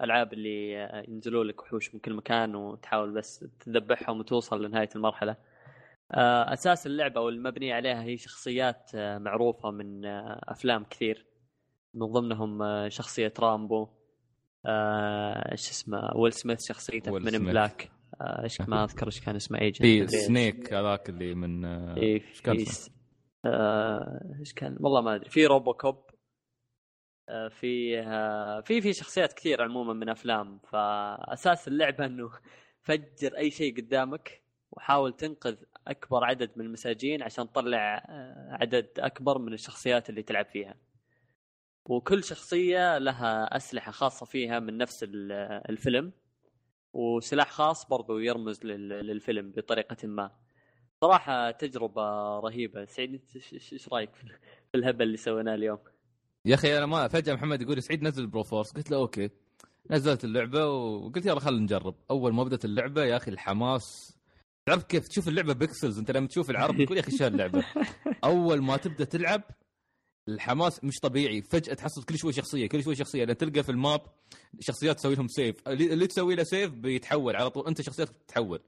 ألعاب 0.00 0.32
اللي 0.32 0.84
آه، 0.84 1.04
ينزلوا 1.08 1.44
لك 1.44 1.62
وحوش 1.62 1.94
من 1.94 2.00
كل 2.00 2.14
مكان 2.14 2.54
وتحاول 2.54 3.10
بس 3.10 3.44
تذبحهم 3.60 4.18
وتوصل 4.20 4.64
لنهاية 4.64 4.88
المرحلة. 4.96 5.32
آه، 5.32 5.36
أساس 6.14 6.86
اللعبة 6.86 7.20
أو 7.20 7.28
المبنيه 7.28 7.74
عليها 7.74 8.02
هي 8.02 8.16
شخصيات 8.16 8.90
آه، 8.94 9.18
معروفة 9.18 9.70
من 9.70 10.04
آه، 10.06 10.40
أفلام 10.48 10.84
كثير. 10.84 11.26
من 11.94 12.06
ضمنهم 12.06 12.62
آه، 12.62 12.88
شخصية 12.88 13.32
رامبو. 13.40 13.88
آه، 14.66 15.52
إيش 15.52 15.70
اسمه 15.70 16.10
ويل 16.16 16.32
سميث 16.32 16.68
شخصيته 16.68 17.12
من 17.12 17.30
سميث. 17.30 17.42
بلاك. 17.50 17.90
آه، 18.20 18.42
إيش 18.42 18.60
ما 18.60 18.82
أذكر 18.84 19.06
إيش 19.06 19.20
كان 19.20 19.36
اسمه 19.36 19.60
agent 19.60 20.10
في 20.10 20.16
Snake 20.16 20.72
هذاك 20.74 21.08
اللي 21.08 21.34
من 21.34 21.64
آه، 21.64 21.96
اي 21.96 22.02
إيش 22.28 22.40
كان 22.40 22.64
آه، 23.44 24.36
إيش 24.40 24.52
كان 24.52 24.76
والله 24.80 25.00
ما 25.00 25.14
أدري. 25.14 25.30
في 25.30 25.46
RoboCop 25.46 26.04
آه، 27.28 27.48
في 27.48 28.00
آه، 28.00 28.60
في 28.60 28.80
في 28.80 28.92
شخصيات 28.92 29.32
كثير 29.32 29.62
عموما 29.62 29.92
من 29.92 30.08
أفلام. 30.08 30.58
فأساس 30.68 31.68
اللعبة 31.68 32.06
إنه 32.06 32.30
فجر 32.86 33.36
أي 33.36 33.50
شيء 33.50 33.76
قدامك 33.76 34.42
وحاول 34.72 35.12
تنقذ 35.16 35.56
أكبر 35.88 36.24
عدد 36.24 36.50
من 36.56 36.64
المساجين 36.66 37.22
عشان 37.22 37.52
تطلع 37.52 38.04
آه، 38.08 38.56
عدد 38.60 38.88
أكبر 38.98 39.38
من 39.38 39.52
الشخصيات 39.52 40.10
اللي 40.10 40.22
تلعب 40.22 40.46
فيها. 40.46 40.74
وكل 41.84 42.24
شخصية 42.24 42.98
لها 42.98 43.56
أسلحة 43.56 43.92
خاصة 43.92 44.26
فيها 44.26 44.58
من 44.60 44.78
نفس 44.78 45.02
ال- 45.02 45.32
الفيلم. 45.70 46.12
وسلاح 46.92 47.50
خاص 47.50 47.86
برضو 47.88 48.18
يرمز 48.18 48.64
لل- 48.64 48.88
للفيلم 49.06 49.50
بطريقة 49.50 50.06
ما. 50.06 50.30
صراحة 51.00 51.50
تجربة 51.50 52.02
رهيبة. 52.40 52.84
سعيد 52.84 53.20
ايش- 53.36 53.88
رأيك 53.92 54.14
في 54.14 54.24
الهبل 54.74 55.02
اللي 55.02 55.16
سويناه 55.16 55.54
اليوم؟ 55.54 55.78
يا 56.44 56.54
أخي 56.54 56.78
أنا 56.78 56.86
ما 56.86 57.08
فجأة 57.08 57.34
محمد 57.34 57.62
يقول 57.62 57.82
سعيد 57.82 58.02
نزل 58.02 58.26
Broforce 58.26 58.72
قلت 58.72 58.90
له 58.90 58.96
okay. 58.96 59.30
نزلت 59.90 60.24
اللعبة 60.24 60.66
وقلت 60.68 61.26
يلا 61.26 61.40
خلينا 61.40 61.62
نجرب. 61.62 61.94
أول 62.10 62.32
ما 62.34 62.44
بدأت 62.44 62.64
اللعبة 62.64 63.04
يا 63.04 63.16
أخي 63.16 63.30
الحماس 63.30 64.16
تعرف 64.66 64.82
كيف 64.84 65.08
تشوف 65.08 65.28
اللعبة 65.28 65.52
pixels؟ 65.52 65.98
انت 65.98 66.10
لما 66.10 66.26
تشوف 66.26 66.50
العرض 66.50 66.82
تقول 66.84 66.96
يا 66.98 67.02
أخي 67.02 67.16
شو 67.18 67.24
هاللعبة؟ 67.24 67.64
أول 68.24 68.62
ما 68.62 68.76
تبدأ 68.76 69.04
تلعب 69.04 69.42
الحماس 70.28 70.84
مش 70.84 70.98
طبيعي. 71.02 71.42
فجأة 71.42 71.74
تحصل 71.74 72.02
كل 72.02 72.18
شوي 72.18 72.32
شخصية 72.32 72.66
كل 72.66 72.82
شوي 72.84 72.94
شخصية. 72.96 73.24
لأن 73.24 73.36
تلقى 73.36 73.62
في 73.62 73.68
ال 73.68 73.76
map 73.76 74.00
شخصيات 74.60 74.96
تسوي 74.96 75.14
لهم 75.14 75.28
save 75.28 75.68
اللي 75.68 76.06
تسوي 76.06 76.34
له 76.34 76.42
save 76.44 76.70
بيتحول 76.72 77.36
على 77.36 77.50
طول. 77.50 77.66
أنت 77.66 77.82
شخصيتك 77.82 78.12
بتتحول 78.12 78.60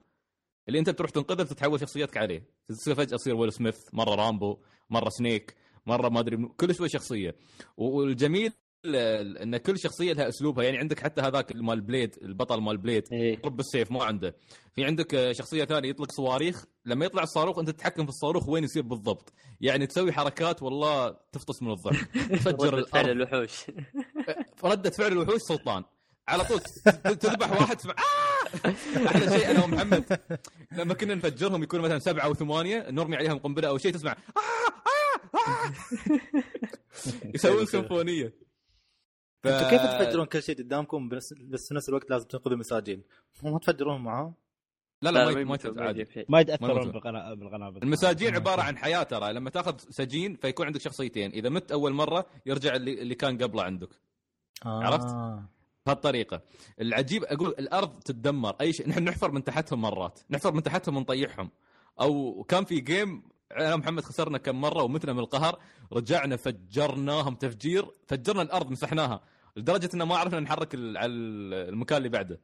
اللي 0.68 0.78
أنت 0.78 0.90
بتروح 0.90 1.10
تنقذه 1.10 1.42
بتتحول 1.42 1.80
شخصيتك 1.80 2.16
عليه. 2.16 2.44
تصير 2.68 2.94
فجأة 2.94 3.16
تصير 3.16 3.34
ويل 3.34 3.52
سميث 3.52 3.78
مرة 3.92 4.14
رامبو 4.14 4.58
مرة 4.90 5.08
سنيك 5.08 5.54
مرة 5.86 6.08
ما 6.08 6.20
أدري 6.20 6.36
كل 6.56 6.74
شوي 6.74 6.88
شخصية. 6.88 7.36
والجميل 7.76 8.46
ال- 8.46 8.52
إن 8.86 9.56
كل 9.56 9.78
شخصية 9.78 10.12
لها 10.12 10.28
أسلوبها. 10.28 10.64
يعني 10.64 10.78
عندك 10.78 11.00
حتى 11.00 11.20
هذاك 11.20 11.52
مال 11.56 11.80
Blade 11.80 12.16
البطل 12.22 12.60
مال 12.60 12.78
Blade 12.78 13.04
إيه. 13.12 13.32
يضرب 13.38 13.56
بالسيف 13.56 13.90
ما 13.90 14.04
عنده. 14.04 14.36
في 14.74 14.84
عندك 14.84 15.14
آه، 15.14 15.32
شخصية 15.32 15.64
ثانية 15.64 15.88
يطلق 15.88 16.12
صواريخ. 16.12 16.64
لما 16.84 17.04
يطلع 17.04 17.22
الصاروخ 17.22 17.58
أنت 17.58 17.70
تتحكم 17.70 18.02
في 18.02 18.08
الصاروخ 18.08 18.48
وين 18.48 18.64
يصير 18.64 18.82
بالضبط. 18.82 19.32
يعني 19.60 19.86
تسوي 19.86 20.12
حركات 20.12 20.62
والله 20.62 21.16
تفطس 21.32 21.62
من 21.62 21.70
الضحك 21.72 22.08
تفجر 22.38 22.74
ردة 22.74 22.86
فعل 22.86 23.10
الوحوش. 23.10 23.52
ردة 24.64 24.90
فعل 24.90 25.12
الوحوش 25.12 25.40
سلطان. 25.40 25.84
على 26.28 26.44
طول. 26.44 26.60
تذبح 27.16 27.50
واحد 27.60 27.76
تسمع 27.76 27.94
آه! 27.94 28.68
أحلى 29.06 29.38
شيء 29.38 29.50
أنا 29.50 29.64
ومحمد. 29.64 30.20
لما 30.72 30.94
كنا 30.94 31.14
نفجرهم 31.14 31.62
يكونوا 31.62 31.84
مثلا 31.84 31.98
سبعة 31.98 32.24
أو 32.24 32.34
ثمانية 32.34 32.86
نرمي 32.90 33.16
عليهم 33.16 33.38
قنبلة 33.38 33.68
أو 33.68 33.78
شيء 33.78 33.92
تسمع! 33.92 34.16
آه! 34.36 35.72
يسوون 37.34 37.66
سيمفونية. 37.66 38.43
ف... 39.44 39.46
أنتوا 39.46 39.70
كيف 39.70 39.82
تفجرون 39.82 40.26
كل 40.26 40.42
شيء 40.42 40.58
قدامكم 40.58 41.08
بس 41.08 41.32
بس 41.32 41.68
في 41.68 41.74
نفس 41.74 41.88
الوقت 41.88 42.10
لازم 42.10 42.26
تنقذوا 42.26 42.56
مساجين 42.56 43.02
ما 43.42 43.58
تفجرون 43.58 44.00
معاهم؟ 44.00 44.34
لا 45.02 45.10
لا, 45.10 45.24
ما, 45.24 45.44
ما 45.44 45.58
عادي. 45.78 46.06
يتأثرون 46.30 46.90
بالقنابل 46.90 47.82
المساجين 47.82 48.34
عبارة 48.34 48.62
عن 48.62 48.76
حياة 48.76 49.02
ترى 49.02 49.32
لما 49.32 49.50
تأخذ 49.50 49.76
سجين 49.78 50.36
فيكون 50.36 50.66
عندك 50.66 50.80
شخصيتين. 50.80 51.30
إذا 51.30 51.48
مت 51.48 51.72
أول 51.72 51.92
مرة 51.92 52.26
يرجع 52.46 52.74
اللي, 52.76 53.02
اللي 53.02 53.14
كان 53.14 53.38
قبله 53.42 53.62
عندك. 53.62 53.88
آه. 54.66 54.84
عرفت؟ 54.84 55.16
بهالطريقة. 55.86 56.42
العجيب 56.80 57.24
أقول 57.24 57.54
الأرض 57.58 57.98
تتدمر. 57.98 58.56
أي 58.60 58.72
شيء 58.72 58.88
نحن 58.88 59.04
نحفر 59.04 59.30
من 59.30 59.44
تحتهم 59.44 59.80
مرات. 59.80 60.20
نحفر 60.30 60.52
من 60.52 60.62
تحتهم 60.62 60.96
ونطيحهم. 60.96 61.50
أو 62.00 62.42
كان 62.48 62.64
في 62.64 62.80
جيم 62.80 63.22
أنا 63.52 63.74
ومحمد 63.74 64.02
خسرنا 64.04 64.38
كم 64.38 64.60
مرة 64.60 64.82
ومتنا 64.82 65.12
من 65.12 65.18
القهر 65.18 65.58
رجعنا 65.92 66.36
فجرناهم 66.36 67.34
تفجير. 67.34 67.86
فجرنا 68.06 68.42
الأرض 68.42 68.70
مسحناها. 68.70 69.20
لدرجة 69.56 69.90
ان 69.94 70.02
ما 70.02 70.16
عرفنا 70.16 70.40
نحرك 70.40 70.74
على 70.74 71.12
المكان 71.12 71.98
اللي 71.98 72.08
بعده. 72.08 72.40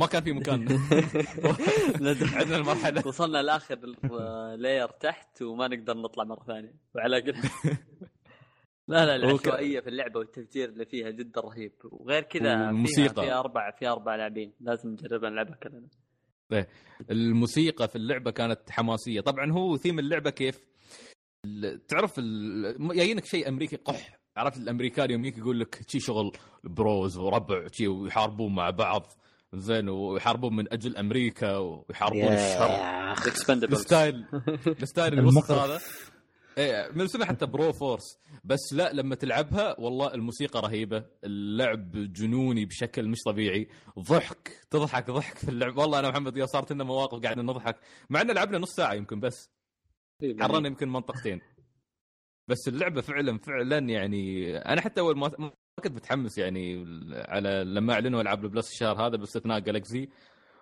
ما 0.00 0.06
كان 0.06 0.22
في 0.22 0.32
مكان. 0.32 0.68
عندنا 2.38 2.56
المرحلة. 2.56 3.06
وصلنا 3.06 3.42
لآخر 3.42 3.78
لاير 4.56 4.88
تحت 4.88 5.42
وما 5.42 5.68
نقدر 5.68 5.96
نطلع 5.96 6.24
مرة 6.24 6.44
ثانية. 6.44 6.74
وعلى 6.94 7.20
قد 7.20 7.34
لا 8.88 9.06
لا 9.06 9.16
العشوائية 9.16 9.80
في 9.80 9.88
اللعبة 9.88 10.18
والتفجير 10.18 10.68
اللي 10.68 10.84
فيها 10.84 11.10
جدا 11.10 11.40
رهيب. 11.40 11.72
وغير 11.84 12.22
كذا 12.22 12.40
فيها 12.56 12.66
والموسيقى. 12.66 13.22
في 13.26 13.32
أربع 13.32 13.70
في 13.70 13.88
أربع 13.88 14.16
لاعبين. 14.16 14.52
لازم 14.60 14.88
نجربها 14.88 15.30
نلعبها 15.30 15.56
كلنا. 15.56 15.88
الموسيقى 17.10 17.88
في 17.88 17.96
اللعبة 17.96 18.30
كانت 18.30 18.70
حماسية. 18.70 19.20
طبعا 19.20 19.52
هو 19.52 19.76
ثيم 19.76 19.98
اللعبة 19.98 20.30
كيف؟ 20.30 20.66
تعرف 21.88 22.20
جايينك 22.80 23.24
شيء 23.24 23.48
أمريكي. 23.48 23.76
قح. 23.76 24.17
عرفت 24.38 24.56
الأمريكان 24.56 25.10
يوم 25.10 25.24
يجيك 25.24 25.38
يقول 25.38 25.60
لك 25.60 25.80
شي 25.88 26.00
شغل 26.00 26.32
bros 26.64 27.18
وربع 27.18 27.66
شي 27.72 27.88
ويحاربون 27.88 28.54
مع 28.54 28.70
بعض 28.70 29.06
زين 29.54 29.88
ويحاربون 29.88 30.56
من 30.56 30.72
أجل 30.72 30.96
أمريكا 30.96 31.56
ويحاربون 31.56 32.32
الشر. 32.32 33.12
ال 33.72 33.81
style 33.81 34.24
ال 34.82 34.88
style 34.88 35.18
الوسط. 35.18 35.50
هذا. 35.50 35.80
إيه 36.58 36.90
من 36.94 37.00
اسمها 37.04 37.26
حتى 37.26 37.46
Broforce. 37.46 38.18
بس 38.44 38.72
لا 38.72 38.92
لما 38.92 39.14
تلعبها 39.14 39.80
والله 39.80 40.14
الموسيقى 40.14 40.60
رهيبة 40.60 41.04
اللعب 41.24 41.90
جنوني 42.12 42.64
بشكل 42.64 43.08
مش 43.08 43.18
طبيعي. 43.26 43.68
ضحك 43.98 44.66
تضحك 44.70 45.10
ضحك 45.10 45.38
في 45.38 45.48
اللعب. 45.48 45.78
والله 45.78 45.98
أنا 45.98 46.08
ومحمد 46.08 46.36
يا 46.36 46.46
صارت 46.46 46.72
لنا 46.72 46.84
مواقف 46.84 47.22
قاعدين 47.22 47.44
نضحك 47.46 47.76
مع 48.10 48.20
إن 48.20 48.30
لعبنا 48.30 48.58
نص 48.58 48.70
ساعة 48.76 48.94
يمكن 48.94 49.20
بس. 49.20 49.50
حررنا 50.40 50.68
يمكن 50.68 50.88
منطقتين. 50.88 51.40
بس 52.48 52.68
اللعبة 52.68 53.00
فعلا 53.00 53.38
فعلا 53.38 53.78
يعني 53.78 54.56
أنا 54.56 54.80
حتى 54.80 55.00
أول 55.00 55.18
ما 55.18 55.30
ما 55.38 55.50
كنت 55.84 55.92
متحمس 55.92 56.38
يعني 56.38 56.84
على 57.14 57.64
لما 57.64 57.92
أعلنوا 57.92 58.20
ألعاب 58.20 58.44
ال 58.44 58.50
Plus 58.50 58.72
الشهر 58.72 59.06
هذا 59.06 59.16
باستثناء 59.16 59.58
Galaxy 59.58 60.08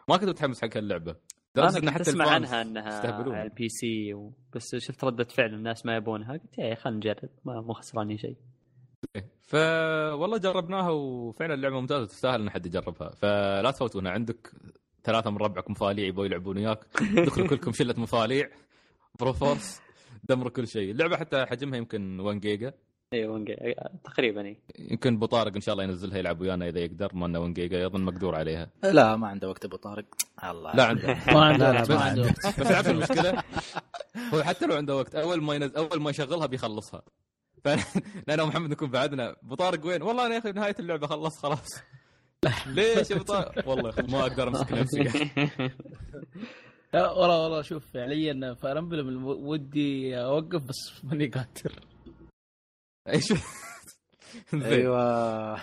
ما 0.09 0.17
كنت 0.17 0.29
متحمس 0.29 0.63
حق 0.63 0.77
اللعبة. 0.77 1.17
أنا 1.59 1.67
لدرجه 1.67 1.83
إن 1.83 1.91
حتى 1.91 2.03
أسمع 2.11 2.31
عنها 2.31 2.63
إنها. 2.63 3.07
على 3.11 3.43
ال 3.43 3.69
PC 3.69 4.15
و... 4.15 4.33
بس 4.55 4.77
شفت 4.77 5.05
ردة 5.05 5.25
فعل 5.25 5.55
الناس 5.55 5.87
ما 5.87 5.97
يبونها 5.97 6.33
قلت 6.33 6.59
يا 6.59 6.75
خلينا 6.75 6.97
نجرب 6.97 7.31
ما 7.45 7.61
مو 7.61 7.73
خسرانين 7.73 8.17
شيء. 8.17 8.37
ف 9.41 9.55
والله 10.15 10.39
جربناها 10.39 10.91
وفعلا 10.91 11.55
اللعبة 11.55 11.81
ممتازة 11.81 12.07
تستاهل 12.07 12.41
إن 12.41 12.51
حد 12.51 12.67
يجربها. 12.67 13.11
فلا 13.11 13.71
تفوتونها 13.71 14.13
عندك 14.13 14.53
ثلاثة 15.05 15.31
من 15.31 15.37
ربعك 15.37 15.71
مفاليع 15.71 16.07
يبغوا 16.07 16.27
يلعبون 16.27 16.59
وياك. 16.59 16.87
دخلوا 17.27 17.49
كلكم 17.49 17.73
شلة 17.73 17.95
مفاليع. 17.99 18.51
Broforce 19.21 19.86
دمروا 20.25 20.51
كل 20.51 20.69
شيء. 20.69 20.91
اللعبة 20.91 21.17
حتى 21.17 21.47
حجمها 21.47 21.79
يمكن 21.79 22.21
1 22.21 22.41
جيجا 22.41 22.73
أيوه 23.13 23.35
ونقل- 23.35 23.75
تقريبا 24.05 24.47
اي 24.47 24.57
يمكن 24.79 25.15
ابو 25.15 25.27
طارق 25.27 25.55
إن 25.55 25.61
شاء 25.61 25.73
الله 25.73 25.85
ينزلها 25.85 26.19
يلعب 26.19 26.41
ويانا 26.41 26.69
إذا 26.69 26.79
يقدر 26.79 27.15
ما 27.15 27.27
إنه 27.27 27.39
1 27.41 27.55
جيجا 27.55 27.81
يظن 27.81 28.01
مقدور 28.01 28.35
عليها. 28.35 28.71
لا 28.83 29.17
ما 29.17 29.29
عنده 29.29 29.49
وقت 29.49 29.65
أبو 29.65 29.77
طارق. 29.77 30.05
الله. 30.45 30.75
لا 30.77 30.85
عنده. 30.85 31.07
ما 31.35 31.45
عنده 31.45 31.73
لا، 31.73 31.81
ما 31.89 31.95
ما 31.95 32.01
عنده 32.01 32.23
وقت. 32.23 32.61
بس 32.61 32.69
تعرف 32.69 32.89
المشكلة؟ 32.91 33.43
هو 34.35 34.43
حتى 34.43 34.67
لو 34.67 34.77
عنده 34.77 34.97
وقت 34.97 35.15
أول 35.15 35.43
ما 35.43 35.55
ينزل 35.55 35.77
أول 35.77 36.01
ما 36.01 36.11
يشغلها 36.11 36.47
بيخلصها. 36.47 37.03
فانا 38.27 38.43
ومحمد 38.43 38.71
نكون 38.71 38.91
بعدنا. 38.91 39.37
أبو 39.43 39.55
طارق 39.55 39.87
وين؟ 39.87 40.03
والله 40.03 40.27
أنا 40.27 40.35
يا 40.35 40.39
أخي 40.39 40.53
بنهايه 40.53 40.75
اللعبة 40.79 41.07
خلص 41.07 41.39
خلاص. 41.39 41.69
ليش 42.67 43.11
يا 43.11 43.17
أبو 43.17 43.25
طارق؟ 43.25 43.69
والله 43.69 43.95
ما 44.09 44.21
أقدر 44.21 44.49
أمسك 44.49 44.73
نفسي. 44.73 45.31
والله 47.03 47.43
والله 47.43 47.63
شوف 47.63 47.93
فعليا 47.95 48.55
فاير 48.55 48.79
امبلم 48.79 49.25
ودي 49.27 50.19
أوقف 50.19 50.63
بس 50.63 50.77
ماني 51.05 51.27
قادر 51.27 51.81
إيش 53.09 53.33
زين 54.53 54.63
أيوه 54.63 55.57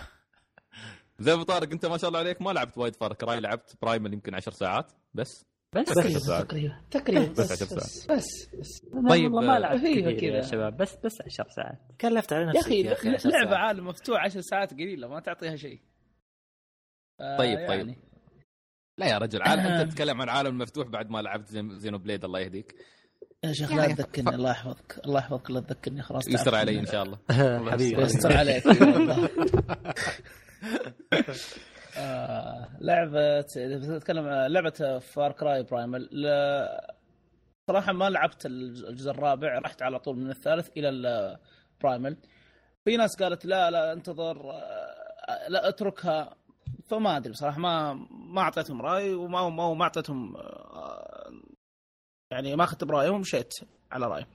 زي 1.18 1.32
أبو 1.32 1.42
طارق 1.42 1.70
أنت 1.72 1.86
ما 1.86 1.96
شاء 1.98 2.08
الله 2.08 2.18
عليك 2.20 2.42
ما 2.42 2.50
لعبت 2.50 2.78
وايد 2.78 2.96
Far 2.96 3.12
Cry 3.14 3.40
لعبت 3.40 3.76
Primal 3.82 4.12
يمكن 4.12 4.34
10 4.34 4.52
ساعات 4.52 4.92
بس 5.14 5.44
بس 5.74 5.88
ساعات. 5.88 6.46
تقريبا 6.46 6.80
تقريبا 6.90 7.32
بس 7.32 7.52
عشر 7.52 7.64
بس 7.76 8.06
بس, 8.10 8.48
بس. 8.60 8.80
طيب، 8.92 9.08
طيب 9.08 9.32
والله 9.34 9.52
ما 9.52 9.58
لعبت 9.58 9.80
كثير 9.80 10.08
يا 10.10 10.20
كذا. 10.40 10.50
شباب 10.50 10.76
بس 10.76 10.96
بس 11.04 11.12
10 11.20 11.48
ساعات 11.48 11.78
كلفت 12.00 12.32
على 12.32 12.42
يا 12.42 12.46
نفسك 12.48 12.66
أخي 12.66 12.80
يا 12.82 12.92
أخي 12.92 13.08
لعبة 13.08 13.18
ساعات. 13.20 13.48
عالم 13.48 13.86
مفتوح 13.86 14.24
10 14.24 14.40
ساعات 14.40 14.72
قليلة 14.74 15.08
ما 15.08 15.20
تعطيها 15.20 15.56
شيء 15.56 15.80
آه، 17.20 17.38
طيب، 17.38 17.68
طيب. 17.68 17.96
يعني. 18.98 19.10
لا 19.10 19.14
يا 19.14 19.18
رجل 19.18 19.42
عالم 19.42 19.60
أنت 19.60 19.90
تتكلم 19.92 20.20
عن 20.20 20.28
عالم 20.28 20.58
مفتوح 20.58 20.88
بعد 20.88 21.10
ما 21.10 21.18
لعبت 21.22 21.48
زين- 21.48 21.78
Xenoblade 21.78 22.24
الله 22.24 22.40
يهديك. 22.40 22.74
يا 23.44 23.52
شيخ 23.52 23.72
لا 23.72 23.86
تذكرني 23.94 24.34
الله 24.34 24.50
يحفظك 24.50 25.00
الله 25.04 25.18
يحفظك 25.20 25.50
لا 25.50 25.60
تذكرني 25.60 26.02
خلاص 26.02 26.28
يستر 26.28 26.54
علي 26.54 26.78
إن 26.78 26.86
شاء 26.86 27.02
الله. 27.02 27.18
حبيبي. 27.72 28.02
يستر 28.02 28.36
عليك. 28.36 28.64
آه، 31.98 32.68
لعبة 32.80 33.40
بتتكلم 33.56 34.26
عن 34.28 34.50
لعبة 34.50 34.98
Far 34.98 35.32
Cry 35.32 35.62
Primal 35.62 36.08
صراحة 37.70 37.92
ما 37.92 38.10
لعبت 38.10 38.46
الجزء 38.46 39.10
الرابع 39.10 39.58
رحت 39.58 39.82
على 39.82 39.98
طول 39.98 40.16
من 40.16 40.30
الثالث 40.30 40.68
إلى 40.76 40.88
ال 40.88 41.06
Primal 41.06 42.16
في 42.84 42.96
ناس 42.96 43.16
قالت 43.22 43.44
لا 43.46 43.70
لا 43.70 43.92
انتظر 43.92 44.50
آه، 44.50 45.48
لا 45.48 45.68
اتركها. 45.68 46.34
فما 46.90 47.16
أدري 47.16 47.32
بصراحة 47.32 47.58
ما 47.58 47.92
ما 48.10 48.40
أعطيتهم 48.40 48.82
رأي 48.82 49.14
وما 49.14 49.48
ما, 49.48 49.74
ما 49.74 49.82
أعطيتهم 49.82 50.36
آه، 50.36 51.32
يعني 52.30 52.56
ما 52.56 52.64
أخذت 52.64 52.84
برأيهم 52.84 53.14
ومشيت 53.14 53.54
على 53.92 54.06
راي 54.06 54.26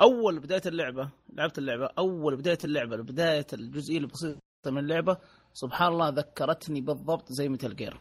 أول 0.00 0.40
بداية 0.40 0.62
اللعبة 0.66 1.10
لعبت 1.32 1.58
اللعبة 1.58 1.88
أول 1.98 2.36
بداية 2.36 2.58
اللعبة 2.64 2.96
بداية 2.96 3.46
الجزئية 3.52 3.98
البسيطة 3.98 4.40
من 4.66 4.78
اللعبة 4.78 5.18
سبحان 5.52 5.92
الله 5.92 6.08
ذكرتني 6.08 6.80
بالضبط 6.80 7.32
زي 7.32 7.48
Metal 7.48 7.76
Gear. 7.76 8.00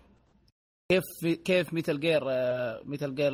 كيف 0.92 1.04
كيف 1.46 1.74
Metal 1.74 2.00
Gear 2.00 2.22
Metal 2.86 3.16
Gear 3.16 3.34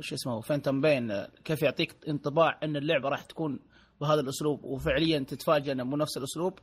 شو 0.00 0.14
اسمه 0.14 0.40
Phantom 0.40 0.80
Pain 0.80 1.10
آه، 1.10 1.30
كيف 1.44 1.62
يعطيك 1.62 2.08
انطباع 2.08 2.58
أن 2.62 2.76
اللعبة 2.76 3.08
راح 3.08 3.22
تكون 3.22 3.60
بهذا 4.00 4.20
الأسلوب 4.20 4.64
وفعليا 4.64 5.18
تتفاجئ 5.18 5.72
أنه 5.72 5.84
مو 5.84 5.96
نفس 5.96 6.16
الأسلوب. 6.16 6.58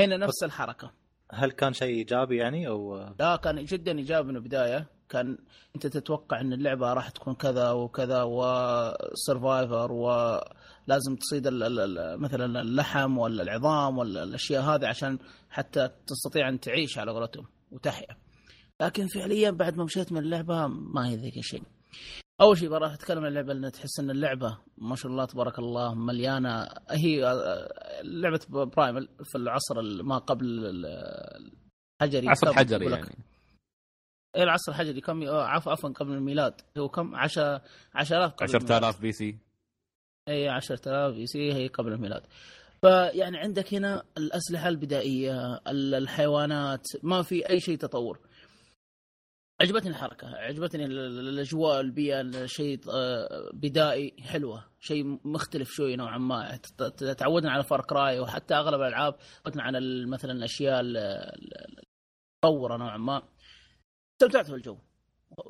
هنا 0.00 0.16
نفس 0.16 0.42
الحركة. 0.42 0.92
هل 1.34 1.50
كان 1.50 1.72
شيء 1.72 1.88
إيجابي 1.88 2.36
يعني 2.36 2.68
أو 2.68 2.96
لا 3.18 3.36
كان 3.36 3.64
جدا 3.64 3.98
إيجابي 3.98 4.28
من 4.28 4.36
البداية. 4.36 4.86
كان 5.08 5.38
أنت 5.76 5.86
تتوقع 5.86 6.40
إن 6.40 6.52
اللعبة 6.52 6.92
راح 6.92 7.08
تكون 7.08 7.34
كذا 7.34 7.70
وكذا 7.70 8.22
و 8.22 8.41
survivor 8.41 9.92
ولازم 9.92 11.16
تصيد 11.20 11.48
مثلا 12.18 12.60
اللحم 12.60 13.18
ولا 13.18 13.42
العظام 13.42 13.98
ولا 13.98 14.22
الأشياء 14.22 14.62
هذه 14.62 14.86
عشان 14.86 15.18
حتى 15.50 15.90
تستطيع 16.06 16.48
أن 16.48 16.60
تعيش 16.60 16.98
على 16.98 17.12
قولتهم 17.12 17.46
وتحيا. 17.72 18.16
لكن 18.80 19.06
فعليا 19.06 19.50
بعد 19.50 19.76
ما 19.76 19.84
مشيت 19.84 20.12
من 20.12 20.18
اللعبة 20.18 20.66
ما 20.66 21.08
هي 21.08 21.16
ذيك 21.16 21.36
الشيء. 21.36 21.62
أول 22.40 22.58
شيء 22.58 22.68
بروح 22.68 22.92
أتكلم 22.92 23.18
عن 23.18 23.26
اللعبة 23.26 23.52
لأن 23.52 23.72
تحس 23.72 24.00
إن 24.00 24.10
اللعبة 24.10 24.58
ما 24.78 24.96
شاء 24.96 25.12
الله 25.12 25.24
تبارك 25.24 25.58
الله 25.58 25.94
مليانة. 25.94 26.68
هي 26.90 27.20
لعبة 28.02 28.40
برايمال 28.64 29.08
في 29.24 29.38
العصر 29.38 30.02
ما 30.02 30.18
قبل 30.18 30.46
ال- 30.46 30.86
الحجري. 32.02 32.28
عصر 32.28 32.52
حجري 32.52 32.90
يعني. 32.90 33.18
إيه 34.36 34.42
العصر 34.42 34.72
الحجري. 34.72 35.00
كم؟ 35.00 35.22
آه، 35.22 35.44
عفوا 35.44 35.72
عفوا 35.72 35.90
قبل 35.90 36.12
الميلاد. 36.12 36.60
هو 36.78 36.88
كم؟ 36.88 37.14
10 37.14 37.62
10000 37.94 38.32
قبل 38.32 38.50
الميلاد. 38.56 38.72
10000 38.72 39.00
BC 39.00 39.38
اي 40.28 40.48
10000 40.48 41.14
BC 41.14 41.52
هي 41.52 41.68
قبل 41.68 41.92
الميلاد. 41.92 42.22
فيعني 42.82 43.38
عندك 43.38 43.74
هنا 43.74 44.02
الأسلحة 44.18 44.68
البدائية 44.68 45.54
ال- 45.54 45.94
الحيوانات 45.94 46.86
ما 47.02 47.22
في 47.22 47.48
أي 47.50 47.60
شيء 47.60 47.78
تطور. 47.78 48.18
عجبتني 49.64 49.90
الحركة 49.90 50.28
عجبتني 50.28 50.84
ال- 50.84 50.98
ال- 50.98 51.28
الأجواء 51.28 51.80
البيئة 51.80 52.46
شيء 52.46 52.80
آه، 52.94 53.50
بدائي 53.52 54.14
حلوة 54.20 54.64
شيء 54.80 55.18
مختلف 55.24 55.68
شوي 55.70 55.96
نوعا 55.96 56.18
ما. 56.18 56.56
تعودنا 57.18 57.50
على 57.50 57.62
Far 57.62 57.80
Cry 57.80 58.20
وحتى 58.20 58.54
أغلب 58.54 58.80
الألعاب 58.80 59.14
تعودنا 59.44 59.62
على 59.62 60.06
مثلا 60.06 60.32
الأشياء 60.32 60.80
ال- 60.80 60.96
ال- 60.96 61.54
المتطوره 62.44 62.76
نوعا 62.76 62.96
ما. 62.96 63.22
استمتعت 64.22 64.50
بالجو 64.50 64.78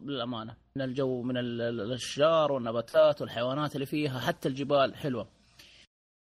بالامانه 0.00 0.56
من 0.76 0.82
الجو 0.82 1.22
من 1.22 1.36
ال- 1.36 1.60
ال- 1.60 1.80
الأشجار 1.80 2.52
والنباتات 2.52 3.20
والحيوانات 3.20 3.74
اللي 3.74 3.86
فيها 3.86 4.18
حتى 4.20 4.48
الجبال 4.48 4.94
حلوة. 4.96 5.28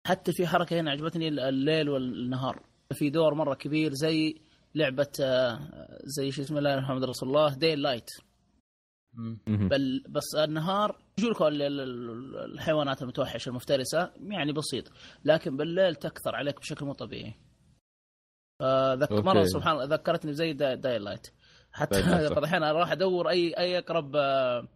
حتى 0.07 0.33
في 0.33 0.47
حركة 0.47 0.81
هنا 0.81 0.91
عجبتني 0.91 1.29
ال- 1.29 1.41
الليل 1.41 1.89
والنهار. 1.89 2.63
في 2.93 3.11
دور 3.11 3.35
مرة 3.35 3.55
كبير 3.55 3.93
زي 3.93 4.41
لعبة 4.75 5.13
آه، 5.21 5.59
زي 6.05 6.31
شو 6.31 6.43
اسمه 6.43 6.59
الله 6.59 6.81
محمد 6.81 7.05
رسول 7.05 7.29
الله 7.29 7.55
دي 7.55 7.75
لايت. 7.75 8.11
بل 9.69 10.05
بس 10.09 10.35
النهار 10.39 10.99
يجولك 11.19 11.43
ال- 11.43 11.63
ال- 11.63 11.81
ال- 11.81 12.37
الحيوانات 12.55 13.03
المتوحشة 13.03 13.49
المفترسة 13.49 14.11
يعني 14.21 14.53
بسيط 14.53 14.85
لكن 15.25 15.57
بالليل 15.57 15.95
تكثر 15.95 16.35
عليك 16.35 16.61
بشكل 16.61 16.87
مو 16.87 16.93
طبيعي 16.93 17.35
okay. 19.13 19.27
مرة 19.27 19.45
سبحان 19.45 19.73
الله 19.73 19.85
ذكرتني 19.85 20.33
زي 20.33 20.53
Dy- 20.53 20.75
Dying 20.75 20.99
Light 20.99 21.27
حتى 21.73 22.03
Dying 22.03 22.03
Light، 22.11 22.25
صح. 22.27 22.29
بعض 22.35 22.39
الاحيان 22.39 22.63
أروح 22.63 22.93
أدور 22.93 23.29
اي 23.31 23.53
أي 23.59 23.79
أقرب 23.79 24.17
آه، 24.17 24.69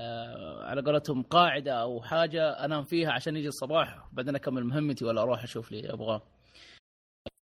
آه 0.00 0.64
على 0.64 0.82
قولتهم 0.82 1.22
قاعدة 1.22 1.72
أو 1.72 2.02
حاجة 2.02 2.50
أنام 2.64 2.84
فيها 2.84 3.12
عشان 3.12 3.36
يجي 3.36 3.48
الصباح 3.48 4.08
بعدين 4.12 4.34
أكمل 4.34 4.64
مهمتي 4.64 5.04
ولا 5.04 5.22
أروح 5.22 5.42
أشوف 5.42 5.72
لي 5.72 5.92
ابغاه. 5.92 6.22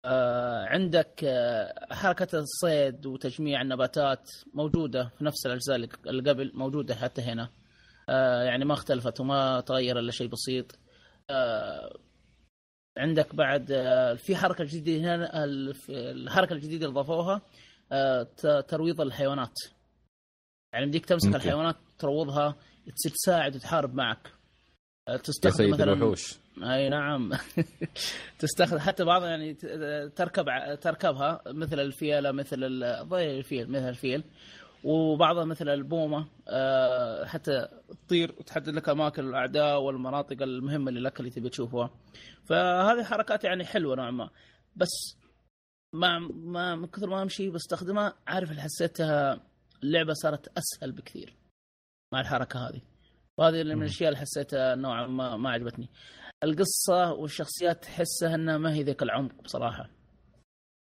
آه 0.05 0.65
عندك 0.65 1.25
آه 1.25 1.95
حركة 1.95 2.39
الصيد 2.39 3.07
وتجميع 3.07 3.63
النباتات 3.63 4.31
موجودة 4.55 5.11
في 5.19 5.25
نفس 5.25 5.47
الأجزاء 5.47 5.77
اللي 6.07 6.31
قبل 6.31 6.51
موجودة 6.55 6.95
حتى 6.95 7.23
هنا. 7.23 7.49
آه 8.09 8.43
يعني 8.43 8.65
ما 8.65 8.75
اختلفت 8.75 9.21
وما 9.21 9.61
تغير 9.61 9.99
إلا 9.99 10.11
شيء 10.11 10.27
بسيط. 10.29 10.79
عندك 12.99 13.35
بعد 13.35 13.67
في 14.17 14.37
حركة 14.37 14.65
جديدة 14.65 15.01
هنا 15.15 15.45
الحركة 15.89 16.53
الجديدة 16.53 16.87
اللي 16.87 16.95
ضافوها 17.01 17.43
ترويض 18.61 19.01
الحيوانات. 19.01 19.55
يعني 20.73 20.87
بديك 20.87 21.07
تمسك 21.07 21.27
أوكي. 21.27 21.37
الحيوانات 21.37 21.77
تروضها 21.99 22.57
تصير 22.97 23.13
تساعد 23.13 23.57
وتحارب 23.57 23.95
معك. 23.95 24.33
تستخدم 25.23 25.71
مثلا 25.71 25.93
الوحوش 25.93 26.39
أي 26.63 26.89
نعم. 26.89 27.33
تستخدم 28.39 28.79
حتى 28.79 29.05
بعض 29.05 29.25
يعني 29.25 29.55
تركب 30.09 30.45
تركبها 30.81 31.43
مثل 31.47 31.81
الفيلة 31.81 32.33
مثل 32.33 32.61
ضي 33.03 33.39
الفيل 33.39 33.71
مثل 33.71 33.89
الفيل. 33.89 34.25
وبعضها 34.85 35.45
مثل 35.45 35.69
البومة 35.69 36.29
آه، 36.49 37.25
حتى 37.25 37.69
تطير 38.07 38.35
وتحدد 38.39 38.69
لك 38.69 38.89
أماكن 38.89 39.29
الأعداء 39.29 39.81
والمناطق 39.81 40.43
المهمة 40.43 40.89
اللي 40.89 41.01
لك 41.01 41.21
اللي 41.21 41.31
تبي 41.31 41.49
تشوفها. 41.49 41.91
فهذه 42.45 43.05
حركات 43.05 43.45
يعني 43.45 43.65
حلوة 43.65 43.97
نوعا 43.97 44.11
ما. 44.11 44.31
بس 44.77 45.19
مع 45.93 46.19
ما 46.31 46.77
من 46.77 46.87
كثر 46.87 47.11
ما 47.11 47.23
أمشي 47.23 47.51
بستخدمها 47.51 48.15
عارف 48.27 48.51
اللي 48.51 48.63
حسيتها 48.63 49.41
اللعبة 49.83 50.13
صارت 50.13 50.49
أسهل 50.59 50.93
بكثير 50.93 51.37
مع 52.13 52.21
الحركة 52.21 52.69
هذه. 52.69 52.81
وهذه 53.39 53.63
من 53.63 53.83
الأشياء 53.83 54.09
اللي 54.09 54.21
حسيتها 54.21 54.75
نوعا 54.75 55.07
ما 55.07 55.37
ما 55.37 55.51
عجبتني. 55.51 55.89
القصة 56.45 57.12
والشخصيات 57.12 57.82
تحسها 57.82 58.34
إنها 58.34 58.59
ما 58.59 58.74
هي 58.74 58.82
ذيك 58.82 59.03
العمق 59.03 59.42
بصراحة. 59.42 59.90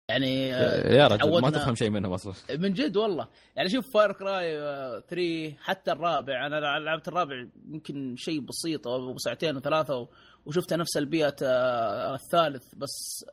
يعني 0.09 0.55
آه، 0.55 0.93
يا 0.93 1.07
رجل 1.07 1.41
ما 1.41 1.49
تفهم 1.49 1.75
شيء 1.75 1.89
منهم 1.89 2.13
أصلا. 2.13 2.33
من 2.57 2.73
جد 2.73 2.97
والله. 2.97 3.27
يعني 3.55 3.69
شوف 3.69 3.93
فاير 3.93 4.11
كراي 4.11 4.57
3 5.01 5.55
حتى 5.59 5.91
الرابع 5.91 6.45
أنا 6.45 6.55
لعبت 6.79 7.07
الرابع 7.07 7.47
يمكن 7.67 8.15
شيء 8.15 8.39
بسيط 8.39 8.87
أو 8.87 9.17
ساعتين 9.17 9.57
وثلاثه 9.57 10.07
وشفتها 10.45 10.75
نفس 10.77 10.97
البيئة 10.97 11.35
آه، 11.43 12.13
الثالث 12.15 12.75
بس 12.75 13.25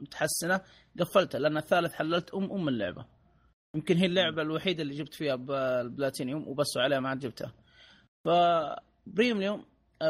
متحسنة. 0.00 0.60
قفلتها 1.00 1.38
لأن 1.38 1.56
الثالث 1.56 1.92
حللت 1.92 2.34
ام 2.34 2.52
أم 2.52 2.68
اللعبة. 2.68 3.04
يمكن 3.74 3.96
هي 3.96 4.06
اللعبة 4.06 4.42
الوحيدة 4.42 4.82
اللي 4.82 4.94
جبت 4.94 5.14
فيها 5.14 5.34
البلاتينيوم 5.80 6.48
وبس 6.48 6.76
عليها 6.76 7.00
ما 7.00 7.08
عاد 7.08 7.18
جبتها. 7.18 7.52
فبريميوم 8.24 9.64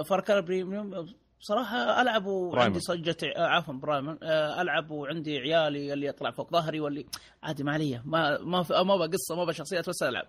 فار 0.04 0.20
كراي 0.20 0.42
بريميوم 0.42 1.14
بصراحة 1.40 2.02
ألعب 2.02 2.26
وعندي 2.26 2.80
صجة 2.80 3.16
آه، 3.36 3.46
عفوا 3.46 3.74
برايمر. 3.74 4.18
آه، 4.22 4.62
ألعب 4.62 4.90
وعندي 4.90 5.38
عيالي 5.38 5.92
اللي 5.92 6.06
يطلع 6.06 6.30
فوق 6.30 6.52
ظهري 6.52 6.80
واللي 6.80 7.06
عادي 7.42 7.64
ما 7.64 7.72
علي. 7.72 8.02
ما 8.04 8.38
ما 8.38 8.62
في 8.62 8.72
ما 8.72 8.94
قصة 8.94 9.44
ما 9.44 9.52
شخصيات 9.52 9.88
بس 9.88 10.02
ألعب. 10.02 10.28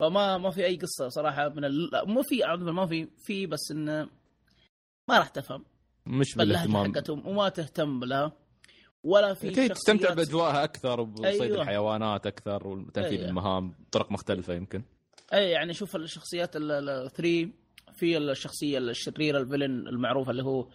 فما 0.00 0.38
ما 0.38 0.50
في 0.50 0.64
أي 0.64 0.76
قصة 0.76 1.08
صراحة 1.08 1.48
من 1.48 1.64
ال... 1.64 1.90
مو 2.06 2.22
في 2.22 2.42
ما 2.58 2.86
في 2.86 3.08
في 3.16 3.46
بس 3.46 3.70
إنه 3.70 4.08
ما 5.08 5.18
راح 5.18 5.28
تفهم. 5.28 5.64
مش 6.06 6.34
بالاهتمام. 6.34 6.94
حقتهم 6.94 7.26
وما 7.26 7.48
تهتم 7.48 8.04
لها 8.04 8.32
ولا 9.04 9.34
في 9.34 9.50
كي 9.50 9.68
تستمتع 9.68 10.14
بأجواءها 10.14 10.64
أكثر 10.64 11.00
وبصيد 11.00 11.42
أيوة. 11.42 11.62
الحيوانات 11.62 12.26
أكثر 12.26 12.66
وتنفيذ 12.66 13.18
أيوة. 13.18 13.28
المهام 13.28 13.70
بطرق 13.70 14.12
مختلفة 14.12 14.54
يمكن. 14.54 14.82
أي 15.32 15.50
يعني 15.50 15.74
شوف 15.74 15.96
الشخصيات 15.96 16.50
الثري 16.56 17.52
في 17.98 18.18
الشخصية 18.18 18.78
الشريرة 18.78 19.38
الفيلن 19.38 19.88
المعروف 19.88 20.30
اللي 20.30 20.42
هو 20.42 20.68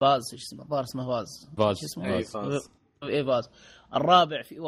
باز 0.00 0.22
إيش 0.32 0.42
اسمه؟ 0.42 0.62
الظاهر 0.62 0.84
اسمه 0.84 1.06
باز. 1.06 1.50
باز. 1.58 1.76
إيش 1.76 1.84
اسمه؟ 1.84 2.06
أي 2.06 2.10
باز. 2.10 2.30
فاز. 2.30 2.70
اي 3.02 3.22
باز. 3.22 3.50
الرابع 3.94 4.42
في 4.42 4.58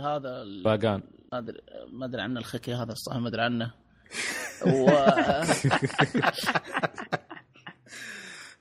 هذا 0.00 0.44
باقان. 0.64 1.02
ما 1.32 1.38
أدري 1.38 1.60
ما 1.92 2.06
أدري 2.06 2.22
عنه 2.22 2.40
الخكي 2.40 2.74
هذا 2.74 2.92
الصراحه 2.92 3.20
ما 3.20 3.28
أدري 3.28 3.42
عنه. 3.42 3.70
و... 4.66 4.88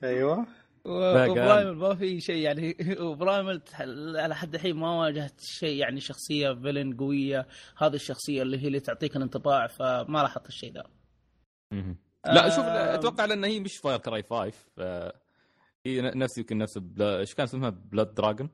أيوه. 0.04 0.48
و 0.86 0.99
Primal 0.99 1.76
ما 1.76 1.96
في 1.96 2.20
شيء 2.20 2.36
يعني. 2.36 2.78
و 3.00 3.09
Primal 3.09 3.62
على 4.16 4.36
حد 4.36 4.56
الحين 4.56 4.76
ما 4.76 5.00
واجهت 5.00 5.42
شيء 5.42 5.78
يعني 5.78 6.00
شخصية 6.00 6.54
villain 6.54 6.98
قوية. 6.98 7.48
هذه 7.78 7.96
الشخصية 7.96 8.42
اللي 8.42 8.64
هي 8.64 8.68
اللي 8.68 8.80
تعطيك 8.80 9.16
الانطباع 9.16 9.68
فما 9.68 10.22
راح 10.22 10.32
أحط 10.32 10.48
الشيء 10.48 10.74
ذا. 10.74 10.84
لا 12.26 12.50
شوف 12.50 12.66
آه، 12.66 12.96
أتوقع 12.96 13.26
لأن 13.26 13.44
هي 13.44 13.60
مش 13.60 13.78
Far 13.78 13.98
Cry 14.00 14.24
5 14.24 14.50
ف- 14.50 15.12
هي 15.86 16.02
نفس 16.02 16.38
يمكن 16.38 16.58
نفس 16.58 16.78
Blo... 16.78 17.20
إيش 17.20 17.34
كان 17.36 17.44
اسمها؟ 17.44 17.70
Blood 17.70 18.14
Dragon 18.14 18.50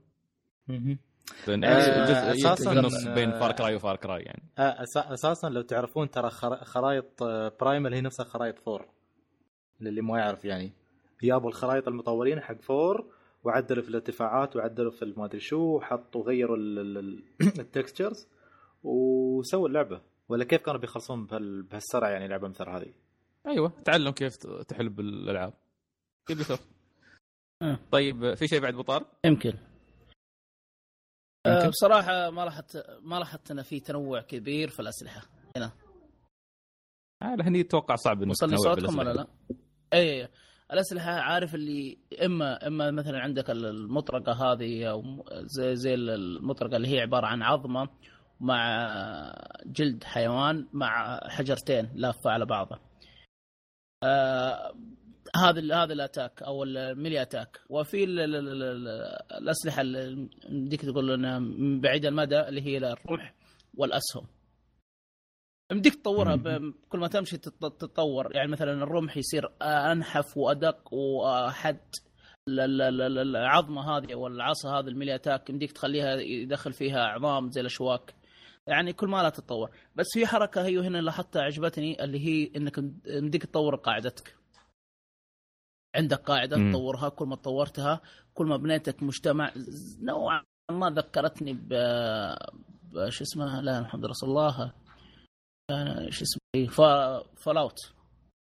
آه، 0.70 2.56
في 2.56 2.72
النص 2.72 3.08
بين 3.08 3.32
Far 3.32 3.52
Cry 3.52 3.76
و 3.76 3.81
Far 3.81 3.96
Cry 3.96 4.22
يعني. 4.22 4.44
آه، 4.58 4.84
أساسا 5.14 5.48
لو 5.48 5.62
تعرفون 5.62 6.10
ترى 6.10 6.30
خر- 6.30 6.64
خرايط 6.64 7.24
آه، 7.24 7.52
Primal 7.62 7.94
هي 7.94 8.02
نفسها 8.02 8.24
خرايط 8.26 8.60
Four 8.60 8.86
للي 9.82 10.02
ما 10.02 10.20
يعرف 10.20 10.46
يعني. 10.46 10.72
جابوا 11.24 11.50
الخرايط 11.50 11.88
المطورين 11.88 12.40
حق 12.40 12.62
Four 12.62 13.06
وعدلوا 13.44 13.84
في 13.84 13.90
الارتفاعات 13.90 14.56
وعدلوا 14.56 14.92
في 14.92 15.14
ما 15.18 15.26
ادري 15.26 15.40
شو 15.40 15.58
وحطوا 15.58 16.24
غيروا 16.24 16.58
ال 16.58 16.77
textures 16.77 18.28
وسووا 18.84 19.68
اللعبة. 19.68 20.02
ولا 20.30 20.44
كيف 20.44 20.62
كانوا 20.62 20.80
بيخلصون 20.80 21.26
بهال- 21.26 21.64
بهالسرعة 21.64 22.10
يعني 22.10 22.28
لعبة 22.28 22.48
مثل 22.48 22.70
هذه؟ 22.70 22.94
أيوه 23.50 23.70
تعلم 23.86 24.12
كيف 24.12 24.38
تحل 24.68 24.90
بالالعاب 24.90 25.54
يبي 26.30 26.44
آه. 27.62 27.80
طيب 27.92 28.34
في 28.34 28.48
شيء 28.48 28.60
بعد 28.60 28.74
ابو 28.74 28.82
طارق؟ 28.82 29.12
يمكن. 29.26 29.54
أه 31.46 31.68
بصراحة 31.68 32.30
ما 32.30 32.46
لاحظت 32.46 32.86
ما 33.02 33.16
لاحظت 33.20 33.52
انه 33.52 33.62
في 33.62 33.80
تنوع 33.80 34.22
كبير 34.22 34.70
في 34.70 34.80
الأسلحة 34.80 35.22
هنا 35.58 35.72
آه 37.22 37.36
هني 37.42 37.62
أتوقع 37.62 37.96
صعب 37.96 38.22
انه 38.22 38.32
وصلني 38.32 38.58
صوتكم 38.58 38.98
ولا. 39.00 39.14
لا؟ 39.14 39.28
اي 39.94 40.22
اي 40.22 40.30
الأسلحة 40.74 41.12
عارف 41.12 41.56
اللي 41.56 41.98
إما 42.26 42.68
إما 42.68 42.92
مثلا 42.92 43.20
عندك 43.20 43.50
المطرقة 43.50 44.32
هذه 44.52 44.86
أو 44.90 45.02
م- 45.02 45.24
زي 45.32 45.76
زي 45.76 45.94
المطرقة 45.94 46.76
اللي 46.78 46.88
هي 46.88 47.00
عبارة 47.02 47.26
عن 47.28 47.42
عظمة 47.44 47.90
مع 48.40 48.88
جلد 49.66 50.04
حيوان 50.04 50.68
مع 50.74 51.20
حجرتين 51.30 51.92
لافة 51.96 52.30
على 52.32 52.46
بعضها. 52.46 52.80
آه 54.04 54.74
هذا 55.36 55.76
هذا 55.84 55.94
ال 55.94 56.01
attack 56.01 56.44
أو 56.44 56.64
ال 56.64 56.74
melee 56.74 57.22
attack. 57.22 57.60
وفي 57.70 58.04
ال- 58.04 58.20
ال- 58.20 58.36
ال- 58.36 58.64
ال- 58.64 58.88
الأسلحة 59.42 59.82
اللي 59.82 60.30
يمديك 60.50 60.82
تقول 60.82 61.12
انها 61.12 61.40
من 61.40 61.82
بعيد 61.82 62.06
المدى 62.06 62.40
اللي 62.40 62.62
هي 62.62 62.78
الرمح 62.78 63.34
والأسهم. 63.78 64.28
يمديك 65.72 65.96
تطورها 65.96 66.36
كل 66.90 67.00
ما 67.00 67.08
تمشي 67.08 67.38
تت- 67.38 67.54
تتطور. 67.62 68.36
يعني 68.36 68.52
مثلا 68.52 68.72
الرمح 68.84 69.18
يصير 69.18 69.50
أنحف 69.62 70.38
وأدق 70.38 70.94
ال- 72.82 73.36
العظمة 73.36 73.98
هذه 73.98 74.14
أو 74.14 74.28
العصا 74.28 74.80
هذه 74.80 74.88
ال 74.88 74.93
melee 74.93 75.16
attack 75.16 75.50
يمديك 75.50 75.72
تخليها 75.72 76.16
يدخل 76.16 76.74
فيها 76.74 77.00
عظام 77.00 77.52
زي 77.52 77.62
الأشواك. 77.62 78.16
يعني 78.70 78.94
كل 78.94 79.08
ما 79.08 79.24
لا 79.24 79.30
تتطور 79.30 79.70
بس 79.96 80.06
في 80.14 80.28
حركة 80.28 80.66
هي 80.66 80.80
هنا 80.80 80.98
لاحظتها 80.98 81.42
عجبتني 81.42 82.04
اللي 82.04 82.20
هي 82.26 82.52
إنك 82.56 82.78
يمديك 83.06 83.46
تطور 83.46 83.76
قاعدتك 83.76 84.36
عندك 85.96 86.18
قاعدة 86.20 86.58
مم. 86.58 86.72
تطورها 86.72 87.10
كل 87.10 87.26
ما 87.26 87.36
طورتها 87.36 88.02
كل 88.34 88.46
ما 88.46 88.58
بنيتك 88.58 89.04
مجتمع 89.04 89.52
نوعا 90.02 90.44
ما 90.72 90.90
ذكرتني 90.90 91.54
ب 91.54 91.74
شو 93.10 93.24
اسمها 93.24 93.62
لا 93.62 93.82
محمد 93.82 94.06
رسول 94.06 94.30
الله 94.30 94.74
كان 95.70 96.12
شو 96.12 96.24
اسمه. 96.26 96.40
Fallout 97.38 97.78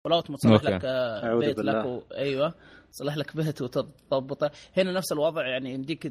Fallout 0.07 0.32
متصلح. 0.32 0.64
لك 0.64 0.82
آه، 0.86 1.36
بيت. 1.36 1.58
لك 1.60 1.86
و... 1.86 2.02
أيوه 2.14 2.54
تصلح 2.91 3.18
لك 3.18 3.36
بيت 3.38 3.61
وتضبطه. 3.61 4.52
هنا 4.78 4.91
نفس 4.91 5.11
الوضع 5.11 5.48
يعني 5.48 5.74
يمديك 5.74 6.03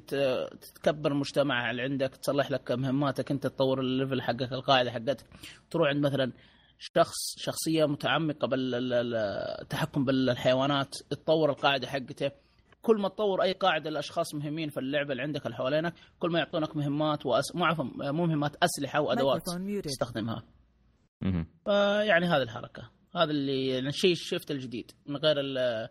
تكبر 0.74 1.12
المجتمع 1.12 1.70
اللي 1.70 1.82
عندك 1.82 2.16
تصلح 2.16 2.50
لك 2.50 2.72
مهماتك 2.72 3.30
انت 3.30 3.46
تطور 3.46 3.80
الليفل 3.80 4.22
حقك 4.22 4.52
القاعدة 4.52 4.90
حقتك 4.90 5.26
تروح 5.70 5.88
عند 5.88 6.06
مثلا 6.06 6.32
شخص 6.78 7.14
شخصية 7.36 7.84
متعمقة 7.86 8.46
بالتحكم 8.48 10.04
بالحيوانات 10.04 10.94
تطور 11.10 11.50
القاعدة 11.50 11.86
حقته. 11.86 12.30
كل 12.82 12.96
ما 13.00 13.08
تطور 13.08 13.42
أي 13.42 13.52
قاعدة 13.52 13.90
لأشخاص 13.90 14.34
مهمين 14.34 14.68
في 14.68 14.80
اللعبة 14.80 15.12
اللي 15.12 15.22
عندك 15.22 15.46
اللي 15.46 15.56
حوالينك 15.56 15.94
كل 16.18 16.30
ما 16.30 16.38
يعطونك 16.38 16.76
مهمات 16.76 17.26
وأس... 17.26 17.54
مو 17.56 17.64
عفوا 17.64 17.84
مو 18.12 18.26
مهمات 18.26 18.56
أسلحة 18.62 19.00
وأدوات. 19.00 19.42
تستخدمها. 19.84 20.42
فيعني 21.64 22.26
هذه 22.26 22.42
الحركة. 22.42 22.90
هذا 23.16 23.30
اللي 23.30 23.78
الشيء 23.78 24.14
شفت 24.14 24.50
الجديد 24.50 24.90
من 25.06 25.16
غير 25.16 25.36
ال- 25.40 25.88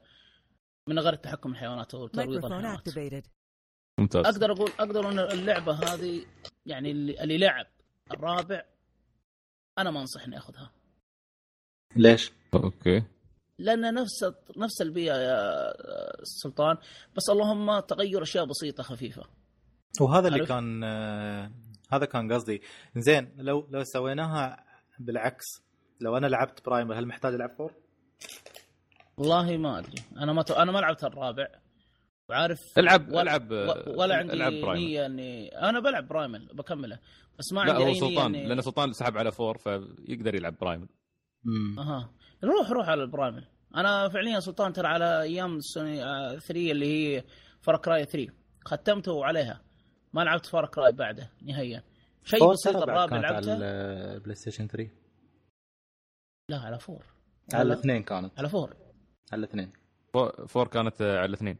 من 0.87 0.99
غير 0.99 1.13
التحكم 1.13 1.51
الحيوانات 1.51 1.93
أو 1.95 2.07
ترويض 2.07 2.45
الحيوانات. 2.45 2.87
ممتاز 3.99 4.25
أقدر 4.25 4.51
أقول 4.51 4.71
أقدر 4.79 5.09
أن 5.09 5.19
اللعبة 5.19 5.73
هذه 5.73 6.25
يعني 6.65 6.91
اللي, 6.91 7.23
اللي 7.23 7.37
لعب 7.37 7.67
الرابع 8.11 8.63
أنا 9.77 9.91
ما 9.91 10.01
أنصح 10.01 10.23
إني 10.23 10.37
أخذها 10.37 10.71
ليش؟ 11.95 12.31
أوكي 12.53 13.03
لأن 13.59 13.93
نفس 13.93 14.23
نفس 14.57 14.81
البيئة 14.81 15.15
يا 15.15 15.73
سلطان 16.23 16.77
بس 17.15 17.29
اللهم 17.29 17.79
تغير 17.79 18.21
أشياء 18.23 18.45
بسيطة 18.45 18.83
خفيفة 18.83 19.23
وهذا 20.01 20.27
اللي؟ 20.27 20.45
كان 20.45 20.83
آه، 20.83 21.51
هذا 21.91 22.05
كان 22.05 22.33
قصدي 22.33 22.61
زين 22.95 23.33
لو 23.37 23.67
لو 23.71 23.83
سويناها 23.83 24.65
بالعكس 24.99 25.45
لو 26.01 26.17
أنا 26.17 26.27
لعبت 26.27 26.65
Primal 26.65 26.99
هل 26.99 27.07
محتاج 27.07 27.33
ألعب 27.33 27.49
Four؟ 27.57 27.73
والله 29.17 29.57
ما 29.57 29.79
أدري. 29.79 30.01
أنا 30.17 30.33
ما 30.33 30.41
ت... 30.41 30.51
أنا 30.51 30.71
ما 30.71 30.79
لعبت 30.79 31.03
الرابع. 31.03 31.47
وعارف 32.29 32.59
العب 32.77 33.09
ولا- 33.09 33.21
العب 33.21 33.51
ولا 33.87 34.15
عندي 34.15 34.33
العب 34.33 34.53
نيه 34.75 35.05
اني 35.05 35.47
أنا 35.47 35.79
بلعب 35.79 36.07
Primal 36.07 36.45
بكمله. 36.53 36.99
بس 37.39 37.53
ما 37.53 37.61
لا 37.61 37.71
عندي 37.73 37.83
هو 37.83 37.87
أي 37.87 37.91
نيه 37.93 37.99
سلطان 37.99 38.35
إني... 38.35 38.47
لأن 38.47 38.61
سلطان 38.61 38.93
سحب 38.93 39.17
على 39.17 39.31
فور 39.31 39.57
فيقدر 39.57 40.35
يلعب 40.35 40.57
Primal 40.61 40.87
امم 41.45 41.79
أها. 41.79 42.09
روح 42.43 42.71
روح 42.71 42.89
على 42.89 43.03
ال 43.03 43.09
Primal 43.09 43.47
أنا 43.75 44.09
فعليا 44.09 44.39
سلطان 44.39 44.73
ترى 44.73 44.87
على 44.87 45.21
أيام 45.21 45.59
سوني 45.59 45.95
3 46.39 46.53
اللي 46.71 46.85
هي 47.17 47.23
Far 47.61 47.87
Cry 47.87 48.05
3 48.05 48.33
ختمته 48.65 49.25
عليها 49.25 49.61
ما 50.13 50.21
لعبت 50.21 50.45
Far 50.45 50.77
Cry 50.77 50.91
بعده 50.91 51.31
نهائيا. 51.41 51.83
شيء 52.23 52.51
بسيط 52.51 52.75
الرابع 52.75 53.17
لعبته 53.17 53.53
على 53.53 53.65
ال 54.15 54.35
PlayStation 54.35 54.67
3 54.67 54.89
لا 56.49 56.57
على 56.57 56.79
Four 56.79 57.03
على 57.53 57.63
لا، 57.69 57.73
الاثنين 57.73 58.03
كانت. 58.03 58.39
على 58.39 58.49
Four 58.49 58.75
على 59.31 59.39
الاثنين 59.39 59.71
Four- 60.13 60.47
Four 60.47 60.67
كانت 60.67 61.01
على 61.01 61.25
الاثنين 61.25 61.57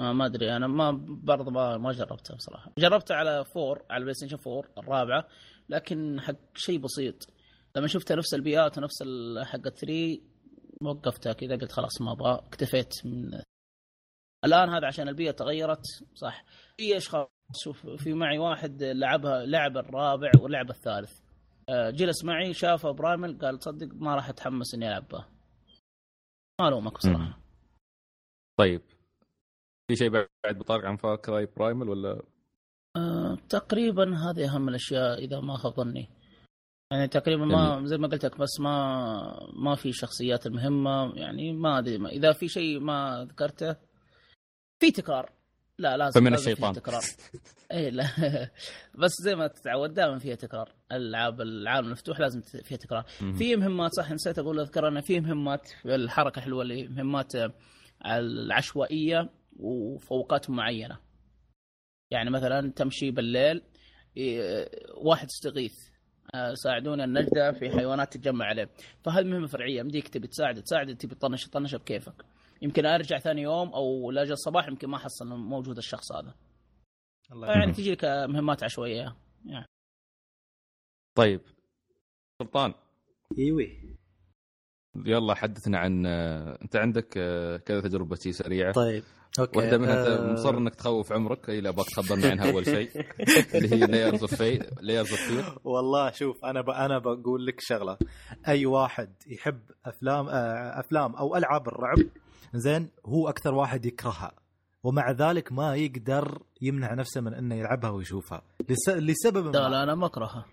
آه 0.00 0.12
ما 0.12 0.26
أدري 0.26 0.56
أنا 0.56 0.66
ما 0.66 0.90
برضه 1.08 1.50
ما 1.50 1.76
ما 1.78 1.92
جربتها 1.92 2.34
بصراحة. 2.36 2.72
جربتها 2.78 3.16
على 3.16 3.44
Four 3.44 3.82
على 3.90 3.98
ال 3.98 4.14
PlayStation 4.14 4.38
4 4.46 4.64
الرابعة 4.78 5.28
لكن 5.68 6.20
حق 6.20 6.36
شيء 6.56 6.78
بسيط. 6.78 7.14
لما 7.76 7.86
شفتها 7.86 8.16
نفس 8.16 8.34
البيئات 8.34 8.78
ونفس 8.78 9.02
حق 9.42 9.68
3 9.68 10.20
وقفتها 10.82 11.32
كذا 11.32 11.56
قلت 11.56 11.72
خلاص 11.72 12.00
ما 12.00 12.12
أبغى 12.12 12.34
اكتفيت 12.46 12.92
من 13.06 13.40
الآن 14.44 14.68
هذا 14.68 14.86
عشان 14.86 15.08
البيئة 15.08 15.30
تغيرت 15.30 15.82
صح. 16.14 16.44
في 16.76 16.96
أشخاص 16.96 17.28
شوف 17.64 17.86
في 17.86 18.12
معي 18.12 18.38
واحد 18.38 18.82
لعبها 18.82 19.46
لعب 19.46 19.76
الرابع 19.76 20.30
ولعب 20.40 20.70
الثالث. 20.70 21.20
آه، 21.68 21.90
جلس 21.90 22.24
معي 22.24 22.52
شافه 22.52 22.90
Primal 22.90 23.38
قال 23.38 23.58
تصدق 23.58 23.88
ما 23.94 24.14
راح 24.14 24.28
أتحمس 24.28 24.74
إني 24.74 24.88
ألعبها. 24.88 25.28
ما 26.60 26.68
الومك 26.68 26.92
بصراحه 26.92 27.38
طيب. 28.58 28.82
في 29.88 29.96
شيء 29.96 30.08
بعد 30.10 30.58
بطارق 30.58 30.84
عن 30.84 30.96
Far 30.96 31.16
Cry 31.16 31.46
Primal 31.56 31.88
ولا؟ 31.88 32.22
آه، 32.96 33.38
تقريبا 33.48 34.16
هذه 34.16 34.54
أهم 34.54 34.68
الأشياء 34.68 35.18
إذا 35.18 35.40
ما 35.40 35.56
خاب 35.56 35.72
ظني. 35.72 36.08
يعني 36.92 37.08
تقريبا 37.08 37.44
ما 37.44 37.86
زي 37.86 37.98
ما 37.98 38.08
قلت 38.08 38.24
لك 38.24 38.38
بس 38.38 38.60
ما 38.60 38.76
ما 39.52 39.74
في 39.74 39.92
شخصيات 39.92 40.46
المهمه 40.46 41.12
يعني 41.16 41.52
ما 41.52 41.78
أدري 41.78 42.06
إذا 42.06 42.32
في 42.32 42.48
شيء 42.48 42.80
ما 42.80 43.26
ذكرته 43.30 43.76
في 44.80 44.90
تكرار. 44.90 45.32
لا 45.78 45.96
لازم 45.96 46.20
فمن 46.20 46.34
الشيطان. 46.34 46.72
تكرار. 46.72 47.02
اي 47.72 47.90
لا. 47.90 48.04
بس 49.00 49.10
زي 49.22 49.34
ما 49.34 49.46
تتعود 49.46 49.94
دائما 49.94 50.18
فيها 50.18 50.34
تكرار. 50.34 50.72
الالعاب 50.92 51.40
العالم 51.40 51.86
المفتوح 51.86 52.20
لازم 52.20 52.40
فيها 52.40 52.78
تكرار. 52.78 53.02
في 53.38 53.56
مهمات 53.56 53.90
صح 53.94 54.12
نسيت 54.12 54.38
أقول 54.38 54.60
أذكر 54.60 54.88
أنه 54.88 55.00
في 55.00 55.20
مهمات 55.20 55.70
الحركة 55.86 56.40
حلوة 56.40 56.62
اللي 56.62 56.88
مهمات 56.88 57.34
آه، 57.34 57.52
العشوائية 58.06 59.30
وفوقات 59.56 60.50
معينة. 60.50 60.98
يعني 62.10 62.30
مثلا 62.30 62.72
تمشي 62.72 63.10
بالليل 63.10 63.62
واحد 64.96 65.26
استغيث 65.26 65.74
آه، 66.34 66.54
ساعدونا 66.54 67.04
النجدة 67.04 67.52
في 67.52 67.70
حيوانات 67.70 68.12
تتجمع 68.12 68.44
عليه. 68.44 68.70
فهذه 69.04 69.24
مهمة 69.24 69.46
فرعية 69.46 69.82
مديك 69.82 70.08
تبي 70.08 70.26
تساعد 70.28 70.62
تساعد 70.62 70.96
تبي 70.96 71.14
تطنش 71.14 71.44
تطنش 71.44 71.74
بكيفك. 71.74 72.24
يمكن 72.64 72.86
ارجع 72.86 73.18
ثاني 73.18 73.42
يوم 73.42 73.68
أو 73.68 74.10
لاجل 74.10 74.32
الصباح 74.32 74.68
يمكن 74.68 74.88
ما 74.88 74.96
احصل 74.96 75.26
إنه 75.26 75.36
موجود 75.36 75.76
الشخص 75.76 76.12
هذا. 76.12 76.34
الله 77.32 77.48
يعني 77.48 77.60
يرحمه. 77.60 77.74
تجي 77.74 77.92
لك 77.92 78.04
مهمات 78.04 78.64
عشوائية. 78.64 79.16
يعني. 79.46 79.66
طيب. 81.16 81.40
سلطان. 82.42 82.74
إيوي. 83.38 83.96
يلا 85.06 85.34
حدثنا 85.34 85.78
عن 85.78 86.06
انت 86.06 86.76
عندك 86.76 87.14
آه، 87.18 87.56
كذا 87.56 87.80
تجربة 87.80 88.16
شي 88.16 88.32
سريعة. 88.32 88.72
طيب 88.72 89.02
أوكي 89.38 89.58
واحدة 89.58 89.78
منها 89.78 90.06
آه، 90.06 90.32
مصر 90.32 90.58
إنك 90.58 90.74
تخوف 90.74 91.12
عمرك 91.12 91.50
اي 91.50 91.60
لا 91.60 91.68
ابغاك 91.68 91.86
تخبرنا 91.86 92.30
عنها 92.30 92.52
أول 92.52 92.64
شيء. 92.64 92.90
اللي 93.54 93.72
هي 93.72 93.86
Layers 93.86 94.20
of 94.20 94.34
في 94.34 94.70
Layers 94.80 95.10
of 95.10 95.20
Fear 95.20 95.58
والله 95.64 96.10
شوف 96.10 96.44
أنا 96.44 96.60
ب... 96.60 96.70
أنا 96.70 96.98
بقول 96.98 97.46
لك 97.46 97.56
شغلة. 97.58 97.98
أي 98.48 98.66
واحد 98.66 99.14
يحب 99.26 99.60
أفلام 99.86 100.28
آه، 100.28 100.80
أفلام 100.80 101.16
أو 101.16 101.36
ألعاب 101.36 101.68
الرعب 101.68 101.98
زين 102.54 102.90
هو 103.06 103.28
أكثر 103.28 103.54
واحد 103.54 103.86
يكرهها. 103.86 104.32
ومع 104.82 105.10
ذلك 105.10 105.52
ما 105.52 105.76
يقدر 105.76 106.42
يمنع 106.62 106.94
نفسه 106.94 107.20
من 107.20 107.34
إنه 107.34 107.54
يلعبها 107.54 107.90
ويشوفها. 107.90 108.42
لس... 108.68 108.88
لسبب 108.88 109.54
لا 109.54 109.62
ما. 109.62 109.68
لا 109.68 109.82
أنا 109.82 109.94
ما 109.94 110.06
أكرهها. 110.06 110.46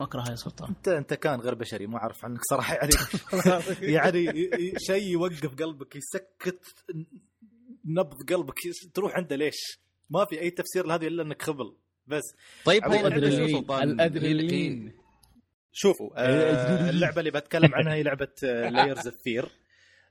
ما 0.00 0.06
اكرهها 0.06 0.30
يا 0.30 0.34
سلطان 0.34 0.68
أنت 0.68 0.88
أنت 0.88 1.14
كان 1.14 1.40
غير 1.40 1.54
بشري 1.54 1.86
ما 1.86 1.96
أعرف 1.98 2.24
عنك 2.24 2.40
صراحة. 2.50 2.74
يعني 2.74 2.90
يعني 3.94 4.24
شيء 4.78 5.02
يوقف 5.12 5.54
قلبك 5.54 5.96
يسكت 5.96 6.64
نبض 7.84 8.32
قلبك 8.32 8.54
تروح 8.94 9.16
عنده 9.16 9.36
ليش؟ 9.36 9.80
ما 10.10 10.24
في 10.24 10.40
أي 10.40 10.50
تفسير 10.50 10.86
لهذه 10.86 11.06
إلا 11.06 11.22
إنك 11.22 11.42
خبل. 11.42 11.76
بس. 12.06 12.22
طيب 12.64 12.84
هو. 12.84 12.92
هي- 12.92 14.92
شوفوا 15.72 16.10
آه 16.16 16.90
اللعبة 16.90 17.18
اللي 17.20 17.30
بتكلم 17.30 17.74
عنها 17.74 17.94
هي 17.94 18.02
لعبة 18.02 18.28
Layers 18.42 19.06
of 19.08 19.16
Fear 19.24 19.48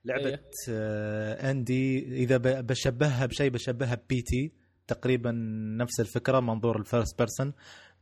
لعبة 0.06 0.26
إيه. 0.30 0.42
آه 0.70 1.52
indie. 1.52 2.00
إذا 2.24 2.38
بشبهها 2.62 3.26
بشيء 3.26 3.50
بشبهها 3.50 3.98
P.T. 4.10 4.52
تقريبا 4.88 5.32
نفس 5.78 6.00
الفكرة 6.00 6.40
منظور 6.40 6.80
ال 6.80 6.86
first 6.86 7.18
person 7.20 7.54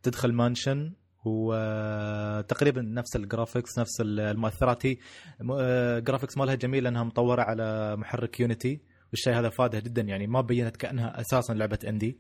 تدخل 0.04 0.34
mansion 0.34 0.94
وتقريبا 1.26 2.82
نفس 2.82 3.16
ال 3.16 3.23
graphics 3.23 3.80
نفس 3.80 4.02
المؤثرات. 4.02 4.86
هي 4.86 4.98
م- 5.42 5.52
آه، 5.60 6.00
graphics 6.00 6.38
مالها 6.38 6.56
جميل 6.56 6.84
لأنها 6.84 7.04
مطورة 7.04 7.42
على 7.42 7.96
محرك 7.96 8.40
Unity 8.40 8.82
والشيء 9.12 9.34
هذا 9.34 9.50
فاده 9.50 9.80
جدا 9.80 10.02
يعني 10.02 10.28
ما 10.28 10.42
بينت 10.42 10.78
كأنها 10.78 11.22
أساسا 11.22 11.54
لعبة 11.54 11.80
indie 11.88 12.20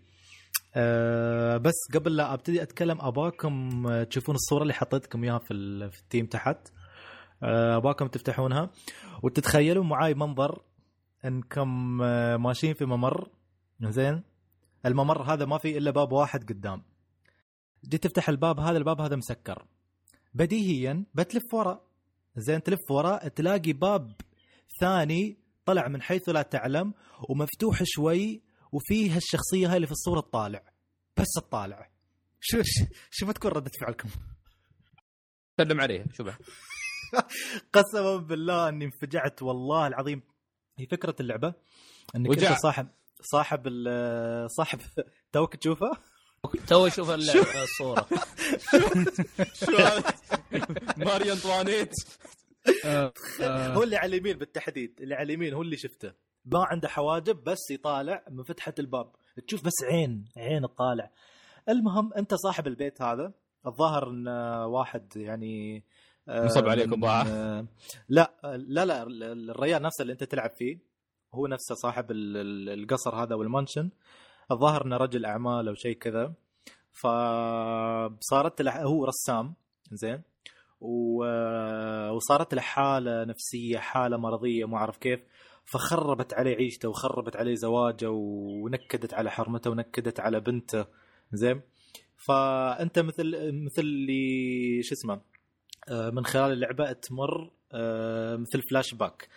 أه 0.75 1.57
بس 1.57 1.73
قبل 1.93 2.15
لا 2.15 2.33
أبتدي 2.33 2.61
أتكلم 2.61 2.97
أباكم 3.01 3.87
آه، 3.87 4.03
تشوفون 4.03 4.35
الصورة 4.35 4.61
اللي 4.61 4.73
حطيتكم 4.73 5.23
إياها 5.23 5.37
في, 5.39 5.47
في 5.91 5.99
التيم 6.01 6.25
تحت. 6.25 6.67
اباكم 7.43 8.07
تفتحونها. 8.07 8.69
وتتخيلوا 9.23 9.83
معاي 9.83 10.13
منظر 10.13 10.61
انكم 11.25 12.01
آه، 12.03 12.37
ماشيين 12.37 12.73
في 12.73 12.85
ممر. 12.85 13.29
زين؟ 13.81 14.23
الممر 14.85 15.21
هذا 15.33 15.45
ما 15.45 15.57
فيه 15.57 15.77
إلا 15.77 15.91
باب 15.91 16.11
واحد 16.11 16.43
قدام. 16.49 16.83
جيت 17.85 18.03
تفتح 18.07 18.29
الباب 18.29 18.59
هذا 18.59 18.77
الباب 18.77 19.01
هذا 19.01 19.15
مسكر. 19.15 19.65
بديهيا 20.33 21.03
بتلف 21.15 21.53
ورا. 21.53 21.81
زين؟ 22.35 22.63
تلف 22.63 22.91
ورا 22.91 23.27
تلاقي 23.27 23.73
باب 23.73 24.11
ثاني 24.81 25.37
طلع 25.65 25.87
من 25.87 26.01
حيث 26.01 26.29
لا 26.29 26.41
تعلم 26.41 26.93
ومفتوح 27.29 27.81
شوي 27.85 28.43
وفيه 28.71 29.15
هالشخصية 29.15 29.67
هاي 29.69 29.75
اللي 29.75 29.87
في 29.87 29.91
الصورة 29.91 30.19
تطالع 30.21 30.61
بس 31.17 31.27
تطالع 31.35 31.89
شو 32.39 32.61
شو- 33.11 33.25
بتكون 33.27 33.51
ردة 33.51 33.71
فعلكم؟ 33.81 34.09
سلم 35.57 35.81
عليه 35.81 36.05
شو 36.13 36.23
قسما 37.73 38.17
بالله 38.17 38.69
اني 38.69 38.85
انفجعت 38.85 39.43
والله 39.43 39.87
العظيم. 39.87 40.21
هي 40.77 40.85
فكرة 40.85 41.15
اللعبة 41.19 41.53
إنك 42.15 42.29
وجع. 42.29 42.49
انت 42.51 42.59
صاحب 42.59 42.87
صاحب 43.21 43.67
ال- 43.67 44.51
صاحب 44.51 44.79
توك 45.33 45.55
تشوفه؟ 45.55 45.91
تو 46.67 46.87
أشوف 46.87 47.09
اللعبة- 47.11 47.55
الصورة. 47.57 48.07
شو 49.65 49.77
هذا؟ 49.77 50.03
ماري 50.97 51.31
أنطوانيت. 51.33 51.93
هو 53.41 53.83
اللي 53.83 53.95
على 53.97 54.15
اليمين 54.15 54.37
بالتحديد 54.37 55.01
اللي 55.01 55.15
على 55.15 55.23
اليمين 55.23 55.53
هو 55.53 55.61
اللي 55.61 55.77
شفته. 55.77 56.13
ما 56.45 56.65
عنده 56.71 56.87
حواجب 56.87 57.43
بس 57.43 57.71
يطالع 57.71 58.23
من 58.29 58.43
فتحة 58.43 58.73
الباب. 58.79 59.11
تشوف 59.47 59.63
بس 59.63 59.73
عين 59.91 60.25
عين 60.37 60.63
الطالع. 60.63 61.11
المهم 61.69 62.13
أنت 62.13 62.33
صاحب 62.33 62.67
البيت 62.67 63.01
هذا. 63.01 63.33
الظاهر 63.67 64.09
إن 64.09 64.27
واحد 64.65 65.15
يعني 65.17 65.77
آه، 65.77 65.81
نصب 66.29 66.67
عليك 66.67 66.87
من- 66.87 66.99
بضاعة. 66.99 67.23
آه، 67.27 67.65
لا 68.09 68.33
لا 68.67 68.85
لا 68.85 69.03
الريال 69.03 69.81
نفسه 69.81 70.01
اللي 70.01 70.13
أنت 70.13 70.23
تلعب 70.23 70.49
فيه 70.49 70.79
هو 71.33 71.47
نفسه 71.47 71.75
صاحب 71.75 72.11
ال- 72.11 72.37
ال- 72.37 72.79
القصر 72.83 73.15
هذا 73.15 73.35
والمانشن 73.35 73.89
الظاهر 74.51 74.85
إنه 74.85 74.97
رجل 74.97 75.25
أعمال 75.25 75.67
أو 75.67 75.73
شيء 75.73 75.97
كذا. 75.97 76.33
فصارت 76.91 78.61
له 78.61 78.83
هو 78.83 79.05
رسام 79.05 79.53
زين. 79.91 80.21
و- 80.81 82.09
وصارت 82.11 82.53
له 82.53 82.61
حالة 82.61 83.23
نفسية 83.23 83.77
حالة 83.77 84.17
مرضية 84.17 84.65
ما 84.65 84.77
اعرف 84.77 84.97
كيف. 84.97 85.19
فخربت 85.65 86.33
عليه 86.33 86.55
عيشته 86.55 86.89
وخربت 86.89 87.35
عليه 87.35 87.55
زواجه 87.55 88.09
ونكدت 88.11 89.13
على 89.13 89.31
حرمته 89.31 89.69
ونكدت 89.71 90.19
على 90.19 90.39
بنته 90.39 90.85
زين. 91.33 91.61
فأنت 92.15 92.99
مثل 92.99 93.51
مثل 93.65 93.81
اللي 93.81 94.83
شو 94.83 94.93
اسمه 94.95 95.13
آه، 95.13 95.21
من 95.89 96.25
خلال 96.25 96.51
اللعبة 96.51 96.91
تمر 96.91 97.51
آه، 97.73 98.35
مثل 98.35 98.61
فلاش 98.61 98.93
باك 98.93 99.27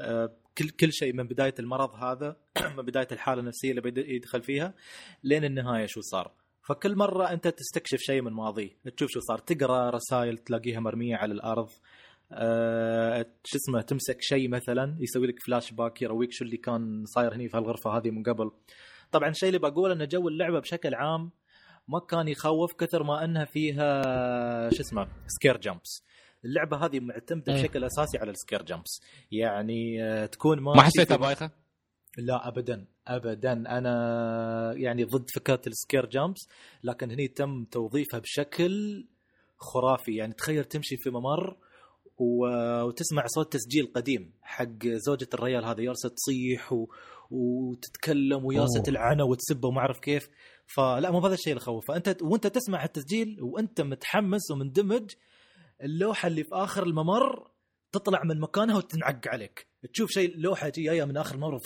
آه، 0.00 0.32
كل 0.58 0.68
كل 0.68 0.92
شيء 0.92 1.12
من 1.12 1.26
بداية 1.26 1.54
المرض 1.58 1.94
هذا 1.94 2.36
من 2.76 2.84
بداية 2.84 3.08
الحالة 3.12 3.40
النفسية 3.40 3.70
اللي 3.70 4.14
يدخل 4.16 4.42
فيها 4.42 4.74
لين 5.24 5.44
النهاية 5.44 5.86
شو 5.86 6.00
صار. 6.00 6.32
فكل 6.68 6.96
مرة 6.96 7.30
أنت 7.32 7.48
تستكشف 7.48 7.98
شيء 7.98 8.22
من 8.22 8.32
ماضيه 8.32 8.70
تشوف 8.96 9.10
شو 9.10 9.20
صار 9.20 9.38
تقرأ 9.38 9.90
رسائل 9.90 10.38
تلاقيها 10.38 10.80
مرمية 10.80 11.16
على 11.16 11.34
الأرض 11.34 11.68
شو 13.44 13.56
اسمه 13.56 13.80
تمسك 13.80 14.16
شيء 14.20 14.48
مثلا 14.48 14.96
يسوي 15.00 15.26
لك 15.26 15.42
فلاش 15.46 15.72
باك 15.72 16.02
يرويك 16.02 16.32
شو 16.32 16.44
اللي 16.44 16.56
كان 16.56 17.04
صاير 17.06 17.34
هني 17.34 17.48
في 17.48 17.58
الغرفه 17.58 17.90
هذه 17.90 18.10
من 18.10 18.22
قبل. 18.22 18.50
طبعا 19.12 19.28
الشيء 19.28 19.48
اللي 19.48 19.58
بقوله 19.58 19.94
إن 19.94 20.08
جو 20.08 20.28
اللعبة 20.28 20.60
بشكل 20.60 20.94
عام 20.94 21.30
ما 21.92 22.00
كان 22.00 22.28
يخوف 22.28 22.72
كثر 22.72 23.02
ما 23.02 23.24
أنها 23.24 23.44
فيها 23.44 24.02
شو 24.70 24.80
اسمه 24.80 25.08
scare 25.26 25.56
jumps 25.56 26.04
اللعبة 26.44 26.76
هذه 26.76 27.00
معتمدة 27.00 27.54
إيه. 27.54 27.62
بشكل 27.62 27.84
أساسي 27.84 28.18
على 28.18 28.30
ال 28.30 28.35
scare 28.35 28.62
jumps 28.62 29.02
يعني 29.30 30.04
آه، 30.04 30.26
تكون 30.26 30.60
ما 30.60 30.72
ماشي 30.72 30.86
حسيتها 30.86 31.16
بايخة؟ 31.16 31.50
لا 32.18 32.48
ابدا 32.48 32.86
ابدا 33.06 33.52
أنا 33.52 34.74
يعني 34.76 35.04
ضد 35.04 35.30
فكرة 35.34 35.60
ال 35.66 35.73
scare 35.73 36.06
jumps 36.06 36.48
لكن 36.84 37.10
هني 37.10 37.28
تم 37.28 37.64
توظيفها 37.64 38.20
بشكل 38.20 39.06
خرافي 39.56 40.16
يعني 40.16 40.32
تخيل 40.32 40.64
تمشي 40.64 40.96
في 40.96 41.10
ممر 41.10 41.56
وتسمع 42.20 43.26
صوت 43.26 43.52
تسجيل 43.52 43.92
قديم 43.94 44.32
حق 44.42 44.86
زوجة 44.86 45.28
الريال 45.34 45.64
هذا 45.64 45.82
جالسة 45.82 46.08
تصيح 46.08 46.72
و... 46.72 46.86
وتتكلم 47.30 48.44
أوه. 48.44 48.66
تلعنه 48.84 49.24
وتسبه 49.24 49.68
وما 49.68 49.80
أعرف 49.80 49.98
كيف. 49.98 50.28
فلا 50.66 51.10
مو 51.10 51.18
هذا 51.18 51.34
الشيء 51.34 51.52
اللي 51.52 51.62
يخوف 51.62 51.86
فانت 51.88 52.16
وأنت 52.22 52.46
تسمع 52.46 52.84
التسجيل 52.84 53.36
وأنت 53.42 53.80
متحمس 53.80 54.50
ومندمج 54.50 55.10
اللوحة 55.82 56.26
اللي 56.26 56.44
في 56.44 56.54
آخر 56.54 56.82
الممر 56.82 57.50
تطلع 57.92 58.22
من 58.24 58.40
مكانها 58.40 58.76
وتنعق 58.76 59.28
عليك. 59.28 59.66
تشوف 59.92 60.10
شيء 60.10 60.36
لوحة 60.36 60.72
جاية 60.76 61.04
من 61.04 61.16
آخر 61.16 61.34
الممر 61.34 61.58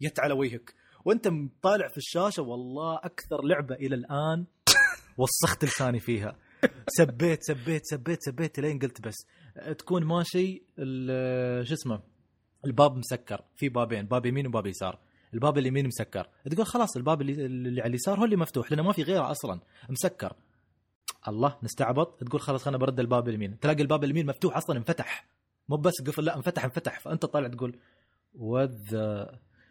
يت 0.00 0.20
على 0.20 0.34
وجهك. 0.34 0.74
وأنت 1.04 1.28
طالع 1.62 1.88
في 1.88 1.96
الشاشة 1.96 2.42
والله 2.42 2.96
أكثر 2.96 3.44
لعبة 3.44 3.74
إلى 3.74 3.94
الآن 3.94 4.46
وسخت 5.18 5.64
لساني 5.64 6.00
فيها. 6.00 6.36
سبيت 6.88 7.42
سبيت 7.42 7.82
سبيت 7.84 8.22
سبيت 8.22 8.60
لين 8.60 8.78
قلت 8.78 9.00
بس 9.00 9.16
تكون 9.78 10.04
ماشي 10.04 10.62
شو 11.62 11.74
اسمه 11.74 12.00
الباب 12.64 12.96
مسكر 12.96 13.44
في 13.56 13.68
بابين 13.68 14.06
باب 14.06 14.26
يمين 14.26 14.46
وباب 14.46 14.66
يسار. 14.66 14.98
الباب 15.34 15.58
اليمين 15.58 15.86
مسكر. 15.86 16.28
تقول 16.50 16.66
خلاص 16.66 16.96
الباب 16.96 17.20
اللي, 17.22 17.80
على 17.80 17.88
اليسار 17.88 18.20
هو 18.20 18.24
اللي 18.24 18.36
مفتوح 18.36 18.72
لأنه 18.72 18.82
ما 18.82 18.92
في 18.92 19.02
غيره 19.02 19.30
أصلا 19.30 19.60
مسكر. 19.88 20.32
الله 21.28 21.58
نستعبط. 21.62 22.24
تقول 22.24 22.40
خلاص 22.40 22.62
خلينا 22.62 22.78
برد 22.78 23.00
الباب 23.00 23.28
اليمين. 23.28 23.60
تلاقي 23.60 23.82
الباب 23.82 24.04
اليمين 24.04 24.26
مفتوح 24.26 24.56
أصلا 24.56 24.76
انفتح. 24.76 25.26
مو 25.68 25.76
بس 25.76 25.92
قفل 26.06 26.24
لا 26.24 26.36
انفتح 26.36 26.64
انفتح. 26.64 27.00
فأنت 27.00 27.26
طالع 27.26 27.48
تقول 27.48 27.78
وذ 28.34 28.96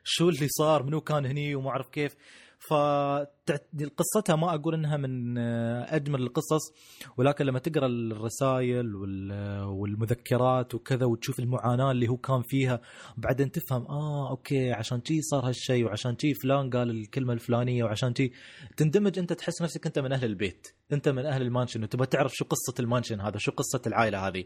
شو 0.03 0.30
اللي 0.30 0.48
صار؟ 0.48 0.84
منو 0.84 1.02
كان 1.02 1.26
هني؟ 1.26 1.56
وما 1.56 1.70
أعرف 1.70 1.90
كيف. 1.90 2.16
فقصتها 2.60 4.36
ما 4.36 4.53
أقول 4.56 4.73
إنها 4.73 4.98
من 4.98 5.38
آه، 5.38 5.95
أجمل 5.95 6.22
القصص 6.22 6.73
ولكن 7.18 7.45
لما 7.45 7.60
تقرأ 7.60 7.88
الرسائل 7.88 8.95
وال- 8.95 9.64
والمذكرات 9.64 10.76
وكذا 10.76 11.06
وتشوف 11.06 11.40
المعاناة 11.40 11.91
اللي 11.91 12.07
هو 12.07 12.18
كان 12.18 12.41
فيها 12.41 12.81
بعدين 13.18 13.52
تفهم 13.52 13.86
آه 13.86 14.30
أوكي 14.30 14.72
عشان 14.72 15.02
شي 15.06 15.22
صار 15.22 15.48
هالشيء 15.48 15.86
وعشان 15.86 16.18
شي 16.18 16.34
فلان 16.34 16.69
قال 16.69 16.90
الكلمة 16.90 17.34
الفلانية 17.34 17.84
وعشان 17.84 18.15
شي. 18.15 18.31
تندمج 18.77 19.19
أنت 19.19 19.34
تحس 19.34 19.61
نفسك 19.61 19.86
أنت 19.86 19.99
من 19.99 20.11
أهل 20.11 20.26
البيت 20.26 20.68
أنت 20.94 21.10
من 21.10 21.26
أهل 21.26 21.41
ال 21.41 21.47
mansion 21.47 21.84
وتبغى 21.84 22.06
تعرف 22.07 22.31
شو 22.36 22.45
قصة 22.45 22.73
ال 22.80 22.85
mansion 22.85 23.22
هذا 23.22 23.38
شو 23.38 23.52
قصة 23.52 23.81
العائلة 23.88 24.27
هذه. 24.27 24.44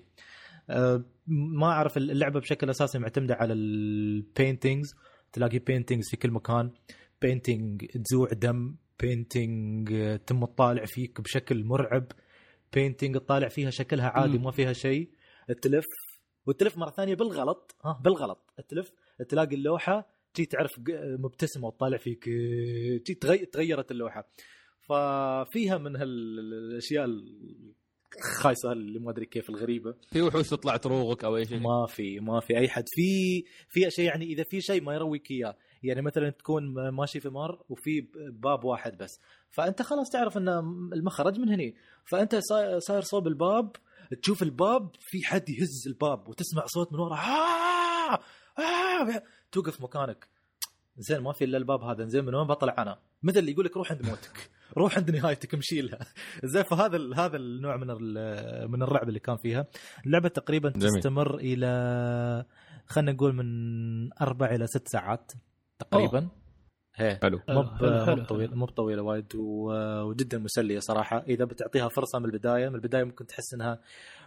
أه، 0.70 1.04
ما 1.28 1.68
أعرف 1.68 1.98
اللعبة 1.98 2.40
بشكل 2.40 2.70
أساسي 2.70 3.00
معتمدة 3.00 3.36
على 3.36 3.54
ال 3.54 3.68
paintings 3.68 4.96
تلاقي 5.34 5.60
paintings 5.60 6.10
في 6.10 6.18
كل 6.18 6.32
مكان. 6.32 6.72
painting 7.28 7.86
تزوع 7.86 8.30
دم 8.30 8.76
painting 9.02 9.90
تم 10.28 10.46
تطالع 10.46 10.86
فيك 10.86 11.22
بشكل 11.22 11.64
مرعب 11.64 12.08
painting 12.74 13.16
تطالع 13.18 13.48
فيها 13.48 13.70
شكلها 13.70 14.10
عادي. 14.10 14.38
ما 14.38 14.52
فيها 14.52 14.74
شيء. 14.74 15.10
تلف 15.62 15.86
وتلف 16.46 16.78
مرة 16.78 16.90
ثانية 16.92 17.16
بالغلط. 17.16 17.76
ها 17.86 18.02
بالغلط. 18.04 18.54
تلف 18.70 18.92
تلاقي 19.30 19.56
اللوحة 19.56 20.08
تي 20.34 20.46
تعرف 20.46 20.72
ق- 20.72 21.20
مبتسمة 21.20 21.68
وتطالع 21.68 21.98
فيك 21.98 22.24
تي 23.06 23.14
تغي- 23.14 23.46
تغيرت 23.46 23.92
اللوحة. 23.92 24.30
ففيها 24.82 25.78
من 25.78 25.96
هالأشياء 25.96 27.06
الخايسة 28.20 28.72
اللي 28.72 29.00
ما 29.00 29.12
أدري 29.12 29.26
كيف 29.26 29.50
الغريبة. 29.50 29.96
في 30.12 30.22
وحوش 30.22 30.50
تطلع 30.50 30.78
تروغك 30.78 31.24
أو 31.24 31.38
أي 31.38 31.46
شيء. 31.46 31.60
ما 31.60 31.86
في 31.90 32.20
ما 32.20 32.40
في 32.40 32.58
أي 32.58 32.70
حد. 32.70 32.84
في 32.88 33.44
في 33.70 33.92
شيء 33.92 34.06
يعني 34.06 34.26
إذا 34.26 34.44
في 34.44 34.62
شيء 34.62 34.82
ما 34.82 34.94
يرويك 34.94 35.32
إياه. 35.32 35.58
يعني 35.84 36.02
مثلا 36.02 36.30
تكون 36.30 36.90
ماشي 36.90 37.20
في 37.20 37.30
ممر 37.30 37.64
وفي 37.70 38.08
باب 38.16 38.64
واحد 38.64 38.98
بس. 38.98 39.20
فأنت 39.50 39.82
خلاص 39.82 40.10
تعرف 40.10 40.38
إن 40.38 40.48
المخرج 40.94 41.40
من 41.40 41.50
هني. 41.50 41.76
فأنت 42.06 42.36
صاير 42.78 43.02
صوب 43.02 43.28
الباب 43.28 43.72
تشوف 44.22 44.44
الباب 44.44 44.90
في 45.00 45.24
حد 45.24 45.50
يهز 45.50 45.88
الباب 45.88 46.28
وتسمع 46.28 46.66
صوت 46.66 46.94
من 46.94 47.00
ورا. 47.00 47.16
آه! 47.16 48.20
آه! 48.60 49.24
توقف 49.52 49.82
مكانك. 49.82 50.28
زين 50.98 51.20
ما 51.20 51.34
في 51.34 51.44
إلا 51.44 51.58
الباب 51.58 51.82
هذا. 51.84 52.06
زين 52.06 52.26
من 52.26 52.36
وين 52.36 52.48
بطلع 52.48 52.76
أنا؟ 52.78 53.00
مثل 53.24 53.40
اللي 53.40 53.52
يقول 53.52 53.66
لك 53.66 53.78
روح 53.78 53.92
عند 53.92 54.06
موتك. 54.06 54.50
روح 54.78 54.98
عند 54.98 55.12
نهايتك 55.12 55.54
امشي 55.54 55.82
لها. 55.82 56.00
زين 56.44 56.64
فهذا 56.64 56.98
هذا 57.16 57.38
النوع 57.38 57.78
من 57.78 57.88
من 58.72 58.84
الرعب 58.84 59.10
اللي 59.10 59.20
كان 59.20 59.38
فيها. 59.38 59.68
اللعبة 60.06 60.30
تقريبا 60.30 60.70
جميل. 60.70 60.90
تستمر 60.94 61.36
إلى 61.36 62.46
خلينا 62.86 63.12
نقول 63.12 63.34
من 63.34 64.14
أربع 64.14 64.46
إلى 64.56 64.68
ست 64.68 64.88
ساعات. 64.88 65.32
تقريبا. 65.92 66.28
هي 66.96 67.20
حلو. 67.22 67.40
مو 67.50 67.64
حلو، 68.06 68.26
مو 68.32 68.66
بطويلة 68.66 69.02
وايد 69.04 69.36
وجدا 69.36 70.38
مسلية 70.38 70.80
صراحة. 70.80 71.24
إذا 71.28 71.46
بتعطيها 71.46 71.88
فرصة 71.88 72.20
من 72.20 72.26
البداية 72.26 72.70
من 72.70 72.76
البداية 72.76 73.04
ممكن 73.04 73.26
تحس 73.26 73.54
إنها 73.54 73.82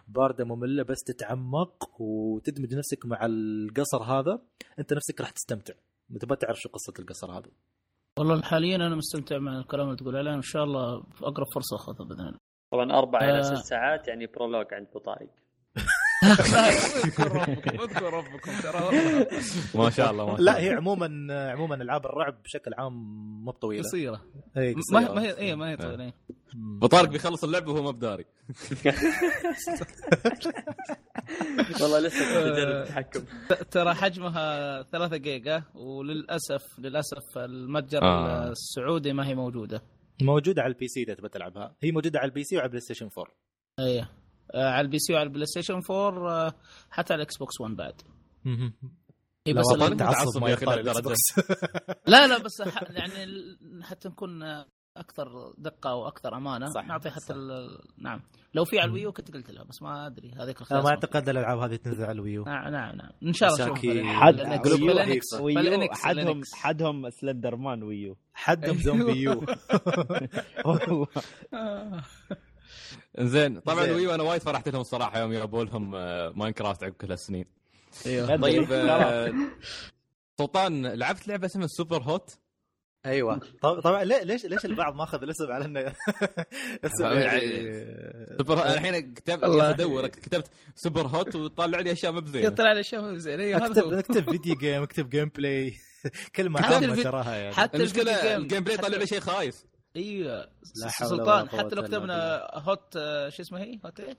باردة 0.08 0.44
مملة 0.44 0.82
بس 0.82 1.02
تتعمق 1.06 2.00
وتدمج 2.00 2.74
نفسك 2.74 3.06
مع 3.06 3.26
القصر 3.26 4.02
هذا. 4.02 4.38
أنت 4.78 4.92
نفسك 4.92 5.20
راح 5.20 5.30
تستمتع. 5.30 5.74
تبغى 6.20 6.36
تعرف 6.36 6.60
شو 6.60 6.68
قصة 6.68 6.92
القصر 6.98 7.32
هذا. 7.32 7.50
والله 8.18 8.42
حاليا 8.42 8.76
أنا 8.76 8.94
مستمتع 8.94 9.38
مع 9.38 9.58
الكلام 9.58 9.86
اللي 9.86 9.96
تقول 9.96 10.16
عليه 10.16 10.34
إن 10.34 10.42
شاء 10.42 10.64
الله 10.64 11.02
في 11.02 11.24
أقرب 11.24 11.46
فرصة 11.54 11.76
أخذها 11.76 12.06
بإذن 12.06 12.20
الله. 12.20 12.38
طبعا 12.72 12.92
أربع 12.92 13.18
إلى 13.18 13.38
آه. 13.38 13.42
ست 13.42 13.64
ساعات 13.64 14.08
يعني 14.08 14.26
برولوج 14.26 14.74
عند 14.74 14.86
ابو 14.86 14.98
طارق 14.98 15.30
اذكر 16.24 17.32
ربكم 17.32 17.80
اذكر 17.80 18.12
ربكم 18.12 18.52
ترى. 18.62 18.84
والله 18.84 19.26
ما 19.74 19.90
شاء 19.90 20.10
الله 20.10 20.26
ما 20.26 20.36
شاء 20.36 20.40
لا 20.40 20.48
الله. 20.52 20.58
هي 20.58 20.70
عموما 20.70 21.06
عموما 21.52 21.74
ألعاب 21.74 22.06
الرعب 22.06 22.42
بشكل 22.42 22.74
عام 22.78 22.92
مو 23.44 23.50
بطويلة. 23.52 23.82
قصيرة. 23.82 24.22
اي 24.56 24.74
ما 24.92 25.22
هي 25.22 25.36
إيه 25.36 25.54
ما 25.54 25.70
هي 25.70 25.76
طويلة 25.76 26.04
إيه. 26.04 26.14
مم. 26.54 26.76
ابو 26.76 26.86
طارق 26.86 27.08
بيخلص 27.08 27.44
اللعبه 27.44 27.72
وهو 27.72 27.82
ما 27.82 27.90
بداري 27.90 28.24
والله 31.80 31.98
لسه 32.00 32.18
كنت 32.18 32.58
أجرب 32.58 32.82
التحكم. 32.82 33.24
ترى 33.70 33.94
حجمها 33.94 34.82
3 34.82 35.16
جيجا 35.16 35.62
وللاسف 35.74 36.78
للأسف 36.78 37.38
المتجر 37.38 38.02
آه. 38.02 38.48
السعودي 38.50 39.12
ما 39.12 39.26
هي 39.28 39.34
موجودة. 39.34 39.82
موجودة 40.22 40.62
على 40.62 40.72
ال 40.72 40.88
PC 40.88 41.02
إذا 41.02 41.14
تبغى 41.14 41.28
تلعبها. 41.28 41.76
هي 41.82 41.92
موجودة 41.92 42.18
على 42.18 42.28
ال 42.28 42.44
PC 42.44 42.56
وعلى 42.56 42.68
بلاي 42.68 42.80
ستيشن 42.80 43.08
4 43.18 43.34
إيه. 43.78 44.00
آه، 44.00 44.08
على 44.54 44.80
ال 44.80 44.98
PC 44.98 45.12
وعلى 45.14 45.26
البلاي 45.26 45.46
ستيشن 45.46 45.80
4 45.90 46.46
آه، 46.46 46.54
حتى 46.90 47.12
على 47.12 47.20
الاكس 47.20 47.38
بوكس 47.38 47.60
1 47.60 47.76
بعد 47.76 47.94
لا 49.46 49.60
بس 49.60 49.64
والله 49.70 49.86
ال- 49.86 49.96
تعصب 49.96 50.42
ما. 50.42 50.48
لا 52.12 52.26
لا 52.26 52.38
بس 52.38 52.52
يعني 52.90 53.32
حتى 53.82 54.08
نكون 54.08 54.42
آه، 54.42 54.66
أكثر 54.96 55.54
دقة 55.58 55.94
وأكثر 55.94 56.36
أمانة. 56.36 56.66
صح، 56.66 56.86
نعطي 56.86 57.10
حتى 57.10 57.20
صح. 57.20 57.34
ال- 57.34 57.78
نعم. 57.98 58.22
لو 58.54 58.64
في 58.64 58.78
على 58.78 58.88
الويو 58.88 59.12
كنت 59.12 59.34
قلت 59.34 59.50
لها 59.50 59.64
بس 59.64 59.82
ما 59.82 60.06
أدري. 60.06 60.30
هذيك 60.40 60.60
الخيار 60.60 60.82
ما 60.82 60.88
أعتقد 60.90 61.28
الألعاب 61.28 61.58
هذه 61.58 61.76
تنزل 61.76 62.02
على 62.04 62.12
الويو. 62.12 62.44
نعم 62.44 62.72
نعم 62.72 62.96
نعم. 62.96 63.10
إن 63.22 63.32
شاء 63.32 63.48
الله 63.54 63.74
حد 64.06 64.40
ويو. 65.40 65.62
حدهم. 65.92 66.40
حدهم 66.54 67.10
سلندر 67.10 67.56
مان 67.56 67.82
ويو. 67.82 68.16
حدهم 68.34 68.76
زومبي 68.76 69.12
يو. 69.20 69.44
زين. 73.20 73.60
طبعا 73.60 73.84
زين. 73.86 74.10
أنا 74.10 74.22
وايد 74.22 74.42
فرحت 74.42 74.68
لهم 74.68 74.80
الصراحة 74.80 75.18
يوم 75.20 75.32
جابوا 75.32 75.64
لهم 75.64 75.94
آه، 75.94 76.32
ماينكرافت 76.36 76.82
عقب 76.84 76.92
كل 76.92 77.10
هالسنين. 77.10 77.44
أيوه. 78.06 78.36
طيب 78.36 78.72
آه، 78.72 79.34
سلطان 80.38 80.86
لعبت 80.86 81.28
لعبة 81.28 81.46
اسمها 81.46 81.66
سوبر 81.66 82.02
هوت؟ 82.02 82.38
أيوه. 83.06 83.40
طب- 83.62 83.80
طبعا 83.80 84.04
ليش 84.04 84.46
ليش 84.46 84.64
البعض 84.64 84.94
ماخذ 84.94 85.22
الاسم 85.22 85.52
على 85.52 85.64
إنه 85.64 85.80
اسم 86.84 87.04
يعني 87.04 87.50
سوبر 88.38 88.62
أنا 88.62 88.74
الحين 88.74 89.14
كتبت 89.14 89.44
الله. 89.44 89.70
ادور 89.70 90.06
كتبت 90.06 90.46
سوبر 90.74 91.06
هوت 91.06 91.36
وطلع 91.36 91.80
لي 91.80 91.92
أشياء 91.92 92.12
ما 92.12 92.20
بزينه 92.20 92.48
طلع 92.48 92.72
لي 92.72 92.80
أشياء 92.80 93.14
زين 93.14 93.40
أيوه 93.40 93.58
هذا 93.58 93.66
اكتب 93.66 93.92
اكتب 93.92 94.30
video 94.30 94.54
game 94.54 94.82
اكتب 94.82 95.08
gameplay 95.10 95.74
كلمه 96.36 96.60
عامه 96.60 97.02
تراها 97.02 97.34
يعني. 97.36 97.54
حتى 97.54 97.76
المشكلة 97.76 98.36
ال 98.36 98.64
gameplay 98.64 98.76
طلع 98.76 98.96
لي 98.98 99.06
شيء 99.06 99.20
خايس. 99.20 99.66
أيوه 99.96 100.48
لا 100.76 100.90
حول 100.90 101.08
ولا 101.12 101.16
سلطان 101.18 101.48
حتى 101.48 101.74
لو 101.74 101.82
كتبنا 101.82 102.46
هوت 102.54 102.96
آه، 102.96 103.28
شو 103.28 103.42
اسمه 103.42 103.58
هي؟ 103.60 103.78
هوت 103.86 104.00
إيه؟ 104.00 104.16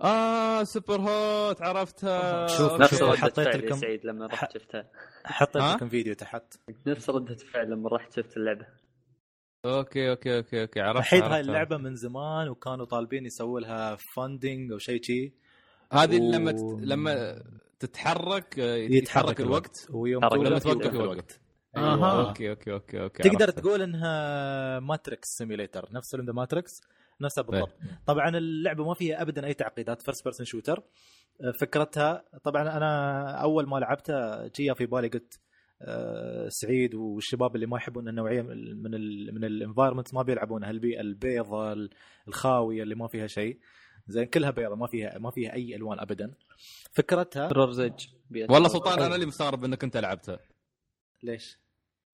آه 0.00 0.62
سوبر 0.64 1.00
هوت 1.00 1.62
عرفتها. 1.62 2.46
شوف،. 2.46 2.72
نفس 2.72 3.02
حطيت 3.02 3.38
لكم- 3.56 3.76
سعيد 3.76 4.06
لما 4.06 4.26
رحت 4.26 4.52
شفتها. 4.52 4.90
حطيت؟ 5.24 5.62
لكم 5.62 5.88
فيديو 5.88 6.14
تحت. 6.14 6.54
نفس 6.86 7.10
ردة 7.10 7.34
فعل 7.34 7.70
لما 7.70 7.88
رحت 7.88 8.12
شفت 8.12 8.36
اللعبة. 8.36 8.66
okay 9.66 10.10
okay 10.10 10.36
okay 10.38 10.62
okay. 10.62 10.80
عرفت 10.80 10.98
الحين 11.00 11.22
هاي. 11.22 11.40
اللعبة 11.40 11.76
من 11.76 11.94
زمان 11.94 12.48
وكانوا 12.48 12.84
طالبين 12.86 13.26
يسووا 13.26 13.60
لها 13.60 13.96
funding 14.16 14.72
أو 14.72 14.78
شيء 14.78 15.02
شي. 15.02 15.34
هذه 15.92 16.20
و- 16.20 16.30
لما 16.32 16.52
تت... 16.52 16.60
لما 16.80 17.42
تتحرك 17.78 18.58
آه، 18.58 18.74
يتحرك 18.76 18.92
يتحرك 19.02 19.40
الوقت. 19.40 19.86
ويوم 19.90 20.22
حركة. 20.22 20.34
توقف 20.36 20.48
لما 20.48 20.58
توقف 20.58 20.84
يوقف 20.84 20.94
الوقت. 21.00 21.40
الوقت 21.76 22.00
أها. 22.00 22.28
okay 22.28 22.50
okay 22.50 22.72
okay 22.72 23.02
okay 23.02 23.22
تقدر 23.22 23.44
عرفت. 23.44 23.58
تقول 23.58 23.82
إنها 23.82 24.80
ماتريكس 24.80 25.28
simulator 25.28 25.88
نفس 25.92 26.14
ذا 26.16 26.32
ماتريكس 26.32 26.80
نفسها 27.20 27.44
إيه. 27.44 27.50
بالضبط 27.50 27.72
طبعا 28.06 28.28
اللعبة 28.28 28.84
ما 28.84 28.94
فيها 28.94 29.22
ابدا 29.22 29.46
أي 29.46 29.54
تعقيدات 29.54 30.02
first 30.02 30.24
person 30.24 30.46
shooter 30.46 30.82
فكرتها 31.60 32.24
طبعا 32.44 32.62
أنا 32.62 33.30
أول 33.42 33.68
ما 33.68 33.76
لعبتها 33.76 34.48
جا 34.56 34.74
في 34.74 34.86
بالي 34.86 35.08
قلت 35.08 35.40
آه، 35.82 36.48
سعيد 36.48 36.94
والشباب 36.94 37.54
اللي 37.54 37.66
ما 37.66 37.76
يحبون 37.76 38.08
النوعية 38.08 38.42
من 38.42 38.52
ال 38.52 38.82
من 38.82 38.94
ال 38.94 39.34
من 39.34 39.44
ال 39.44 39.50
environment 39.50 40.14
ما 40.14 40.22
بيلعبونها 40.22 40.70
البيئه 40.70 41.00
البيضة 41.00 41.88
الخاوية 42.28 42.82
اللي 42.82 42.94
ما 42.94 43.08
فيها 43.08 43.26
شيء 43.26 43.58
زين 44.06 44.24
كلها 44.24 44.50
بيضة 44.50 44.74
ما 44.76 44.86
فيها 44.86 45.18
ما 45.18 45.30
فيها 45.30 45.52
أي 45.52 45.76
ألوان 45.76 46.00
ابدا 46.00 46.34
فكرتها 46.92 47.48
والله 48.50 48.68
سلطان 48.68 49.02
أنا 49.02 49.14
اللي 49.14 49.26
مستغرب 49.26 49.64
إنك 49.64 49.84
أنت 49.84 49.96
لعبتها 49.96 50.38
ليش؟ 51.22 51.58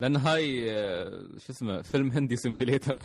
لأن 0.00 0.16
هاي 0.16 0.70
آه، 0.70 1.10
شو 1.38 1.52
اسمه 1.52 1.82
فيلم 1.82 2.10
هندي 2.10 2.36
simulator 2.36 2.98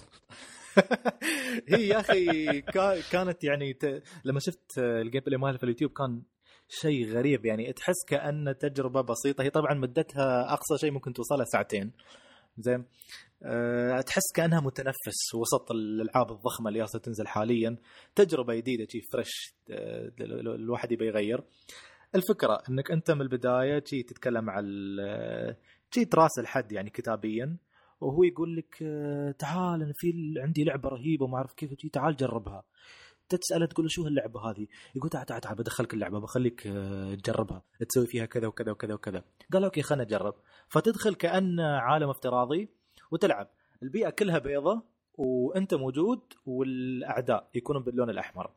هي 1.69 1.87
يا 1.87 1.99
أخي 1.99 2.61
كا- 2.61 3.01
كانت 3.11 3.43
يعني 3.43 3.73
ت... 3.73 4.03
لما 4.25 4.39
شفت 4.39 4.77
ال 4.77 5.21
gameplay 5.25 5.37
مالها 5.37 5.57
في 5.57 5.63
اليوتيوب 5.63 5.91
كان 5.91 6.21
شيء 6.69 7.07
غريب. 7.11 7.45
يعني 7.45 7.73
تحس 7.73 8.05
كأن 8.07 8.55
تجربة 8.59 9.01
بسيطة. 9.01 9.43
هي 9.43 9.49
طبعا 9.49 9.73
مدتها 9.73 10.53
أقصى 10.53 10.77
شيء 10.81 10.91
ممكن 10.91 11.13
توصلها 11.13 11.45
ساعتين. 11.45 11.91
زين. 12.57 12.85
أه 13.43 14.01
تحس 14.01 14.31
كأنها 14.35 14.59
متنفس 14.59 15.35
وسط 15.35 15.71
الألعاب 15.71 16.31
الضخمة 16.31 16.67
اللي 16.67 16.79
جالسة 16.79 16.99
تنزل 16.99 17.27
حاليا. 17.27 17.77
تجربة 18.15 18.55
جديدة 18.55 18.87
شي 18.89 19.01
fresh 19.13 19.53
أه 19.69 20.11
الواحد 20.55 20.91
يبي 20.91 21.07
يغير. 21.07 21.43
الفكرة 22.15 22.63
إنك 22.69 22.91
أنت 22.91 23.11
من 23.11 23.21
البداية 23.21 23.83
شي 23.85 24.03
تتكلم 24.03 24.49
على 24.49 24.67
شي 25.95 26.05
تراسل 26.05 26.47
حد 26.47 26.71
يعني 26.71 26.89
كتابيا 26.89 27.57
وهو 28.01 28.23
يقول 28.23 28.55
لك 28.55 28.77
آه، 28.81 29.31
تعال 29.31 29.81
أنا 29.81 29.93
في 29.95 30.33
عندي 30.37 30.63
لعبة 30.63 30.89
رهيبة 30.89 31.25
وما 31.25 31.37
أعرف 31.37 31.53
كيف 31.53 31.73
تجي 31.73 31.89
تعال 31.89 32.15
جربها. 32.15 32.63
تساله 33.29 33.65
تقول 33.65 33.85
له 33.85 33.89
شو 33.89 34.03
هاللعبة 34.03 34.39
هذه؟ 34.49 34.67
يقول 34.95 35.09
تعال 35.09 35.25
تعال 35.25 35.41
تعال 35.41 35.55
بدخلك 35.55 35.93
اللعبة 35.93 36.19
بخليك 36.19 36.67
آه، 36.67 37.15
تجربها 37.15 37.63
تسوي 37.89 38.07
فيها 38.07 38.25
كذا 38.25 38.47
وكذا 38.47 38.71
وكذا 38.71 38.93
وكذا. 38.93 39.23
قال 39.53 39.63
أوكي 39.63 39.81
خلنا 39.81 40.03
نجرب. 40.03 40.33
فتدخل 40.67 41.15
كأن 41.15 41.59
عالم 41.59 42.09
افتراضي 42.09 42.69
وتلعب. 43.11 43.49
البيئة 43.83 44.09
كلها 44.09 44.37
بيضة 44.37 44.83
وأنت 45.13 45.73
موجود 45.73 46.21
والأعداء 46.45 47.49
يكونون 47.55 47.83
باللون 47.83 48.09
الأحمر. 48.09 48.51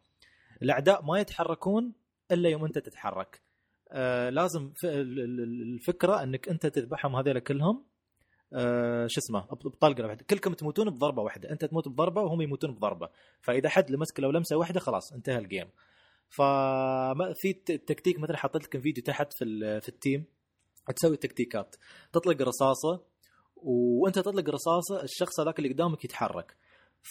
الأعداء 0.63 1.05
ما 1.05 1.21
يتحركون 1.21 1.93
إلا 2.33 2.49
يوم 2.49 2.65
أنت 2.65 2.79
تتحرك. 2.79 3.48
آه 3.93 4.31
لازم 4.31 4.73
الفكرة 4.85 6.23
إنك 6.23 6.49
أنت 6.49 6.67
تذبحهم 6.67 7.17
هذول 7.17 7.39
كلهم 7.39 7.85
آه 8.53 9.07
شو 9.07 9.21
اسمه 9.21 9.41
بط- 9.41 9.67
بطلقه 9.67 10.05
واحدة. 10.07 10.25
كلكم 10.31 10.55
تموتون 10.55 10.91
بضربة 10.91 11.23
واحدة. 11.23 11.51
أنت 11.51 11.65
تموت 11.65 11.89
بضربة 11.89 12.23
وهم 12.23 12.43
يموتون 12.43 12.75
بضربة. 12.75 13.09
فإذا 13.43 13.69
حد 13.69 13.91
لمسك 13.91 14.21
لو 14.21 14.31
لمسة 14.31 14.57
واحدة 14.57 14.81
خلاص 14.81 15.13
انتهى 15.13 15.39
ال 15.39 15.45
game 15.45 15.69
ففي 16.31 17.53
تكتيك 17.87 18.19
مثلا 18.19 18.37
حطيت 18.37 18.65
لكم 18.65 18.81
فيديو 18.81 19.05
تحت 19.05 19.33
في 19.33 19.45
في 19.81 19.89
التيم 19.89 20.25
تسوي 20.97 21.17
تكتيكات 21.17 21.77
تطلق 22.13 22.43
رصاصة 22.43 23.03
وأنت 23.57 24.19
تطلق 24.19 24.51
رصاصة 24.51 25.03
الشخص 25.03 25.41
هذاك 25.41 25.59
اللي 25.59 25.73
قدامك 25.73 26.05
يتحرك. 26.05 26.57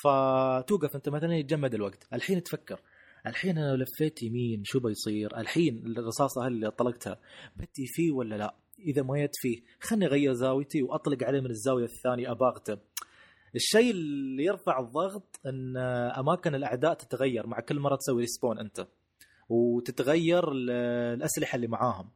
فتوقف 0.03 0.95
أنت 0.95 1.09
مثلا 1.09 1.35
يتجمد 1.35 1.73
الوقت. 1.73 2.07
الحين 2.13 2.43
تفكر. 2.43 2.81
الحين 3.25 3.57
أنا 3.57 3.75
لفيت 3.83 4.23
يمين 4.23 4.63
شو 4.65 4.79
بيصير؟ 4.79 5.37
الحين 5.37 5.83
الرصاصة 5.97 6.47
اللي 6.47 6.71
طلقتها 6.71 7.19
بتي 7.55 7.85
فيه 7.87 8.11
ولا 8.11 8.35
لا؟ 8.35 8.55
إذا 8.79 9.01
ما 9.03 9.19
يد 9.19 9.29
فيه 9.33 9.61
خلني 9.81 10.05
أغير 10.05 10.33
زاويتي 10.33 10.83
وأطلق 10.83 11.23
عليه 11.23 11.39
من 11.41 11.49
الزاوية 11.49 11.83
الثانية 11.83 12.31
أباغته. 12.31 12.77
الشيء 13.55 13.91
اللي 13.91 14.43
يرفع 14.43 14.79
الضغط 14.79 15.39
إن 15.45 15.77
أماكن 16.17 16.55
الأعداء 16.55 16.93
تتغير 16.93 17.47
مع 17.47 17.59
كل 17.59 17.79
مرة 17.79 17.95
تسوي 17.95 18.21
ريسبون 18.21 18.59
أنت. 18.59 18.87
وتتغير 19.49 20.51
ال- 20.51 20.69
الأسلحة 21.17 21.55
اللي 21.55 21.67
معاهم. 21.67 22.09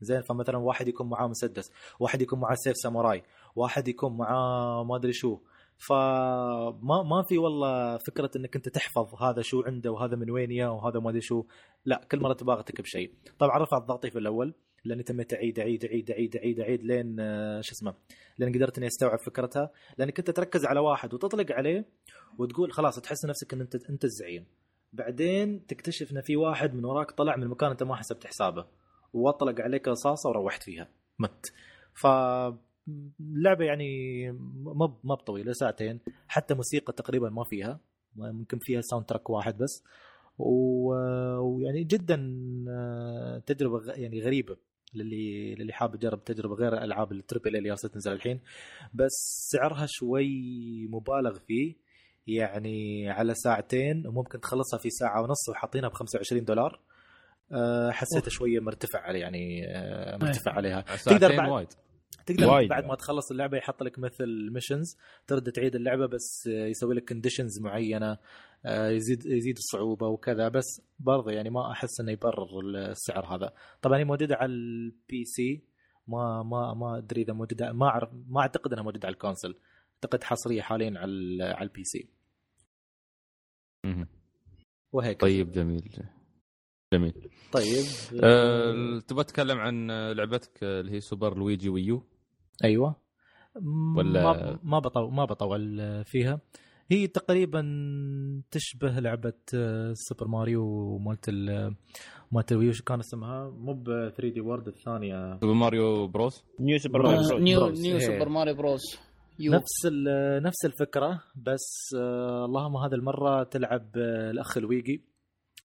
زين 0.00 0.22
فمثلا 0.22 0.58
واحد 0.58 0.88
يكون 0.88 1.08
معاه 1.08 1.28
مسدس 1.28 1.70
واحد 2.00 2.22
يكون 2.22 2.40
معاه 2.40 2.54
سيف 2.54 2.76
ساموراي 2.76 3.22
واحد 3.56 3.88
يكون 3.88 4.16
معاه 4.16 4.84
ما 4.84 4.96
أدري 4.96 5.12
شو. 5.12 5.38
فما 5.86 7.02
ما 7.02 7.22
في 7.22 7.38
والله 7.38 7.98
فكرة 7.98 8.30
إنك 8.36 8.56
أنت 8.56 8.68
تحفظ 8.68 9.22
هذا 9.22 9.42
شو 9.42 9.62
عنده 9.62 9.90
وهذا 9.90 10.16
من 10.16 10.30
وين 10.30 10.50
يا 10.50 10.68
وهذا 10.68 11.00
ما 11.00 11.10
أدري 11.10 11.20
شو. 11.20 11.44
لا 11.84 12.00
كل 12.10 12.20
مرة 12.20 12.32
تباغتك 12.32 12.80
بشيء. 12.80 13.14
طبعا 13.38 13.58
رفعت 13.58 13.82
ضغطي 13.82 14.10
في 14.10 14.18
الأول 14.18 14.54
لأني 14.84 15.02
تميت 15.02 15.34
أعيد 15.34 15.58
أعيد 15.58 15.84
أعيد 15.84 16.10
أعيد 16.10 16.36
أعيد 16.36 16.60
أعيد 16.60 16.82
لين 16.82 17.16
آه، 17.20 17.60
شو 17.60 17.72
اسمه 17.72 17.94
لين 18.38 18.52
قدرت 18.54 18.78
إني 18.78 18.86
أستوعب 18.86 19.18
فكرتها. 19.18 19.70
لأنك 19.98 20.18
أنت 20.18 20.30
تركز 20.30 20.64
على 20.66 20.80
واحد 20.80 21.14
وتطلق 21.14 21.52
عليه 21.52 21.88
وتقول 22.38 22.72
خلاص 22.72 23.00
تحس 23.00 23.24
نفسك 23.24 23.54
إن 23.54 23.60
أنت 23.60 23.74
أنت 23.90 24.04
الزعيم. 24.04 24.46
بعدين 24.92 25.66
تكتشف 25.66 26.12
إن 26.12 26.20
في 26.20 26.36
واحد 26.36 26.74
من 26.74 26.84
وراك 26.84 27.10
طلع 27.10 27.36
من 27.36 27.48
مكان 27.48 27.70
أنت 27.70 27.82
ما 27.82 27.96
حسبت 27.96 28.26
حسابه 28.26 28.66
وأطلق 29.12 29.60
عليك 29.60 29.88
رصاصة 29.88 30.28
وروحت 30.28 30.62
فيها. 30.62 30.88
مت. 31.18 31.52
ف 31.94 32.06
اللعبه 33.20 33.64
يعني 33.64 33.86
ما 34.62 34.96
ما 35.04 35.14
بطويلة 35.14 35.52
ساعتين. 35.52 36.00
حتى 36.28 36.54
موسيقى 36.54 36.92
تقريبا 36.92 37.30
ما 37.30 37.44
فيها. 37.44 37.80
ممكن 38.16 38.58
فيها 38.60 38.80
soundtrack 38.80 39.30
واحد 39.30 39.58
بس. 39.58 39.82
ويعني 40.38 41.84
جدا 41.84 42.20
آه، 42.70 43.38
تجربة 43.46 43.92
يعني 43.92 44.20
غريبة 44.22 44.56
للي 44.94 45.54
للي 45.54 45.72
حاب 45.72 45.94
يجرب 45.94 46.24
تجربة 46.24 46.54
غير 46.54 46.72
الالعاب 46.72 47.12
ال 47.12 47.18
triple 47.18 47.56
اللي 47.56 47.68
جالسه 47.68 47.88
تنزل 47.88 48.12
الحين. 48.12 48.40
بس 48.94 49.12
سعرها 49.52 49.86
شوي 49.88 50.28
مبالغ 50.90 51.38
فيه. 51.46 51.74
يعني 52.26 53.08
على 53.10 53.34
ساعتين 53.34 54.06
وممكن 54.06 54.40
تخلصها 54.40 54.78
في 54.78 54.90
ساعة 54.90 55.22
ونص 55.22 55.48
وحاطينها 55.48 55.88
ب 55.88 55.92
25 55.92 56.44
دولار. 56.44 56.80
أه 57.52 57.90
حسيتها 57.90 58.30
شوية 58.30 58.60
مرتفع 58.60 59.10
يعني 59.12 59.66
أه 59.68 60.16
مرتفع 60.16 60.52
عليها. 60.52 60.84
ساعتين 60.96 61.36
بعد- 61.36 61.48
وايد. 61.50 61.68
تقدر 62.26 62.48
وايد 62.48 62.68
بعد. 62.68 62.84
ما 62.84 62.94
تخلص 62.94 63.30
اللعبة 63.30 63.56
يحط 63.58 63.82
لك 63.82 63.98
مثل 63.98 64.50
missions 64.52 64.96
ترد 65.26 65.52
تعيد 65.52 65.74
اللعبة 65.74 66.06
بس 66.06 66.46
يسوي 66.46 66.94
لك 66.94 67.08
conditions 67.08 67.60
معينة 67.60 68.18
آه، 68.64 68.88
يزيد 68.88 69.26
يزيد 69.26 69.56
الصعوبة 69.56 70.06
وكذا. 70.06 70.48
بس 70.48 70.82
برضه 70.98 71.30
يعني 71.32 71.50
ما 71.50 71.72
أحس 71.72 72.00
إنه 72.00 72.12
يبرر 72.12 72.60
السعر 72.60 73.36
هذا. 73.36 73.52
طبعا 73.82 73.98
هي 73.98 74.04
موجودة 74.04 74.36
على 74.36 74.52
ال 74.52 75.24
PC 75.24 75.64
ما 76.08 76.42
ما 76.42 76.74
ما 76.74 76.98
أدري 76.98 77.22
إذا 77.22 77.32
موجوده 77.32 77.72
ما 77.72 77.86
اعرف 77.86 78.10
ما 78.28 78.40
أعتقد 78.40 78.72
إنها 78.72 78.84
موجودة 78.84 79.06
على 79.06 79.14
ال 79.14 79.18
console. 79.18 79.54
أعتقد 79.94 80.24
حصرية 80.24 80.62
حاليا 80.62 80.98
على 80.98 81.42
على 81.42 81.68
ال 81.68 81.84
PC. 81.84 82.08
وهيك. 84.92 85.20
طيب 85.20 85.52
جميل. 85.52 86.02
جميل. 86.92 87.12
طيب 87.52 87.84
أه 88.24 88.98
تبغى 89.08 89.24
تتكلم 89.24 89.58
عن 89.58 89.90
لعبتك 90.12 90.62
اللي 90.64 90.92
هي 90.92 91.00
سوبر 91.00 91.38
لويجي 91.38 91.68
ويو 91.68 92.02
أيوه. 92.64 92.96
ولا- 93.96 94.22
ما 94.22 94.58
ما 94.62 94.78
بطول 94.78 95.12
ما 95.12 95.24
بطول 95.24 95.78
فيها. 96.04 96.40
هي 96.90 97.06
تقريبا 97.06 97.62
تشبه 98.50 99.00
لعبة 99.00 99.32
آه، 99.54 99.92
سوبر 99.94 100.28
ماريو 100.28 100.98
مالت 100.98 101.28
ال- 101.28 101.74
مالت 102.32 102.52
الويو 102.52 102.72
شو 102.72 102.84
كان 102.84 102.98
اسمها؟ 102.98 103.50
مو 103.50 103.74
ب 103.74 103.84
3 104.16 104.28
دي 104.28 104.40
وورد 104.40 104.68
الثانية. 104.68 105.38
سوبر 105.40 105.52
ماريو 105.52 106.06
بروس 106.06 106.44
نيو 106.60 106.78
سوبر 106.78 107.02
ماريو 107.02 107.18
آه، 107.20 107.28
بروس. 107.28 107.40
نيو 107.42 107.60
بروس. 107.60 107.80
نيو. 107.80 107.98
سوبر 107.98 108.28
ماريو 108.28 108.54
بروس 108.54 108.98
يو 109.38 109.52
نفس 109.52 109.86
ال- 109.86 110.42
نفس 110.42 110.64
الفكرة 110.64 111.22
بس 111.36 111.94
آه، 111.96 112.44
اللهم 112.44 112.76
هذه 112.76 112.94
المرة 112.94 113.42
تلعب 113.42 113.90
آه، 113.96 114.30
الأخ 114.30 114.56
لويجي. 114.56 115.04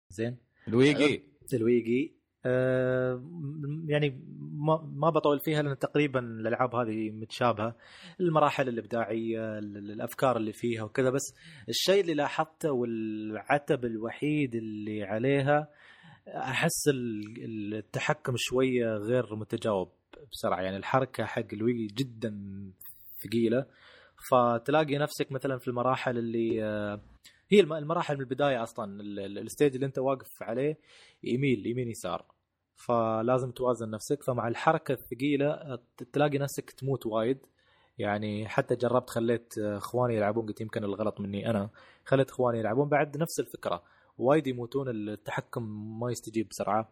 زين. 0.10 0.38
الويجي. 0.68 1.24
الويجي. 1.54 2.16
آه، 2.46 3.14
م- 3.16 3.90
يعني 3.90 4.10
ما 4.96 5.10
بطول 5.10 5.40
فيها 5.40 5.62
لأن 5.62 5.78
تقريبا 5.78 6.20
الألعاب 6.20 6.76
هذه 6.76 7.10
متشابهة. 7.12 7.76
المراحل 8.20 8.70
الإبداعية 8.70 9.58
ال- 9.58 9.78
ال- 9.78 9.92
الأفكار 9.92 10.38
اللي 10.38 10.54
فيها 10.54 10.84
وكذا. 10.84 11.10
بس 11.10 11.34
الشيء 11.70 12.02
اللي 12.02 12.14
لاحظته 12.14 12.72
والعتب 12.72 13.86
الوحيد 13.86 14.56
اللي 14.56 15.04
عليها 15.04 15.68
أحس 16.28 16.88
ال- 16.88 17.74
التحكم 17.74 18.34
شوية 18.38 18.86
غير 18.98 19.36
متجاوب 19.36 19.92
بسرعة. 20.32 20.62
يعني 20.62 20.78
الحركة 20.78 21.26
حق 21.26 21.54
الويجي 21.54 21.88
جدا 21.88 22.36
ثقيلة. 23.24 23.66
فتلاقي 24.32 24.98
نفسك 24.98 25.32
مثلا 25.32 25.58
في 25.58 25.68
المراحل 25.68 26.18
اللي 26.18 26.64
آه، 26.64 27.02
هي 27.54 27.60
الم- 27.60 27.74
المراحل 27.74 28.16
من 28.16 28.22
البداية 28.22 28.64
أصلا 28.64 29.02
ال- 29.02 29.20
ال- 29.20 29.38
ال 29.40 29.46
stage 29.46 29.74
اللي 29.74 29.86
أنت 29.86 30.00
واقف 30.00 30.44
عليه 30.44 30.78
يميل 31.24 31.68
يمين 31.68 31.88
يسار. 31.90 32.26
فلازم 32.76 33.52
توازن 33.52 33.90
نفسك. 33.90 34.24
فمع 34.24 34.48
الحركة 34.48 34.92
الثقيلة 34.92 35.80
تلاقي 36.14 36.38
نفسك 36.38 36.72
تموت 36.72 37.06
وايد. 37.06 37.38
يعني 37.98 38.48
حتى 38.48 38.76
جربت 38.76 39.10
خليت 39.10 39.54
إخواني 39.58 40.16
يلعبون 40.16 40.46
قلت 40.46 40.62
يمكن 40.62 40.84
الغلط 40.84 41.20
مني 41.20 41.50
أنا. 41.50 41.70
خليت 42.06 42.30
إخواني 42.30 42.60
يلعبون 42.60 42.90
بعد 42.90 43.18
نفس 43.18 43.40
الفكرة. 43.40 43.84
وايد 44.18 44.48
يموتون 44.48 44.90
التحكم 44.90 45.64
ما 46.00 46.12
يستجيب 46.12 46.50
بسرعة. 46.50 46.92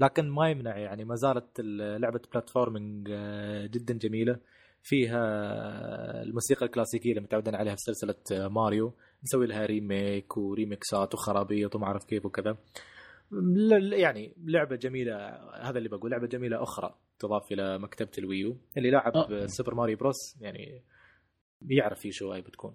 لكن 0.00 0.28
ما 0.30 0.50
يمنع 0.50 0.76
يعني 0.78 1.04
ما 1.04 1.14
زالت 1.14 1.60
ال- 1.60 2.00
لعبة 2.00 2.20
platforming 2.32 3.08
آه، 3.12 3.66
جدا 3.66 3.94
جميلة. 3.94 4.38
فيها 4.84 5.18
الموسيقى 6.22 6.66
الكلاسيكية 6.66 7.10
اللي 7.10 7.20
متعودين 7.20 7.54
عليها 7.54 7.74
في 7.74 7.80
سلسلة 7.80 8.14
آه، 8.32 8.48
ماريو. 8.48 8.92
نسوي 9.24 9.46
لها 9.46 9.66
remake 9.66 10.36
و 10.36 10.47
remix 10.47 11.03
ات 11.03 11.14
وخرابيط 11.14 11.74
وما 11.74 11.86
أعرف 11.86 12.04
كيف 12.04 12.26
وكذا. 12.26 12.56
يعني 13.92 14.34
لعبة 14.44 14.76
جميلة 14.76 15.16
هذا 15.60 15.78
اللي 15.78 15.88
بقول 15.88 16.10
لعبة 16.10 16.26
جميلة 16.26 16.62
أخرى 16.62 16.94
تضاف 17.18 17.52
إلى 17.52 17.78
مكتبة 17.78 18.10
ال 18.18 18.24
Wii 18.24 18.43
U. 18.43 18.56
اللي 18.76 18.90
لاعب 18.90 19.16
أه. 19.16 19.46
Super 19.46 19.74
Mario 19.74 19.96
Bros 19.96 20.36
يعني 20.40 20.82
يعرف 21.68 22.00
في 22.00 22.12
شو 22.12 22.32
هاي 22.32 22.40
بتكون. 22.40 22.74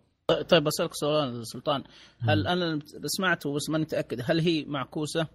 طيب 0.49 0.64
بسألك 0.64 0.94
سؤال 0.94 1.48
سلطان. 1.48 1.84
هل 2.19 2.48
أنا 2.48 2.80
سمعت 3.06 3.48
بس 3.48 3.69
ماني 3.69 3.84
متأكد 3.84 4.22
هل 4.24 4.40
هي 4.40 4.65
معكوسة؟ 4.65 5.28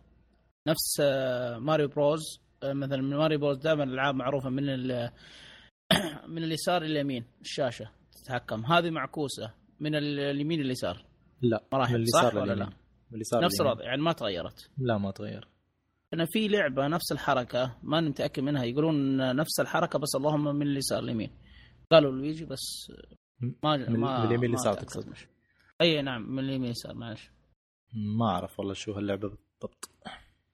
نفس 0.68 1.00
آه، 1.00 1.58
Mario 1.58 1.88
Bros 1.88 2.40
آه، 2.62 2.72
مثلا 2.72 3.02
من 3.02 3.16
Mario 3.16 3.38
Bros 3.38 3.58
دائما 3.58 3.84
الألعاب 3.84 4.14
معروفة 4.14 4.50
من 4.50 4.64
من 6.34 6.44
اليسار 6.44 6.82
إلى 6.82 6.92
اليمين 6.92 7.24
الشاشة 7.40 7.90
تتحكم. 8.12 8.64
هذه 8.64 8.90
معكوسة. 8.90 9.61
من 9.82 9.94
ال- 9.94 10.20
اليمين 10.20 10.60
لليسار 10.60 11.04
لا 11.42 11.64
مراحل، 11.72 11.98
من 12.00 12.04
صح 12.06 12.20
اليسار 12.20 12.42
ولا. 12.42 12.52
لا؟ 12.54 12.66
من 13.10 13.14
اليسار 13.16 13.44
نفس. 13.44 13.60
الوضع 13.60 13.84
يعني 13.84 14.02
ما 14.02 14.12
تغيرت 14.12 14.70
لا 14.78 14.98
ما 14.98 15.10
تغير 15.10 15.48
أنا 16.14 16.24
في 16.24 16.48
لعبة 16.48 16.86
نفس 16.88 17.12
الحركة 17.12 17.78
ماني 17.82 18.08
متأكد 18.08 18.42
منها 18.42 18.64
يقولون 18.64 19.16
نفس 19.36 19.60
الحركة 19.60 19.98
بس 19.98 20.14
اللهم 20.16 20.56
من 20.56 20.66
اليسار 20.66 20.98
اليمين 20.98 21.30
قالوا 21.90 22.12
لويجي 22.12 22.44
بس 22.44 22.92
ما 23.40 23.76
من- 23.76 24.00
ما 24.00 24.18
من 24.18 24.26
اليمين 24.26 24.40
ما 24.40 24.46
لليسار 24.46 24.72
أتأكد. 24.72 24.86
تقصد. 24.88 25.14
أي 25.80 26.02
نعم 26.02 26.30
من 26.32 26.38
اليمين 26.44 26.62
لليسار 26.64 26.94
معلش 26.94 27.30
ما 28.18 28.26
أعرف 28.26 28.58
والله 28.58 28.74
شو 28.74 28.92
هاللعبة 28.92 29.28
بالضبط 29.28 29.90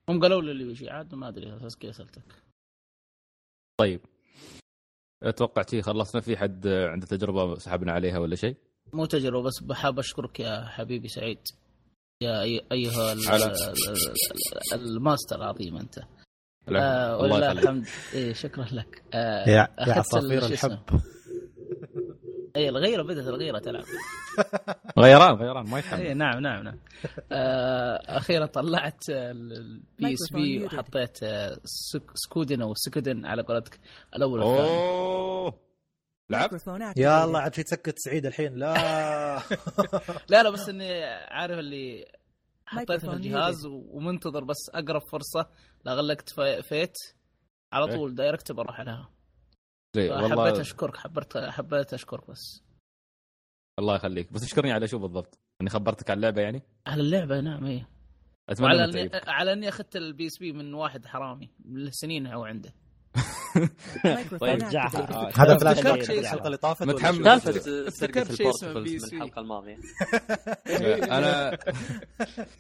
هم 0.09 0.21
قالوا 0.21 0.43
لي 0.43 0.53
لويجي 0.53 0.91
عاد 0.91 1.15
ما 1.15 1.29
أدري 1.29 1.57
أساس 1.57 1.77
كذا 1.77 1.93
سالتك 1.93 2.43
طيب 3.81 4.01
أتوقع 5.23 5.63
شي 5.71 5.83
خلصنا 5.83 6.21
في 6.21 6.37
حد 6.37 6.67
عنده 6.67 7.07
تجربة 7.07 7.55
سحبنا 7.55 7.93
عليها 7.93 8.19
ولا 8.19 8.37
شيء؟ 8.37 8.57
مو 8.93 9.05
تجربة 9.07 9.43
بس 9.43 9.63
بحاب 9.63 9.99
أشكرك 9.99 10.41
يا 10.41 10.65
حبيبي 10.65 11.09
سعيد. 11.09 11.39
يا 12.23 12.43
أي- 12.43 12.65
أيها 12.73 13.13
ال- 13.13 13.21
على- 13.23 13.33
ال- 13.33 14.75
ال- 14.75 14.81
الماستر 14.81 15.37
العظيم 15.37 15.77
أنت. 15.77 15.99
آه 15.99 16.03
الله 16.69 17.17
ولله 17.19 17.47
يخليك. 17.47 17.63
الحمد. 17.63 17.87
إيه 18.15 18.33
شكرا 18.33 18.65
لك. 18.73 19.03
آه 19.15 19.49
يا 19.51 19.69
عصافير. 19.79 20.45
الحب. 20.47 20.79
اي 22.57 22.69
الغيرة 22.69 23.03
بدأت 23.03 23.27
الغيرة 23.27 23.59
تلعب. 23.59 23.85
غيران 24.99 25.35
غيران 25.35 25.67
ما 25.71 25.75
اي 25.77 25.79
يتحمل 25.81 26.17
نعم 26.17 26.39
نعم 26.41 26.63
نعم. 26.65 26.79
آه 27.33 27.97
أخيرا 28.17 28.47
طلعت 28.47 29.03
ال 29.11 30.15
PSP 30.15 30.65
وحطيت 30.65 31.19
سك- 31.65 32.11
Suikoden 32.15 32.63
أو 32.63 32.75
Suikoden 32.75 33.27
على 33.27 33.43
قولتك. 33.43 33.81
الأول 34.17 34.41
والثاني. 34.41 34.69
أوه! 34.79 35.68
لعبت؟ 36.31 36.67
يا 36.97 37.25
الله 37.25 37.39
عاد 37.41 37.55
في 37.55 37.63
تسكت 37.63 37.95
سعيد 37.99 38.27
الحين. 38.27 38.55
لا. 38.55 38.75
لا 40.31 40.43
لا 40.43 40.51
بس 40.51 40.69
إني 40.69 41.05
عارف 41.05 41.59
اللي 41.59 42.05
حطيتها 42.67 42.99
في 42.99 43.13
الجهاز 43.13 43.67
ومنتظر 43.67 44.45
بس 44.45 44.57
أقرب 44.75 45.01
فرصة. 45.13 45.51
لا 45.85 45.93
غلقت 45.95 46.31
في- 46.31 46.63
فيت. 46.63 46.95
على 47.73 47.91
إيه. 47.91 47.97
طول 47.97 48.15
direct 48.15 48.53
بروح 48.53 48.81
عليها. 48.81 49.11
زي 49.97 50.11
حبيت 50.13 50.23
والله 50.23 50.61
أشكرك 50.61 50.97
حبرت 50.97 51.39
حبيت 51.39 51.95
أشكرك 51.95 52.31
بس. 52.31 52.63
الله 53.79 53.97
يخليك. 53.97 54.33
بس 54.33 54.43
اشكرني 54.43 54.73
على 54.73 54.89
شو 54.89 54.99
بالضبط؟ 54.99 55.39
إني 55.61 55.71
خبرتك 55.71 56.11
على 56.11 56.17
اللعبة 56.17 56.43
يعني؟ 56.43 56.63
على 56.87 57.01
اللعبة 57.03 57.41
نعم 57.41 57.65
اي 57.67 57.87
أتمنى. 58.49 59.11
على 59.27 59.53
إني 59.53 59.69
أخذت 59.69 59.97
ال 59.97 60.27
PSP 60.27 60.53
من 60.53 60.75
واحد 60.75 61.07
حرامي 61.07 61.51
من 61.65 61.91
سنين 61.91 62.27
هو 62.27 62.45
عنده. 62.45 62.73
طيب. 64.41 64.63
رجعها 64.63 65.31
هذا 65.37 65.55
افتكرت 65.55 65.61
فلاش 65.61 65.77
شيء 65.77 65.85
back 65.85 66.01
اسمه. 66.01 66.19
الحلقة 66.19 66.47
اللي 66.47 66.57
طافت 66.57 66.83
متحمس. 66.87 67.43
سرقه 67.89 68.35
شيء 68.35 68.51
اسمه 68.51 68.69
ال 68.69 68.73
portables. 68.73 69.15
من 69.15 69.23
الحلقة 69.23 69.41
الماضية 69.41 69.79
أنا 71.19 71.53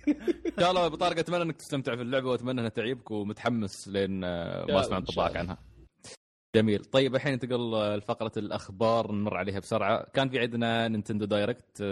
إن 0.08 0.60
شاء 0.60 0.70
الله 0.70 0.88
بطارق 0.88 1.18
أتمنى 1.18 1.42
إنك 1.42 1.56
تستمتع 1.56 1.96
في 1.96 2.02
اللعبة 2.02 2.28
وأتمنى 2.30 2.60
إنها 2.60 2.68
تعيبك 2.68 3.10
ومتحمس 3.10 3.88
لين 3.88 4.24
آه، 4.24 4.66
ما 4.68 4.80
اسمع 4.80 4.96
انطباعك. 4.96 5.36
عنها. 5.36 5.58
جميل 6.56 6.84
طيب 6.84 7.14
الحين 7.14 7.32
ننتقل 7.32 7.74
آه، 7.74 7.96
لفقرة 7.96 8.32
الأخبار 8.36 9.12
نمر 9.12 9.36
عليها 9.36 9.58
بسرعة 9.58 10.06
كان 10.14 10.28
في 10.28 10.38
عندنا 10.38 10.88
Nintendo 10.88 11.24
Direct 11.24 11.82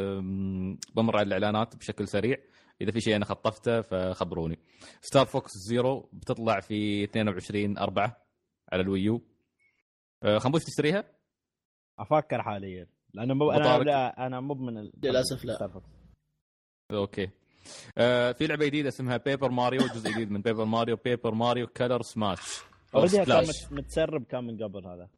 بمر 0.94 1.16
على 1.16 1.26
الإعلانات 1.26 1.76
بشكل 1.76 2.08
سريع 2.08 2.36
إذا 2.80 2.90
في 2.90 3.00
شيء 3.00 3.16
أنا 3.16 3.24
خطفته 3.24 3.80
فخبروني 3.80 4.58
Star 5.02 5.26
Fox 5.26 5.52
Zero 5.58 6.10
بتطلع 6.12 6.60
في 6.60 7.04
22 7.04 7.78
4 7.78 8.25
على 8.72 8.82
ال 8.82 8.90
Wii 8.90 9.14
U 9.14 9.22
آه، 10.22 10.38
خنبوش 10.38 10.64
تشتريها؟ 10.64 11.04
أفكر 11.98 12.42
حاليا 12.42 12.86
لأنه 13.14 13.34
مو 13.34 13.50
أنا. 13.50 13.78
لا 13.78 14.26
أنا 14.26 14.40
مو 14.40 14.54
من 14.54 14.78
ال- 14.78 14.92
للأسف 15.02 15.44
لا. 15.44 15.80
okay 16.92 17.30
آه 17.98 18.32
في 18.32 18.46
لعبة 18.46 18.66
جديدة 18.66 18.88
اسمها 18.88 19.16
Paper 19.16 19.50
Mario 19.50 19.80
جزء 19.80 20.10
جديد 20.12 20.30
من 20.30 20.40
Paper 20.42 20.64
Mario 20.64 20.96
Paper 20.96 21.34
Mario 21.34 21.66
Color 21.66 22.02
Splash 22.02 22.40
already 22.94 23.24
كان 23.24 23.44
متسرب 23.70 24.24
كان 24.24 24.44
من 24.44 24.62
قبل 24.64 24.86
هذا 24.86 25.08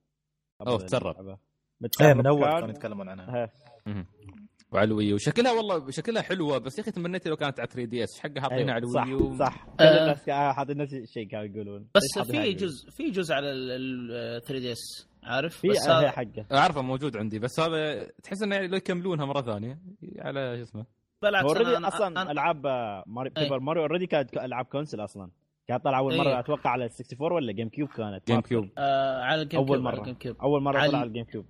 أوه، 0.66 0.78
تسرب. 0.78 1.38
متسرب 1.80 2.16
من 2.16 2.26
أول 2.26 2.40
كان- 2.44 2.50
كانوا 2.60 2.68
يتكلمون 2.70 3.08
عنها 3.08 3.44
ها. 3.44 3.50
مهم. 3.86 4.06
وعلى 4.72 4.84
الويو 4.88 5.18
شكلها 5.18 5.52
والله 5.52 5.90
شكلها 5.90 6.22
حلوة 6.22 6.58
بس 6.58 6.78
يا 6.78 6.82
أخي 6.82 6.90
تمنيت 6.90 7.28
لو 7.28 7.36
كانت 7.36 7.60
على 7.60 7.68
3 7.68 7.84
دي 7.84 8.04
إس. 8.04 8.20
حقها 8.20 8.40
حاطينها 8.40 8.74
على 8.74 8.82
أيوة، 8.82 8.92
صح 8.94 9.02
الويو 9.02 9.36
صح. 9.38 9.66
آه. 9.80 10.02
الناس 10.02 10.24
كا- 10.24 10.52
حاطين 10.52 10.76
نفس 10.76 10.94
الشيء 10.94 11.28
كانوا 11.28 11.44
يقولون. 11.46 11.86
بس 11.94 12.26
في 12.30 12.38
على 12.38 12.52
جزء 12.52 12.90
في 12.90 13.10
جزء 13.10 13.34
على 13.34 13.50
ال 13.52 14.42
3 14.42 14.58
دي 14.58 14.72
إس 14.72 15.08
عارف؟ 15.22 15.56
في 15.56 15.68
بس 15.68 15.88
آه، 15.88 16.00
هذا 16.00 16.10
حقه. 16.10 16.46
أعرفه 16.52 16.82
موجود 16.82 17.16
عندي 17.16 17.38
بس 17.38 17.60
هذا 17.60 18.04
تحس 18.22 18.42
إنه 18.42 18.54
يعني 18.54 18.68
لو 18.68 18.76
يكملونها 18.76 19.26
مرة 19.26 19.40
ثانية 19.42 19.78
على 20.18 20.56
شو 20.56 20.62
اسمه؟ 20.62 20.86
بالعكس 21.22 21.44
اوريدي 21.46 21.76
أنا- 21.78 21.86
أصلا 21.86 22.24
أنا- 22.24 22.30
ألعاب 22.30 22.66
آه، 22.66 23.04
ماري 23.06 23.30
أي. 23.38 23.44
بيبر 23.44 23.60
ماريو 23.60 23.82
اوريدي 23.82 24.06
كانت 24.06 24.36
ألعاب 24.36 24.64
كونسل 24.64 25.04
أصلا. 25.04 25.30
كانت 25.68 25.84
طالعه 25.84 25.98
أول 25.98 26.12
أي. 26.12 26.18
مرة 26.18 26.38
أتوقع 26.40 26.70
على 26.70 26.84
ال 26.84 26.90
64 26.90 27.32
ولا 27.32 27.52
جيم 27.52 27.68
كيوب 27.68 27.88
كانت 27.88 28.26
جيم. 28.26 28.40
كيوب 28.40 28.68
آه 28.78 29.22
على 29.22 29.42
الجيم 29.42 29.60
أول 29.60 29.68
كيوب 29.68 29.86
على 29.86 29.96
مرة. 29.96 30.00
الجيم 30.00 30.14
كيوب 30.14 30.36
أول 30.42 30.62
مرة 30.62 30.80
على- 30.80 30.86
طلع 30.88 30.98
على 30.98 31.08
الجيم 31.08 31.24
كيوب 31.24 31.46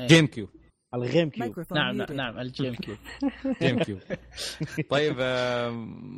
GameCube 0.00 0.48
ال 0.94 1.30
GameCube. 1.30 1.64
نعم 1.72 1.96
نعم 1.96 2.12
نعم 2.12 2.38
ال 2.38 2.74
GameCube. 2.74 2.98
GameCube. 3.62 4.00
طيب 4.90 5.16
آه، 5.20 5.70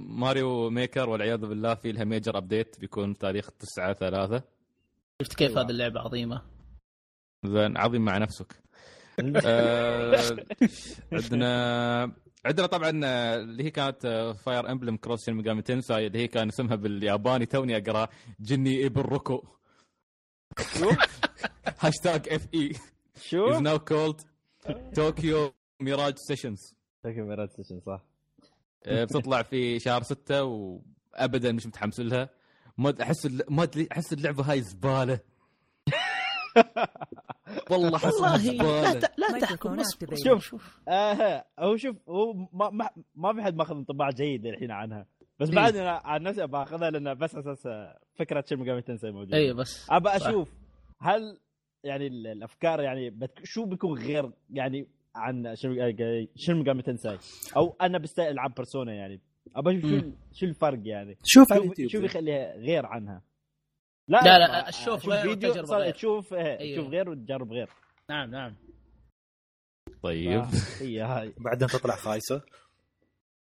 Mario 0.08 0.70
Maker 0.70 1.08
والعياذ 1.08 1.38
بالله 1.38 1.74
في 1.74 1.92
لها 1.92 2.04
major 2.04 2.38
update 2.38 2.80
بيكون 2.80 3.18
تاريخ 3.18 3.50
9 3.50 3.92
3 3.92 4.42
شفت 5.22 5.34
كيف 5.34 5.50
أيوة. 5.50 5.62
هذه 5.62 5.70
اللعبة 5.70 6.00
عظيمة؟ 6.00 6.42
زين 7.44 7.76
عظيم 7.76 8.04
مع 8.04 8.18
نفسك. 8.18 8.52
آه، 9.44 10.16
عندنا 11.12 12.12
عندنا 12.46 12.66
طبعا 12.66 13.00
آه، 13.04 13.36
اللي 13.36 13.64
هي 13.64 13.70
كانت 13.70 14.34
Fire 14.44 14.70
Emblem 14.72 14.96
cross 14.96 15.24
Shin 15.24 15.34
Megami 15.34 15.62
Tensei 15.62 16.06
اللي 16.06 16.18
هي 16.18 16.28
كان 16.28 16.48
اسمها 16.48 16.74
بالياباني 16.76 17.46
توني 17.46 17.76
أقرأ 17.76 18.08
Genei 18.40 18.86
Ibun 18.86 19.00
Roku 19.00 19.44
hashtag 21.78 22.28
FE 22.28 22.72
شو؟ 23.22 23.48
is 23.50 23.60
now 23.62 23.78
called 23.78 24.20
Tokyo 24.96 25.52
Mirage 25.80 26.14
Sessions 26.16 26.74
Tokyo 27.02 27.20
Mirage 27.20 27.50
Session 27.50 27.80
صح. 27.80 28.02
بتطلع 28.88 29.42
في 29.42 29.78
شهر 29.78 30.02
ستة 30.02 30.44
وابدا 30.44 31.52
مش 31.52 31.66
متحمس 31.66 32.00
لها. 32.00 32.28
ما 32.78 32.94
أحس 33.02 33.26
ما 33.50 33.62
ادري 33.62 33.88
أحس 33.92 34.12
اللعبة 34.12 34.42
هاي 34.52 34.60
زبالة. 34.62 35.20
والله 37.70 37.90
لا 38.04 38.38
زبالة. 38.38 38.92
ت- 39.00 39.18
لا 39.18 39.38
تحكم 39.40 39.80
اصبر 39.80 40.14
شوف. 40.24 40.44
شوف. 40.44 40.80
آه 40.88 41.44
هو 41.58 41.76
شوف 41.76 41.96
هو 42.08 42.32
ما 42.52 42.70
ما, 42.70 42.88
ما 43.14 43.32
في 43.34 43.42
حد 43.42 43.54
ماخذ 43.56 43.74
انطباع 43.76 44.10
جيد 44.10 44.46
للحين 44.46 44.70
عنها. 44.70 45.06
بس. 45.40 45.48
بعد 45.50 45.76
أنا 45.76 46.00
عن 46.04 46.22
نفسي 46.22 46.46
باخذها 46.46 46.90
لأن 46.90 47.14
بس 47.14 47.34
أساس 47.34 47.66
آه، 47.66 47.98
فكرة 48.14 48.44
Shin 48.48 48.58
Megami 48.58 48.82
Tensei 48.82 49.10
موجودة. 49.10 49.36
اي 49.36 49.52
بس. 49.52 49.86
ابى 49.90 50.08
صح. 50.18 50.26
أشوف 50.26 50.52
هل 51.00 51.38
يعني 51.84 52.06
ال- 52.06 52.26
الأفكار 52.26 52.80
يعني 52.80 53.10
بتك... 53.10 53.40
شو 53.44 53.64
بيكون 53.64 53.98
غير 53.98 54.32
يعني 54.50 54.88
عن 55.14 55.54
Shin 55.56 55.96
Shin 56.36 56.54
Megami 56.54 56.82
Tensei 56.82 57.18
أو 57.56 57.76
أنا 57.80 57.98
بستاهل 57.98 58.30
العب 58.30 58.54
Persona 58.54 58.94
يعني. 58.94 59.20
ابى 59.56 59.78
أشوف 59.78 59.90
شو 59.90 60.10
شو 60.32 60.46
الفرق 60.46 60.80
يعني؟ 60.84 61.18
شوف 61.24 61.52
على 61.52 61.58
شو, 61.60 61.64
اليوتيوب. 61.64 61.90
شو 61.90 62.00
بيخليها 62.00 62.56
غير 62.56 62.86
عنها؟ 62.86 63.22
لا، 64.08 64.20
لا، 64.38 64.38
ما- 64.48 64.68
الشوف 64.68 65.02
شوف 65.02 65.08
غير 65.12 65.22
فيديو 65.22 65.52
غير. 65.52 65.90
تشوف 65.90 66.34
آه، 66.34 66.58
أيوه. 66.58 66.76
تشوف 66.80 66.90
غير 66.92 67.10
وتجرب 67.10 67.52
غير. 67.52 67.68
نعم 68.10 68.30
نعم. 68.30 68.56
طيب. 70.02 70.30
آه، 70.40 70.48
هي 70.80 71.00
هاي. 71.00 71.34
بعدين 71.38 71.68
تطلع 71.68 71.96
خايسة. 71.96 72.42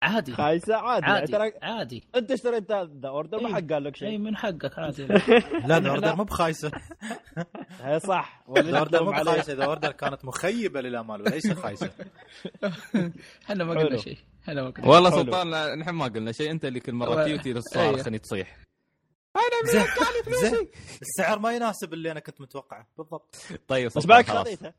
عادي. 0.03 0.33
خايسه 0.33 0.75
عادي, 0.75 1.05
عادي 1.05 1.53
عادي. 1.61 2.03
أنت 2.15 2.31
اشتريت 2.31 2.71
The 2.71 3.07
Order 3.07 3.39
ما 3.39 3.47
إيه. 3.47 3.53
حق 3.53 3.73
قال 3.73 3.83
لك 3.83 3.93
اي 3.93 3.99
شيء 4.09 4.17
من 4.17 4.37
حقك 4.37 4.79
عادي. 4.79 5.05
لا 5.67 5.79
The 5.79 5.89
Order 5.89 6.15
مو 6.15 6.23
بخايسة. 6.23 6.71
هي 7.83 7.99
صح. 7.99 8.43
The 8.57 8.79
Order 8.79 9.03
مو. 9.03 9.11
بخايسة 9.11 9.53
The 9.53 9.65
Order 9.65 9.91
كانت 9.91 10.25
مخيبة 10.25 10.81
للامال 10.81 11.21
وليس 11.21 11.51
خايسة. 11.51 11.91
إحنا 13.49 13.63
ما. 13.63 13.79
قلنا 13.79 13.97
شيء. 13.97 14.17
إحنا 14.43 14.63
ما 14.63 14.69
قلنا 14.69 14.87
والله. 14.87 15.09
سلطان 15.09 15.51
لا، 15.51 15.75
نحن 15.75 15.89
ما 15.89 16.05
قلنا 16.05 16.31
شيء. 16.31 16.51
أنت 16.51 16.65
اللي 16.65 16.79
كل 16.79 16.93
مرة 16.93 17.23
تيجي 17.23 17.53
للصارخ 17.53 17.95
أيه. 17.95 18.03
خليني 18.03 18.19
تصيح. 18.19 18.57
زين. 19.65 19.85
زين. 20.51 20.67
السعر 21.01 21.39
ما 21.39 21.51
يناسب 21.51 21.93
اللي 21.93 22.11
أنا 22.11 22.19
كنت 22.19 22.41
متوقعه. 22.41 22.87
بالضبط. 22.97 23.35
طيب 23.67 23.91
بس 23.95 24.07
خلاص. 24.07 24.25
خذيتها 24.25 24.73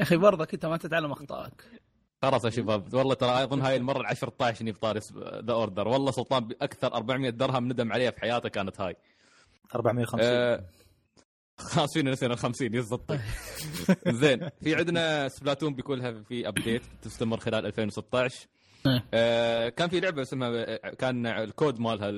يا 0.00 0.04
أخي 0.04 0.16
برضك 0.16 0.54
انت 0.54 0.66
ما 0.66 0.76
تتعلم 0.76 1.12
أخطائك. 1.12 1.64
خلاص 2.22 2.44
يا 2.44 2.50
شباب. 2.50 2.94
والله 2.94 3.14
ترى 3.14 3.42
أظن 3.44 3.60
هاي 3.60 3.76
المرة 3.76 4.00
ال 4.00 4.06
10 4.06 4.32
اني 4.60 4.72
بطاري 4.72 5.00
The 5.44 5.52
Order 5.52 5.88
والله 5.88 6.10
سلطان 6.10 6.44
بأكثر 6.48 6.94
400 6.94 7.30
درهم 7.30 7.68
ندم 7.68 7.92
عليها 7.92 8.10
في 8.10 8.20
حياته 8.20 8.48
كانت 8.48 8.80
هاي. 8.80 8.96
450 9.74 10.20
آه، 10.22 10.64
خلاص 11.58 11.92
فينا 11.94 12.10
نسينا 12.10 12.32
ال 12.34 12.38
50 12.38 12.74
يزبط 12.74 13.12
زين 14.08 14.48
في 14.62 14.74
عندنا 14.74 15.28
Splatoon 15.28 15.74
بيكون 15.74 15.98
لها 15.98 16.22
في 16.22 16.48
update 16.48 16.82
تستمر 17.02 17.36
خلال 17.40 17.66
2016 17.66 18.46
إيه. 18.86 19.04
آه، 19.14 19.68
كان 19.68 19.88
في 19.88 20.00
لعبة 20.00 20.22
اسمها 20.22 20.76
كان 20.76 21.26
الكود 21.26 21.80
مالها 21.80 22.10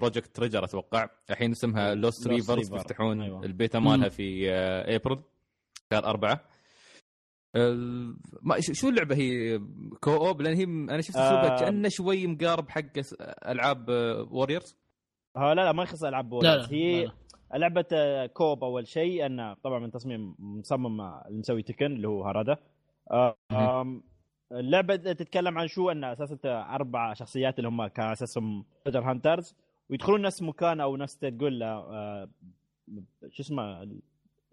Project 0.00 0.36
Treasure 0.36 0.64
أتوقع. 0.64 1.08
الحين 1.30 1.50
اسمها 1.50 1.94
Lost 1.94 2.26
Reavers. 2.26 2.68
بيفتحون. 2.68 3.44
البيتا. 3.44 3.78
مالها 3.78 4.08
في 4.08 4.50
آه، 4.52 4.96
ابريل 4.96 5.18
شهر 5.92 6.10
ال- 6.10 6.40
ما 8.42 8.60
شو 8.60 8.88
اللعبة 8.88 9.16
هي؟ 9.16 9.58
co-op 10.00 10.40
لأن 10.42 10.56
هي 10.56 10.64
أنا 10.64 11.00
شفت 11.00 11.16
اسلوبها 11.16 11.56
آه. 11.56 11.60
كأنه 11.60 11.88
شوي 11.88 12.26
مقارب 12.26 12.68
حق 12.68 12.82
ألعاب 13.48 13.88
Warriors 14.30 14.76
ها 15.36 15.54
لا 15.54 15.64
لا 15.64 15.72
ما 15.72 15.82
يخص 15.82 16.04
ألعاب 16.04 16.24
لا 16.24 16.30
بوريرز 16.30 16.72
لا 16.72 16.72
هي 16.72 17.04
لا. 17.04 17.12
لعبة 17.58 17.84
آه، 17.92 18.26
co-op 18.26 18.64
أول 18.64 18.86
شيء 18.86 19.26
انه 19.26 19.54
طبعا 19.54 19.78
من 19.78 19.90
تصميم 19.90 20.34
مصمم 20.38 21.00
آه، 21.00 21.24
اللي 21.26 21.38
مسوي 21.38 21.62
Tekken 21.62 21.86
اللي 21.86 22.08
هو 22.08 22.24
Harada. 22.24 22.56
آه، 23.10 24.00
اللعبة 24.52 24.96
تتكلم 24.96 25.58
عن 25.58 25.66
شو؟ 25.68 25.90
أن 25.90 26.04
أساس 26.04 26.32
انت 26.32 26.46
أربع 26.70 27.12
شخصيات 27.14 27.58
اللي 27.58 27.68
هم 27.68 27.86
كان 27.86 28.10
أساسهم 28.10 28.64
treasure 28.84 29.10
hunters 29.10 29.56
ويدخلون 29.90 30.22
نفس 30.22 30.42
مكان 30.42 30.80
أو 30.80 30.96
نفس 30.96 31.18
تقول 31.18 31.62
آه، 31.62 32.28
شو 33.28 33.42
اسمه 33.42 33.84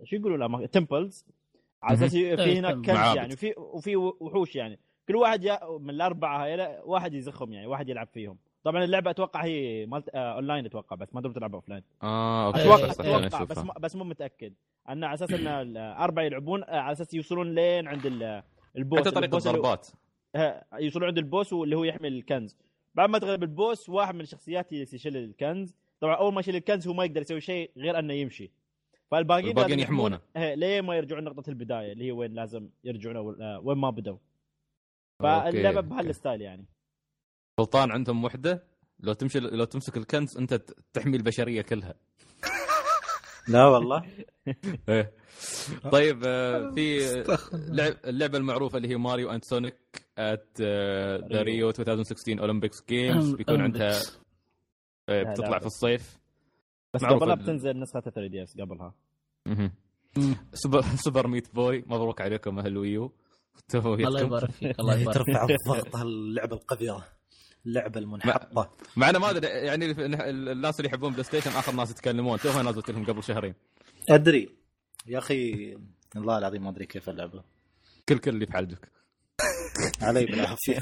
شو 0.03 0.15
يقولوا 0.15 0.37
له؟ 0.37 0.65
temples 0.65 1.25
على 1.87 1.95
أساس 1.97 2.11
في 2.11 2.59
هناك. 2.59 2.73
كنز 2.75 2.89
معابد. 2.89 3.15
يعني 3.17 3.33
وفي 3.33 3.53
وفي 3.57 3.95
وحوش 3.95 4.55
يعني. 4.55 4.79
كل 5.07 5.15
واحد 5.15 5.43
يا 5.43 5.59
من 5.79 5.89
الأربعة 5.89 6.43
هاي 6.43 6.79
واحد 6.85 7.13
يزخهم 7.13 7.53
يعني 7.53 7.67
واحد 7.67 7.89
يلعب 7.89 8.07
فيهم. 8.13 8.37
طبعا 8.63 8.83
اللعبة 8.83 9.09
أتوقع 9.11 9.43
هي 9.43 9.85
مالت 9.85 10.09
آه 10.15 10.33
اونلاين 10.35 10.65
أتوقع 10.65 10.95
بس 10.95 11.07
ما 11.15 11.21
تقدر 11.21 11.33
تلعب 11.35 11.55
offline 11.55 11.83
آه 12.03 12.47
okay 12.47 12.59
أتوقع- 12.59 12.89
أتوقع 12.99 13.25
أتوقع 13.25 13.43
بس. 13.43 13.57
ما 13.57 13.73
بس 13.79 13.95
مو 13.95 14.03
متأكد. 14.03 14.53
أن 14.89 15.03
على 15.03 15.13
أساس 15.13 15.31
إن 15.33 15.47
الأربعة 15.47 16.23
يلعبون 16.23 16.63
آه، 16.63 16.79
على 16.79 16.91
أساس 16.91 17.13
يوصلون 17.13 17.55
لين 17.55 17.87
عند 17.87 18.05
ال- 18.05 18.43
ال 18.77 18.82
boss 18.82 18.99
حتى 18.99 19.11
طريقة 19.11 19.25
ال 19.25 19.30
boss 19.30 19.47
اللي 19.47 19.57
الضربات. 19.57 19.87
آه، 20.35 20.63
يوصلون 20.79 21.05
عند 21.07 21.17
ال 21.17 21.24
boss 21.24 21.53
واللي 21.53 21.75
هو 21.77 21.83
يحمل 21.83 22.13
الكنز. 22.13 22.57
بعد 22.95 23.09
ما 23.09 23.19
تغلب 23.19 23.43
ال 23.43 23.52
boss 23.52 23.89
واحد 23.89 24.15
من 24.15 24.21
الشخصيات 24.21 24.71
يشيل 24.73 25.17
الكنز. 25.17 25.75
طبعا 25.99 26.15
أول 26.15 26.33
ما 26.33 26.39
يشيل 26.39 26.55
الكنز 26.55 26.87
هو 26.87 26.93
ما 26.93 27.05
يقدر 27.05 27.21
يسوي 27.21 27.41
شيء 27.41 27.71
غير 27.77 27.99
أنه 27.99 28.13
يمشي. 28.13 28.51
فالباقيين 29.11 29.47
الباقيين 29.47 29.79
يحمونه. 29.79 30.19
آه، 30.35 30.53
لين 30.55 30.83
ما 30.83 30.95
يرجعون 30.95 31.23
نقطة 31.23 31.49
البداية 31.49 31.91
اللي 31.93 32.05
هي 32.05 32.11
وين 32.11 32.33
لازم 32.33 32.69
يرجعون 32.83 33.15
أول- 33.15 33.41
آه، 33.41 33.59
وين 33.63 33.77
ما 33.77 33.89
بدوا 33.89 34.17
فاللعبة. 35.19 35.81
بهال 35.81 36.04
style 36.04 36.41
يعني 36.41 36.65
سلطان 37.59 37.91
عندهم 37.91 38.23
وحدة 38.23 38.63
لو 38.99 39.13
تمشي 39.13 39.39
لو 39.39 39.63
تمسك 39.65 39.97
الكنز 39.97 40.37
أنت 40.37 40.53
تحمي 40.93 41.17
البشرية 41.17 41.61
كلها 41.61 41.93
لا 43.47 43.65
والله 43.65 44.05
إيه. 44.89 45.13
طيب 45.91 46.21
آه، 46.25 46.71
في 46.75 46.99
لعب 47.53 47.93
اللعبة 48.05 48.37
المعروفة 48.37 48.77
اللي 48.77 48.87
هي 48.89 48.97
Mario & 48.97 49.31
Sonic 49.31 49.77
at 50.17 50.61
the 51.31 51.41
Rio 51.41 51.69
2016 51.69 52.39
Olympics 52.41 52.83
Games 52.89 53.33
بيكون 53.33 53.61
عندها 53.61 53.99
آه، 55.09 55.23
بتطلع. 55.23 55.59
في 55.59 55.65
الصيف 55.65 56.16
بس 56.97 57.03
قبلها 57.13 57.35
بتنزل 57.35 57.79
نسخة 57.79 57.99
3DS 57.99 58.57
قبلها. 58.61 58.93
Super 60.53 60.81
Super 60.81 61.27
Meat 61.27 61.55
Boy 61.55 61.83
مبروك 61.87 62.21
عليكم 62.21 62.59
أهل 62.59 62.77
Wii 62.77 62.99
U. 62.99 63.13
الله. 63.75 64.21
يبارك 64.21 64.51
فيك 64.51 64.79
الله 64.79 64.95
يبارك 65.01 65.17
ترفع 65.17 65.43
الضغط 65.43 65.95
هاللعبة 65.95 66.55
القذرة. 66.55 67.05
اللعبة 67.65 67.99
المنحطة. 67.99 68.71
مع 68.95 69.09
أنا 69.09 69.19
ما 69.19 69.29
أدري 69.29 69.47
يعني 69.47 69.85
الناس 69.91 70.79
اللي 70.79 70.89
يحبون 70.89 71.11
PlayStation 71.11 71.51
آخر 71.51 71.71
ناس 71.73 71.91
يتكلمون. 71.91 72.39
توها 72.39 72.63
نازلت 72.63 72.91
لهم 72.91 73.05
قبل 73.05 73.23
شهرين. 73.23 73.53
أدري. 74.09 74.49
يا 75.07 75.17
أخي 75.17 75.73
الله 76.15 76.37
العظيم 76.37 76.63
ما 76.63 76.69
أدري 76.69 76.85
كيف 76.85 77.09
اللعبة. 77.09 77.43
كل 78.09 78.17
كل 78.17 78.31
اللي 78.31 78.45
في 78.45 78.53
حلجك 78.53 78.91
علي 80.01 80.25
بالعافية. 80.25 80.79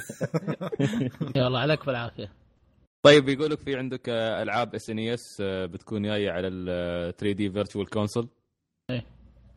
يا 1.35 1.47
الله 1.47 1.59
عليك 1.59 1.85
بالعافية. 1.85 2.31
طيب 3.05 3.29
يقول 3.29 3.51
لك 3.51 3.59
في 3.59 3.75
عندك 3.75 4.09
آه، 4.09 4.43
ألعاب 4.43 4.75
SNES 4.75 5.41
بتكون 5.41 6.01
جاية 6.03 6.31
على 6.31 6.47
ال 6.47 7.15
3D 7.17 7.49
Virtual 7.51 7.89
Console 7.89 8.27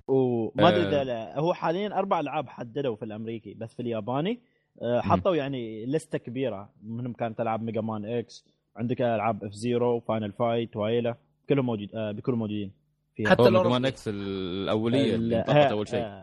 وما 0.08 0.68
أدري 0.68 0.82
آه. 0.84 0.88
إذا 0.88 1.04
لا- 1.04 1.38
هو 1.38 1.54
حاليا 1.54 1.98
أربع 1.98 2.20
ألعاب 2.20 2.48
حددوا 2.48 2.96
في 2.96 3.04
الأمريكي 3.04 3.54
بس 3.54 3.74
في 3.74 3.82
الياباني. 3.82 4.40
آه، 4.82 5.00
حطوا 5.00 5.36
يعني 5.36 5.86
list 5.86 6.12
ة 6.12 6.18
كبيرة 6.18 6.70
منهم 6.82 7.12
كانت 7.12 7.40
ألعاب 7.40 7.62
Mega 7.62 7.80
Man 7.80 8.04
X 8.04 8.44
عندك 8.76 9.02
ألعاب 9.02 9.44
F-Zero 9.44 10.00
Final 10.00 10.32
Fight 10.32 10.76
وايلا 10.76 11.16
كلهم 11.48 11.66
موجود 11.66 11.94
آه 11.94 12.12
بيكونوا 12.12 12.38
موجودين 12.38 12.72
فيها. 13.16 13.30
حتى 13.30 13.42
لو 13.42 13.50
Mega 13.62 13.68
Man. 13.70 13.84
X 13.84 14.08
الأولية 14.08 15.14
اللي 15.14 15.36
ها- 15.36 15.70
أول 15.70 15.88
شيء. 15.88 16.22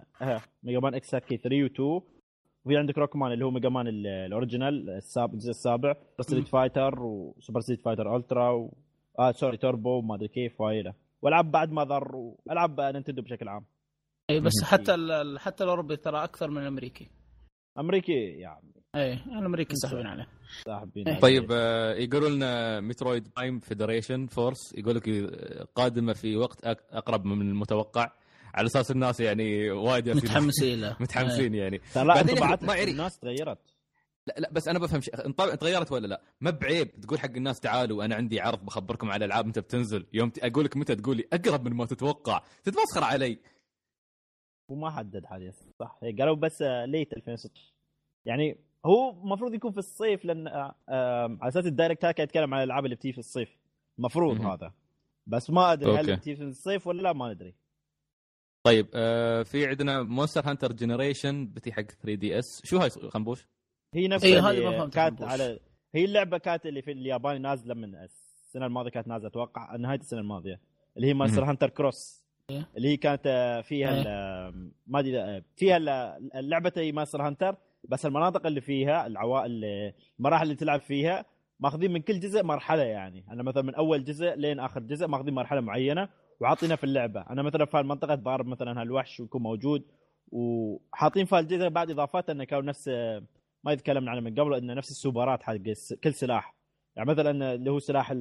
Mega 0.64 0.80
Man 0.80 0.94
X 0.96 1.16
هاكي 1.16 1.38
3 1.38 1.68
و2 1.68 2.02
وفي 2.66 2.78
عندك 2.78 2.98
Rockman 2.98 3.32
اللي 3.32 3.46
هو 3.46 3.52
Mega 3.52 3.70
Man 3.70 3.88
ال- 3.88 4.08
ال 4.08 4.17
original 4.17 4.90
السابع 4.90 5.34
الجزء 5.34 5.50
السابع 5.50 5.96
Street 6.22 6.48
Fighter 6.48 7.00
و 7.04 7.13
Super 7.13 7.60
Street 7.60 7.82
Fighter 7.82 8.16
Ultra 8.16 8.50
و... 8.50 8.74
آه 9.20 9.32
sorry 9.32 9.58
Turbo 9.58 9.90
وما 9.98 10.16
أدري 10.16 10.28
كيف 10.28 10.62
وايلا 10.62 10.94
والعاب 11.22 11.52
بعد 11.52 11.72
ما 11.72 11.84
ضر 11.84 12.16
والعاب 12.46 12.82
Nintendo 12.82 13.22
بشكل 13.22 13.48
عام. 13.48 13.66
اي 14.30 14.40
بس. 14.40 14.64
حتى 14.64 14.94
ال- 14.96 15.40
حتى 15.40 15.64
الأوروبي 15.64 15.96
ترى 15.98 16.24
أكثر 16.24 16.50
من 16.50 16.62
الأمريكي. 16.62 17.10
أمريكي 17.80 18.14
يعني. 18.14 18.72
اي 18.96 19.14
الأمريكي 19.14 19.76
ساحبين 19.76 20.08
عليه. 20.08 20.28
ساحبين 20.66 21.20
طيب 21.20 21.52
آه، 21.52 21.94
يقولوا 21.94 22.30
لنا 22.30 22.80
Metroid 22.82 23.28
Prime 23.38 23.60
Federation 23.60 24.26
Force 24.28 24.74
يقول 24.78 24.96
لك 24.96 25.10
آه، 25.10 25.64
قادمة 25.76 26.14
في 26.14 26.38
وقت 26.38 26.66
أقرب 26.92 27.26
من 27.26 27.50
المتوقع. 27.50 28.12
على 28.56 28.66
أساس 28.66 28.92
الناس 28.92 29.20
يعني 29.20 29.72
وايد 29.72 30.10
متحمسين 30.10 30.82
له. 30.82 30.98
متحمسين 31.02 31.56
يعني. 31.56 31.78
ترى 31.94 32.04
لا 32.06 32.14
بعدين. 32.14 32.90
الناس 32.90 33.20
تغيرت. 33.20 33.60
لا, 34.28 34.36
لا 34.38 34.52
بس 34.52 34.68
أنا 34.68 34.80
بفهم 34.80 35.02
شيء. 35.02 35.16
تغيرت 35.56 35.92
ولا 35.92 36.08
لا؟ 36.08 36.22
ما 36.42 36.52
بعيب. 36.52 37.00
تقول 37.02 37.20
حق 37.20 37.30
الناس 37.36 37.60
تعالوا 37.60 38.06
أنا 38.06 38.16
عندي 38.16 38.40
عرض 38.42 38.66
بخبركم 38.66 39.12
على 39.12 39.26
العاب 39.26 39.46
متى 39.46 39.62
بتنزل. 39.62 40.06
يوم 40.14 40.30
ت- 40.30 40.40
أقول 40.44 40.66
لك 40.66 40.78
متى 40.78 40.96
تقول 40.96 41.18
لي 41.18 41.24
أقرب 41.34 41.68
من 41.68 41.74
ما 41.76 41.86
تتوقع. 41.86 42.42
تتمسخر 42.64 43.04
علي. 43.04 43.40
وما 44.70 44.90
حدد 44.92 45.26
حاليا. 45.26 45.54
صح. 45.80 45.98
هي 46.04 46.12
قالوا 46.12 46.36
بس 46.36 46.62
آه، 46.62 46.86
late 46.86 47.14
2016 47.14 47.74
يعني 48.26 48.58
هو 48.86 49.10
المفروض 49.24 49.54
يكون 49.54 49.72
في 49.72 49.78
الصيف 49.78 50.26
لأن 50.26 50.48
آه، 50.48 50.76
على 51.42 51.48
أساس 51.50 51.66
ال 51.66 51.71
Direct 51.71 52.02
كان 52.06 52.24
يتكلم 52.24 52.54
عن 52.54 52.60
الألعاب 52.64 52.86
اللي 52.86 52.96
بتيجي 52.96 53.14
في 53.14 53.20
الصيف. 53.20 53.50
المفروض. 54.00 54.42
هذا. 54.46 54.74
بس 55.28 55.50
ما 55.50 55.74
أدري 55.74 55.98
هل. 55.98 56.16
بتيجي 56.16 56.36
في 56.38 56.44
الصيف 56.44 56.88
ولا 56.88 57.02
لا 57.02 57.14
ما 57.14 57.34
ندري. 57.34 57.56
طيب 58.66 58.88
آه 58.94 59.44
في 59.44 59.68
عندنا 59.68 60.04
Monster 60.04 60.50
Hunter 60.50 60.72
Generation 60.72 61.48
بتي 61.48 61.72
حق 61.74 61.82
3DS 61.82 62.62
شو 62.66 62.78
هاي 62.78 62.90
خنبوش؟ 62.90 63.48
هي 63.94 64.08
نفس 64.08 64.24
إيه، 64.26 64.40
اللي 64.50 64.62
هذه 64.62 64.66
ما 64.72 64.78
فهمت 64.78 64.94
كانت. 64.94 65.22
على 65.22 65.60
هي 65.96 66.06
اللعبة 66.06 66.38
كانت 66.38 66.66
اللي 66.66 66.82
في 66.82 66.92
الياباني 66.92 67.40
نازلة 67.40 67.74
من 67.74 67.96
السنة 67.96 68.66
الماضية 68.66 68.90
كانت 68.90 69.08
نازلة 69.08 69.28
أتوقع 69.28 69.76
نهاية 69.76 70.00
السنة 70.00 70.20
الماضية 70.20 70.60
اللي 70.98 71.08
هي 71.08 71.14
Monster. 71.14 71.44
Hunter 71.44 71.70
Cross. 71.70 72.24
اللي 72.78 72.88
هي 72.88 72.98
كانت 72.98 73.22
آه، 73.26 73.62
فيها 73.62 73.90
إيه. 73.96 74.02
ال- 74.50 74.72
ما 74.88 75.00
أدري 75.00 75.20
آه، 75.22 75.44
فيها 75.56 75.78
ال- 75.78 75.90
اللعبة 76.36 76.72
هي 76.78 76.92
Monster 76.92 77.22
Hunter 77.28 77.56
بس 77.90 78.06
المناطق 78.06 78.46
اللي 78.46 78.62
فيها 78.62 79.08
العوائل 79.08 79.66
المراحل 80.20 80.44
اللي 80.44 80.56
تلعب 80.56 80.82
فيها 80.82 81.26
ماخذين 81.60 81.92
من 81.94 82.02
كل 82.02 82.20
جزء 82.20 82.44
مرحلة 82.44 82.84
يعني 82.84 83.26
أنا 83.32 83.44
مثلا 83.44 83.64
من 83.64 83.76
أول 83.76 84.04
جزء 84.04 84.36
لين 84.36 84.60
آخر 84.60 84.80
جزء 84.80 85.08
ماخذين 85.08 85.34
مرحلة 85.34 85.62
معينة 85.62 86.10
وعاطينها 86.40 86.76
في 86.76 86.84
اللعبة. 86.84 87.22
أنا 87.22 87.42
مثلا 87.42 87.66
في 87.66 87.80
المنطقة 87.80 88.16
ضارب 88.16 88.48
مثلا 88.48 88.82
هالوحش 88.82 89.20
ويكون 89.20 89.42
موجود 89.42 89.84
وحاطين 90.32 91.26
في 91.26 91.40
الجزء 91.40 91.70
بعد 91.70 91.92
إضافات 91.92 92.30
إنه 92.30 92.44
كانوا 92.44 92.64
نفس 92.64 92.88
ما 93.64 93.72
يتكلمنا 93.72 94.12
عنه 94.12 94.22
من 94.22 94.36
قبل 94.36 94.54
إنه 94.54 94.74
نفس 94.74 94.92
السوبرات 94.92 95.44
حق 95.44 95.56
كل 96.04 96.14
سلاح. 96.14 96.56
يعني 96.96 97.10
مثلا 97.10 97.54
اللي 97.54 97.72
هو 97.72 97.80
سلاح 97.80 98.14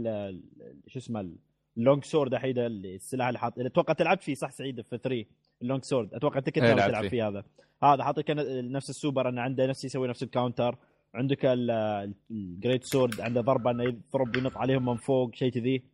شو 0.87 0.99
اسمه 0.99 1.35
ال 1.77 1.83
long 1.83 2.05
sword 2.05 2.35
الحين 2.35 2.59
السلاح 2.59 3.27
اللي 3.27 3.39
حاط 3.39 3.59
أتوقع 3.59 3.93
تلعب 3.95 4.21
فيه 4.21 4.35
صح 4.35 4.51
سعيد 4.51 4.81
في 4.81 4.99
3 4.99 5.25
ال 5.63 5.67
long 5.67 5.83
sword. 5.85 6.15
أتوقع 6.15 6.39
أنت 6.39 6.51
كنت 6.51 6.65
إيه، 6.65 6.75
تلعب 6.75 7.09
فيه. 7.09 7.29
هذا. 7.29 7.45
هذا 7.83 8.23
كان 8.23 8.73
نفس 8.73 8.91
السوبر 8.91 9.29
إنه 9.29 9.41
عنده 9.41 9.67
نفس 9.67 9.85
يسوي 9.85 10.09
نفس 10.09 10.23
ال 10.23 10.29
counter. 10.29 10.77
عندك 11.15 11.45
ال- 11.45 12.15
ال 12.31 12.40
great 12.40 12.85
sword 12.85 13.21
عنده 13.21 13.41
ضربة 13.41 13.71
إنه 13.71 13.83
يضرب 13.85 14.37
وينط 14.37 14.57
عليهم 14.57 14.85
من 14.85 14.97
فوق 14.97 15.35
شيء 15.35 15.53
كذي. 15.53 15.85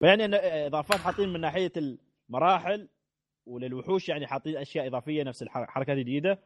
فيعني 0.00 0.36
إضافات 0.66 0.98
حاطين 1.00 1.28
من 1.28 1.40
ناحية 1.40 1.72
المراحل 2.28 2.88
وللوحوش 3.46 4.08
يعني 4.08 4.26
حاطين 4.26 4.56
أشياء 4.56 4.86
إضافية 4.86 5.22
نفس 5.22 5.42
الحركات 5.42 5.96
الجديده 5.96 6.38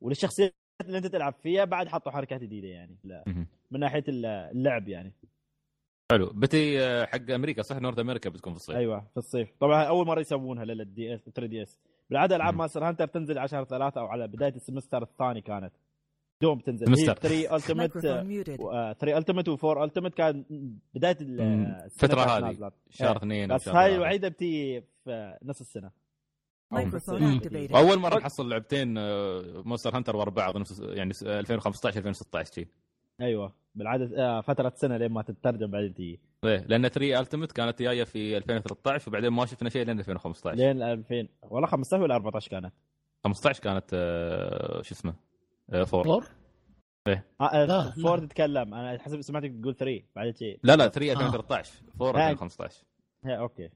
وللشخصيات 0.00 0.54
اللي 0.80 0.98
أنت 0.98 1.06
تلعب 1.06 1.34
فيها 1.42 1.64
بعد 1.64 1.88
حطوا 1.88 2.12
حركات 2.12 2.40
جديدة 2.42 2.68
يعني 2.68 2.96
لا. 3.04 3.24
من 3.70 3.80
ناحية 3.80 4.04
اللعب 4.08 4.88
يعني. 4.88 5.12
حلو. 6.12 6.30
بتي 6.34 6.78
حق 7.06 7.30
أمريكا 7.30 7.62
صح؟ 7.62 7.76
North 7.76 7.98
America 7.98 8.30
بتكون 8.30 8.52
في 8.52 8.56
الصيف. 8.58 8.76
أيوه 8.76 9.00
في 9.00 9.16
الصيف. 9.16 9.48
طبعا 9.60 9.84
أول 9.84 10.06
مرة 10.06 10.20
يسوونها 10.20 10.64
لل 10.64 11.14
DS 11.14 11.20
3DS. 11.20 11.80
بالعادة 12.10 12.36
ألعاب. 12.36 12.54
Monster 12.54 12.88
Hunter 12.88 13.06
تنزل 13.06 13.38
على 13.38 13.48
شهر 13.48 13.64
ثلاثة 13.64 14.00
أو 14.00 14.06
على 14.06 14.28
بداية 14.28 14.54
ال 14.54 14.59
semester 14.59 15.02
الثاني 15.02 15.40
كانت. 15.40 15.72
دوم 16.42 16.58
تنزل 16.60 16.86
semester. 16.86 17.14
3 17.14 17.56
Ultimate 17.56 17.90
Microphone 17.98 18.26
muted. 18.26 18.56
3 19.00 19.18
Ultimate 19.18 19.50
و4 19.50 19.64
Ultimate 19.64 20.14
كان 20.14 20.44
بداية 20.94 21.16
ال- 21.20 21.42
مم. 21.42 21.64
السنة 21.64 21.84
الفترة 21.84 22.24
كانت 22.24 22.62
هذه. 22.62 22.72
شهر. 22.90 23.16
اثنين 23.16 23.54
بس 23.54 23.68
هاي. 23.68 23.94
الوحيده 23.94 24.28
بتي 24.28 24.80
في 25.04 25.38
نص 25.42 25.60
السنة. 25.60 25.90
واول 27.70 27.98
مرة 27.98 28.18
نحصل 28.18 28.48
لعبتين 28.48 28.98
آه، 28.98 29.62
Monster 29.64 29.96
Hunter 29.96 30.16
ورا 30.16 30.30
بعض 30.30 30.56
نفس 30.56 30.80
يعني 30.80 31.12
2015 31.22 31.98
2016 31.98 32.52
شي 32.54 32.68
أيوه 33.20 33.52
بالعادة 33.74 34.18
آه، 34.24 34.40
فترة 34.40 34.72
سنة 34.76 34.96
لين 34.96 35.12
ما 35.12 35.22
تترجم 35.22 35.66
بعدين 35.70 35.94
تجي 35.94 36.20
إيه 36.44 36.64
لأن 36.68 36.88
3 36.88 37.20
Ultimate 37.20 37.52
كانت 37.52 37.82
جاية 37.82 38.04
في 38.04 38.36
2013 38.36 39.08
وبعدين 39.08 39.30
ما 39.30 39.46
شفنا 39.46 39.68
شيء 39.70 39.84
لين 39.86 39.98
2015 39.98 40.56
لين 40.56 40.82
2000 40.82 41.28
والله 41.42 41.66
15 41.68 42.02
ولا 42.02 42.14
14 42.14 42.50
كانت 42.50 42.72
15 43.24 43.62
كانت 43.62 43.84
آه، 43.94 44.82
شو 44.82 44.94
اسمه 44.94 45.14
آه، 45.72 45.84
four 45.84 46.04
four 46.04 46.24
آه، 47.08 47.22
آه، 47.40 47.64
لا، 47.64 47.90
four 47.90 48.28
تتكلم 48.28 48.74
أنا 48.74 48.98
حسب 48.98 49.20
سمعتك 49.20 49.52
تقول 49.60 49.74
3 49.74 50.02
بعدين 50.16 50.34
شيء 50.34 50.58
لا 50.62 50.76
لا 50.76 50.88
3 50.88 51.12
2013 51.12 51.72
four 51.98 52.16
آه. 52.16 52.30
2015 52.30 52.84
هي 53.24 53.38
okay. 53.38 53.70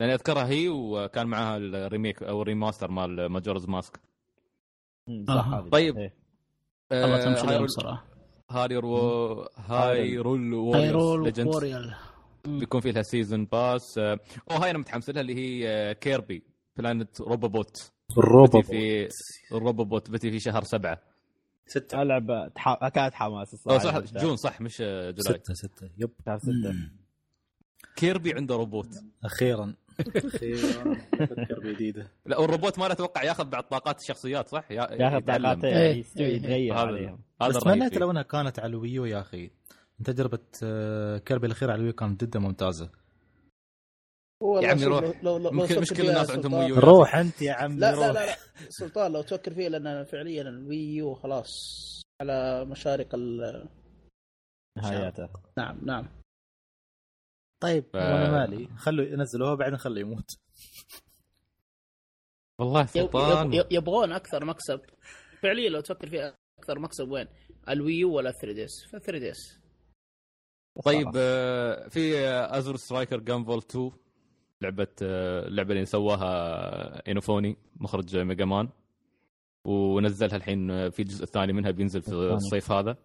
لأن 0.00 0.10
أذكرها 0.10 0.46
هي 0.46 0.68
وكان 0.68 1.26
معها 1.26 1.56
ال 1.56 1.65
remake 1.65 2.22
أو 2.22 2.42
ال 2.42 2.47
remaster 2.47 2.90
مال 2.90 3.26
Majora's 3.26 3.68
Mask 3.68 4.00
صح 5.28 5.48
آه. 5.48 5.68
طيب. 5.68 5.98
إيه. 5.98 6.14
والله 6.92 7.24
تمشي 7.24 7.40
اليوم 7.40 7.48
Hyrule 7.48 7.66
بصراحه 7.66 8.04
Hyrule 8.50 10.54
و... 10.54 10.74
Hyrule 10.74 11.24
Legends 11.24 11.54
ووريال 11.54 11.94
بيكون 12.44 12.80
في 12.80 12.92
لها 12.92 13.02
season 13.02 13.44
pass 13.44 13.98
أو 13.98 14.16
هاي 14.50 14.70
أنا 14.70 14.78
متحمس 14.78 15.10
لها 15.10 15.20
اللي 15.20 15.34
هي 15.34 15.94
Kirby 15.94 16.42
Planet 16.76 17.20
Robobot 17.20 17.92
الروبو 18.18 18.60
بتي 18.60 19.08
في 19.08 19.54
ال 19.56 19.63
Robobot 19.63 20.10
بتي 20.10 20.30
في 20.30 20.40
شهر 20.40 20.62
سبعة. 20.62 21.02
ستة. 21.68 22.02
ألعب 22.02 22.52
تح... 22.54 22.88
كانت 22.88 23.14
حماس 23.14 23.54
الصراحة. 23.54 23.78
صح 23.78 23.98
June 24.22 24.36
صح 24.36 24.60
مش 24.60 24.78
July 24.78 25.14
ستة 25.20 25.54
ستة. 25.54 25.90
yep. 25.98 26.10
شهر 26.26 26.38
6 26.38 26.50
Kirby 27.96 28.34
عنده 28.34 28.56
روبوت. 28.56 28.88
أخيرا. 29.24 29.74
أخيرا. 30.16 30.96
أفكر 31.14 31.60
بجديدة. 31.60 32.08
لا 32.26 32.38
والروبوت 32.38 32.78
ما 32.78 32.92
أتوقع 32.92 33.22
ياخذ 33.22 33.44
بعض 33.44 33.62
طاقات 33.64 34.00
الشخصيات 34.00 34.48
صح؟ 34.48 34.70
يا- 34.70 34.92
ياخذ 34.92 35.16
يتعلم. 35.18 35.42
طاقاته 35.44 35.68
إيه، 35.68 35.96
يستوي 35.96 36.26
إيه. 36.26 36.36
يتغير 36.36 36.74
هذا 36.74 36.80
عليهم. 36.80 37.18
بس 37.40 37.58
تمنيت. 37.58 37.98
لو 37.98 38.10
إنها 38.10 38.22
كانت 38.22 38.58
على 38.58 38.70
ال 38.70 38.77
Wii 38.77 38.97
U 38.97 39.04
يا 39.04 39.20
أخي. 39.20 39.50
تجربة 40.04 40.38
آه، 40.62 41.18
Kirby 41.18 41.46
الاخيرة 41.46 41.72
على 41.72 41.78
ال 41.78 41.81
Wii 41.81 41.89
U 41.89 41.92
كانت 41.92 42.24
جدا 42.24 42.38
ممتازة. 42.38 42.90
يا 44.42 44.70
عمي 44.70 44.84
روح. 44.84 45.04
لو 45.22 45.36
لو 45.38 45.50
ممكن- 45.50 45.66
تفكر 45.68 45.80
مش 45.80 45.88
كل 45.88 45.96
فيها 45.96 46.10
الناس 46.10 46.30
عندهم 46.30 46.54
Wii 46.54 46.68
U. 46.68 46.78
روح 46.78 47.14
أنت 47.16 47.42
يا 47.42 47.52
عمي 47.52 47.76
لا 47.80 47.92
لا 47.92 47.96
روح. 47.96 48.06
لا. 48.06 48.26
لا 48.26 48.36
سلطان 48.68 49.12
لو 49.12 49.22
تفكر 49.22 49.54
فيه 49.54 49.68
لأن 49.68 50.04
فعليا 50.04 50.42
ال 50.42 50.56
Wii 50.56 51.00
U 51.00 51.14
خلاص 51.14 51.50
على 52.22 52.64
مشارق 52.64 53.14
ال 53.14 53.68
نعم 55.58 55.84
نعم. 55.84 56.08
طيب 57.62 57.84
ف- 57.92 57.94
وأنا 57.94 58.30
مالي 58.30 58.68
خلوا 58.76 59.04
ينزلوها 59.04 59.54
بعدين 59.54 59.78
خليه 59.78 60.00
يموت. 60.00 60.30
والله 62.60 62.86
سلطان. 62.86 63.52
يب- 63.52 63.66
يبغون 63.70 64.12
أكثر 64.12 64.44
مكسب. 64.44 64.80
فعليا 65.42 65.68
لو 65.70 65.80
تفكر 65.80 66.08
فيها 66.10 66.34
أكثر 66.58 66.78
مكسب 66.78 67.10
وين؟ 67.10 67.28
ال 67.68 67.77
Wii 67.77 68.03
U 68.03 68.12
ولا 68.16 68.32
3DS؟ 68.32 68.84
ف 68.84 68.96
3DS 68.96 69.58
طيب 70.84 71.08
آه، 71.16 71.88
في 71.88 72.18
Azure 72.28 72.76
Striker 72.76 73.20
Gunvolt 73.20 73.58
2 73.58 73.90
لعبة 74.62 74.88
اللعبة 75.02 75.74
اللي 75.74 75.86
سواها 75.86 77.10
Inafune 77.10 77.56
مخرج 77.76 78.16
Mega 78.16 78.44
Man. 78.44 78.68
ونزلها 79.64 80.36
الحين 80.36 80.90
في 80.90 81.02
الجزء 81.02 81.24
الثاني 81.24 81.52
منها 81.52 81.70
بينزل 81.70 82.02
في. 82.02 82.12
الصيف 82.12 82.72
هذا. 82.72 82.96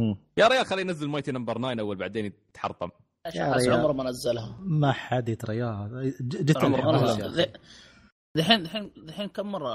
مم. 0.00 0.16
يا 0.36 0.48
ريال 0.48 0.66
خليه 0.66 0.82
ينزل 0.82 1.08
Mighty 1.08 1.32
Number 1.32 1.58
9 1.58 1.80
أول 1.80 1.96
بعدين 1.96 2.24
يتحرطم. 2.24 2.88
أشخاص 3.26 3.68
ريال. 3.68 3.80
عمره 3.80 3.92
ما 3.92 4.04
نزلها. 4.04 4.58
ما 4.60 4.92
حد 4.92 5.28
يترياها 5.28 5.90
جت 6.20 6.64
ما 6.64 7.42
دحين 8.36 8.62
دحين 8.62 8.92
دحين 8.96 9.28
كم 9.28 9.52
مرة 9.52 9.74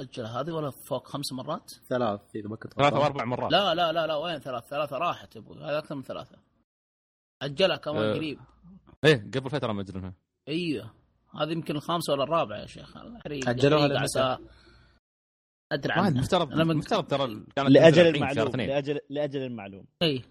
أجلها 0.00 0.40
هذه؟ 0.40 0.52
ولا 0.52 0.70
فوق 0.70 1.08
خمس 1.08 1.32
مرات؟ 1.32 1.72
ثلاث 1.88 2.20
إذا 2.34 2.48
ما 2.48 2.56
كنت 2.56 2.78
غلطان. 2.78 3.00
واربع 3.00 3.24
مرات. 3.24 3.52
لا 3.52 3.74
لا 3.74 3.92
لا 3.92 4.06
لا 4.06 4.16
وين 4.16 4.38
ثلاث 4.38 4.64
ثلاثة 4.68 4.98
راحت 4.98 5.36
يا 5.36 5.40
أبوي 5.40 5.56
هذا 5.56 5.78
أكثر 5.78 5.94
من 5.94 6.02
ثلاثة. 6.02 6.36
أجلها 7.42 7.76
كمان 7.76 8.04
أه. 8.04 8.14
قريب. 8.14 8.38
إيه 9.04 9.30
قبل 9.34 9.50
فترة 9.50 9.72
مجرمها 9.72 10.12
إيوه. 10.48 10.94
هذه 11.40 11.52
يمكن 11.52 11.76
الخامسة 11.76 12.12
ولا 12.12 12.22
الرابعة 12.24 12.58
يا 12.58 12.66
شيخ. 12.66 12.96
أجلوها 12.96 13.88
حريق 13.88 14.00
لمتى؟ 14.00 14.38
أدري 15.72 15.92
عنها. 15.92 16.20
مفترض 16.20 16.52
أنا 16.52 16.64
من- 16.64 16.76
مفترض 16.76 17.06
ترى 17.06 17.44
كانت 17.56 17.70
لأجل 17.70 18.06
المعلوم 18.06 18.56
لاجل 18.56 18.98
لأجل 19.10 19.42
المعلوم. 19.42 19.86
اي 20.02 20.22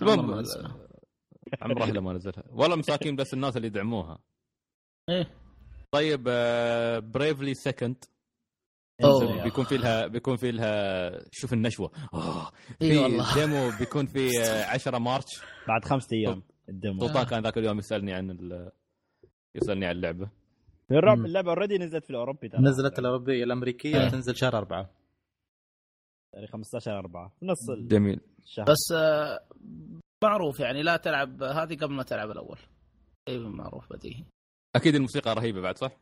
عمره 0.00 0.22
ما 0.22 0.40
نزلها 0.40 0.88
عمره 1.62 2.00
ما 2.00 2.12
نزلها. 2.12 2.42
والله 2.50 2.76
مساكين 2.76 3.16
بس 3.16 3.34
الناس 3.34 3.56
اللي 3.56 3.66
يدعموها. 3.66 4.18
إيه. 5.10 5.30
طيب 5.94 6.22
Bravely 7.12 7.54
Second 7.54 8.04
أوه. 9.04 9.42
بيكون 9.44 9.64
في 9.64 9.76
لها 9.76 10.06
بيكون 10.06 10.36
في 10.36 10.50
لها 10.50 11.10
شوف 11.32 11.52
النشوة. 11.52 11.90
آه، 12.14 12.50
إي 12.82 12.90
في 12.90 12.98
والله. 12.98 13.34
demo 13.34 13.70
بيكون 13.78 14.06
في 14.06 14.28
آه، 14.44 14.64
10 14.64 14.98
March. 14.98 15.40
بعد 15.68 15.84
خمسة 15.84 16.08
أيام. 16.16 16.42
ال 16.68 16.76
demo 16.76 17.06
سلطان 17.06 17.24
كان 17.26 17.42
ذاك 17.42 17.58
اليوم 17.58 17.78
يسألني 17.78 18.12
عن 18.14 18.30
ال- 18.30 18.70
يسألني 19.54 19.86
عن 19.86 19.96
اللعبة 19.96 20.30
في 20.88 20.94
الرعب. 20.94 21.18
اللعبة 21.24 21.50
already 21.50 21.78
نزلت 21.78 22.04
في 22.04 22.10
الأوروبي 22.10 22.48
ترى 22.48 22.60
نزلت 22.62 22.98
الأوروبية 22.98 23.44
الأمريكية 23.44 24.00
إيه. 24.02 24.08
تنزل 24.08 24.36
شهر 24.36 24.56
أربعة 24.58 24.90
يعني 26.34 26.46
15 26.46 26.98
4 26.98 27.32
في 27.40 27.46
نص 27.46 27.70
جميل 27.70 28.20
الشهر 28.44 28.64
بس 28.66 28.92
آه، 28.94 29.40
معروف 30.24 30.60
يعني 30.60 30.82
لا 30.82 30.96
تلعب 30.96 31.42
هذه 31.42 31.76
قبل 31.76 31.94
ما 31.94 32.02
تلعب 32.02 32.30
الأول 32.30 32.58
اي 33.28 33.38
معروف 33.38 33.92
بديهي 33.92 34.24
أكيد 34.76 34.94
الموسيقى 34.94 35.34
رهيبة 35.34 35.60
بعد 35.60 35.78
صح؟ 35.78 35.92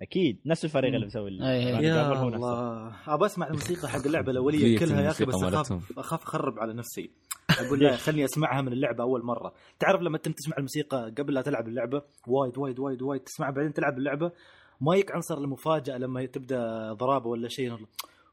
أكيد 0.00 0.40
نفس 0.46 0.64
الفريق. 0.64 0.94
اللي 0.94 1.06
مسوي. 1.06 1.36
يعني 1.36 1.86
يا. 1.86 2.12
الله 2.12 2.96
ابى 3.14 3.26
أسمع 3.26 3.46
الموسيقى 3.46 3.88
حق 3.88 4.06
اللعبة 4.06 4.30
الأولية 4.32 4.78
كلها 4.80 5.02
يا 5.02 5.10
أخي 5.10 5.24
بس 5.24 5.34
أخاف. 5.34 5.98
أخاف 5.98 6.22
أخرب 6.22 6.58
على 6.58 6.74
نفسي 6.74 7.10
أقول 7.50 7.80
لا 7.80 7.96
خلني 8.06 8.24
أسمعها 8.24 8.62
من 8.62 8.72
اللعبة 8.72 9.02
أول 9.04 9.24
مرة. 9.24 9.54
تعرف 9.78 10.00
لما 10.00 10.16
انت 10.16 10.28
تسمع 10.28 10.56
الموسيقى 10.56 11.14
قبل 11.18 11.34
لا 11.34 11.42
تلعب 11.42 11.68
اللعبة؟ 11.68 12.02
وايد 12.26 12.58
وايد 12.58 12.78
وايد 12.78 13.02
وايد 13.02 13.20
تسمعها 13.20 13.50
بعدين 13.50 13.72
تلعب 13.72 13.98
اللعبة؟ 13.98 14.32
ما 14.80 14.96
يك 14.96 15.12
عنصر 15.12 15.38
المفاجأة 15.38 15.98
لما 15.98 16.26
تبدأ 16.26 16.92
ضرابة 16.92 17.26
ولا 17.26 17.48
شيء. 17.48 17.72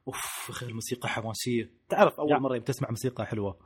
أوف 0.08 0.48
أخي 0.50 0.66
الموسيقى 0.66 1.10
حماسية. 1.10 1.70
تعرف 1.90 2.20
أول 2.20 2.32
يا. 2.32 2.38
مرة 2.38 2.58
تسمع 2.58 2.90
موسيقى 2.90 3.26
حلوة؟ 3.26 3.58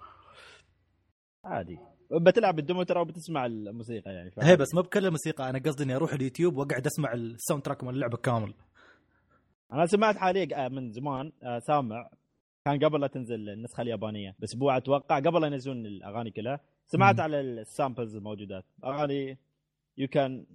عادي. 1.46 1.80
بتلعب 2.22 2.60
ال 2.60 2.65
demo 2.65 2.84
ترى 2.84 3.02
وبتسمع 3.02 3.46
الموسيقى 3.46 4.12
يعني 4.12 4.32
فاهم؟ 4.32 4.46
هي 4.46 4.56
بس 4.56 4.76
ما 4.76 4.82
بكل 4.82 5.06
الموسيقى. 5.06 5.50
أنا 5.50 5.60
قصدي 5.60 5.84
إني 5.84 5.96
أروح 5.96 6.14
اليوتيوب 6.14 6.58
وأقعد 6.58 6.86
أسمع 6.86 7.14
ال 7.14 7.64
soundtrack 7.64 7.84
مال 7.84 7.94
اللعبة 7.96 8.18
كامل. 8.18 8.54
أنا 9.74 9.86
سمعت 9.86 10.18
حاليا 10.18 10.66
آه، 10.66 10.68
من 10.68 10.92
زمان 10.92 11.32
آه، 11.44 11.60
سامع 11.60 12.10
كان 12.66 12.80
قبل 12.80 13.02
لا 13.02 13.08
تنزل 13.08 13.50
النسخة 13.50 13.82
اليابانية 13.82 14.36
باسبوع 14.40 14.78
أتوقع 14.78 15.20
قبل 15.20 15.42
لا 15.42 15.48
ينزلون 15.48 15.86
الأغاني 15.86 16.32
كلها 16.32 16.60
سمعت 16.86 17.16
مم. 17.16 17.22
على 17.22 17.42
ال 17.42 17.51
samples 17.51 18.16
الموجودات. 18.16 18.66
أغاني 18.86 19.38
يو 19.98 20.08
كان 20.08 20.46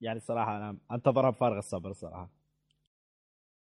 يعني 0.00 0.16
الصراحه 0.16 0.56
أنا 0.56 0.76
أنتظرها 0.92 1.30
بفارغ 1.30 1.58
الصبر 1.58 1.90
الصراحه 1.90 2.30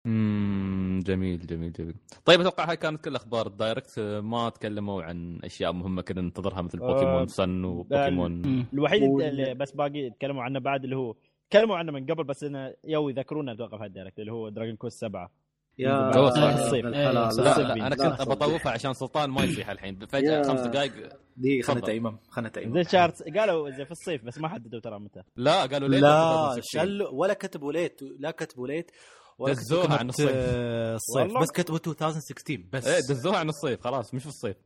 امم 0.06 1.00
جميل 1.06 1.46
جميل 1.46 1.72
جميل. 1.72 1.94
طيب 2.24 2.40
أتوقع 2.40 2.70
هاي 2.70 2.76
كانت 2.76 3.04
كل 3.04 3.16
أخبار 3.16 3.46
ال 3.46 3.53
Direct. 3.53 3.98
ما 4.00 4.48
تكلموا 4.48 5.02
عن 5.02 5.40
أشياء 5.44 5.72
مهمة 5.72 6.02
كنا 6.02 6.20
ننتظرها 6.20 6.62
مثل 6.62 6.82
آه، 6.82 6.86
Pokémon 6.92 7.26
Sun 7.26 7.64
و 7.64 7.76
Pokémon. 7.76 8.66
الوحيد 8.72 9.02
اللي 9.02 9.54
بس 9.54 9.72
باقي 9.72 10.10
تكلموا 10.10 10.42
عنه 10.42 10.58
بعد 10.58 10.84
اللي 10.84 10.96
هو 10.96 11.16
تكلموا 11.50 11.76
عنه 11.76 11.92
من 11.92 12.06
قبل 12.06 12.24
بس 12.24 12.44
إنه 12.44 12.74
يو 12.84 13.08
يذكرونا 13.08 13.52
أتوقع 13.52 13.78
في 13.78 13.84
ال 13.84 13.89
Direct 13.89 14.18
اللي 14.20 14.32
هو 14.32 14.48
Dragon 14.48 14.76
Quest 14.76 15.00
7 15.00 15.30
يا. 15.78 16.10
إيه، 16.16 17.10
لا, 17.10 17.72
أنا 17.86 17.96
كنت 17.96 18.28
بطوفها 18.28 18.72
عشان 18.72 18.94
سلطان 18.94 19.30
ما 19.30 19.44
يصيح 19.44 19.70
الحين 19.70 20.06
فجأة. 20.06 20.42
خمس 20.42 20.60
دقائق 20.60 20.92
دي 21.36 21.62
خلنا. 21.62 21.80
تيمم 21.80 22.18
خلنا 22.28 22.48
تيمم 22.48 22.82
زي 22.82 22.90
شهر 22.90 23.12
قالوا 23.38 23.70
زي 23.70 23.84
في 23.84 23.90
الصيف 23.90 24.24
بس 24.24 24.38
ما 24.38 24.48
حددوا 24.48 24.80
ترى 24.80 24.98
متى 24.98 25.22
لا 25.36 25.60
قالوا 25.66 25.88
لا 25.88 25.96
2016. 26.56 26.62
شلوا 26.62 27.08
ولا 27.12 27.34
كتبوا 27.34 27.72
late 27.72 28.00
لا 28.18 28.30
كتبوا 28.30 28.66
late 28.68 28.90
دزوها 29.48 29.98
عن 29.98 30.08
الصيف. 30.08 30.30
الصيف. 30.34 31.38
بس 31.42 31.50
كتبوا 31.50 31.78
2016 31.78 32.62
بس 32.72 32.86
إيه 32.86 33.00
دزوها 33.00 33.36
عن 33.38 33.48
الصيف 33.48 33.80
خلاص 33.80 34.14
مش 34.14 34.22
في 34.22 34.28
الصيف 34.28 34.56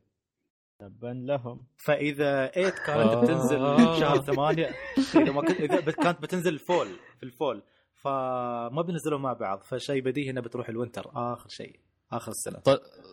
تبا 0.79 1.07
لهم 1.27 1.67
فإذا 1.77 2.47
8 2.47 2.71
كانت 2.71 3.13
آه. 3.13 3.21
بتنزل 3.21 3.59
بشهر 3.59 4.23
8 4.23 4.71
إذا 5.15 5.33
ما 5.33 5.41
كنت 5.41 5.61
إذا 5.61 5.81
كانت 5.93 6.23
بتنزل 6.23 6.55
ال 6.55 6.61
fall 6.61 6.87
في 7.19 7.23
ال 7.23 7.31
fall 7.31 7.63
فما 8.05 8.83
بينزلوا 8.83 9.19
مع 9.19 9.33
بعض 9.33 9.63
فشيء 9.63 10.03
بديهي 10.03 10.31
انها 10.31 10.43
بتروح 10.43 10.69
ال 10.69 10.75
winter 10.75 11.11
آخر 11.15 11.49
شيء 11.49 11.81
آخر 12.13 12.31
السنة. 12.33 12.63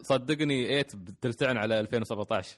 صدقني 0.02 0.84
8 0.84 0.86
بتلتعن 1.06 1.58
على 1.58 1.80
2017 1.80 2.58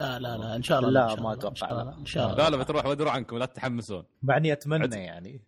لا 0.00 0.18
لا 0.18 0.36
لا 0.36 0.56
إن 0.56 0.62
شاء 0.62 0.78
الله 0.78 0.90
لا، 0.90 1.06
ما 1.22 1.28
لا. 1.34 1.34
الله، 1.70 1.98
إن 1.98 2.06
شاء 2.06 2.26
الله. 2.32 2.36
لا 2.44 2.50
لا 2.50 2.56
بتروح 2.56 2.86
وادروا 2.86 3.10
عنكم 3.10 3.38
لا 3.38 3.46
تتحمسون. 3.46 4.04
مع 4.22 4.36
اني 4.36 4.52
أتمنى 4.52 4.82
عد- 4.82 4.94
يعني. 4.94 5.40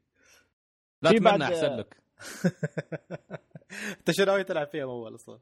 لا 1.02 1.10
في 1.10 1.16
تتمنى 1.16 1.38
بعد- 1.38 1.42
أحسن 1.52 1.76
لك. 1.76 1.96
أنت 3.98 4.10
شو 4.10 4.24
ناوي 4.24 4.44
تلعب 4.44 4.66
فيها 4.66 4.82
أول 4.82 5.14
أصلا؟ 5.14 5.38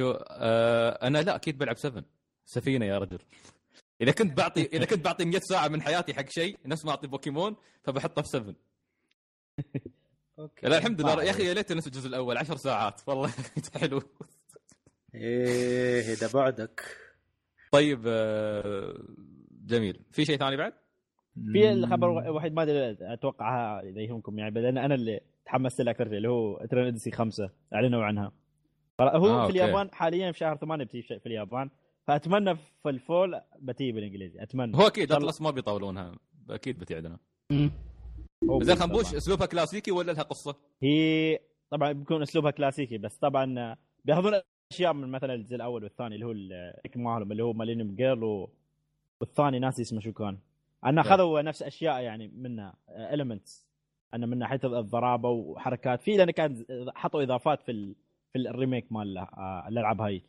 شو 0.00 0.10
آه 0.28 1.06
أنا 1.06 1.18
لا 1.22 1.34
أكيد 1.34 1.58
بلعب 1.58 1.76
7 1.76 2.04
سفينة 2.44 2.86
يا 2.86 2.98
رجل. 2.98 3.18
إذا 4.00 4.12
كنت 4.12 4.36
بعطي 4.38 4.62
إذا 4.66 4.84
كنت 4.84 5.04
بعطي 5.04 5.24
100 5.24 5.38
ساعة 5.40 5.68
من 5.68 5.82
حياتي 5.82 6.14
حق 6.14 6.28
شيء 6.28 6.58
نفس 6.66 6.84
ما 6.84 6.90
أعطي 6.90 7.06
بوكيمون 7.06 7.56
فبحطه 7.84 8.22
في 8.22 8.28
7 8.28 8.54
أوكي 10.38 10.66
لا 10.66 10.78
الحمد 10.78 11.00
لله. 11.00 11.22
يا 11.22 11.30
أخي 11.30 11.44
يا 11.48 11.54
ليت 11.54 11.72
نفس 11.72 11.86
الجزء 11.86 12.08
الأول. 12.08 12.38
10 12.38 12.56
ساعات. 12.56 13.00
والله 13.06 13.30
حلو. 13.80 14.02
إيه 15.14 16.14
ده 16.14 16.28
بعدك. 16.34 16.96
طيب 17.72 18.02
آه 18.06 18.94
جميل. 19.66 20.00
في 20.10 20.24
شيء 20.24 20.36
ثاني 20.38 20.56
بعد؟ 20.56 20.72
في 21.52 21.72
الخبر 21.72 22.18
الوحيد 22.18 22.52
ما 22.54 22.62
أدري 22.62 22.96
أتوقع 23.00 23.80
اذا 23.80 24.00
يهمكم 24.00 24.38
يعني 24.38 24.60
لأن 24.60 24.78
أنا 24.78 24.94
اللي 24.94 25.20
تحمست 25.46 25.80
له 25.80 25.90
أكثر 25.90 26.06
اللي 26.06 26.28
هو 26.28 26.66
Etrian 26.70 26.86
Odyssey 26.86 27.10
5 27.10 27.50
أعلنوا 27.74 28.04
عنها. 28.04 28.32
هو 29.00 29.06
آه، 29.06 29.20
في 29.20 29.42
أوكي. 29.42 29.50
اليابان 29.52 29.90
حاليا 29.92 30.32
في 30.32 30.38
شهر 30.38 30.56
8 30.56 30.84
بتجي 30.84 31.02
في 31.02 31.26
اليابان. 31.26 31.70
فأتمنى 32.06 32.56
في 32.56 32.88
ال 32.88 32.98
fall 32.98 33.40
بتجي 33.58 33.92
بالإنجليزي. 33.92 34.42
أتمنى. 34.42 34.76
هو 34.76 34.86
أكيد. 34.86 35.12
Atlus 35.12 35.40
ما 35.40 35.50
بيطولونها. 35.50 36.14
أكيد 36.50 36.78
بتي 36.78 36.94
عندنا. 36.94 37.18
مم. 37.50 37.66
هو 37.66 37.70
زين 38.62 38.76
خنبوش. 38.76 39.14
أسلوبها 39.14 39.46
كلاسيكي 39.46 39.90
ولا 39.90 40.12
لها 40.12 40.22
قصة؟ 40.22 40.56
هي 40.82 41.38
طبعا 41.70 41.92
بيكون 41.92 42.22
أسلوبها 42.22 42.50
كلاسيكي 42.50 42.98
بس 42.98 43.18
طبعا 43.18 43.76
بياخذون 44.04 44.40
أشياء 44.72 44.92
من 44.92 45.08
مثلا 45.08 45.34
الجزء 45.34 45.56
الأول 45.56 45.84
والثاني 45.84 46.14
اللي 46.14 46.26
هو 46.26 46.30
ال- 46.30 46.74
مالهم 46.96 47.32
اللي 47.32 47.42
هو 47.44 47.52
Millennium 47.52 47.94
Girl 47.94 48.24
و... 48.24 48.50
والثاني 49.20 49.58
ناسي 49.58 49.82
اسمه 49.82 50.00
شو 50.00 50.12
كان؟ 50.12 50.38
أنا 50.84 51.00
أخذوا 51.00 51.42
نفس 51.42 51.62
أشياء 51.62 52.00
يعني 52.02 52.28
منها 52.28 52.74
المنتس 52.90 53.66
ان 54.14 54.28
منها 54.28 54.48
حتى 54.48 54.66
الضرابة 54.66 55.28
وحركات. 55.28 56.02
في 56.02 56.16
لأن 56.16 56.30
كان 56.30 56.64
حطوا 56.94 57.22
إضافات 57.22 57.62
في 57.62 57.72
ال... 57.72 57.94
في 58.32 58.38
ال 58.38 58.46
remake 58.46 58.92
مال 58.92 59.18
آه، 59.18 59.64
الألعاب 59.68 60.00
هاي. 60.00 60.22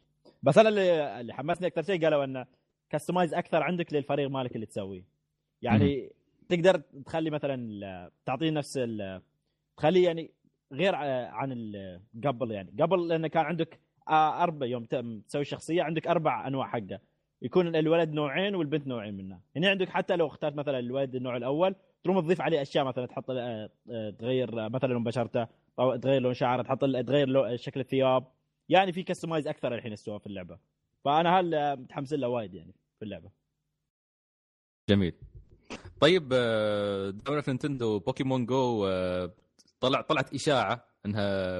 بس 0.44 0.58
أنا 0.58 0.70
اللي, 0.70 1.20
اللي 1.22 1.34
حمسني 1.34 1.68
أكثر 1.68 1.82
شيء 1.82 2.04
قالوا 2.04 2.24
أنه 2.24 2.46
customize 2.90 3.34
أكثر 3.34 3.64
عندك 3.64 3.94
للفريق 3.94 4.30
مالك 4.30 4.56
اللي 4.56 4.66
تسويه. 4.66 5.04
يعني 5.62 6.12
تقدر 6.50 6.78
تخلي 7.06 7.30
مثلا 7.30 8.12
تعطيه 8.26 8.50
نفس. 8.50 8.80
تخليه 9.78 10.06
يعني 10.06 10.32
غير 10.74 10.96
عن 10.96 11.52
قبل 12.26 12.52
يعني. 12.52 12.74
قبل 12.82 13.08
لأنه 13.08 13.28
كان 13.28 13.46
عندك 13.46 13.80
أربع 14.10 14.66
يوم 14.66 14.86
تسوي 15.28 15.46
شخصية 15.46 15.84
عندك 15.84 16.08
أربع 16.08 16.48
أنواع 16.48 16.68
حقه. 16.68 17.00
يكون 17.42 17.76
الولد 17.76 18.14
نوعين 18.14 18.56
والبنت 18.56 18.88
نوعين 18.88 19.18
منه. 19.18 19.40
هنا 19.56 19.70
عندك 19.70 19.90
حتى 19.90 20.16
لو 20.16 20.28
اخترت 20.28 20.56
مثلا 20.56 20.80
الولد 20.80 21.16
النوع 21.16 21.38
الأول 21.38 21.76
تروم 22.04 22.20
تضيف 22.20 22.42
عليه 22.42 22.62
أشياء 22.62 22.86
مثلا 22.86 23.06
تحط 23.06 23.26
تغير 24.20 24.70
مثلا 24.70 24.94
لون 24.94 25.04
بشرته 25.04 25.48
أو 25.80 25.96
تغير 25.96 26.22
لون 26.22 26.34
شعره 26.34 26.62
تحط 26.62 26.80
تغير 26.80 27.56
شكل 27.56 27.80
الثياب. 27.80 28.28
يعني 28.70 28.92
في 28.92 29.04
customize 29.04 29.48
أكثر 29.48 29.76
الحين 29.76 29.94
استوى 29.94 30.20
في 30.20 30.28
اللعبة. 30.28 30.60
فأنا 31.06 31.40
هل 31.40 31.76
متحمس 31.76 32.14
له 32.14 32.28
وايد 32.28 32.54
يعني 32.54 32.74
في 33.00 33.06
اللعبة. 33.06 33.32
جميل. 34.90 35.14
طيب 36.02 36.30
آه، 36.34 37.10
دولة 37.10 37.42
في 37.42 37.52
Nintendo 37.52 38.00
Pokémon 38.00 38.46
GO 38.46 38.86
آه، 38.88 39.34
طلع 39.80 40.02
طلعت 40.02 40.34
إشاعة 40.34 40.86
إنها 41.06 41.58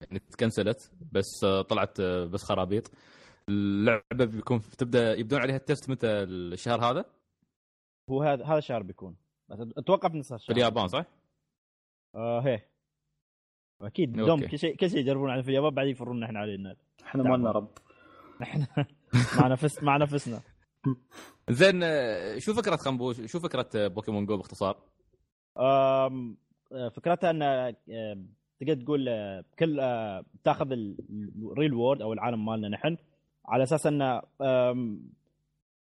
يعني 0.00 0.18
تكنسلت 0.18 0.92
بس 1.12 1.44
آه، 1.44 1.62
طلعت 1.62 2.00
آه، 2.00 2.24
بس 2.24 2.42
خرابيط. 2.42 2.90
اللعبة 3.48 4.24
بيكون 4.24 4.60
تبدأ 4.78 5.14
يبدون 5.14 5.40
عليها 5.40 5.56
ال 5.56 5.63
test 5.63 5.90
متى؟ 5.90 6.06
الشهر 6.08 6.84
هذا؟ 6.90 7.04
هو 8.10 8.22
هذا 8.22 8.44
هذا 8.44 8.58
الشهر 8.58 8.82
بيكون. 8.82 9.16
بس 9.48 9.58
أتوقع 9.78 10.08
في 10.08 10.18
نص 10.18 10.28
في 10.28 10.34
الشهر 10.34 10.56
اليابان 10.56 10.88
صح؟ 10.88 11.04
آه 12.14 12.40
هي. 12.40 12.62
أكيد. 13.82 14.12
دوم 14.12 14.46
كل 14.46 14.58
شيء 14.58 14.76
كل 14.76 14.90
شيء 14.90 14.98
يجربون 15.00 15.30
عليه 15.30 15.42
في 15.42 15.48
اليابان 15.48 15.74
بعدين 15.74 15.92
يفرون 15.92 16.22
إحنا 16.22 16.40
علينا. 16.40 16.76
إحنا 17.02 17.22
ما 17.22 17.36
لنا 17.36 17.50
رب. 17.50 17.68
إحنا 18.42 18.66
مع 19.38 19.46
نفس 19.48 19.82
مع 19.82 19.96
نفسنا. 19.96 20.40
زين 21.50 21.82
آه، 21.82 22.38
شو 22.38 22.54
فكرة 22.54 22.76
خنبوش 22.76 23.20
شو 23.20 23.40
فكرة 23.40 23.68
آه، 23.76 23.88
Pokémon 23.88 24.26
GO 24.26 24.36
باختصار؟ 24.36 24.76
آه، 25.56 26.34
فكرتها 26.96 27.30
إن 27.30 27.74
تقدر 28.60 28.74
تقول 28.84 29.08
كل 29.58 29.76
تاخذ 30.44 30.72
ال 30.72 31.74
real 31.74 31.86
world 31.86 32.02
أو 32.02 32.12
العالم 32.12 32.44
مالنا 32.44 32.68
نحن 32.68 32.96
على 33.46 33.62
أساس 33.62 33.86
انه 33.86 34.22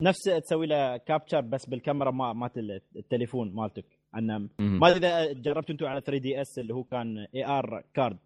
نفس 0.02 0.22
تسوي 0.22 0.66
له 0.66 0.96
capture 0.96 1.40
بس 1.40 1.66
بالكاميرا 1.66 2.10
ما 2.10 2.32
مالت 2.32 2.82
التليفون 2.96 3.54
مالتك 3.54 3.84
مهم. 4.14 4.80
ما 4.80 4.88
أدري 4.90 5.06
إذا 5.06 5.32
جربت 5.32 5.70
أنتم 5.70 5.86
على 5.86 6.00
3 6.00 6.22
دي 6.22 6.40
اس 6.40 6.58
اللي 6.58 6.74
هو 6.74 6.84
كان 6.84 7.18
اي 7.34 7.46
ار 7.46 7.84
كارد 7.94 8.18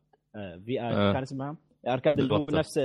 في. 0.64 0.80
ار 0.80 1.12
كان 1.12 1.22
اسمها 1.22 1.56
اي 1.86 1.92
ار 1.92 2.00
كارد 2.00 2.20
اللي 2.20 2.34
هو. 2.34 2.46
نفس 2.50 2.78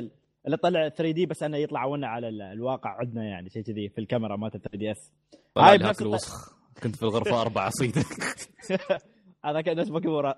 اللي 0.46 0.58
طلع 0.58 0.90
3 0.90 1.12
دي 1.12 1.26
بس 1.26 1.44
انه 1.44 1.58
يطلع 1.58 1.86
ونا 1.86 2.08
على 2.08 2.28
ال- 2.30 2.42
الواقع 2.42 2.90
عندنا 2.90 3.24
يعني 3.24 3.50
شيء 3.50 3.64
كذي 3.64 3.90
في 3.90 4.02
الكاميرا 4.02 4.36
مالت 4.36 4.58
3 4.58 4.78
دي 4.78 4.92
اس 4.92 5.12
هاي 5.58 5.78
بنفس 5.78 6.02
الوسخ 6.02 6.58
كنت 6.84 6.96
في 6.96 7.04
الغرفة 7.04 7.42
أربع 7.42 7.68
اصيد 7.68 7.98
هذا 9.46 9.62
كان 9.62 9.78
نفس 9.78 9.90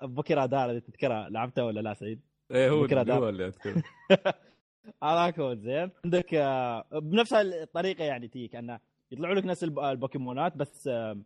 بوكي 0.02 0.34
رادار 0.34 0.70
إذا 0.70 0.78
تذكرها 0.78 1.28
لعبته 1.28 1.64
ولا 1.64 1.80
لا 1.80 1.94
سعيد؟ 1.94 2.20
إيه 2.50 2.70
هو. 2.70 2.84
هو 2.84 3.28
اللي 3.28 3.46
اذكر 3.46 3.82
هذاك 5.02 5.38
هو 5.40 5.54
زين. 5.54 5.90
عندك 6.04 6.34
آه، 6.34 6.84
بنفس 6.92 7.32
الطريقة 7.32 8.04
يعني 8.04 8.28
تيك 8.28 8.56
انه 8.56 8.80
يطلعوا 9.12 9.34
لك 9.34 9.44
نفس 9.44 9.64
الب- 9.64 9.78
البوكيمونات 9.78 10.56
بس 10.56 10.88
آه، 10.88 11.18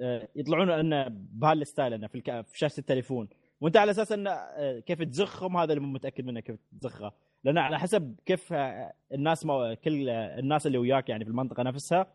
آه، 0.00 0.28
يطلعون 0.36 0.70
إنه 0.70 1.06
بهال 1.10 1.41
style 1.41 1.92
إنه 1.92 2.06
في 2.06 2.14
الك- 2.14 2.46
في 2.46 2.58
شاشة 2.58 2.80
التليفون. 2.80 3.28
وأنت 3.60 3.76
على 3.76 3.90
أساس 3.90 4.12
إنه 4.12 4.36
كيف 4.80 5.02
تزخهم 5.02 5.56
هذا 5.56 5.72
اللي 5.72 5.84
مو 5.86 5.92
متأكد 5.92 6.24
منه 6.24 6.40
كيف 6.40 6.56
تزخه. 6.80 7.12
لأن 7.44 7.58
على 7.58 7.78
حسب 7.78 8.14
كيف 8.26 8.52
الناس 9.12 9.46
ما 9.46 9.74
كل 9.74 10.08
الناس 10.08 10.66
اللي 10.66 10.78
وياك 10.78 11.08
يعني 11.08 11.24
في 11.24 11.30
المنطقة 11.30 11.62
نفسها 11.62 12.06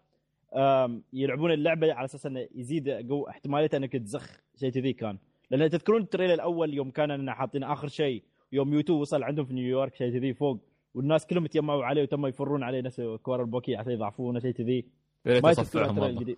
يلعبون 1.13 1.51
اللعبة 1.51 1.93
على 1.93 2.05
أساس 2.05 2.25
إنه 2.25 2.47
يزيد 2.55 2.89
قو 2.89 3.27
احتمالية 3.29 3.69
إنك 3.73 3.93
تزخ 3.93 4.41
شيء 4.59 4.69
كذي 4.69 4.93
كان. 4.93 5.17
لأن 5.51 5.69
تذكرون 5.69 6.01
ال 6.01 6.05
trailer 6.05 6.33
الأول 6.33 6.73
يوم 6.73 6.91
كان 6.91 7.31
حاطين 7.31 7.63
آخر 7.63 7.87
شيء 7.87 8.23
يوم 8.51 8.73
يوتيوب 8.73 9.01
وصل 9.01 9.23
عندهم 9.23 9.45
في 9.45 9.53
نيويورك 9.53 9.95
شيء 9.95 10.11
كذي 10.11 10.33
فوق 10.33 10.59
والناس 10.93 11.27
كلهم 11.27 11.45
تجمعوا 11.45 11.85
عليه 11.85 12.01
وتم 12.01 12.25
يفرون 12.25 12.63
عليه 12.63 12.81
نفس 12.81 13.01
كوار 13.01 13.41
البوكي 13.41 13.75
عشان 13.75 13.91
يضعفونه 13.91 14.39
شيء 14.39 14.51
كذي. 14.51 14.85
ريت 15.27 15.43
ما 15.43 15.51
يصفعهم 15.51 16.35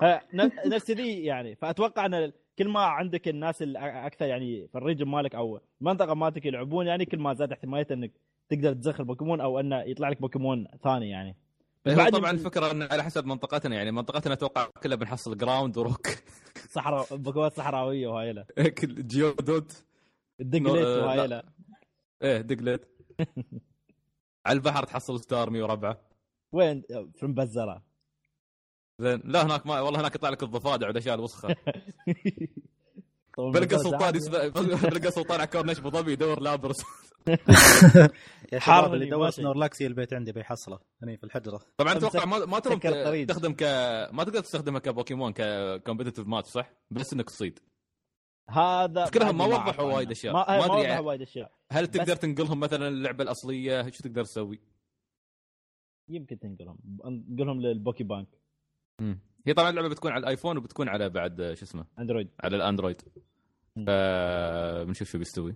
نفس 0.72 0.92
كذي 0.92 1.24
يعني. 1.24 1.54
فأتوقع 1.54 2.06
أن 2.06 2.32
كل 2.58 2.68
ما 2.68 2.80
عندك 2.80 3.28
الناس 3.28 3.62
الاكثر 3.62 4.26
يعني 4.26 4.68
في 4.68 4.78
ال 4.78 4.82
region 4.82 5.06
مالك 5.06 5.34
أو 5.34 5.60
المنطقة 5.80 6.14
مالتك 6.14 6.46
يلعبون 6.46 6.86
يعني 6.86 7.04
كل 7.04 7.18
ما 7.18 7.34
زاد 7.34 7.52
احتمالية 7.52 7.86
أنك 7.90 8.12
تقدر 8.48 8.72
تزخ 8.72 9.00
البوكيمون 9.00 9.40
أو 9.40 9.60
انه 9.60 9.82
يطلع 9.82 10.08
لك 10.08 10.20
بوكيمون 10.20 10.66
ثاني 10.84 11.10
يعني. 11.10 11.36
هو 11.88 11.94
بعد 11.94 12.12
طبعا 12.12 12.30
الفكرة 12.30 12.70
انه 12.70 12.88
على 12.90 13.02
حسب 13.02 13.26
منطقتنا 13.26 13.76
يعني. 13.76 13.90
منطقتنا 13.90 14.32
أتوقع 14.32 14.66
كلها 14.82 14.96
بنحصل 14.96 15.36
ground 15.36 15.78
و 15.78 15.84
rock 15.84 16.06
صحراء 16.70 17.16
بوكيمونات 17.16 17.52
صحراوية 17.52 18.08
وهايلة. 18.08 18.44
كل 18.78 19.06
Geodude 19.06 19.72
ال 20.40 20.46
Diglett 20.46 20.86
آه،. 20.86 21.04
وهايلة. 21.04 21.42
إيه 22.22 22.40
Diglett 22.40 22.88
على 24.46 24.56
البحر 24.56 24.84
تحصل 24.84 25.20
Starmie 25.20 25.62
وربعة. 25.62 26.00
وين؟ 26.52 26.82
في 27.14 27.22
المبزره 27.22 27.89
زين 29.00 29.22
لا 29.24 29.46
هناك 29.46 29.66
ما 29.66 29.80
والله 29.80 30.00
هناك 30.00 30.14
يطلع 30.14 30.28
لك 30.30 30.42
الضفادع 30.42 30.86
والأشياء 30.88 31.14
الوسخة 31.14 31.48
بلقى 33.38 33.76
المبزرة 33.76 33.78
سلطان. 33.78 34.16
يسبق 34.16 34.46
بلقى 34.90 35.10
سلطان 35.10 35.40
على 35.40 35.46
كورنيش 35.46 35.78
ابو 35.78 35.90
ظبي 35.90 36.12
يدور 36.12 36.40
Lapras 36.40 36.82
يا 38.52 38.58
شباب 38.58 38.94
اللي 38.94 39.10
دور 39.10 39.24
ماشي. 39.24 39.36
Snorlax 39.36 39.75
في 39.75 39.86
البيت 39.86 40.12
عندي 40.12 40.32
بيحصله 40.32 40.78
هني 41.02 41.16
في 41.16 41.24
الحجرة 41.24 41.60
طبعا 41.76 41.92
أتوقع 41.92 42.24
ما 42.24 42.38
ما. 42.46 42.58
تستخدم 42.58 43.52
ك 43.52 43.62
ما 44.12 44.24
تقدر 44.24 44.40
تستخدمها 44.40 44.80
كبوكيمون 44.80 45.32
ك 45.36 45.44
competitive 45.44 46.26
match 46.26 46.48
صح؟ 46.48 46.70
بس 46.90 47.12
إنك 47.12 47.30
تصيد 47.30 47.58
هذا 48.50 49.04
فكرهم 49.04 49.38
ما 49.38 49.44
وضحوا. 49.44 49.84
وايد 49.94 50.10
أشياء. 50.10 50.34
ما, 50.34 50.44
ما 50.48 50.64
وضحوا 50.64 50.80
يعني. 50.82 51.06
وايد 51.06 51.22
أشياء 51.22 51.52
هل 51.72 51.86
تقدر 51.86 52.16
تنقلهم 52.16 52.60
مثلا 52.60 52.88
اللعبة 52.88 53.24
الأصلية 53.24 53.82
شو 53.90 54.02
تقدر 54.02 54.24
تسوي؟ 54.24 54.60
يمكن 56.08 56.38
تنقلهم 56.38 56.78
نقلهم 57.04 57.60
لل 57.60 57.75
Poké 57.75 58.04
Bank 58.04 58.28
هي 59.46 59.54
طبعا 59.54 59.70
اللعبة 59.70 59.88
بتكون 59.88 60.12
على 60.12 60.20
الآيفون 60.20 60.56
وبتكون 60.56 60.88
على 60.88 61.08
بعد 61.08 61.36
شو 61.36 61.64
اسمه؟ 61.64 61.84
أندرويد. 61.98 62.28
على 62.40 62.56
الأندرويد. 62.56 63.02
مم. 63.76 63.84
ف 63.84 63.90
بنشوف 64.86 65.08
شو 65.08 65.18
بيستوي. 65.18 65.54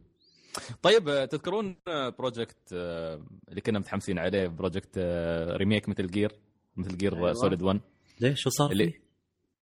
طيب 0.82 1.08
آه، 1.08 1.24
تذكرون 1.24 1.76
آه، 1.88 2.08
project 2.09 2.72
آه، 2.72 3.24
اللي 3.48 3.60
كنا 3.60 3.78
متحمسين 3.78 4.18
عليه 4.18 4.46
project 4.47 4.90
آه، 4.98 5.56
remake 5.56 5.89
Metal 5.89 6.06
Gear 6.06 6.32
Metal 6.76 6.97
Gear 6.97 7.16
أيوة. 7.16 7.32
Solid 7.32 7.62
1 7.62 7.80
ليش؟ 8.20 8.40
شو 8.40 8.50
صار 8.50 8.70
اللي؟ 8.70 9.00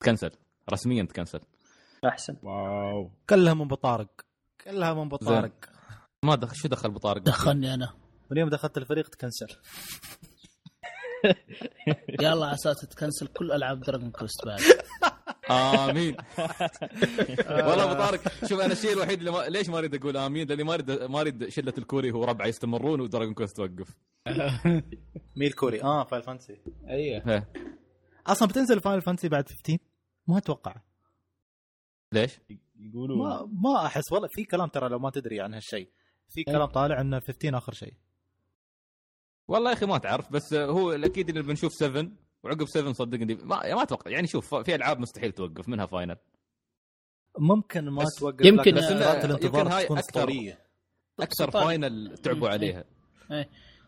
تكنسل. 0.00 0.30
رسميا 0.72 1.04
تكنسل. 1.04 1.40
أحسن. 2.04 2.36
واو. 2.42 3.10
كلها 3.30 3.54
من 3.54 3.68
بطارق. 3.68 4.08
كلها 4.64 4.94
من 4.94 5.08
بطارق. 5.08 5.52
ما 6.22 6.34
دخل 6.34 6.56
شو 6.56 6.68
دخل 6.68 6.90
بطارق؟ 6.90 7.22
دخلني 7.22 7.74
أنا. 7.74 7.92
من 8.30 8.38
يوم 8.38 8.48
دخلت 8.48 8.78
الفريق 8.78 9.08
تكنسل. 9.08 9.46
يلا 12.22 12.47
على 12.47 12.55
أساس 12.55 12.80
تكنسل 12.80 13.26
كل 13.26 13.52
ألعاب 13.52 13.80
Dragon 13.80 14.10
Quest 14.10 14.46
بعد. 14.47 14.60
آمين. 15.51 16.16
والله 17.66 17.84
أبو 17.84 17.94
طارق 17.94 18.44
شوف 18.44 18.60
أنا 18.60 18.72
الشيء 18.72 18.93
الوحيد 18.93 19.18
اللي 19.18 19.30
ما... 19.30 19.38
ليش 19.48 19.68
ما 19.68 19.78
أريد 19.78 19.94
أقول 19.94 20.16
آمين؟ 20.16 20.47
لأني 20.48 20.64
ما 20.64 20.74
اريد 20.74 20.90
ما 20.90 21.20
أريد 21.20 21.48
شلة 21.48 21.74
الكوري 21.78 22.10
هو 22.10 22.24
ربعه 22.24 22.47
يستمرون 22.47 23.01
و 23.00 23.05
Dragon 23.05 23.34
Quest 23.34 23.56
توقف 23.56 23.97
ميل 25.36 25.52
كوري. 25.52 25.82
آه 25.82 26.05
Final 26.04 26.22
Fantasy 26.22 26.60
أيوه. 26.88 27.28
إيه. 27.34 27.48
أصلا 28.26 28.48
بتنزل 28.48 28.80
Final 28.80 29.02
Fantasy 29.02 29.28
بعد 29.28 29.48
15 29.48 29.78
ما 30.26 30.38
أتوقع. 30.38 30.74
ليش؟ 32.12 32.38
يقولون. 32.78 33.18
ما 33.18 33.48
ما 33.62 33.86
أحس. 33.86 34.12
والله 34.12 34.28
في 34.32 34.44
كلام 34.44 34.68
ترى 34.68 34.88
لو 34.88 34.98
ما 34.98 35.10
تدري 35.10 35.40
عن 35.40 35.55
هالشيء. 35.55 35.90
في 36.28 36.44
كلام 36.44 36.66
طالع 36.66 37.01
ان 37.01 37.20
15 37.20 37.56
آخر 37.59 37.72
شيء. 37.72 37.94
والله 39.48 39.70
يا 39.70 39.74
أخي 39.77 39.86
ما 39.86 39.98
تعرف 39.98 40.32
بس 40.32 40.55
هو 40.55 40.93
الأكيد 40.93 41.28
اللي 41.28 41.43
بنشوف 41.43 41.73
7 41.73 42.09
وعقب 42.44 42.66
7 42.68 42.93
صدقني 42.93 43.35
ما, 43.35 43.74
ما 43.74 43.82
أتوقع 43.82 44.10
يعني 44.10 44.27
شوف 44.27 44.55
في 44.55 44.74
ألعاب 44.74 45.01
مستحيل 45.01 45.32
توقف 45.32 45.68
منها 45.68 45.86
Final 45.86 46.16
ممكن 47.39 47.89
ما 47.89 48.05
توقف 48.18 48.44
يمكن- 48.44 48.74
بس 48.74 48.85
يمكن 48.90 49.01
الانتظار 49.31 49.68
هاي 49.68 49.85
تكون 49.85 49.98
أكثر 49.98 51.44
سلطان. 51.47 51.64
Final 51.64 52.18
تعبوا 52.18 52.40
مم. 52.48 52.52
عليها 52.52 52.85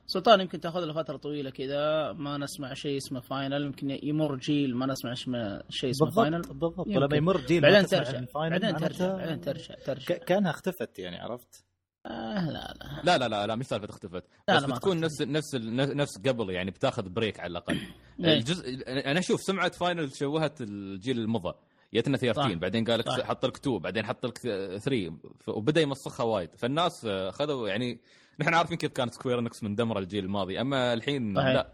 سلطان 0.07 0.41
يمكن 0.41 0.61
تأخذ 0.61 0.81
له 0.85 0.93
فتره 0.93 1.17
طويلة 1.17 1.51
كذا 1.51 2.13
ما 2.13 2.39
نسمع 2.39 2.75
شيء 2.75 2.97
اسمه 2.97 3.21
Final 3.20 3.62
يمكن 3.65 3.91
يمر 4.03 4.37
جيل 4.37 4.77
ما 4.77 4.87
نسمع 4.87 5.13
اسمه 5.13 5.63
شيء 5.71 5.91
اسمه 5.91 6.11
Final 6.11 6.41
بالضبط 6.41 6.53
بالضبط 6.77 6.87
يمكن. 6.87 6.99
ولما 7.03 7.17
يمر 7.17 7.41
جيل 7.41 7.63
بعدين 7.63 7.87
ترجع 7.87 8.21
بعدين 8.35 8.77
ترجع 8.77 9.17
بعدين 9.17 9.41
ترجع 9.41 9.75
ترجع 9.75 10.17
كأنها 10.17 10.51
اختفت 10.51 10.99
يعني 10.99 11.17
عرفت 11.17 11.65
آه 12.09 12.51
لا 12.51 12.75
لا 12.81 13.01
لا 13.05 13.19
لا 13.19 13.29
لا 13.29 13.47
لا 13.47 13.55
مش 13.55 13.67
سالفه 13.67 13.91
اختفت 13.91 14.25
لا، 14.49 14.57
بس 14.57 14.63
لا، 14.63 14.75
بتكون. 14.75 15.01
نفس 15.01 15.23
نفس 15.23 15.55
نفس 15.55 16.19
قبل 16.19 16.51
يعني 16.51 16.71
بتاخذ 16.71 17.09
break 17.09 17.41
على 17.41 17.51
الأقل 17.51 17.79
إيه. 18.25 18.35
الجزء 18.39 18.83
أنا 18.89 19.19
أشوف 19.19 19.41
سمعة 19.41 19.71
Final 19.70 20.16
شوهت 20.17 20.61
الجيل 20.61 21.19
المضى 21.19 21.55
جتنا 21.95 22.17
13 22.17 22.49
صح. 22.55 22.59
بعدين 22.59 22.85
قال 22.85 22.99
لك. 22.99 23.09
حط 23.09 23.47
لك 23.47 23.57
2 23.57 23.79
بعدين 23.79 24.07
حط 24.07 24.27
لك 24.27 24.39
3 24.39 25.11
ف- 25.41 25.49
وبدأ 25.49 25.81
يمسخها 25.81 26.25
وايد 26.25 26.51
فالناس 26.57 27.05
آه، 27.05 27.31
خذوا 27.31 27.69
يعني 27.69 28.01
نحن 28.41 28.55
عارفين 28.55 28.77
كيف 28.77 28.93
كانت 28.93 29.15
Square 29.15 29.39
Enix 29.39 29.62
مندمره 29.63 29.99
الجيل 29.99 30.25
الماضي 30.25 30.61
أما 30.61 30.93
الحين. 30.93 31.35
لا 31.35 31.73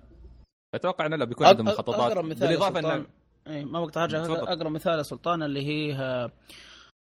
أتوقع 0.75 1.07
إنه 1.07 1.17
لا 1.17 1.25
بيكون 1.25 1.47
عندهم 1.47 1.67
مخططات 1.67 2.19
بالإضافة 2.19 2.79
انه 2.79 3.07
اي 3.47 3.65
ما 3.65 3.81
بقطع 3.81 4.01
حاجة 4.01 4.23
تفضل. 4.23 4.37
اقرب 4.49 4.73
مثال 4.73 4.99
يا 4.99 5.03
سلطان 5.03 5.43
اللي 5.43 5.67
هي 5.67 5.95
آه، 5.95 6.31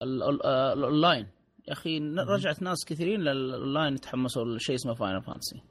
ال- 0.04 0.24
ال- 0.24 0.44
آه، 0.46 0.74
الاونلاين 0.74 1.28
يا 1.68 1.74
أخي 1.74 2.00
رجعت 2.18 2.62
ناس 2.62 2.86
كثيرين 2.86 3.20
للأونلاين 3.20 3.94
يتحمسوا 3.94 4.46
لشيء 4.46 4.76
اسمه 4.76 4.94
Final 4.94 5.22
Fantasy 5.22 5.62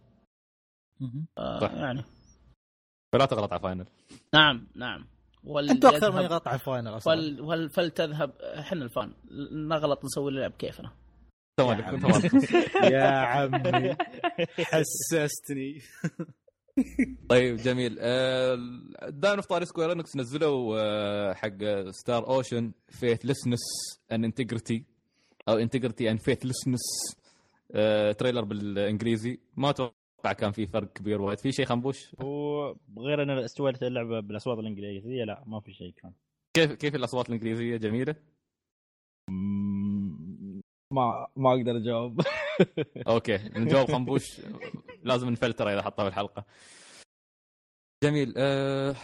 آه 1.39 1.59
صح. 1.59 1.73
يعني. 1.73 2.05
فلا 3.13 3.25
تغلط 3.27 3.53
على 3.53 3.63
فاينل 3.63 3.87
نعم 4.35 4.67
نعم. 4.75 5.07
وال 5.45 5.71
أنت 5.71 5.85
أكثر 5.85 6.13
من 6.13 6.23
يغطي 6.23 6.49
على 6.49 6.59
ال 6.59 6.65
Final 6.65 6.97
أصلا. 6.97 7.15
فل 7.15 7.41
وال 7.41 7.71
فلتذهب 7.71 8.31
إحنا 8.41 8.85
ال 8.85 8.92
fan 8.92 9.13
نغلط 9.53 10.05
نسوي 10.05 10.31
اللعب 10.31 10.51
كيفنا. 10.51 10.93
يا 12.93 13.05
عمي. 13.05 13.97
حسستني. 14.59 15.81
طيب 17.29 17.57
جميل. 17.57 17.97
آه، 18.01 18.55
دائما 19.09 19.43
في 19.43 19.49
طاري 19.49 19.65
Square 19.65 19.93
Enix 19.93 20.17
نزلوا 20.17 20.79
آه، 20.81 21.35
حق 21.35 21.59
Star 21.91 22.29
Ocean 22.29 22.73
Faithlessness 22.89 23.61
and 24.13 24.25
Integrity 24.25 24.85
أو 25.51 25.59
Integrity 25.59 26.11
and 26.11 26.17
Faithlessness 26.17 26.81
trailer 28.19 28.45
بالإنجليزي. 28.45 29.41
ما 29.57 29.71
أتوقع 29.71 30.33
كان 30.39 30.53
في 30.53 30.67
فرق 30.67 30.93
كبير 30.93 31.21
وايد. 31.21 31.39
في 31.39 31.53
شيء 31.53 31.65
خنبوش؟ 31.67 32.15
هو 32.23 32.77
غير 32.99 33.23
أن 33.23 33.31
استويت 33.31 33.83
اللعبة 33.83 34.21
بالأصوات 34.21 34.59
الإنجليزية 34.59 35.25
لا 35.25 35.45
ما 35.47 35.61
في 35.61 35.73
شيء 35.73 35.93
كان. 35.97 36.13
كيف 36.57 36.73
كيف 36.73 36.95
الأصوات 36.95 37.29
الإنجليزية؟ 37.29 37.77
جميلة؟ 37.77 38.15
ما 40.93 41.27
ما 41.37 41.51
أقدر 41.51 41.77
أجاوب. 41.77 42.21
okay 43.09 43.37
نجاوب 43.57 43.93
خنبوش. 43.93 44.41
لازم 45.03 45.29
نفلتره 45.31 45.71
إذا 45.73 45.83
حطه 45.83 46.03
في 46.03 46.09
الحلقة 46.09 46.45
جميل 48.05 48.35
أه 48.37 48.95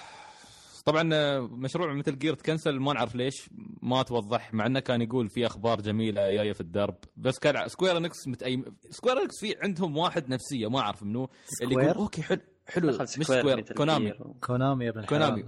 طبعا 0.87 1.11
آه، 1.15 1.41
مشروع 1.41 1.95
Metal 1.95 2.19
Gear 2.19 2.35
تكنسل 2.35 2.81
ما 2.81 2.93
نعرف 2.93 3.15
ليش 3.15 3.51
ما 3.83 4.03
توضح 4.03 4.55
مع 4.55 4.67
إنه 4.67 4.81
كان 4.81 5.03
يقول 5.03 5.29
في 5.29 5.47
أخبار 5.47 5.81
جميلة 5.81 6.31
جاية 6.31 6.53
في 6.53 6.61
الدرب. 6.61 6.97
بس 7.17 7.39
كان 7.39 7.69
Square 7.69 7.97
Enix 7.97 8.29
متأيم 8.29 8.65
Square 8.91 9.23
Enix 9.23 9.41
في 9.41 9.55
عندهم 9.63 9.97
واحد 9.97 10.29
نفسية 10.29 10.71
ما 10.71 10.81
أعرف 10.81 11.03
منو 11.03 11.29
اللي 11.63 11.75
يقول؟ 11.75 11.89
okay 11.97 12.23
حلو 12.23 12.41
حلو 12.67 12.89
مش 13.01 13.09
Square 13.09 13.61
Konami 13.61 14.13
Konami 14.41 14.85
يا 14.85 14.91
ابن 14.91 15.05
Konami 15.05 15.45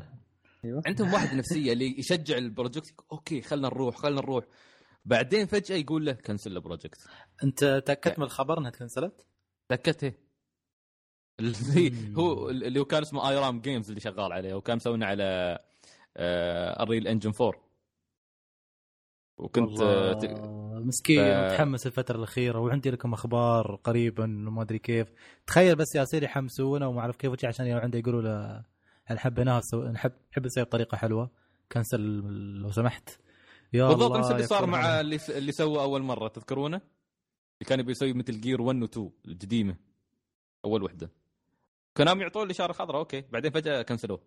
أيوه. 0.65 0.83
عندهم 0.87 1.13
واحد 1.13 1.37
نفسية 1.37 1.73
اللي 1.73 1.99
يشجع 1.99 2.37
ال 2.39 2.46
project 2.46 2.95
okay 3.13 3.43
خلنا 3.43 3.69
نروح 3.69 3.97
خلنا 3.97 4.21
نروح. 4.21 4.45
بعدين 5.05 5.47
فجأة 5.47 5.77
يقول 5.77 6.07
له 6.07 6.13
كنسل 6.13 6.57
ال 6.57 6.62
project 6.62 6.99
أنت 7.45 7.83
تأكدت 7.87 8.19
من 8.19 8.25
الخبر 8.25 8.59
إنها 8.59 8.71
تكنسلت؟ 8.71 9.27
تأكدت 9.69 10.05
إيه. 10.05 10.28
اللي 11.41 12.17
هو 12.17 12.51
اللي 12.51 12.81
هو 12.81 12.85
كان 12.85 13.03
اسمه 13.03 13.29
Airam 13.31 13.61
Games 13.61 13.89
اللي 13.89 14.01
شغال 14.01 14.33
عليه 14.33 14.55
وكان 14.55 14.77
مسوينا 14.77 15.07
على 15.07 15.59
Unreal 16.81 17.09
Engine 17.09 17.33
4 17.41 17.53
وكنت 19.39 19.81
آه، 19.81 20.19
مسكين 20.85 21.19
ف- 21.25 21.53
متحمس 21.53 21.87
الفترة 21.87 22.17
الأخيرة 22.17 22.59
وعندي 22.59 22.91
لكم 22.91 23.13
أخبار 23.13 23.75
قريبا 23.85 24.25
وما 24.25 24.63
أدري 24.63 24.79
كيف. 24.79 25.09
تخيل 25.47 25.77
بس 25.77 25.95
ياسير 25.95 26.23
يحمسونه 26.23 26.89
وما 26.89 27.01
أعرف 27.01 27.17
كيف 27.17 27.45
عشان 27.45 27.67
عنده 27.73 27.99
يقولوا 27.99 28.23
له 28.23 28.65
هل 29.05 29.19
حبيناها 29.19 29.61
سو... 29.61 29.83
نحب 29.83 30.13
نحب 30.33 30.47
نسوي 30.47 30.65
بطريقة 30.65 30.97
حلوة؟ 30.97 31.31
كنسل 31.73 32.01
لو 32.61 32.71
سمحت. 32.71 33.11
يا 33.73 33.89
بالضبط 33.89 34.17
نفس 34.19 34.31
اللي 34.31 34.43
صار. 34.47 34.67
مع 34.67 35.01
اللي 35.01 35.19
س- 35.19 35.31
اللي 35.31 35.53
سوى 35.53 35.81
أول 35.83 36.03
مرة 36.03 36.29
تذكرونه؟ 36.29 36.77
اللي 36.77 37.69
كان 37.69 37.81
يبي 37.81 37.91
يسوي 37.93 38.13
مثل 38.13 38.41
Gear 38.41 38.63
1 38.63 38.83
و 38.83 38.85
2 38.85 39.11
القديمة. 39.29 39.77
أول 40.65 40.83
وحدة. 40.83 41.11
Konami 41.99 42.23
يعطوه 42.23 42.43
الاشاره 42.43 42.71
الخضراء 42.71 42.99
okay. 43.01 43.21
بعدين 43.21 43.51
فجأة 43.51 43.83
كنسلوه. 43.83 44.21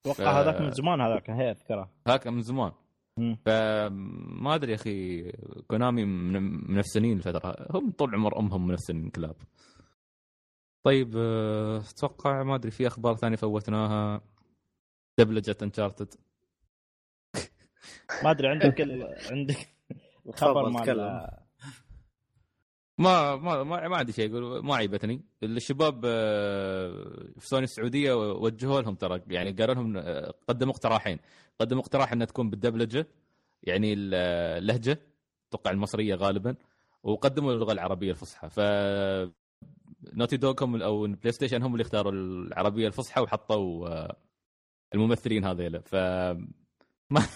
أتوقع 0.00 0.24
ف- 0.32 0.36
هذاك 0.36 0.60
من 0.60 0.70
زمان 0.70 1.00
هذاك 1.00 1.30
هي 1.30 1.50
أذكره. 1.50 1.90
هاك 2.06 2.26
من 2.26 2.42
زمان. 2.42 2.72
فما 3.46 4.54
أدري 4.54 4.70
يا 4.72 4.76
أخي 4.76 5.22
كونامي 5.68 6.04
من- 6.04 6.72
منفسنين 6.72 7.16
الفترة. 7.18 7.66
هم 7.70 7.90
طول 7.90 8.14
عمر 8.14 8.38
أمهم 8.38 8.66
منفسنين 8.66 9.10
كلاب. 9.10 9.36
طيب 10.84 11.14
آه، 11.16 11.78
أتوقع 11.78 12.42
ما 12.42 12.54
أدري 12.54 12.70
في 12.70 12.86
أخبار 12.86 13.16
ثانية 13.16 13.36
فوتناها. 13.36 14.20
دبلجة 15.18 15.56
انشارتد 15.62 16.14
ما 18.24 18.30
أدري 18.30 18.48
عندك 18.48 18.80
ال... 18.80 19.14
عندك 19.30 19.68
الخبر 20.26 20.68
مال. 20.68 21.43
ما 22.98 23.36
ما 23.36 23.62
ما, 23.62 23.88
ما 23.88 23.96
عندي 23.96 24.12
شيء 24.12 24.30
أقول 24.30 24.64
ما 24.64 24.76
عيبتني. 24.76 25.20
الشباب 25.42 26.02
آه، 26.04 27.28
في 27.38 27.48
سوني 27.48 27.64
السعودية 27.64 28.12
وجهوا 28.32 28.80
لهم 28.80 28.94
ترى 28.94 29.20
يعني 29.28 29.50
قالوا 29.52 29.74
لهم 29.74 29.96
آه، 29.96 30.34
قدموا 30.48 30.72
اقتراحين. 30.72 31.18
قدموا 31.60 31.82
اقتراح 31.82 32.12
إنها 32.12 32.26
تكون 32.26 32.50
بالدبلجة 32.50 33.06
يعني 33.62 33.92
ال- 33.92 34.14
اللهجه 34.62 35.00
أتوقع 35.48 35.70
المصرية 35.70 36.14
غالبا 36.14 36.56
وقدموا 37.02 37.52
اللغة 37.52 37.72
العربية 37.72 38.10
الفصحى. 38.10 38.50
ف 38.50 38.60
Naughty 40.12 40.36
Dog 40.36 40.64
هم 40.64 40.82
أو 40.82 41.06
PlayStation 41.06 41.62
هم 41.62 41.72
اللي 41.72 41.82
اختاروا 41.82 42.12
العربية 42.12 42.86
الفصحى 42.86 43.20
وحطوا 43.20 43.88
آه، 43.88 44.16
الممثلين 44.94 45.44
هذيلا. 45.44 45.80
ف 45.80 45.94
ما 47.10 47.20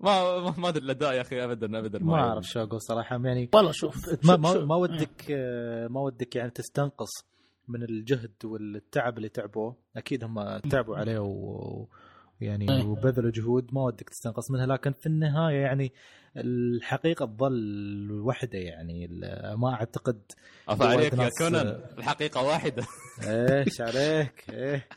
ما 0.00 0.40
ما- 0.40 0.54
ما 0.62 0.68
ادري 0.68 0.84
الاداء 0.84 1.12
يا 1.14 1.20
أخي 1.20 1.44
ابدا 1.44 1.78
ابدا 1.78 1.98
ما. 1.98 2.14
أعرف 2.14 2.44
شو 2.44 2.60
أقول 2.62 2.80
صراحة 2.82 3.20
يعني 3.24 3.50
والله 3.54 3.72
شوف 3.72 3.96
ما 4.08 4.12
شوف- 4.34 4.40
ما, 4.40 4.52
شوف. 4.52 4.64
ما 4.64 4.74
ودك 4.76 5.30
آه، 5.30 5.88
ما 5.88 6.00
ودك 6.00 6.36
يعني 6.36 6.50
تستنقص 6.50 7.10
من 7.68 7.82
الجهد 7.82 8.32
والتعب 8.44 9.16
اللي 9.16 9.28
تعبوه 9.28 9.76
أكيد 9.96 10.24
هم 10.24 10.58
تعبوا 10.58 10.96
عليه 10.96 11.18
و- 11.18 11.86
ويعني. 12.40 12.84
وبذلوا 12.86 13.30
جهود 13.30 13.74
ما 13.74 13.82
ودك 13.82 14.08
تستنقص 14.10 14.50
منها 14.50 14.66
لكن 14.66 14.92
في 14.92 15.06
النهاية 15.06 15.60
يعني 15.60 15.92
الحقيقة 16.36 17.26
تظل 17.26 18.10
وحدة 18.24 18.58
يعني. 18.58 19.06
ما 19.56 19.72
أعتقد 19.74 20.22
عفا 20.68 20.84
عليك 20.86 21.12
يا 21.12 21.30
كونان. 21.38 21.66
الحقيقة 21.98 22.42
واحدة. 22.42 22.86
إيش 23.24 23.80
عليك؟ 23.80 24.44
إيه. 24.50 24.88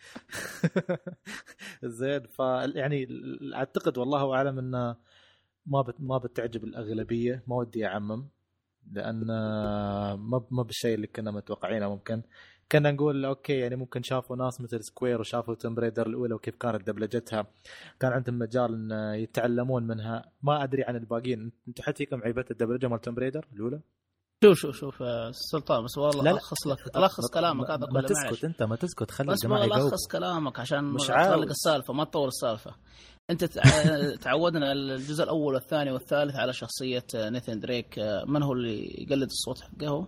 زين. 1.99 2.27
ف 2.27 2.39
يعني 2.75 3.07
أعتقد 3.55 3.97
والله 3.97 4.33
أعلم 4.35 4.59
إنه 4.59 4.95
ما 5.65 5.81
بت 5.81 5.95
ما 5.99 6.17
بتعجب 6.17 6.63
الأغلبية. 6.63 7.43
ما 7.47 7.55
ودي 7.55 7.85
أعمم. 7.85 8.27
لأن 8.91 9.25
ما 9.25 10.45
ما 10.51 10.63
بالشيء 10.63 10.95
اللي 10.95 11.07
كنا 11.07 11.31
متوقعينه 11.31 11.89
ممكن. 11.89 12.21
كنا 12.71 12.91
نقول 12.91 13.25
okay 13.25 13.59
يعني 13.59 13.75
ممكن 13.75 14.03
شافوا 14.03 14.35
ناس 14.35 14.61
مثل 14.61 14.83
Square 14.83 15.19
وشافوا 15.19 15.55
Tomb 15.55 15.75
Raider 15.75 16.07
الأولى 16.07 16.33
وكيف 16.33 16.55
كانت 16.55 16.87
دبلجتها. 16.87 17.47
كان 17.99 18.11
عندهم 18.11 18.39
مجال 18.39 18.91
إن 18.91 19.19
يتعلمون 19.19 19.87
منها. 19.87 20.31
ما 20.43 20.63
أدري 20.63 20.83
عن 20.83 20.95
الباقيين. 20.95 21.51
أنتم 21.67 21.83
حد 21.83 21.97
فيكم 21.97 22.21
عيبت 22.23 22.51
الدبلجة 22.51 22.87
مال 22.87 23.01
Tomb 23.01 23.15
Raider 23.15 23.47
الأولى؟ 23.53 23.81
شوف 24.43 24.57
شوف 24.57 24.75
شوف 24.75 25.01
آه، 25.01 25.31
سلطان 25.31 25.83
بس 25.83 25.97
والله 25.97 26.23
لا، 26.23 26.29
لا. 26.29 26.35
ألخص 26.35 26.67
لك 26.67 26.97
ألخص 26.97 27.31
كلامك 27.33 27.69
هذا 27.71 27.85
ما 27.85 27.91
كله 27.99 28.01
تسكت 28.01 28.25
معلش. 28.25 28.45
أنت 28.45 28.63
ما 28.63 28.75
تسكت 28.75 29.11
خلي 29.11 29.27
بس 29.27 29.43
الجماعة 29.43 29.63
يجاوبوا. 29.63 29.87
ألخص 29.87 30.07
كلامك 30.11 30.59
عشان 30.59 30.83
مش. 30.83 31.07
تعلق 31.07 31.49
السالفة 31.49 31.93
ما 31.93 32.03
تطول 32.03 32.27
السالفة. 32.27 32.75
أنت 33.29 33.43
تع- 33.43 33.61
تعودنا 34.23 34.71
الجزء 34.71 35.23
الأول 35.23 35.53
والثاني 35.53 35.91
والثالث 35.91 36.35
على 36.35 36.53
شخصية 36.53 37.03
آه، 37.15 37.29
Nathan 37.29 37.59
Drake. 37.59 37.99
آه، 37.99 38.23
من 38.27 38.43
هو 38.43 38.53
اللي 38.53 39.03
يقلد 39.03 39.29
الصوت 39.29 39.61
حقه؟ 39.61 40.07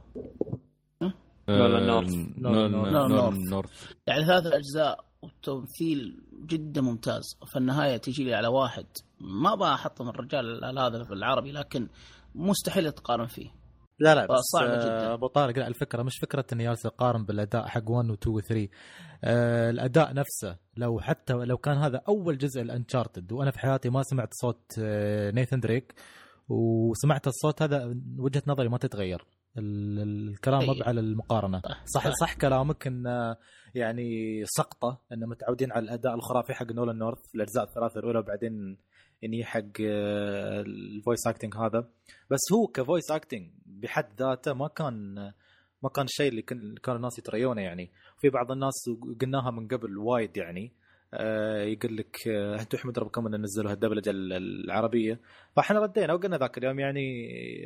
نورث. 1.49 2.13
نورث. 3.49 3.91
يعني 4.07 4.25
ثلاث 4.25 4.45
أجزاء 4.45 5.05
والتمثيل 5.21 6.23
جدا 6.45 6.81
ممتاز 6.81 7.23
في 7.45 7.55
النهاية 7.59 7.97
تجي 7.97 8.23
لي 8.23 8.33
على 8.33 8.47
واحد 8.47 8.85
ما 9.19 9.53
أبغى 9.53 9.73
احطم 9.73 10.09
الرجال 10.09 10.65
هذا 10.79 11.03
في 11.03 11.13
العربي 11.13 11.51
لكن 11.51 11.87
مستحيل 12.35 12.91
تقارن 12.91 13.25
فيه. 13.27 13.60
لا 14.01 14.15
لا 14.15 14.25
بس 14.25 14.39
صعبة 14.39 14.73
آه، 14.73 14.77
جداً. 14.85 15.13
أبو 15.13 15.27
طارق 15.27 15.57
لا 15.59 15.67
الفكرة 15.67 16.03
مش 16.03 16.17
فكرة 16.21 16.45
إني 16.53 16.63
جالس 16.63 16.85
أقارن 16.85 17.25
بالأداء 17.25 17.67
حق 17.67 17.89
1 17.89 18.09
و 18.09 18.13
2 18.13 18.35
و 18.35 18.39
3 18.39 18.67
آه 19.23 19.69
الأداء 19.69 20.13
نفسه 20.13 20.57
لو 20.77 20.99
حتى 20.99 21.33
لو 21.33 21.57
كان 21.57 21.77
هذا 21.77 22.01
أول 22.07 22.37
جزء 22.37 22.61
الأنشارتد 22.61 23.31
وأنا 23.31 23.51
في 23.51 23.59
حياتي 23.59 23.89
ما 23.89 24.03
سمعت 24.03 24.33
صوت 24.33 24.71
آه 24.79 25.31
نيثن 25.31 25.59
دريك 25.59 25.93
وسمعت 26.49 27.27
الصوت 27.27 27.61
هذا 27.61 27.95
وجهة 28.17 28.43
نظري 28.47 28.69
ما 28.69 28.77
تتغير 28.77 29.25
ال- 29.57 29.99
ال- 29.99 30.29
الكلام 30.29 30.59
طيب. 30.59 30.69
مو 30.69 30.75
على 30.85 30.99
المقارنة 30.99 31.61
صح 31.85 32.07
صح. 32.07 32.11
صح 32.21 32.33
كلامك 32.33 32.87
إن 32.87 33.07
آه، 33.07 33.37
يعني 33.75 34.41
سقطة 34.45 35.01
إن 35.11 35.29
متعودين 35.29 35.71
على 35.71 35.83
الأداء 35.83 36.13
الخرافي 36.15 36.53
حق 36.53 36.71
Nolan 36.71 36.97
North 36.97 37.19
في 37.27 37.35
الأجزاء 37.35 37.63
الثلاثة 37.63 37.99
الأولى 37.99 38.19
وبعدين 38.19 38.77
اني 39.23 39.43
حق 39.45 39.81
آه، 39.85 40.61
ال 40.61 40.72
voice 40.72 41.27
acting 41.27 41.55
هذا. 41.57 41.89
بس 42.31 42.39
هو 42.53 42.67
ك 42.67 42.75
voice 42.75 43.11
acting 43.11 43.49
بحد 43.65 44.05
ذاته 44.19 44.53
ما 44.53 44.67
كان 44.67 45.15
ما 45.83 45.89
كان 45.95 46.05
الشيء 46.05 46.29
اللي 46.29 46.41
كان 46.83 46.95
الناس 46.95 47.19
يتريونه 47.19 47.61
يعني. 47.61 47.91
في 48.21 48.29
بعض 48.29 48.51
الناس 48.51 48.89
قلناها 49.21 49.51
من 49.51 49.67
قبل 49.67 49.97
وايد 49.97 50.37
يعني. 50.37 50.71
آه، 51.13 51.61
يقول 51.63 51.97
لك 51.97 52.27
آه، 52.27 52.61
أنتم 52.61 52.77
أحمد 52.77 52.99
ربكم 52.99 53.27
ان 53.27 53.41
نزلوا 53.41 53.71
الدبلجه 53.71 54.09
ال- 54.09 54.33
العربية. 54.65 55.19
فإحنا 55.55 55.79
ردينا 55.79 56.13
وقلنا 56.13 56.37
ذاك 56.37 56.57
اليوم 56.57 56.79
يعني 56.79 57.01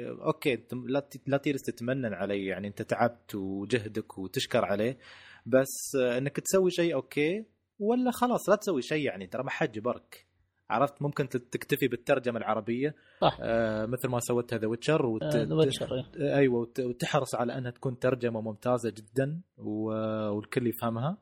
okay 0.10 0.56
لا 0.88 1.07
لا 1.27 1.38
تجلس 1.38 1.61
تتمنن 1.61 2.14
علي 2.14 2.45
يعني. 2.45 2.68
أنت 2.68 2.82
تعبت 2.82 3.36
وجهدك 3.36 4.18
وتشكر 4.18 4.65
عليه. 4.65 4.98
بس 5.45 5.95
إنك 5.95 6.40
تسوي 6.40 6.72
شيء 6.72 6.94
okay 6.95 7.45
ولا 7.80 8.11
خلاص 8.11 8.49
لا 8.49 8.56
تسوي 8.56 8.82
شيء 8.82 9.06
يعني. 9.06 9.27
ترى 9.27 9.44
ما 9.44 9.49
حد 9.49 9.72
جبرك 9.72 10.24
عرفت 10.70 11.02
ممكن 11.02 11.30
تكتفي 11.30 11.88
بالترجمة 11.88 12.38
العربية 12.40 12.96
صح. 13.22 13.38
آه 13.42 13.86
مثل 13.86 14.08
ما 14.08 14.20
سوتها 14.20 14.58
The 14.60 14.68
Witcher 14.68 15.06
وت... 15.06 15.24
آه، 15.24 15.44
The 15.44 15.56
Witcher، 15.56 15.95
إيه. 16.16 16.36
أيوه 16.38 16.56
وت- 16.60 16.80
وتحرص 16.80 17.36
على 17.36 17.58
أنها 17.58 17.72
تكون 17.72 18.00
ترجمة 18.00 18.42
ممتازة 18.42 18.90
جدا 18.90 19.42
و... 19.58 19.84
والكل 20.30 20.68
يفهمها 20.68 21.18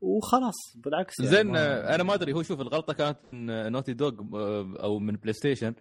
وخلاص 0.00 0.76
بالعكس 0.76 1.20
يعني 1.20 1.30
زين 1.30 1.56
آه، 1.56 1.94
أنا 1.94 2.02
ما 2.02 2.14
أدري 2.14 2.32
هو 2.32 2.42
شوف 2.42 2.60
الغلطة 2.60 2.92
كانت 2.92 3.18
من 3.32 3.72
Naughty 3.72 3.92
Dog 3.94 4.12
آه، 4.34 4.74
أو 4.82 4.98
من 4.98 5.16
PlayStation 5.16 5.74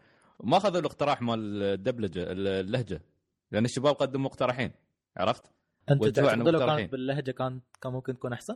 ما 0.43 0.57
أخذوا 0.57 0.79
الاقتراح 0.79 1.21
مال 1.21 1.63
الدبلجة 1.63 2.23
اللهجة 2.31 3.01
لأن 3.51 3.65
الشباب 3.65 3.95
قدموا 3.95 4.25
مقترحين 4.25 4.71
عرفت؟ 5.17 5.43
أنت 5.91 6.05
تعتقد 6.05 6.47
لو. 6.47 6.59
كانت 6.59 6.91
باللهجة 6.91 7.31
كان 7.31 7.61
كان 7.81 7.91
ممكن 7.93 8.13
تكون 8.15 8.33
أحسن؟ 8.33 8.55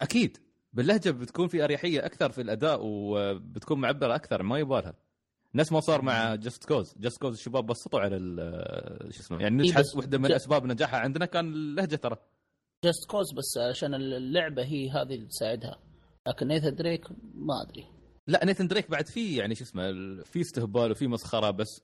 أكيد 0.00 0.38
باللهجة 0.78 1.10
بتكون 1.10 1.48
في 1.48 1.64
أريحية 1.64 2.06
أكثر 2.06 2.32
في 2.32 2.40
الأداء 2.40 2.78
وبتكون 2.82 3.80
معبرة 3.80 4.14
أكثر 4.14 4.42
ما 4.42 4.58
يبالها. 4.58 4.94
نفس 5.54 5.72
ما 5.72 5.80
صار 5.80 6.02
مع 6.02 6.34
Just 6.34 6.64
Cause 6.64 6.94
Just 6.98 7.20
Cause 7.20 7.34
الشباب 7.34 7.66
بسطوا 7.66 8.00
على 8.00 8.18
شو 9.10 9.20
اسمه 9.20 9.40
يعني 9.42 9.62
إيه 9.62 9.70
نجحت 9.70 9.96
واحدة 9.96 10.18
من 10.18 10.32
اسباب 10.32 10.66
نجاحها 10.66 11.00
عندنا 11.00 11.26
كان 11.26 11.52
اللهجة 11.52 11.96
ترى. 11.96 12.16
Just 12.84 13.10
Cause 13.10 13.32
بس 13.32 13.58
عشان 13.70 13.94
اللعبة 13.94 14.64
هي 14.64 14.90
هذه 14.90 15.14
اللي 15.14 15.26
تساعدها. 15.26 15.78
لكن 16.28 16.48
Nathan 16.48 16.74
Drake 16.74 17.04
ما 17.34 17.62
أدري. 17.62 17.86
لا 18.26 18.44
Nathan 18.44 18.66
Drake 18.66 18.90
بعد 18.90 19.06
في 19.06 19.36
يعني 19.36 19.54
شو 19.54 19.64
اسمه 19.64 19.92
في 20.22 20.40
استهبال 20.40 20.90
وفي 20.90 21.06
مسخرة 21.06 21.50
بس 21.50 21.82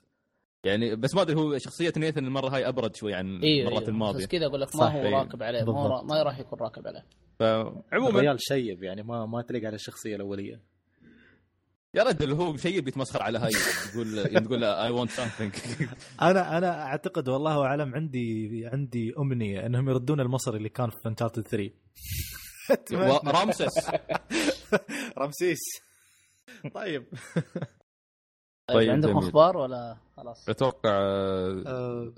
يعني 0.64 0.96
بس 0.96 1.14
ما 1.14 1.22
أدري 1.22 1.36
هو 1.36 1.58
شخصية 1.58 1.92
Nathan 1.96 2.24
المرة 2.24 2.48
هاي 2.48 2.68
أبرد 2.68 2.96
شوي 2.96 3.14
عن 3.14 3.26
المرات 3.26 3.44
أيوه. 3.44 3.88
الماضية 3.88 4.18
بس 4.18 4.26
كذا 4.26 4.46
أقول 4.46 4.60
لك 4.60 4.76
ما 4.76 4.92
هو 4.92 5.00
أيوه. 5.00 5.20
راكب 5.20 5.42
عليه 5.42 5.60
ما. 5.60 5.64
بالضبط. 5.64 6.04
ما 6.04 6.22
راح 6.22 6.38
يكون 6.38 6.58
راكب 6.58 6.86
عليه 6.86 7.04
فعموما 7.38 8.08
الريال 8.08 8.36
شيب 8.40 8.82
يعني 8.82 9.02
ما 9.02 9.26
ما 9.26 9.42
تليق 9.42 9.66
على 9.66 9.74
الشخصية 9.74 10.16
الأولية 10.16 10.60
يا 11.94 12.02
رجل 12.02 12.32
هو 12.32 12.56
شيء 12.56 12.80
بيتمسخر 12.80 13.22
على 13.22 13.38
هاي 13.38 13.50
تقول 13.92 14.44
تقول 14.44 14.64
I 14.64 14.90
want 14.90 15.10
something 15.10 15.52
أنا 16.22 16.58
أنا 16.58 16.82
أعتقد 16.82 17.28
والله 17.28 17.62
اعلم 17.62 17.94
عندي 17.94 18.62
عندي 18.72 19.14
أمنية 19.18 19.66
إنهم 19.66 19.88
يردون 19.88 20.20
المصري 20.20 20.56
اللي 20.56 20.68
كان 20.68 20.90
في 20.90 21.08
انشارتد 21.08 21.48
3 21.48 21.70
رامسس 23.26 23.90
رمسيس 25.18 25.60
طيب 26.74 27.04
طيب, 28.66 28.76
طيب، 28.78 28.90
عندكم 28.90 29.12
جميل. 29.12 29.24
أخبار 29.24 29.56
ولا 29.56 29.96
خلاص؟ 30.16 30.48
أتوقع 30.48 30.90
آه، 30.92 32.12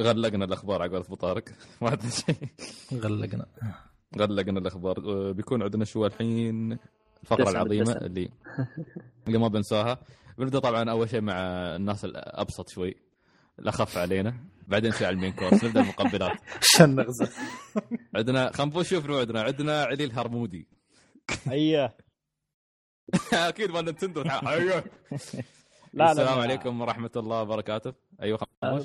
غلقنا 0.00 0.44
الأخبار 0.44 0.82
على 0.82 0.90
قولة 0.90 1.04
ابو 1.06 1.14
طارق. 1.14 1.44
ما 1.82 1.90
عندنا 1.90 2.10
شيء. 2.10 2.36
غلقنا. 2.94 3.46
غلقنا 4.18 4.58
الأخبار. 4.58 4.98
آه، 4.98 5.32
بيكون 5.32 5.62
عندنا 5.62 5.84
شو 5.84 6.06
الحين 6.06 6.78
الفقرة 7.22 7.44
دسم 7.44 7.50
العظيمة 7.50 7.84
بالدسم. 7.84 8.06
اللي 8.06 8.30
اللي 9.26 9.38
ما 9.38 9.48
بنساها. 9.48 9.98
بنبدأ 10.38 10.58
طبعا 10.58 10.90
أول 10.90 11.08
شيء 11.10 11.20
مع 11.20 11.34
الناس 11.76 12.04
الأبسط 12.04 12.68
شوي. 12.68 12.94
الاخف 13.58 13.98
علينا. 13.98 14.34
بعدين 14.68 14.90
نسوي 14.90 15.06
على 15.06 15.14
المين 15.14 15.32
كورس. 15.32 15.64
نبدأ 15.64 15.80
المقبلات. 15.80 16.38
عشان 16.74 16.94
نغزة. 16.94 17.30
عندنا 18.16 18.52
خلينا 18.52 18.82
شنو 18.82 19.18
عندنا. 19.18 19.42
عندنا 19.42 19.84
علي 19.84 20.04
الهرمودي. 20.04 20.68
أيوه. 21.50 21.92
أكيد 23.32 23.70
مال 23.70 23.84
نتندو. 23.84 24.22
أيوه. 24.22 24.84
لا 25.92 26.04
لا 26.04 26.10
السلام 26.12 26.36
لا. 26.36 26.42
عليكم 26.42 26.80
ورحمة 26.80 27.10
الله 27.16 27.42
وبركاته. 27.42 27.92
أيوه 28.22 28.38
خموش 28.64 28.82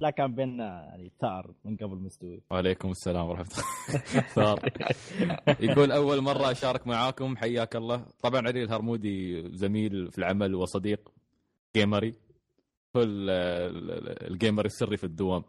لا 0.00 0.10
كان 0.10 0.34
بيننا 0.34 0.64
يعني 0.84 1.12
ثار 1.20 1.54
من 1.64 1.76
قبل 1.76 1.96
مستوي. 1.96 2.42
وعليكم 2.50 2.90
السلام 2.90 3.26
ورحمة 3.28 3.46
الله. 3.46 4.24
صار 4.36 4.60
يقول 5.60 5.92
أول 5.92 6.20
مرة 6.20 6.50
أشارك 6.50 6.86
معاكم 6.86 7.36
حياك 7.36 7.76
الله. 7.76 8.06
طبعا 8.22 8.40
علي 8.46 8.62
الهرمودي 8.62 9.48
زميل 9.56 10.10
في 10.12 10.18
العمل 10.18 10.54
وصديق 10.54 11.12
gamer 11.76 12.08
ي 12.08 12.14
هو 12.96 13.02
ال- 13.02 13.30
ال- 13.30 14.30
ال 14.32 14.37
gamer 14.37 14.64
السري 14.64 14.96
في 14.96 15.04
الدوام. 15.04 15.44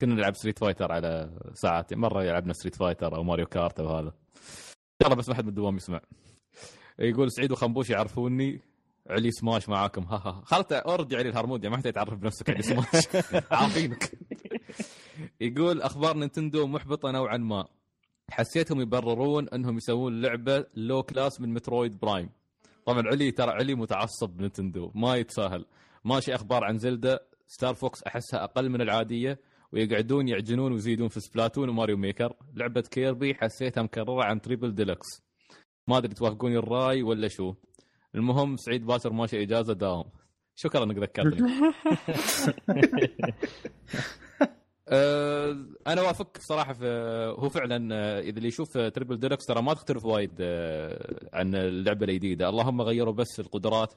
كنا 0.00 0.14
نلعب 0.14 0.34
Street 0.34 0.58
Fighter 0.58 0.92
على 0.92 1.30
ساعات. 1.54 1.94
مرة 1.94 2.24
يلعبنا 2.24 2.52
Street 2.52 2.74
Fighter 2.76 3.16
أو 3.16 3.22
Mario 3.22 3.46
Kart 3.46 3.80
أو 3.80 3.88
هذا. 3.88 4.08
ان 4.08 4.12
شاء 5.02 5.04
الله 5.08 5.16
بس 5.16 5.28
ما 5.28 5.34
حد 5.34 5.42
من 5.44 5.48
الدوام 5.48 5.76
يسمع. 5.76 6.00
يقول 6.98 7.32
سعيد 7.32 7.52
وخنبوش 7.52 7.90
يعرفوني. 7.90 8.60
علي 9.08 9.30
سماش 9.30 9.68
معاكم. 9.68 10.02
ها 10.02 10.16
ها 10.16 10.42
خلت 10.44 10.72
اورجي 10.72 11.16
علي 11.16 11.28
الهرمودي 11.28 11.68
ما 11.68 11.74
يحتاج 11.74 11.92
تعرف 11.92 12.14
بنفسك 12.14 12.50
علي 12.50 12.62
سماش. 12.62 13.08
عارفينك 13.50 14.12
يقول 15.40 15.82
أخبار 15.82 16.16
Nintendo 16.16 16.66
محبطة 16.66 17.10
نوعا 17.10 17.36
ما. 17.36 17.68
حسيتهم 18.30 18.80
يبررون 18.80 19.48
أنهم 19.48 19.76
يسوون 19.76 20.20
لعبة 20.20 20.64
low 20.74 21.02
class 21.02 21.40
من 21.40 21.54
Metroid 21.54 21.98
Prime. 21.98 22.30
طبعا 22.86 23.02
علي 23.06 23.30
ترى 23.30 23.50
علي 23.50 23.74
متعصب 23.74 24.40
Nintendo 24.40 24.90
ما 24.94 25.16
يتساهل. 25.16 25.64
ماشي 26.04 26.34
أخبار 26.34 26.64
عن 26.64 26.78
Zelda 26.78 27.20
Star 27.46 27.74
Fox 27.74 28.02
أحسها 28.02 28.44
أقل 28.44 28.68
من 28.68 28.80
العادية 28.80 29.40
ويقعدون 29.72 30.28
يعجنون 30.28 30.72
ويزيدون 30.72 31.08
في 31.08 31.20
Splatoon 31.20 31.68
و 31.68 31.73
Mario 31.73 31.96
Maker. 31.96 32.32
لعبة 32.54 32.80
Kirby 32.80 33.34
حسيتها 33.34 33.82
مكررة 33.82 34.24
عن 34.24 34.40
Triple 34.40 34.74
Deluxe 34.74 35.06
ما 35.88 35.98
أدري 35.98 36.14
توافقوني 36.14 36.56
الرأي 36.58 37.02
ولا 37.02 37.28
شو. 37.28 37.54
المهم 38.14 38.56
سعيد 38.56 38.86
باسر 38.86 39.12
ماشي 39.12 39.42
إجازة 39.42 39.72
داوم. 39.74 40.04
شكرا 40.54 40.84
إنك 40.84 40.98
ذكرتني. 40.98 41.48
آه، 44.92 45.56
أنا 45.86 46.02
وافقك 46.02 46.38
صراحة 46.40 46.72
في 46.72 46.86
هو 47.38 47.48
فعلا 47.48 47.94
آه، 47.94 48.20
إذا 48.20 48.36
اللي 48.36 48.48
يشوف 48.48 48.78
Triple 48.78 49.18
Deluxe 49.20 49.46
ترى 49.46 49.62
ما 49.62 49.74
تختلف 49.74 50.04
وايد 50.04 50.32
آه، 50.40 51.28
عن 51.32 51.54
اللعبة 51.54 52.06
الجديدة. 52.06 52.48
اللهم 52.48 52.82
غيروا 52.82 53.12
بس 53.12 53.40
القدرات. 53.40 53.94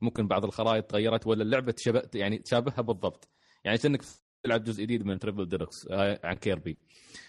ممكن 0.00 0.28
بعض 0.28 0.44
الخرائط 0.44 0.84
تغيرت 0.84 1.26
ولا 1.26 1.42
اللعبة 1.42 1.72
تشبه 1.72 2.02
يعني 2.14 2.38
تشابهها 2.38 2.80
بالضبط. 2.80 3.28
يعني 3.64 3.78
كأنك 3.78 4.02
تلعب 4.46 4.64
جزء 4.64 4.82
جديد 4.82 5.06
من 5.06 5.18
Triple 5.18 5.48
Deluxe 5.48 5.88
آه، 5.90 6.20
عن 6.24 6.34
Kirby 6.34 6.78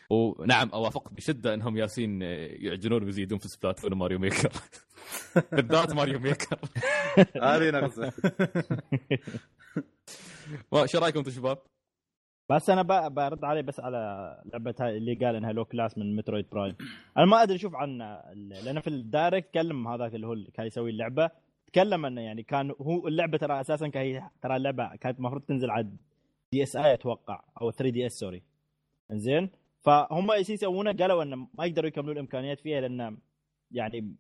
ونعم 0.10 0.70
اوافقك 0.70 1.14
بشدة 1.14 1.54
إنهم 1.54 1.78
ياسين 1.78 2.24
آه، 2.24 2.28
يعجنون 2.52 3.04
ويزيدون 3.04 3.40
في 3.40 3.48
Splatoon 3.48 3.94
و 3.94 3.98
Mario 3.98 4.20
Maker 4.20 4.52
بالذات 5.52 5.94
Mario 5.94 6.20
Maker 6.20 6.60
هذه 7.44 7.70
نغزه 7.72 8.14
ما- 10.72 10.86
شو 10.86 10.98
رأيكم 11.00 11.20
أنتم 11.20 11.32
شباب؟ 11.32 11.58
بس 12.50 12.70
أنا 12.70 12.82
ب- 12.82 13.14
برد 13.14 13.44
عليه 13.44 13.62
بس 13.62 13.80
على 13.80 13.98
لعبة 14.54 14.76
هاي 14.80 14.98
اللي 14.98 15.14
قال 15.14 15.36
إنها 15.36 15.52
low 15.52 15.66
class 15.66 15.98
من 15.98 16.16
Metroid 16.16 16.50
Prime 16.50 16.76
أنا 17.18 17.26
ما 17.26 17.44
أدري 17.44 17.56
أشوف 17.56 17.76
عن 17.76 17.98
لأن 18.36 18.80
في 18.80 18.88
ال 18.88 18.97
Direct 18.97 19.50
تكلم 19.50 19.88
هذاك 19.88 20.16
اللي 20.16 20.28
هو 20.28 20.34
اللي 20.34 20.52
كان 20.52 20.66
يسوي 20.68 20.90
اللعبة 20.90 21.30
تكلم 21.68 22.06
إنه 22.06 22.22
يعني 22.22 22.44
كان 22.44 22.72
هو 22.82 23.08
اللعبة 23.08 23.38
ترى 23.38 23.62
أساسا 23.62 23.88
كان 23.88 24.04
هي 24.04 24.30
ترى 24.42 24.56
اللعبة 24.56 24.96
كانت 24.96 25.18
المفروض 25.20 25.42
تنزل 25.42 25.70
على 25.72 25.90
DSi 26.52 26.94
أتوقع 26.94 27.44
أو 27.62 27.72
3 27.72 27.90
DS 27.94 28.20
sorry. 28.20 28.44
إنزين؟ 29.12 29.50
فهم 29.80 30.32
إيش 30.32 30.50
يسوونه؟ 30.50 30.92
قالوا 30.94 31.24
انه 31.24 31.36
ما 31.36 31.66
يقدروا 31.66 31.88
يكملون 31.88 32.12
الإمكانيات 32.12 32.60
فيها 32.60 32.82
لأن 32.82 33.18
يعني 33.72 34.16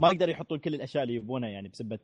ما 0.00 0.08
يقدروا 0.08 0.30
يحطون 0.30 0.58
كل 0.58 0.74
الأشياء 0.74 1.02
اللي 1.02 1.14
يبونها 1.14 1.48
يعني 1.48 1.68
بسبة 1.68 1.98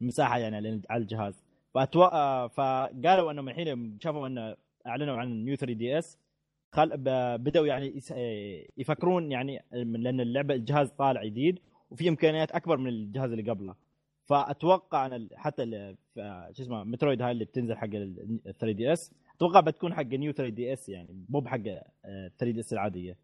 المساحه 0.00 0.38
يعني 0.38 0.80
على- 0.80 0.92
الجهاز. 0.96 1.44
فأتو... 1.74 2.02
آه، 2.04 2.46
فقالوا 2.48 3.30
إنهم 3.30 3.48
الحين 3.48 3.98
شافوا 4.00 4.26
انه 4.26 4.56
أعلنوا 4.86 5.16
عن 5.16 5.44
New 5.44 5.56
3 5.56 5.72
DS 5.74 6.18
خل... 6.72 6.96
ب... 6.96 7.04
بدأوا 7.44 7.66
يعني. 7.66 8.00
آه، 8.12 8.64
يفكرون 8.76 9.32
يعني 9.32 9.64
لأن 9.72 10.20
اللعبة 10.20 10.54
الجهاز 10.54 10.90
طالع 10.90 11.24
جديد 11.24 11.58
وفي 11.90 12.08
إمكانيات 12.08 12.50
أكبر 12.52 12.76
من 12.76 12.88
الجهاز 12.88 13.30
اللي 13.32 13.50
قبله. 13.50 13.74
فأتوقع 14.26 15.06
أن 15.06 15.12
ال- 15.12 15.30
حتى 15.36 15.94
شو 16.52 16.62
اسمه 16.62 16.84
Metroid 16.84 17.22
هاي 17.22 17.32
اللي 17.32 17.44
بتنزل 17.44 17.76
حق 17.76 17.84
ال 17.94 18.40
3 18.58 18.70
DS 18.72 19.14
أتوقع 19.36 19.60
بتكون 19.60 19.94
حق 19.94 20.02
New 20.02 20.32
3 20.32 20.54
DS 20.54 20.88
يعني 20.88 21.24
مو 21.28 21.40
بحق 21.40 21.58
3 21.62 22.50
DS 22.50 22.72
العادية. 22.72 23.16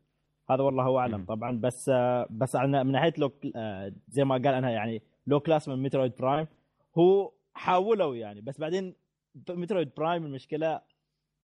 هذا 0.51 0.63
والله 0.63 0.85
هو 0.85 0.99
أعلم 0.99 1.25
طبعا 1.25 1.61
بس 1.61 1.89
آه، 1.89 2.27
بس 2.31 2.57
من 2.57 2.93
ناحية 2.93 3.13
لو 3.19 3.33
آه، 3.57 3.93
زي 4.09 4.25
ما 4.25 4.35
قال 4.35 4.47
أنا 4.47 4.71
يعني 4.71 5.03
لو 5.27 5.41
كلاس 5.41 5.69
من 5.69 5.83
مترويد 5.83 6.13
برايم 6.19 6.47
هو 6.99 7.33
حاولوا 7.55 8.17
يعني 8.17 8.41
بس 8.41 8.61
بعدين 8.61 8.95
مترويد 9.51 9.91
برايم 9.97 10.25
المشكلة 10.27 10.81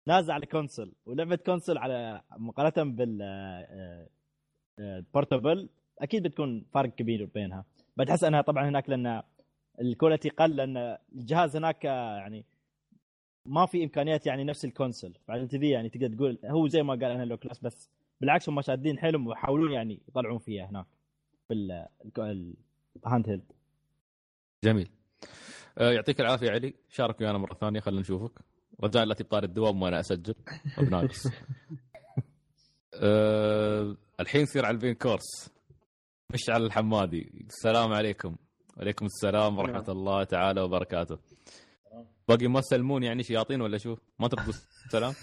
نازل 0.06 0.30
على 0.32 0.46
كونسول 0.46 0.92
ولعبة 1.06 1.36
كونسول 1.36 1.78
على 1.78 2.20
مقارنة 2.38 2.90
بال 2.96 3.18
آه، 3.22 4.08
آه، 4.78 5.04
بورتبل 5.14 5.68
أكيد 5.98 6.22
بتكون 6.22 6.64
فرق 6.72 6.90
كبير 6.94 7.24
بينها. 7.34 7.64
بتحس 7.96 8.24
أنها 8.24 8.40
طبعا 8.40 8.68
هناك 8.68 8.88
لأن 8.90 9.22
الكواليتي 9.80 10.28
قل 10.28 10.56
لأن 10.56 10.96
الجهاز 11.14 11.56
هناك 11.56 11.84
يعني 11.84 12.44
ما 13.46 13.66
في 13.66 13.84
إمكانيات 13.84 14.26
يعني 14.26 14.44
نفس 14.44 14.64
الكونسول. 14.64 15.18
بعدين 15.28 15.48
تذي 15.48 15.70
يعني 15.70 15.88
تقدر 15.88 16.08
تقول 16.16 16.38
هو 16.44 16.68
زي 16.68 16.82
ما 16.82 16.92
قال 16.92 17.04
أنا 17.04 17.24
لو 17.24 17.36
كلاس 17.36 17.60
بس 17.60 17.90
بالعكس 18.20 18.48
هم 18.48 18.60
شادين 18.60 18.98
حيلهم 18.98 19.26
ويحاولون 19.26 19.72
يعني 19.72 20.00
يطلعون 20.08 20.38
فيها 20.38 20.70
هناك 20.70 20.86
في 21.48 21.54
ال 22.96 23.28
handheld 23.28 23.52
جميل. 24.64 24.90
آه، 25.78 25.92
يعطيك 25.92 26.20
العافية 26.20 26.50
علي. 26.50 26.74
شارك 26.90 27.20
ويانا 27.20 27.38
مرة 27.38 27.54
ثانية 27.54 27.80
خلينا 27.80 28.00
نشوفك. 28.00 28.32
رجاء 28.84 29.04
لا 29.04 29.14
تبطل 29.14 29.44
الدوام 29.44 29.82
وأنا 29.82 30.00
أسجل. 30.00 30.34
بناقص 30.78 31.26
أه 32.94 33.96
الحين 34.20 34.42
نصير 34.42 34.66
على 34.66 34.74
البين 34.74 34.94
كورس. 34.94 35.50
مشعل 36.32 36.62
الحمادي. 36.62 37.44
السلام 37.46 37.92
عليكم. 37.92 38.36
وعليكم 38.76 39.06
السلام 39.06 39.58
ورحمة 39.58 39.84
الله 39.88 40.24
تعالى 40.24 40.60
وبركاته. 40.60 41.18
باقي 42.28 42.46
ما 42.46 42.60
تسلمون 42.60 43.02
يعني 43.02 43.22
شياطين 43.22 43.60
ولا 43.60 43.78
شو؟ 43.78 43.96
ما 44.18 44.28
تردوا 44.28 44.52
السلام؟ 44.86 45.14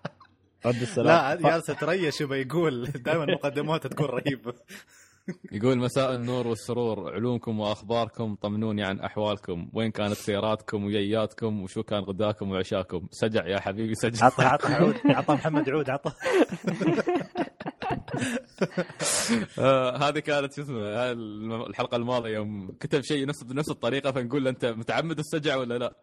رد 0.66 0.82
السلام. 0.82 1.06
لا 1.38 1.50
جالس 1.50 1.66
تريش 1.66 2.20
يبغى 2.20 2.40
يقول 2.40 2.86
دائما 2.86 3.26
مقدماته 3.34 3.88
تكون 3.88 4.06
رهيبه 4.06 4.54
يقول 5.52 5.78
مساء 5.78 6.14
النور 6.14 6.46
والسرور 6.46 7.14
علومكم 7.14 7.60
وأخباركم 7.60 8.34
طمنوني 8.34 8.82
عن 8.84 9.00
أحوالكم. 9.00 9.70
وين 9.72 9.90
كانت 9.90 10.12
سياراتكم 10.14 10.84
وجياتكم 10.84 11.62
وشو 11.62 11.82
كان 11.82 12.00
غداكم 12.02 12.50
وعشاكم؟ 12.50 13.06
سجع 13.10 13.46
يا 13.46 13.60
حبيبي 13.60 13.94
سجع. 13.94 14.26
عطى 14.26 14.44
عطى 14.44 14.74
عود. 14.74 14.94
عطى 15.04 15.32
محمد 15.34 15.70
عود 15.70 15.90
عطى 15.90 16.12
هذه 20.06 20.18
كانت 20.18 20.52
شو 20.52 20.62
اسمه 20.62 21.12
الم- 21.12 21.62
الحلقة 21.62 21.96
الماضية 21.96 22.30
يوم 22.34 22.72
كتب 22.80 23.00
شيء 23.00 23.26
نفس 23.26 23.42
بنفس 23.42 23.70
الطريقة 23.70 24.12
فنقول 24.12 24.48
أنت 24.48 24.64
متعمد 24.64 25.18
السجع 25.18 25.56
ولا 25.56 25.78
لا؟ 25.78 25.96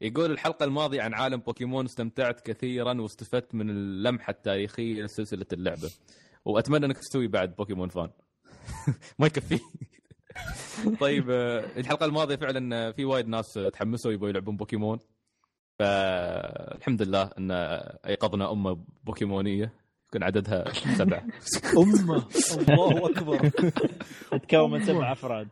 يقول 0.00 0.30
الحلقة 0.30 0.64
الماضية 0.64 1.02
عن 1.02 1.14
عالم 1.14 1.36
بوكيمون 1.40 1.84
استمتعت 1.84 2.40
كثيرا 2.40 3.00
واستفدت 3.00 3.54
من 3.54 3.70
اللمحة 3.70 4.30
التاريخية 4.30 5.02
لسلسلة 5.02 5.46
اللعبة. 5.52 5.90
وأتمنى 6.44 6.86
أنك 6.86 6.98
تستوي 6.98 7.26
بعد 7.28 7.56
بوكيمون 7.56 7.88
fan. 7.88 8.10
ما 9.18 9.26
يكفي. 9.26 9.60
طيب 11.00 11.30
آه، 11.30 11.64
الحلقة 11.76 12.06
الماضية 12.06 12.36
فعلا 12.36 12.76
آه، 12.88 12.90
في 12.90 13.04
وايد 13.04 13.28
ناس 13.28 13.56
آه، 13.58 13.68
تحمسوا 13.68 14.12
يبغوا 14.12 14.28
يلعبون 14.28 14.56
بوكيمون. 14.56 14.98
فالحمد 15.78 17.02
لله 17.02 17.22
أن 17.38 17.50
أيقظنا 18.06 18.52
أمة 18.52 18.84
بوكيمونية. 19.04 19.74
يكون 20.10 20.22
عددها 20.22 20.64
سبعة. 20.72 21.22
أمة. 21.78 22.26
الله 22.68 23.10
أكبر. 23.10 23.48
تتكون 24.30 24.70
من 24.70 24.84
سبع 24.84 25.12
أفراد. 25.12 25.48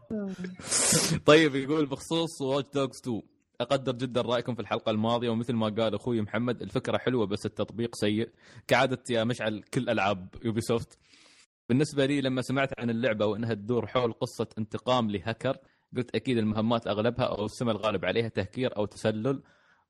طيب 1.27 1.55
يقول 1.55 1.87
بخصوص 1.87 2.41
Watch 2.43 2.69
Dogs 2.75 3.01
2 3.01 3.23
أقدر 3.61 3.93
جدا 3.93 4.21
رأيكم 4.21 4.55
في 4.55 4.61
الحلقة 4.61 4.91
الماضية 4.91 5.29
ومثل 5.31 5.53
ما 5.55 5.69
قال 5.69 5.95
أخوي 5.95 6.21
محمد 6.21 6.63
الفكرة 6.63 6.99
حلوة 6.99 7.27
بس 7.27 7.47
التطبيق 7.47 7.91
سيء. 7.95 8.31
كعادة 8.69 9.03
يا 9.11 9.25
مشعل 9.25 9.63
كل 9.75 9.91
ألعاب 9.91 10.29
Ubisoft 10.45 10.99
بالنسبة 11.69 12.07
لي 12.07 12.21
لما 12.21 12.43
سمعت 12.43 12.81
عن 12.81 12.91
اللعبة 12.91 13.27
وأنها 13.27 13.55
تدور 13.55 13.87
حول 13.87 14.13
قصة 14.13 14.47
انتقام 14.59 15.11
لهكر 15.11 15.57
قلت 15.97 16.15
أكيد 16.15 16.39
المهمات 16.39 16.87
أغلبها 16.87 17.25
أو 17.25 17.45
السمة 17.45 17.73
الغالب 17.73 18.05
عليها 18.05 18.29
تهكير 18.29 18.77
أو 18.77 18.85
تسلل 18.87 19.43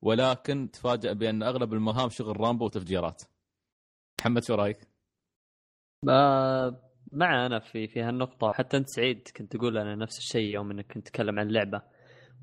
ولكن 0.03 0.71
تفاجأ 0.73 1.13
بأن 1.13 1.43
أغلب 1.43 1.73
المهام 1.73 2.11
شغل 2.11 2.41
رامبو 2.41 2.65
وتفجيرات. 2.65 3.23
محمد 4.21 4.45
شو 4.45 4.55
رأيك؟ 4.55 4.79
مع 7.13 7.47
أنا 7.47 7.59
في 7.59 7.89
في 7.89 8.03
هالنقطة. 8.03 8.53
حتى 8.53 8.77
أنت 8.77 8.89
سعيد 8.89 9.29
كنت 9.37 9.57
تقول 9.57 9.79
أنا 9.79 9.95
نفس 9.95 10.19
الشيء 10.19 10.55
يوم 10.55 10.71
إنك 10.71 10.93
كنت 10.93 11.07
تتكلم 11.09 11.39
عن 11.39 11.47
اللعبة 11.49 11.83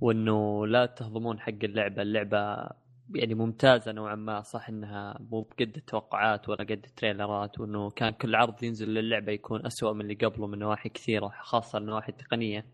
وإنه 0.01 0.67
لا 0.67 0.85
تهضمون 0.85 1.39
حق 1.39 1.49
اللعبة. 1.63 2.01
اللعبة 2.01 2.69
يعني 3.15 3.33
ممتازة 3.33 3.91
نوعا 3.91 4.15
ما 4.15 4.41
صح 4.41 4.69
إنها 4.69 5.17
مو 5.31 5.41
بقد 5.41 5.77
التوقعات 5.77 6.49
ولا 6.49 6.63
قد 6.63 6.71
التريلرات 6.71 7.59
وإنه 7.59 7.89
كان 7.89 8.13
كل 8.13 8.35
عرض 8.35 8.63
ينزل 8.63 8.89
للعبة 8.89 9.31
يكون 9.31 9.65
أسوأ 9.65 9.93
من 9.93 10.01
اللي 10.01 10.13
قبله 10.13 10.47
من 10.47 10.59
نواحي 10.59 10.89
كثيرة 10.89 11.27
خاصة 11.41 11.77
النواحي 11.77 12.11
التقنية. 12.11 12.65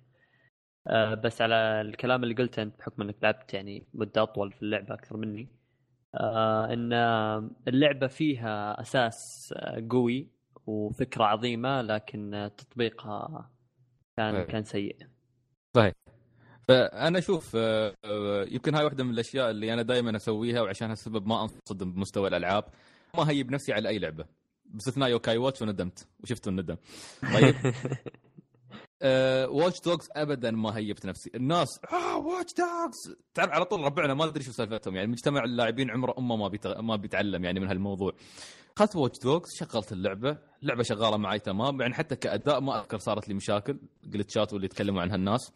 آه، 0.87 1.13
بس 1.13 1.41
على 1.41 1.81
الكلام 1.81 2.23
اللي 2.23 2.35
قلته 2.35 2.61
أنت 2.63 2.79
بحكم 2.79 3.01
إنك 3.01 3.15
لعبت 3.23 3.53
يعني 3.53 3.87
مدة 3.93 4.23
أطول 4.23 4.51
في 4.51 4.61
اللعبة 4.61 4.93
أكثر 4.93 5.17
مني 5.17 5.60
آه، 6.15 6.73
إن 6.73 6.93
اللعبة 7.67 8.07
فيها 8.07 8.81
أساس 8.81 9.53
آه، 9.57 9.87
قوي 9.89 10.27
وفكرة 10.67 11.23
عظيمة 11.23 11.81
لكن 11.81 12.49
تطبيقها 12.57 13.51
كان 14.17 14.35
إيه. 14.35 14.43
كان 14.43 14.63
سيء. 14.63 14.97
فأنا 16.67 17.19
أشوف 17.19 17.51
آه، 17.55 17.93
يمكن 18.51 18.75
هاي 18.75 18.83
واحدة 18.83 19.03
من 19.03 19.13
الأشياء 19.13 19.49
اللي 19.49 19.73
أنا 19.73 19.81
دائما 19.81 20.15
أسويها 20.15 20.61
وعشان 20.61 20.89
هالسبب 20.89 21.27
ما 21.27 21.41
أنصدم 21.43 21.91
بمستوى 21.91 22.27
الألعاب. 22.27 22.63
ما 23.17 23.29
hype 23.29 23.51
نفسي 23.51 23.73
على 23.73 23.89
أي 23.89 23.99
لعبة. 23.99 24.25
باستثناء 24.65 25.09
Yo-kai 25.09 25.37
Watch 25.37 25.61
وندمت. 25.61 26.07
وشفت 26.23 26.47
الندم. 26.47 26.75
طيب. 27.33 27.55
Watch 29.47 29.81
Dogs 29.81 30.07
ابدا 30.15 30.51
ما 30.51 30.77
hypeت 30.77 31.05
نفسي. 31.05 31.31
الناس 31.35 31.67
آه 31.93 32.17
Watch 32.17 32.53
Dogs 32.53 33.17
تعرف 33.33 33.51
على 33.51 33.65
طول 33.65 33.81
ربعنا 33.81 34.13
ما 34.13 34.25
أدري 34.25 34.43
شو 34.43 34.51
سالفتهم. 34.51 34.95
يعني 34.95 35.07
مجتمع 35.07 35.43
اللاعبين 35.43 35.91
عمره 35.91 36.15
أمه 36.17 36.35
ما 36.35 36.47
بيت... 36.47 36.67
ما 36.67 36.95
بيتعلم 36.95 37.45
يعني 37.45 37.59
من 37.59 37.67
هالموضوع. 37.67 38.13
اخذت 38.77 38.95
Watch 38.95 39.19
Dogs 39.19 39.49
شغلت 39.59 39.91
اللعبة. 39.91 40.37
اللعبة 40.61 40.83
شغالة 40.83 41.17
معي 41.17 41.39
تمام. 41.39 41.81
يعني 41.81 41.93
حتى 41.93 42.15
كأداء 42.15 42.59
ما 42.59 42.79
أذكر 42.79 42.97
صارت 42.97 43.27
لي 43.27 43.33
مشاكل. 43.33 43.79
glitchات 44.03 44.53
واللي 44.53 44.65
يتكلموا 44.65 45.01
عنها 45.01 45.15
الناس. 45.15 45.51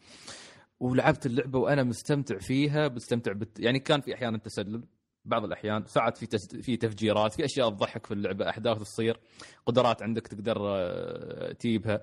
ولعبت 0.80 1.26
اللعبة 1.26 1.58
وأنا 1.58 1.82
مستمتع 1.82 2.38
فيها 2.38 2.88
مستمتع 2.88 3.32
بت... 3.32 3.60
يعني 3.60 3.78
كان 3.78 4.00
في 4.00 4.14
أحيانا 4.14 4.38
تسلل. 4.38 4.84
بعض 5.24 5.44
الأحيان 5.44 5.84
ساعات 5.86 6.18
في 6.18 6.26
تس... 6.26 6.56
في 6.56 6.76
تفجيرات 6.76 7.32
في 7.32 7.44
أشياء 7.44 7.70
تضحك 7.70 8.06
في 8.06 8.14
اللعبة 8.14 8.48
أحداث 8.48 8.78
تصير. 8.78 9.20
قدرات 9.66 10.02
عندك 10.02 10.26
تقدر 10.26 10.56
آه، 10.60 11.52
تجيبها. 11.52 12.00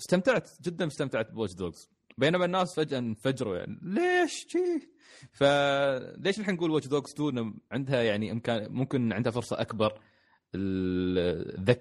استمتعت 0.00 0.50
جدا 0.62 0.86
استمتعت 0.86 1.32
ب 1.32 1.36
Watch 1.36 1.54
Dogs 1.54 1.90
بينما 2.18 2.44
الناس 2.44 2.74
فجأة 2.74 2.98
انفجروا 2.98 3.56
يعني. 3.56 3.78
ليش؟ 3.82 4.46
شي. 4.48 4.88
فليش 5.32 6.38
الحين 6.40 6.54
نقول 6.54 6.70
Watch 6.70 6.86
Dogs 6.86 7.12
2 7.12 7.38
إنه 7.38 7.54
عندها 7.72 8.02
يعني 8.02 8.32
امكان 8.32 8.72
ممكن 8.72 9.12
عندها 9.12 9.32
فرصة 9.32 9.60
أكبر. 9.60 10.00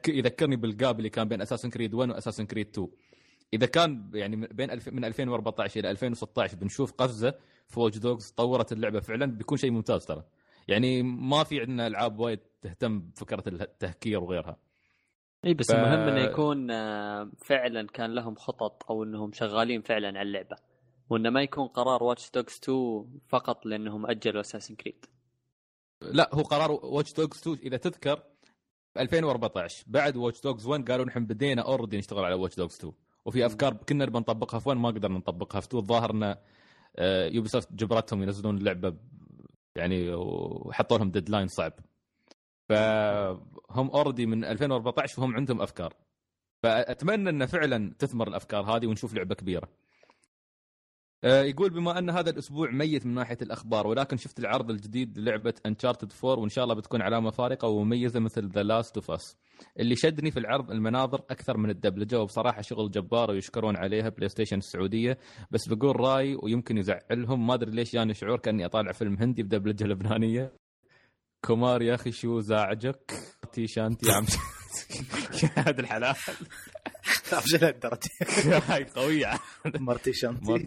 يذكرني 0.08 0.56
بال 0.56 0.73
gap 0.73 0.98
اللي 0.98 1.10
كان 1.10 1.28
بين 1.28 1.42
Assassin's 1.42 1.70
Creed 1.70 1.94
1 1.94 2.10
و 2.10 2.13
Assassin's 2.13 2.46
Creed 2.46 2.68
2 2.68 2.88
إذا 3.54 3.66
كان 3.66 4.12
يعني 4.14 4.36
بين 4.36 4.72
الف... 4.72 4.90
من 4.90 5.06
2014 5.06 5.80
إلى 5.80 5.92
2016 5.92 6.58
بنشوف 6.58 6.92
قفزة 6.92 7.34
في 7.68 7.80
Watch 7.80 7.98
Dogs 7.98 8.30
طورت 8.30 8.72
اللعبة. 8.72 9.00
فعلا 9.00 9.26
بيكون 9.26 9.58
شيء 9.58 9.72
ممتاز 9.72 10.06
ترى. 10.06 10.24
يعني 10.68 11.04
ما 11.04 11.44
في 11.44 11.60
عندنا 11.60 11.88
ألعاب 11.88 12.20
وايد 12.20 12.40
تهتم 12.62 13.00
بفكرة 13.00 13.44
التهكير 13.48 14.20
وغيرها. 14.24 14.58
اي 15.48 15.54
بس 15.54 15.72
ف- 15.72 15.76
المهم 15.76 16.08
إنه 16.08 16.20
يكون 16.22 16.72
آه، 16.72 17.32
فعلا 17.46 17.88
كان 17.88 18.16
لهم 18.16 18.36
خطط 18.36 18.84
أو 18.92 19.04
إنهم 19.04 19.32
شغالين 19.32 19.82
فعلا 19.82 20.08
على 20.08 20.22
اللعبة. 20.22 20.56
وإنه 21.10 21.30
ما 21.30 21.42
يكون 21.42 21.68
قرار 21.68 22.04
Watch 22.04 22.32
Dogs 22.32 22.60
2 22.64 23.06
فقط 23.28 23.66
لأنهم 23.66 24.06
أجلوا 24.10 24.42
Assassin's 24.42 24.76
Creed 24.76 25.06
لا 26.02 26.30
هو 26.36 26.42
قرار 26.42 26.72
Watch 26.72 27.14
Dogs 27.14 27.38
2 27.40 27.58
إذا 27.64 27.78
تذكر 27.78 28.16
في 28.94 29.02
2014 29.02 29.84
بعد 29.88 30.18
Watch 30.18 30.42
Dogs 30.42 30.68
1 30.68 30.92
قالوا 30.92 31.06
نحن 31.06 31.26
بدينا 31.26 31.62
already 31.62 31.98
نشتغل 31.98 32.26
على 32.26 32.34
Watch 32.36 32.56
Dogs 32.56 32.76
2 32.76 32.94
وفي 33.26 33.46
أفكار 33.46 33.74
كنا 33.74 34.06
نبي 34.06 34.20
نطبقها 34.20 34.60
في 34.60 34.70
1 34.70 34.80
ما 34.80 34.90
قدرنا 34.90 35.18
نطبقها. 35.18 35.60
في 35.62 35.68
2 35.68 35.82
الظاهر 35.84 36.12
إن 36.12 36.36
Ubisoft 37.36 37.74
جبرتهم 37.74 38.24
ينزلون 38.24 38.58
اللعبة 38.58 38.96
يعني 39.76 40.14
وحطوا 40.14 40.98
لهم 40.98 41.12
deadline 41.12 41.48
صعب. 41.48 41.74
فهم 42.70 43.90
already 43.90 44.26
من 44.26 44.46
2014 44.46 45.22
وهم 45.22 45.36
عندهم 45.36 45.62
أفكار. 45.62 45.94
فأتمنى 46.64 47.30
إن 47.30 47.46
فعلا 47.46 47.94
تثمر 48.00 48.28
الأفكار 48.28 48.62
هذه 48.64 48.88
ونشوف 48.88 49.14
لعبة 49.14 49.36
كبيرة. 49.36 49.70
آه، 51.24 51.44
يقول 51.44 51.70
بما 51.70 52.00
أن 52.00 52.10
هذا 52.10 52.30
الأسبوع 52.30 52.72
ميت 52.72 53.06
من 53.06 53.14
ناحية 53.14 53.38
الأخبار 53.42 53.88
ولكن 53.88 54.18
شفت 54.18 54.40
العرض 54.40 54.70
الجديد 54.70 55.20
للعبة 55.20 55.54
Uncharted 55.66 56.14
4 56.24 56.40
وإن 56.40 56.50
شاء 56.50 56.64
الله 56.64 56.76
بتكون 56.76 57.02
علامة 57.02 57.30
فارقة 57.30 57.68
ومميزه 57.68 58.20
مثل 58.20 58.48
The 58.48 58.64
Last 58.64 58.98
of 58.98 59.12
Us 59.12 59.38
اللي 59.80 59.96
شدني 59.96 60.32
في 60.32 60.40
العرض 60.40 60.72
المناظر 60.72 61.22
أكثر 61.30 61.58
من 61.58 61.70
الدبلجه 61.70 62.22
وبصراحه 62.22 62.62
شغل 62.62 62.92
جبار 62.92 63.32
ويشكرون 63.32 63.78
عليها 63.78 64.10
PlayStation 64.10 64.58
السعودية 64.58 65.18
بس 65.52 65.68
بقول 65.68 66.00
رأي 66.00 66.36
ويمكن 66.44 66.78
يزعلهم. 66.78 67.48
ما 67.48 67.54
أدري 67.54 67.72
ليش 67.72 67.94
جاني 67.94 68.14
شعور 68.14 68.40
كأني 68.40 68.66
أطالع 68.66 68.92
فيلم 68.92 69.18
هندي 69.20 69.44
بدبلجة 69.44 69.86
لبنانية. 69.86 70.54
كومار 71.48 71.82
يا 71.82 71.96
أخي 71.96 72.12
شو 72.12 72.40
زعجك؟ 72.40 73.14
تي 73.54 73.68
شانتي. 73.68 74.08
يا 74.10 74.14
عم 74.14 74.26
يا 75.44 75.50
هذا 75.56 75.82
الحلال 75.82 76.16
ابشر 77.32 77.68
الدرجة؟ 77.70 78.10
هاي 78.70 78.84
قوية. 78.84 79.40
مرتي 79.66 80.12
مر- 80.24 80.66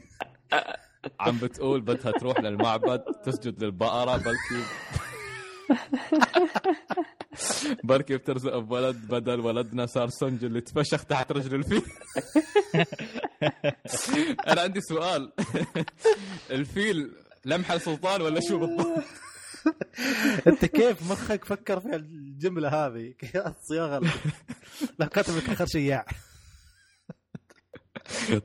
عم 1.20 1.38
بتقول 1.38 1.80
بدها 1.80 2.12
تروح 2.12 2.40
للمعبد 2.40 3.00
تسجد 3.24 3.64
للبقرة 3.64 4.16
بلكي. 4.16 4.64
بلكي 7.84 8.16
بترزق 8.16 8.58
بولد 8.58 8.96
بدل 8.96 9.40
ولدنا 9.40 9.86
صار 9.86 10.08
سنج 10.08 10.44
اللي 10.44 10.60
تفشخ 10.60 11.04
تحت 11.04 11.32
رجل 11.32 11.54
الفيل. 11.54 11.82
أنا 14.48 14.60
عندي 14.60 14.80
سؤال. 14.80 15.32
الفيل 16.50 17.12
لمحة 17.44 17.78
سلطان 17.78 18.22
ولا 18.22 18.40
شو 18.48 18.58
بالضبط؟ 18.58 19.04
انت 20.48 20.64
كيف 20.64 21.10
مخك 21.12 21.44
فكر 21.44 21.80
في 21.80 21.96
الجملة 21.96 22.68
هذه؟ 22.86 23.14
الصياغه 23.46 24.00
كاتب 25.12 25.36
لك 25.36 25.50
آخر 25.50 25.66
شياع 25.66 26.06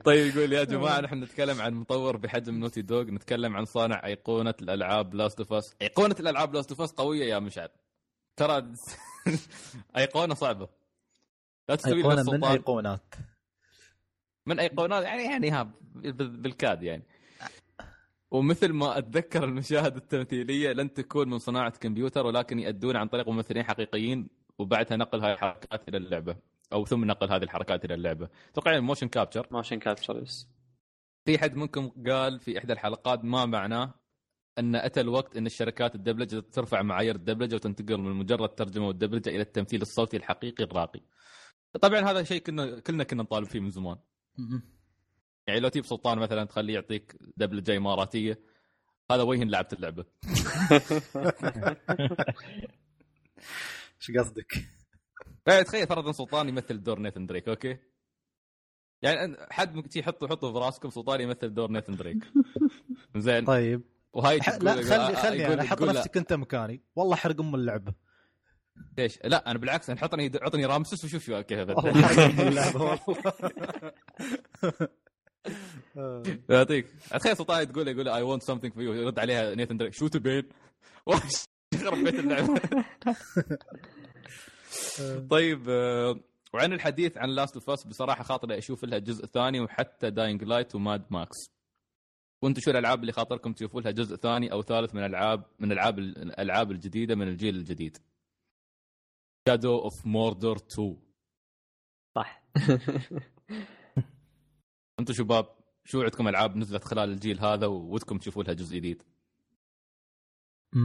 طيب 0.04 0.36
يقول 0.36 0.52
يا 0.52 0.64
جماعة 0.64 1.00
نحن 1.00 1.22
نتكلم 1.22 1.60
عن 1.60 1.74
مطور 1.74 2.16
بحجم 2.16 2.54
Naughty 2.54 2.82
Dog 2.82 3.02
نتكلم 3.02 3.56
عن 3.56 3.64
صانع 3.64 4.06
أيقونة 4.06 4.54
الألعاب 4.62 5.14
Last 5.14 5.38
of 5.38 5.52
Us 5.52 5.74
أيقونة 5.82 6.16
الألعاب 6.20 6.54
Last 6.54 6.70
of 6.70 6.80
Us 6.80 6.92
قوية 6.92 7.24
يا 7.24 7.38
مشعل. 7.38 7.68
ترى 8.36 8.72
أيقونة 9.96 10.34
صعبة. 10.34 10.68
لا 11.68 11.74
تستوي 11.74 11.96
أيقونة 11.96 12.22
من 12.32 12.44
أيقونات. 12.44 13.14
من 14.46 14.60
أيقونات 14.60 15.04
يعني 15.04 15.24
يعني 15.24 15.50
ها 15.50 15.62
بال- 15.94 16.40
بالكاد 16.42 16.82
يعني. 16.82 17.02
ومثل 18.36 18.72
ما 18.72 18.98
أتذكر 18.98 19.44
المشاهد 19.44 19.96
التمثيلية 19.96 20.72
لن 20.72 20.92
تكون 20.92 21.28
من 21.28 21.38
صناعة 21.38 21.78
كمبيوتر 21.78 22.26
ولكن 22.26 22.58
يؤدون 22.58 22.96
عن 22.96 23.08
طريق 23.08 23.28
ممثلين 23.28 23.64
حقيقيين 23.64 24.28
وبعدها 24.58 24.96
نقل 24.96 25.20
هاي 25.20 25.32
الحركات 25.32 25.88
إلى 25.88 25.96
اللعبة. 25.96 26.36
أو 26.72 26.84
ثم 26.84 27.04
نقل 27.04 27.32
هذه 27.32 27.42
الحركات 27.42 27.84
إلى 27.84 27.94
اللعبة. 27.94 28.28
أتوقع 28.52 28.80
motion 28.80 29.08
capture 29.08 29.46
motion 29.50 29.78
capture 29.78 30.22
yes 30.22 30.48
في 31.24 31.38
حد 31.38 31.56
منكم 31.56 31.88
قال 32.06 32.40
في 32.40 32.58
إحدى 32.58 32.72
الحلقات 32.72 33.24
ما 33.24 33.46
معناه 33.46 33.94
أن 34.58 34.74
أتى 34.76 35.00
الوقت 35.00 35.36
أن 35.36 35.46
الشركات 35.46 35.94
الدبلجة 35.94 36.40
ترفع 36.40 36.82
معايير 36.82 37.14
الدبلجة 37.14 37.54
وتنتقل 37.54 37.98
من 37.98 38.12
مجرد 38.12 38.48
ترجمة 38.48 38.86
والدبلجه 38.86 39.28
إلى 39.28 39.40
التمثيل 39.40 39.82
الصوتي 39.82 40.16
الحقيقي 40.16 40.64
الراقي. 40.64 41.00
طبعا 41.80 42.00
هذا 42.00 42.22
شيء 42.22 42.40
كنا 42.42 42.80
كلنا 42.80 43.04
كنا 43.04 43.22
نطالب 43.22 43.46
فيه 43.46 43.60
من 43.60 43.70
زمان. 43.70 43.96
يعني 45.46 45.60
لو 45.60 45.68
تجيب 45.68 45.86
سلطان 45.86 46.18
مثلا 46.18 46.44
تخليه 46.44 46.74
يعطيك 46.74 47.16
دبلجه 47.36 47.76
اماراتيه 47.76 48.38
هذا 49.10 49.22
وين 49.22 49.50
لعبت 49.50 49.72
اللعبة. 49.72 50.04
إيش 54.00 54.10
قصدك؟ 54.18 54.52
يعني 55.46 55.64
تخيل 55.64 55.86
فرضا 55.86 56.12
سلطان 56.12 56.48
يمثل 56.48 56.82
دور 56.82 56.98
Nathan 56.98 57.26
Drake 57.26 57.48
okay؟ 57.48 57.78
يعني 59.02 59.36
حد 59.50 59.74
ممكن 59.74 60.00
يحطوا 60.00 60.28
حطوا 60.28 60.52
في 60.52 60.58
راسكم 60.58 60.90
سلطان 60.90 61.20
يمثل 61.20 61.54
دور 61.54 61.70
Nathan 61.70 61.96
Drake. 61.96 62.24
زين 63.16 63.44
طيب 63.44 63.82
وهاي 64.12 64.38
لا 64.60 64.74
خلي 64.74 64.94
آه، 64.94 65.14
خلي 65.14 65.46
أنا 65.46 65.62
أحط 65.62 65.82
لا. 65.82 65.92
نفسك 65.92 66.16
أنت 66.16 66.32
مكاني 66.32 66.82
والله 66.96 67.16
حرق 67.16 67.40
أم 67.40 67.54
اللعبة 67.54 67.94
ليش؟ 68.98 69.18
لا 69.24 69.50
أنا 69.50 69.58
بالعكس 69.58 69.90
أنا 69.90 70.00
حطني 70.00 70.32
عطني 70.42 70.66
رامسس 70.66 71.04
وشوف 71.04 71.24
شو 71.24 71.42
كيف 71.42 71.70
والله 75.96 76.38
يعطيك. 76.50 76.86
تخيل 77.10 77.36
سلطان 77.36 77.72
تقول 77.72 77.88
يقول 77.88 78.08
I 78.08 78.22
want 78.22 78.42
something 78.42 78.72
for 78.74 78.82
you 78.82 78.92
يرد 78.92 79.18
عليها 79.18 79.54
Nathan 79.54 79.76
Drake. 79.76 79.94
شو 79.94 80.08
تبين؟ 80.08 80.42
وش؟ 81.06 81.44
يخرب 81.74 82.04
بيت 82.04 82.14
اللعبة. 82.14 82.60
طيب 85.30 85.68
آه، 85.68 86.20
وعن 86.54 86.72
الحديث 86.72 87.18
عن 87.18 87.28
Last 87.28 87.54
of 87.54 87.70
Us 87.70 87.86
بصراحة 87.86 88.22
خاطري 88.24 88.58
أشوف 88.58 88.84
لها 88.84 88.98
جزء 88.98 89.26
ثاني 89.26 89.60
وحتى 89.60 90.10
Dying 90.10 90.44
Light 90.44 90.74
و 90.74 90.81
Mad 90.81 91.04
Max 91.10 91.36
وأنتم 92.42 92.60
شو 92.60 92.70
الألعاب 92.70 93.00
اللي 93.00 93.12
خاطركم 93.12 93.52
تشوفوا 93.52 93.80
لها 93.80 93.90
جزء 93.90 94.16
ثاني 94.16 94.52
أو 94.52 94.62
ثالث 94.62 94.94
من 94.94 95.04
العاب 95.04 95.44
من 95.58 95.72
العاب 95.72 95.98
الألعاب 95.98 96.70
الجديدة 96.70 97.14
من 97.14 97.28
الجيل 97.28 97.56
الجديد. 97.56 97.98
Shadow 99.48 99.78
of 99.78 100.06
Mordor 100.06 100.56
2 100.56 100.96
صح. 102.16 102.42
أنتم 105.00 105.12
شباب 105.14 105.46
شو 105.84 106.02
عندكم 106.02 106.28
ألعاب 106.28 106.56
نزلت 106.56 106.84
خلال 106.84 107.08
الجيل 107.10 107.40
هذا 107.40 107.66
ودكم 107.66 108.18
تشوفوا 108.18 108.42
لها 108.42 108.54
جزء 108.54 108.76
جديد؟ 108.76 109.02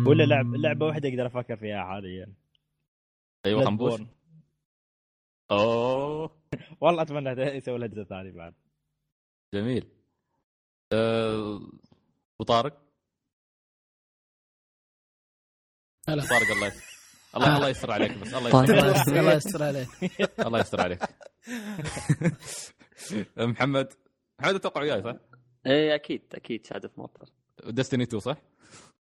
ولا 0.07 0.23
لعب 0.23 0.55
لعبة 0.55 0.85
واحدة 0.85 1.09
أقدر 1.09 1.25
أفكر 1.27 1.55
فيها 1.55 1.83
حاليا. 1.83 2.33
أيوه 3.45 3.65
خنبوش. 3.65 4.01
أوه. 5.51 6.41
والله 6.81 7.01
أتمنى 7.01 7.29
يسوي 7.41 7.77
لها 7.77 7.87
جزء 7.87 8.03
ثاني 8.03 8.31
بعد. 8.31 8.53
جميل. 9.53 9.89
أه... 10.93 11.59
وطارق؟ 12.39 12.81
هلا. 16.09 16.23
طارق 16.23 16.51
الله 16.51 16.67
يستر 16.67 16.83
الله 17.35 17.57
الله 17.57 17.69
يستر 17.69 17.91
عليك 17.91 18.17
بس 18.17 18.33
الله 18.33 18.51
طارق. 18.67 18.95
يستر 18.95 19.19
الله 19.19 19.33
يستر- 19.33 19.59
الله 19.59 19.79
يستر 19.79 20.01
عليك. 20.11 20.39
الله 20.39 20.59
يستر 20.59 20.81
عليك. 20.81 20.99
محمد 23.37 23.93
محمد 24.39 24.55
أتوقع 24.55 24.81
وياي 24.81 25.03
صح؟ 25.03 25.15
إيه 25.65 25.95
أكيد 25.95 26.21
أكيد 26.33 26.65
شهادة 26.65 26.87
في 26.87 26.99
موتر 26.99 27.29
ديستني 27.65 28.03
2 28.03 28.19
صح؟ 28.19 28.37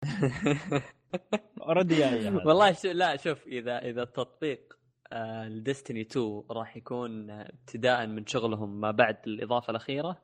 اوريدي 1.61 1.95
جاي 1.95 2.29
والله 2.29 2.71
شو 2.71 2.87
لا 2.91 3.17
شوف 3.17 3.47
إذا 3.47 3.77
إذا 3.77 4.03
التطبيق 4.03 4.77
الديستني 5.13 6.01
2 6.01 6.43
راح 6.51 6.77
يكون 6.77 7.29
آه، 7.29 7.49
ابتداء 7.49 8.07
من 8.07 8.25
شغلهم 8.25 8.81
ما 8.81 8.91
بعد 8.91 9.17
الإضافة 9.27 9.71
الأخيرة 9.71 10.21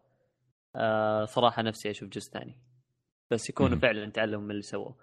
آه، 0.75 1.25
صراحة 1.25 1.61
نفسي 1.61 1.89
أشوف 1.89 2.09
جزء 2.09 2.31
ثاني 2.31 2.57
بس 3.31 3.49
يكونوا. 3.49 3.77
فعلا 3.77 4.11
تعلموا 4.11 4.43
من 4.43 4.51
اللي 4.51 4.61
سووه 4.61 4.95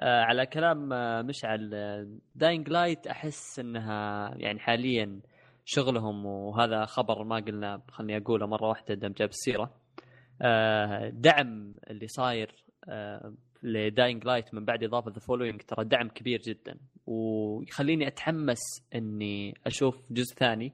آه، 0.00 0.22
على 0.22 0.46
كلام 0.46 0.92
آه، 0.92 1.22
مشعل 1.22 1.70
Dying 2.34 2.68
Light 2.68 3.06
أحس 3.06 3.58
إنها 3.58 4.34
يعني 4.36 4.58
حاليا 4.60 5.20
شغلهم 5.64 6.26
وهذا 6.26 6.84
خبر 6.84 7.24
ما 7.24 7.36
قلنا 7.36 7.82
خلني 7.88 8.16
أقوله 8.16 8.46
مرة 8.46 8.68
واحدة 8.68 8.94
دام 8.94 9.12
جاب 9.12 9.28
السيرة. 9.28 9.74
آه، 10.42 11.08
دعم 11.08 11.74
اللي 11.90 12.06
صاير 12.08 12.54
آه، 12.88 13.34
ل 13.62 13.72
Dying 13.72 14.24
Light 14.24 14.54
من 14.54 14.64
بعد 14.64 14.84
إضافة 14.84 15.10
The 15.10 15.18
Following 15.18 15.60
ترى 15.62 15.84
دعم 15.84 16.08
كبير 16.08 16.40
جدا. 16.40 16.78
ويخليني 17.06 18.06
أتحمس 18.06 18.60
إني 18.94 19.54
أشوف 19.66 19.96
جزء 20.12 20.34
ثاني 20.34 20.72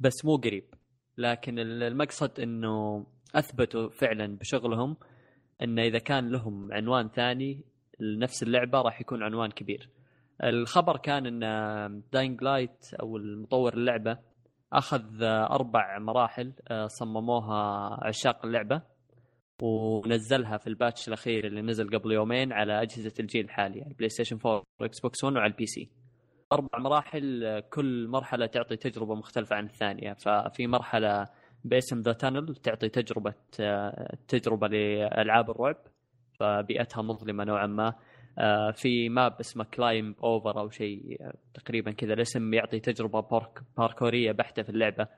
بس 0.00 0.24
مو 0.24 0.36
قريب. 0.36 0.64
لكن 1.18 1.58
ال- 1.58 1.82
المقصد 1.82 2.40
إنه 2.40 3.06
أثبتوا 3.34 3.88
فعلا 3.88 4.36
بشغلهم 4.36 4.96
إنه 5.62 5.82
إذا 5.82 5.98
كان 5.98 6.28
لهم 6.30 6.72
عنوان 6.72 7.08
ثاني 7.08 7.64
لنفس 8.00 8.42
اللعبة 8.42 8.80
راح 8.80 9.00
يكون 9.00 9.22
عنوان 9.22 9.50
كبير. 9.50 9.88
الخبر 10.42 10.96
كان 10.96 11.42
إن 11.44 12.02
Dying 12.12 12.42
Light 12.42 12.94
أو 13.00 13.16
المطور 13.16 13.74
اللعبة 13.74 14.18
أخذ 14.72 15.22
أربع 15.22 15.98
مراحل 15.98 16.52
آه، 16.68 16.86
صمموها 16.86 17.98
عشاق 18.06 18.46
اللعبة 18.46 18.82
ونزلها 19.62 20.56
في 20.56 20.66
ال 20.66 20.73
patch 20.73 21.08
الأخير 21.08 21.46
اللي 21.46 21.62
نزل 21.62 21.98
قبل 21.98 22.12
يومين 22.12 22.52
على 22.52 22.82
أجهزة 22.82 23.12
الجيل 23.20 23.44
الحالي 23.44 23.78
يعني 23.78 23.94
PlayStation 23.94 24.38
4 24.46 24.62
و 24.80 25.00
Xbox 25.00 25.24
1 25.24 25.36
وعلى 25.36 25.50
ال 25.50 25.66
PC. 25.66 25.90
أربع 26.52 26.78
مراحل 26.78 27.44
آه، 27.44 27.60
كل 27.60 28.08
مرحلة 28.08 28.46
تعطي 28.46 28.76
تجربة 28.76 29.14
مختلفة 29.14 29.56
عن 29.56 29.64
الثانية 29.64 30.12
ففي 30.12 30.66
مرحلة 30.66 31.26
باسم 31.64 32.00
The 32.00 32.12
Tunnel 32.12 32.56
تعطي 32.56 32.88
تجربة 32.88 33.34
آه، 33.60 34.16
تجربة 34.28 34.68
لألعاب 34.68 35.50
الرعب 35.50 35.76
فبيئتها 36.40 37.02
مظلمة 37.02 37.44
نوعا 37.44 37.66
ما 37.66 37.88
آه، 37.88 37.94
في 38.74 39.08
map 39.08 39.36
اسمه 39.40 39.64
Climb 39.64 40.14
Over 40.24 40.60
أو 40.60 40.70
شيء 40.70 41.16
آه، 41.20 41.34
تقريبا 41.54 41.90
كذا 41.90 42.12
الاسم 42.14 42.54
يعطي 42.54 42.80
تجربة 42.80 43.20
بارك 43.20 43.62
باركوريه 43.78 44.32
بحتة 44.32 44.62
في 44.62 44.68
اللعبة. 44.68 45.08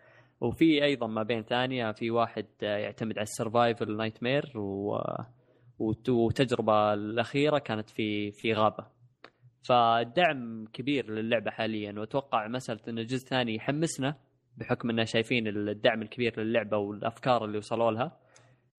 وفي 0.40 0.84
أيضا 0.84 1.06
ما 1.06 1.22
بين 1.22 1.42
ثانية 1.42 1.92
في 1.92 2.10
واحد 2.10 2.46
آه، 2.62 2.76
يعتمد 2.78 3.18
على 3.18 3.22
ال 3.22 3.96
survival 3.96 4.22
nightmare 4.22 4.52
و... 4.58 4.98
وت- 5.78 6.08
والتجربه 6.08 6.94
الأخيرة 6.94 7.58
كانت 7.58 7.90
في 7.90 8.30
في 8.30 8.52
غابة. 8.52 8.86
فالدعم 9.68 10.66
كبير 10.72 11.10
للعبة 11.10 11.50
حاليا 11.50 11.94
وأتوقع 11.98 12.48
مساله 12.48 12.80
إن 12.88 12.98
الجزء 12.98 13.24
الثاني 13.24 13.54
يحمسنا 13.54 14.14
بحكم 14.56 14.90
اننا 14.90 15.04
شايفين 15.04 15.48
الدعم 15.48 16.02
الكبير 16.02 16.40
للعبة 16.40 16.76
والأفكار 16.76 17.44
اللي 17.44 17.58
وصلوا 17.58 17.90
لها. 17.90 18.18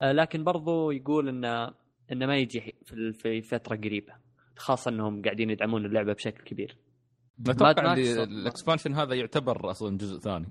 آه، 0.01 0.11
لكن 0.11 0.43
برضو 0.43 0.91
يقول 0.91 1.29
انه 1.29 1.73
إنه 2.11 2.25
ما 2.25 2.37
يجي 2.37 2.75
في 3.13 3.41
فترة 3.41 3.75
قريبة. 3.75 4.26
خاصة 4.57 4.89
انهم 4.91 5.21
قاعدين 5.21 5.49
يدعمون 5.49 5.85
اللعبة 5.85 6.13
بشكل 6.13 6.43
كبير 6.43 6.77
صح. 7.59 7.67
ال 7.67 7.80
expansion 7.80 8.93
هذا 8.93 9.15
يعتبر 9.15 9.71
أصلا 9.71 9.97
جزء 9.97 10.19
ثاني 10.19 10.47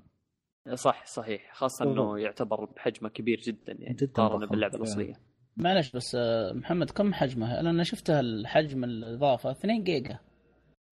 صح 0.73 1.05
صحيح 1.05 1.53
خاصة 1.53 1.85
إنه 1.85 2.19
يعتبر 2.19 2.65
بحجمه 2.65 3.09
كبير 3.09 3.39
جدا 3.39 3.73
يعني 3.79 3.93
جداً 3.95 4.11
مقارنة. 4.23 4.45
باللعبة. 4.47 4.75
الأصلية 4.77 5.13
معلش 5.57 5.91
بس 5.91 6.15
آه، 6.15 6.53
محمد 6.53 6.89
كم 6.91 7.13
حجمها؟ 7.13 7.59
أنا 7.59 7.83
شفتها 7.83 8.19
الحجم 8.19 8.83
الإضافة 8.83 9.51
2 9.51 9.83
جيجا 9.83 10.19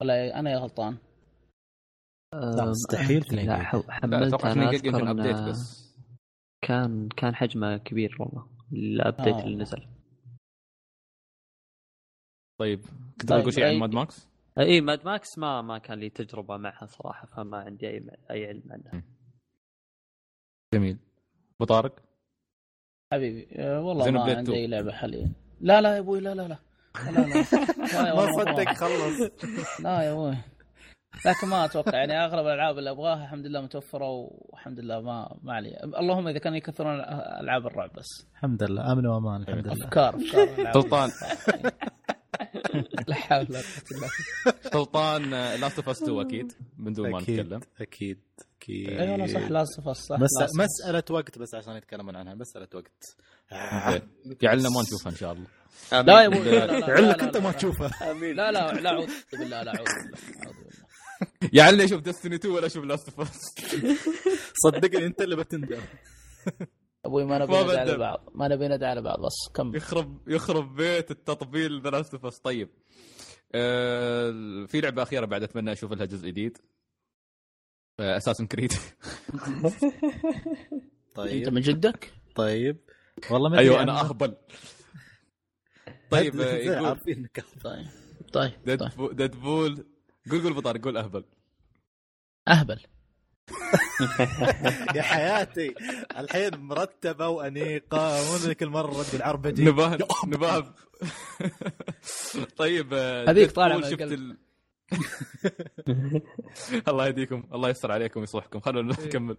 ولا 0.01 0.39
أنا 0.39 0.51
يا 0.51 0.57
غلطان؟ 0.57 0.97
لا 2.33 2.65
مستحيل 2.65 3.23
لا 3.31 3.41
لا 3.41 3.63
ح- 3.63 3.75
لا 3.75 3.83
حملت 3.91 4.33
أتوقع 4.33 4.51
أنا 4.51 4.63
2 4.69 4.69
جيجا 4.81 4.87
يمكن 4.97 5.07
update 5.07 5.37
بس 5.49 5.85
كان 6.61 7.09
كان 7.17 7.35
حجمه 7.35 7.77
كبير 7.77 8.17
والله 8.19 8.47
ال 8.73 8.82
update 8.82 9.35
آه. 9.35 9.43
اللي 9.43 9.55
نزل 9.55 9.87
طيب 12.57 12.85
كنت 13.21 13.29
طيب، 13.29 13.39
بقول 13.39 13.53
شيء 13.53 13.65
عن 13.65 13.75
Mad 13.79 13.93
Max؟ 13.93 14.29
إي 14.59 14.81
Mad 14.81 15.05
Max 15.05 15.37
ما 15.37 15.61
ما 15.61 15.77
كان 15.77 15.99
لي 15.99 16.09
تجربة 16.09 16.57
معها 16.57 16.85
صراحة 16.85 17.27
فما 17.27 17.57
عندي 17.57 17.87
أي 17.87 18.09
أي 18.31 18.47
علم 18.47 18.63
عنها 18.69 19.03
جميل. 20.73 20.97
ابو 21.55 21.65
طارق 21.65 21.99
حبيبي 23.13 23.47
آه، 23.51 23.81
والله 23.81 24.11
ما 24.11 24.21
عندي 24.21 24.51
2. 24.51 24.57
أي 24.57 24.67
لعبة 24.67 24.91
حاليا. 24.91 25.31
لا 25.61 25.81
لا 25.81 25.93
يا 25.95 25.99
أبوي 25.99 26.19
لا 26.19 26.35
لا 26.35 26.47
لا. 26.47 26.57
لا 27.05 27.11
لا, 27.11 27.21
لا. 27.21 27.45
يا 28.07 28.15
ما 28.15 28.31
صدق 28.31 28.73
خلص. 28.73 29.31
لا 29.79 30.01
يا 30.01 30.11
أبوي. 30.11 30.37
لكن 31.25 31.47
ما 31.47 31.65
أتوقع 31.65 31.97
يعني 31.97 32.25
أغلب 32.25 32.45
الألعاب 32.47 32.77
اللي 32.77 32.89
أبغاها 32.89 33.23
الحمد 33.23 33.45
لله 33.45 33.61
متوفرة 33.61 34.09
والحمد 34.31 34.79
لله 34.79 35.01
ما 35.01 35.37
ما 35.43 35.53
علي. 35.53 35.83
اللهم 35.83 36.27
إذا 36.27 36.39
كانوا 36.39 36.57
يكثرون 36.57 36.95
ألعاب 37.41 37.67
الرعب 37.67 37.89
بس. 37.93 38.27
الحمد 38.33 38.63
لله 38.63 38.91
آمن 38.91 39.05
وأمان 39.05 39.41
الحمد 39.41 39.67
لله. 39.67 39.73
أفكار 39.73 40.15
أفكار. 40.15 40.73
سلطان. 40.73 41.09
لا 43.07 43.15
حول 43.15 43.47
ولا 43.49 43.59
قوة 43.59 43.73
إلا 43.91 43.91
بالله. 43.91 44.09
سلطان 44.73 45.29
لاست 45.31 45.77
of 45.77 45.89
Us 45.89 46.03
2 46.03 46.19
أكيد 46.19 46.53
من 46.77 46.93
دون 46.93 47.11
ما 47.11 47.21
نتكلم. 47.21 47.59
أكيد 47.81 48.19
أكيد. 48.61 48.89
اي 48.89 49.09
والله 49.11 49.25
صح 49.27 49.51
لا 49.51 49.63
صفر 49.63 49.93
صح. 49.93 50.19
مس... 50.19 50.29
لا 50.41 50.47
صفر. 50.47 50.63
مسألة 50.63 51.03
وقت 51.09 51.39
بس 51.39 51.55
عشان 51.55 51.75
يتكلمون 51.75 52.15
عنها 52.15 52.35
مسألة 52.35 52.67
وقت. 52.73 53.03
زين. 53.91 54.37
يعلنا 54.41 54.69
ما 54.69 54.81
نشوفها 54.81 55.11
إن 55.11 55.17
شاء 55.17 55.33
الله. 55.33 55.47
لا 55.91 56.21
يا 56.21 56.27
أبوي 56.27 56.59
علك 56.91 57.23
أنت 57.23 57.37
ما. 57.37 57.51
تشوفها. 57.51 58.13
لا 58.13 58.51
لا 58.51 58.73
لا 58.73 58.89
أعوذ 58.89 59.07
بالله 59.31 59.63
لا 59.63 59.75
أعوذ 59.75 59.87
بالله 59.87 60.51
بالله. 60.51 60.75
يعلنا 61.53 61.85
أشوف 61.85 62.01
Destiny 62.01 62.35
2 62.35 62.53
ولا 62.53 62.65
أشوف 62.65 62.83
Last 62.85 63.19
of 63.19 63.29
Us 63.29 63.41
صدقني 64.63 65.05
أنت 65.05 65.21
اللي 65.21 65.35
بتندم. 65.35 65.81
أبوي 67.05 67.25
ما 67.25 67.37
نبي 67.39 67.53
ندعي 67.63 67.77
على. 67.79 67.97
بعض 67.97 68.29
ما 68.35 68.47
نبي 68.47 68.67
ندعي 68.67 68.89
على 68.89 69.01
بعض 69.01 69.19
بس 69.25 69.49
كم. 69.53 69.75
يخرب 69.75 70.29
يخرب 70.29 70.75
بيت 70.75 71.11
التطبيل 71.11 71.81
The 71.81 71.89
Last 71.89 72.13
of 72.13 72.39
طيب. 72.39 72.69
آه 73.55 74.65
في 74.67 74.81
لعبة 74.81 75.03
أخيرة 75.03 75.25
بعد 75.25 75.43
أتمنى 75.43 75.71
أشوف 75.71 75.91
لها 75.91 76.05
جزء 76.05 76.27
جديد. 76.27 76.57
Assassin's 77.99 78.47
Creed 78.47 78.73
انت 79.53 81.15
طيب. 81.15 81.49
من 81.49 81.61
جدك؟ 81.61 82.13
طيب. 82.35 82.77
والله 83.31 83.49
ما 83.49 83.57
أيوه 83.59 83.83
أنا. 83.83 83.99
أهبل. 84.01 84.35
طيب 86.11 86.39
آه، 86.41 86.53
يقول 86.55 86.85
عارفين 86.85 87.17
انك 87.17 87.45
طيب 87.63 87.85
طيب. 88.33 88.51
ديد 88.65 88.79
طيب 88.79 88.91
بو- 88.97 89.11
ديد 89.11 89.35
بول 89.35 89.85
قول 90.31 90.41
قول 90.43 90.53
بطارق 90.53 90.81
قول 90.83 90.97
أهبل. 90.97 91.23
أهبل. 92.47 92.79
يا 94.95 95.01
حياتي. 95.01 95.73
الحين 96.17 96.57
مرتبة 96.57 97.27
وأنيقة. 97.27 98.31
مو 98.31 98.35
ذيك 98.35 98.63
المرة 98.63 98.99
رد 98.99 99.15
العربجي 99.15 99.65
نباه 99.65 99.97
نباه 100.27 100.73
طيب 102.57 102.93
آه، 102.93 103.29
هذيك 103.29 103.59
من 103.59 103.81
شفت. 103.83 104.01
ال... 104.01 104.37
الله 106.87 107.07
يهديكم. 107.07 107.43
الله 107.53 107.69
يستر 107.69 107.91
عليكم 107.91 108.19
ويصلحكم. 108.19 108.59
خلونا 108.59 108.95
إيه. 108.99 109.05
نكمل. 109.05 109.37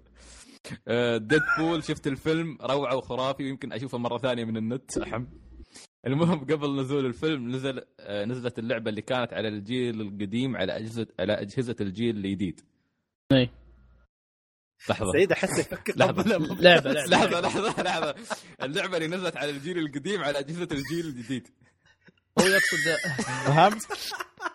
ديد 1.29 1.43
بول 1.59 1.85
شفت 1.85 2.07
الفيلم؟ 2.07 2.59
روعة 2.63 2.97
وخرافي. 2.97 3.45
ويمكن 3.45 3.73
أشوفه 3.73 3.99
مرة 3.99 4.19
ثانية 4.19 4.45
من 4.45 4.57
النت. 4.57 4.99
احم 4.99 5.25
المهم 6.07 6.39
قبل 6.39 6.81
نزول 6.81 7.07
الفيلم 7.07 7.49
نزل 7.51 7.83
آه، 8.01 8.25
نزلت 8.25 8.59
اللعبة 8.59 8.91
اللي 8.91 9.03
كانت 9.03 9.33
على 9.33 9.49
الجيل 9.49 10.01
القديم 10.01 10.57
على 10.57 10.77
أجهزة 10.77 11.07
على 11.21 11.33
أجهزة 11.33 11.77
الجيل 11.81 12.17
الجديد. 12.17 12.61
إيه. 13.33 13.66
لحظة. 14.91 15.13
سعيد 15.13 15.33
أحس 15.33 15.59
يفكر 15.59 15.93
لحظة. 15.97 16.13
قبل 16.23 16.31
لعبه 16.65 16.93
لعبه 16.93 17.41
لحظة. 17.41 17.41
لحظة. 17.41 17.83
لحظة. 17.83 18.15
اللعبة 18.63 18.97
اللي 18.97 19.09
نزلت 19.09 19.37
على 19.37 19.51
الجيل 19.51 19.79
القديم 19.79 20.25
على 20.25 20.39
أجهزة 20.39 20.69
الجيل 20.73 21.07
الجديد. 21.07 21.49
هو 22.41 22.45
يقصد 22.47 23.11
فهمت؟ 23.47 23.83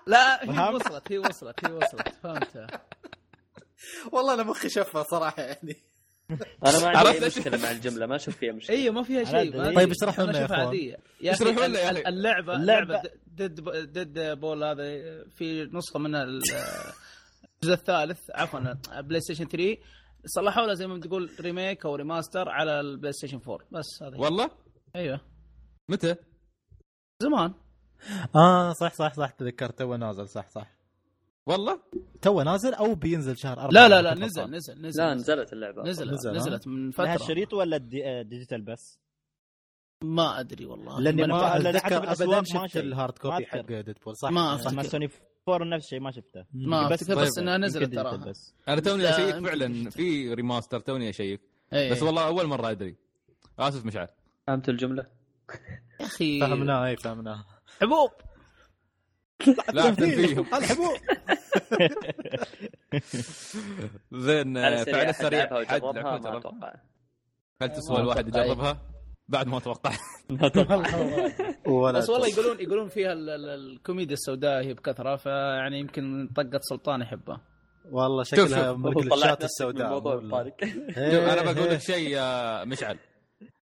لا 0.08 0.44
هي؟ 0.70 0.74
وصلت 0.76 1.12
هي 1.12 1.18
وصلت 1.18 1.66
هي 1.66 1.72
وصلت. 1.74 2.08
فهمت. 2.24 2.68
والله 4.12 4.34
أنا 4.34 4.44
مخي 4.44 4.70
شفه 4.70 5.04
صراحة 5.04 5.42
يعني. 5.44 5.76
أنا 6.66 6.80
ما 6.80 6.98
عندي؟ 6.98 7.26
مشكلة 7.26 7.58
مع 7.58 7.72
الجملة 7.72 8.06
ما 8.06 8.16
أشوف 8.16 8.38
فيها 8.38 8.54
مشكلة. 8.54 8.76
أيوه 8.78 8.94
ما 8.94 9.04
فيها 9.04 9.24
شيء. 9.24 9.74
طيب 9.76 9.92
اشرحوا 9.92 10.26
لنا 10.26 10.40
يا 10.40 10.46
أخي 10.46 10.96
اشرحوا 11.24 11.68
لنا 11.68 11.92
أخي. 11.92 12.02
اللعبة 12.08 12.54
اللعبة- 12.54 12.60
اللعبة 12.60 13.02
Dead- 13.28 13.70
Deadpool 13.94 14.64
هذا 14.64 14.84
في 15.38 15.70
نسخة 15.74 16.00
من 16.00 16.16
ال- 16.16 16.42
الجزء 17.64 17.74
الثالث 17.74 18.20
عفوا 18.36 18.74
PlayStation 19.02 19.46
3 19.48 19.78
صلحوا 20.26 20.66
له 20.68 20.74
زي 20.74 20.88
ما 20.88 21.00
تقول 21.00 21.32
remake 21.40 21.86
أو 21.86 21.96
remaster 21.96 22.50
على 22.50 22.80
ال 22.80 23.14
PlayStation 23.14 23.40
4 23.48 23.68
بس 23.72 24.04
هذا. 24.04 24.18
والله 24.18 24.52
أيوه 24.96 25.22
متى؟ 25.90 26.16
زمان 27.22 27.54
آه 28.36 28.74
صح 28.74 28.94
صح 28.94 29.14
صح 29.14 29.30
تذكرت 29.32 29.80
تو 29.80 29.96
نازل 29.96 30.28
صح 30.30 30.50
صح 30.50 30.78
والله 31.48 31.80
تو 32.22 32.42
نازل 32.42 32.74
أو 32.74 32.96
بينزل 32.96 33.38
شهر 33.38 33.58
أربعة 33.60 33.72
لا 33.72 33.90
لا 33.90 34.02
لا 34.02 34.14
نزل. 34.14 34.44
نزل 34.50 34.82
نزل 34.82 35.02
لا 35.04 35.14
نزلت 35.14 35.54
اللعبة 35.54 35.84
نزلت 35.84 36.14
نزل، 36.14 36.30
ها؟ 36.30 36.36
نزلت 36.36 36.68
من 36.68 36.84
لها 36.86 36.92
فترة 36.92 37.16
الشريط 37.16 37.54
ولا 37.54 37.76
الدي- 37.76 38.06
آه، 38.06 38.22
digital 38.22 38.62
بس؟ 38.62 39.00
ما 40.04 40.40
أدري 40.40 40.66
والله 40.66 41.00
لأني 41.00 41.24
ما- 41.28 41.58
أتذكر 41.58 42.12
ابدا 42.12 42.26
ما 42.26 42.44
شفت. 42.68 42.78
ال 42.78 42.85
hard 42.85 43.14
ما 43.14 43.32
copy 43.32 43.46
حق. 43.46 43.62
Deadpool 43.62 44.18
صح 44.18 44.32
ما 44.32 44.54
آه،. 44.54 44.72
لما 44.72 44.84
سوني 44.84 45.10
4 45.50 45.68
نفس 45.68 45.86
الشيء 45.86 46.00
ما 46.00 46.12
شفته. 46.12 46.46
ما 46.54 46.88
بس 46.90 47.02
افتكر 47.02 47.22
بس 47.22 47.38
إنها 47.38 47.58
نزلت 47.58 47.94
تراها 47.96 48.16
بس. 48.18 48.54
أنا 48.68 48.82
توني 48.82 49.10
أشيك 49.10 49.46
فعلا. 49.46 49.90
في 49.90 50.34
remaster 50.34 50.80
توني 50.80 51.10
أشيك. 51.10 51.42
إيه. 51.74 51.92
بس 51.92 52.04
والله 52.04 52.28
أول 52.28 52.46
مرة 52.48 52.72
أدري. 52.72 52.96
آسف 53.60 53.86
مشعل. 53.86 54.08
فهمت 54.48 54.70
الجملة؟ 54.70 55.06
يا 56.00 56.06
أخي. 56.06 56.40
فهمناه 56.40 56.86
اي 56.86 56.98
فهمناه 56.98 57.46
حبوب. 57.82 58.12
لا 59.74 59.90
تنفيهم. 59.92 60.46
الحبوب 60.58 60.98
زين 64.12 64.58
السريع. 64.58 65.44
لعبها 65.62 65.66
حد 65.72 66.66
هل 67.62 67.70
تسوى 67.72 67.98
الواحد 68.00 68.28
أتوقع. 68.28 68.46
يجربها؟ 68.46 68.82
بعد 69.32 69.48
ما 69.48 69.60
توقع 69.60 69.92
ولا 71.68 72.00
بس 72.00 72.10
والله 72.10 72.28
يقولون 72.28 72.60
يقولون 72.62 72.88
فيها 72.88 73.14
ال- 73.14 73.30
ال- 73.30 73.50
الكوميديا 73.50 74.14
السوداء 74.14 74.64
هي 74.64 74.74
بكثرة 74.74 75.16
فيعني 75.16 75.80
يمكن 75.80 76.30
طقه 76.36 76.60
سلطان 76.62 77.02
يحبها. 77.02 77.42
والله 77.92 78.24
شكلها 78.24 78.74
من 78.74 78.98
السوداء 79.44 79.88
الموضوع 79.88 80.16
والله. 80.16 80.32
طارق 80.38 80.56
شوف 80.66 80.98
إيه، 80.98 81.34
أنا 81.34 81.52
بقول. 81.52 81.70
لك 81.70 81.78
شيء 81.82 82.10
يا 82.10 82.64
مشعل. 82.66 82.98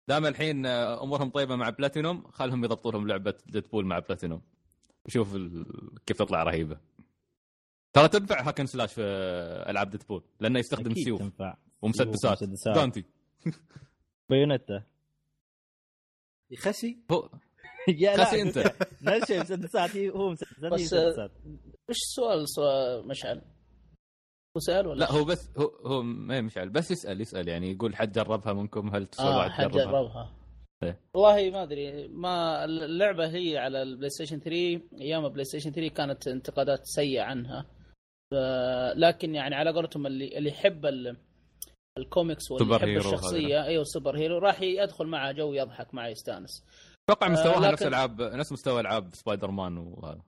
دام 0.08 0.26
الحين 0.26 0.66
آه، 0.66 1.02
أمورهم 1.02 1.30
طيبة 1.30 1.56
مع 1.56 1.70
بلاتينوم 1.70 2.24
خلهم 2.32 2.64
يضبطوا 2.64 2.92
لهم 2.92 3.08
لعبة 3.08 3.34
Deadpool 3.46 3.86
مع 3.86 3.98
بلاتينوم. 3.98 4.40
وشوف 5.06 5.34
ال... 5.34 5.66
كيف 6.06 6.18
تطلع 6.18 6.42
رهيبة. 6.42 6.76
ترى 7.92 8.08
تنفع 8.08 8.48
hack 8.48 8.59
and 8.59 8.66
slash 8.66 8.92
في 8.94 9.02
آه، 9.04 9.70
ألعاب 9.70 9.90
Deadpool 9.90 10.22
لأنه 10.40 10.58
يستخدم 10.58 10.94
سيوف 10.94 11.22
ومسدسات. 11.82 12.38
Dante. 12.74 13.04
Bayonetta 14.30 14.82
يخشي 16.50 16.98
هو 17.12 17.28
يا 17.88 18.16
لا. 18.16 18.24
خسي 18.24 18.42
أنت. 18.42 18.58
نفس 19.02 19.22
الشيء 19.22 19.40
مسدسات 19.40 19.96
هي- 19.96 20.10
هو 20.10 20.30
مسدسات 20.30 20.72
بس- 20.72 20.92
وش 21.90 21.96
السؤال؟ 21.96 22.48
سؤال 22.48 23.08
مشعل؟ 23.08 23.36
هو 24.56 24.60
سؤال 24.60 24.86
ولا 24.86 24.98
لا 24.98 25.12
هو 25.12 25.24
بس 25.24 25.50
هو 25.58 25.66
هو 25.86 26.02
ما 26.02 26.40
مشعل. 26.40 26.68
بس 26.70 26.90
يسأل 26.90 27.20
يسأل 27.20 27.48
يعني 27.48 27.70
يقول 27.72 27.96
حد 27.96 28.12
جربها 28.12 28.52
منكم؟ 28.52 28.94
هل 28.96 29.06
تسوى 29.06 29.26
آه 29.26 29.36
واحد 29.36 29.50
حد 29.50 29.70
جربها؟ 29.70 29.84
جربها. 30.02 30.34
والله 31.14 31.50
ما 31.50 31.62
أدري. 31.62 32.08
ما 32.08 32.64
اللعبة 32.64 33.28
هي 33.28 33.58
على 33.58 33.82
البلاي 33.82 34.10
ستيشن 34.10 34.38
3 34.40 34.80
أيام 35.00 35.24
البلاي 35.24 35.44
ستيشن 35.44 35.70
3 35.72 35.94
كانت 35.94 36.28
انتقادات 36.28 36.80
سيئة 36.84 37.22
عنها. 37.22 37.66
لكن 38.96 39.34
يعني 39.34 39.54
على 39.54 39.70
قولتهم 39.72 40.06
اللي 40.06 40.38
اللي 40.38 40.48
يحب 40.50 40.86
ال- 40.86 41.16
الكوميكس 41.98 42.50
واللي 42.50 42.64
سوبر 42.66 42.76
يحب 42.76 42.88
hero 42.88 43.00
الشخصية. 43.00 43.64
أيوه 43.64 43.82
ال 43.82 43.88
super 43.88 44.16
hero. 44.18 44.38
راح 44.38 44.60
يدخل 44.62 45.06
معه 45.06 45.32
جو 45.32 45.52
يضحك 45.52 45.94
معه 45.94 46.08
يستانس. 46.08 46.64
أتوقع 47.10 47.26
آه، 47.26 47.30
مستواها 47.30 47.60
لكن- 47.60 47.72
نفس 47.72 47.82
العاب 47.82 48.22
نفس 48.22 48.52
مستوى 48.52 48.80
ألعاب 48.80 49.14
سبايدر 49.14 49.50
مان 49.50 49.78
وهذا. 49.78 50.22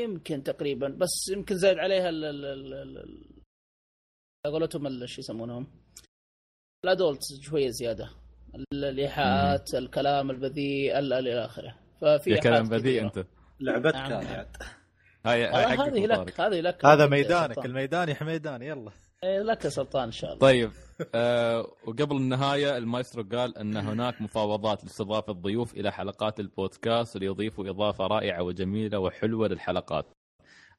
يمكن 0.00 0.42
تقريبا 0.42 0.88
بس 0.88 1.28
يمكن 1.32 1.56
زايد 1.56 1.78
عليها 1.78 2.08
ال 2.08 2.24
ال 2.24 2.44
ال 2.74 3.24
قولتهم 4.46 4.86
ال- 4.86 5.08
شو 5.08 5.20
يسمونهم؟ 5.20 5.66
ال 6.84 6.90
adult 6.90 7.20
شوية 7.40 7.68
زيادة. 7.70 8.10
ال- 8.54 8.84
الايحاءات 8.84 9.74
الكلام 9.74 10.30
البذيء 10.30 10.98
ال- 10.98 11.12
ال- 11.12 11.28
إلى 11.28 11.44
آخره. 11.44 11.78
ففي 12.00 12.30
يا 12.30 12.40
كلام 12.40 12.68
بذيء. 12.68 13.02
أنت. 13.04 13.26
لعبتك 13.60 13.94
نعم. 13.94 14.46
هاي 15.26 15.44
آه، 15.46 15.56
هذه. 15.66 16.06
لك 16.06 16.40
هذه 16.40 16.60
لك. 16.60 16.84
هذا 16.84 17.06
ميدانك. 17.06 17.64
الميدان 17.66 18.08
يا 18.08 18.14
حميدان 18.14 18.62
يلا. 18.62 18.92
لك 19.24 19.64
يا 19.64 19.70
سلطان 19.70 20.04
إن 20.04 20.12
شاء 20.12 20.30
الله. 20.32 20.40
طيب 20.40 20.70
آه 21.14 21.72
وقبل 21.86 22.16
النهاية 22.16 22.76
المايسترو 22.76 23.24
قال 23.32 23.58
أن 23.58 23.76
هناك 23.76 24.22
مفاوضات 24.22 24.84
لاستضافة 24.84 25.32
الضيوف 25.32 25.74
إلى 25.74 25.92
حلقات 25.92 26.40
البودكاست 26.40 27.16
ليضيفوا 27.16 27.68
إضافة 27.70 28.06
رائعة 28.06 28.42
وجميلة 28.42 28.98
وحلوة 28.98 29.48
للحلقات. 29.48 30.06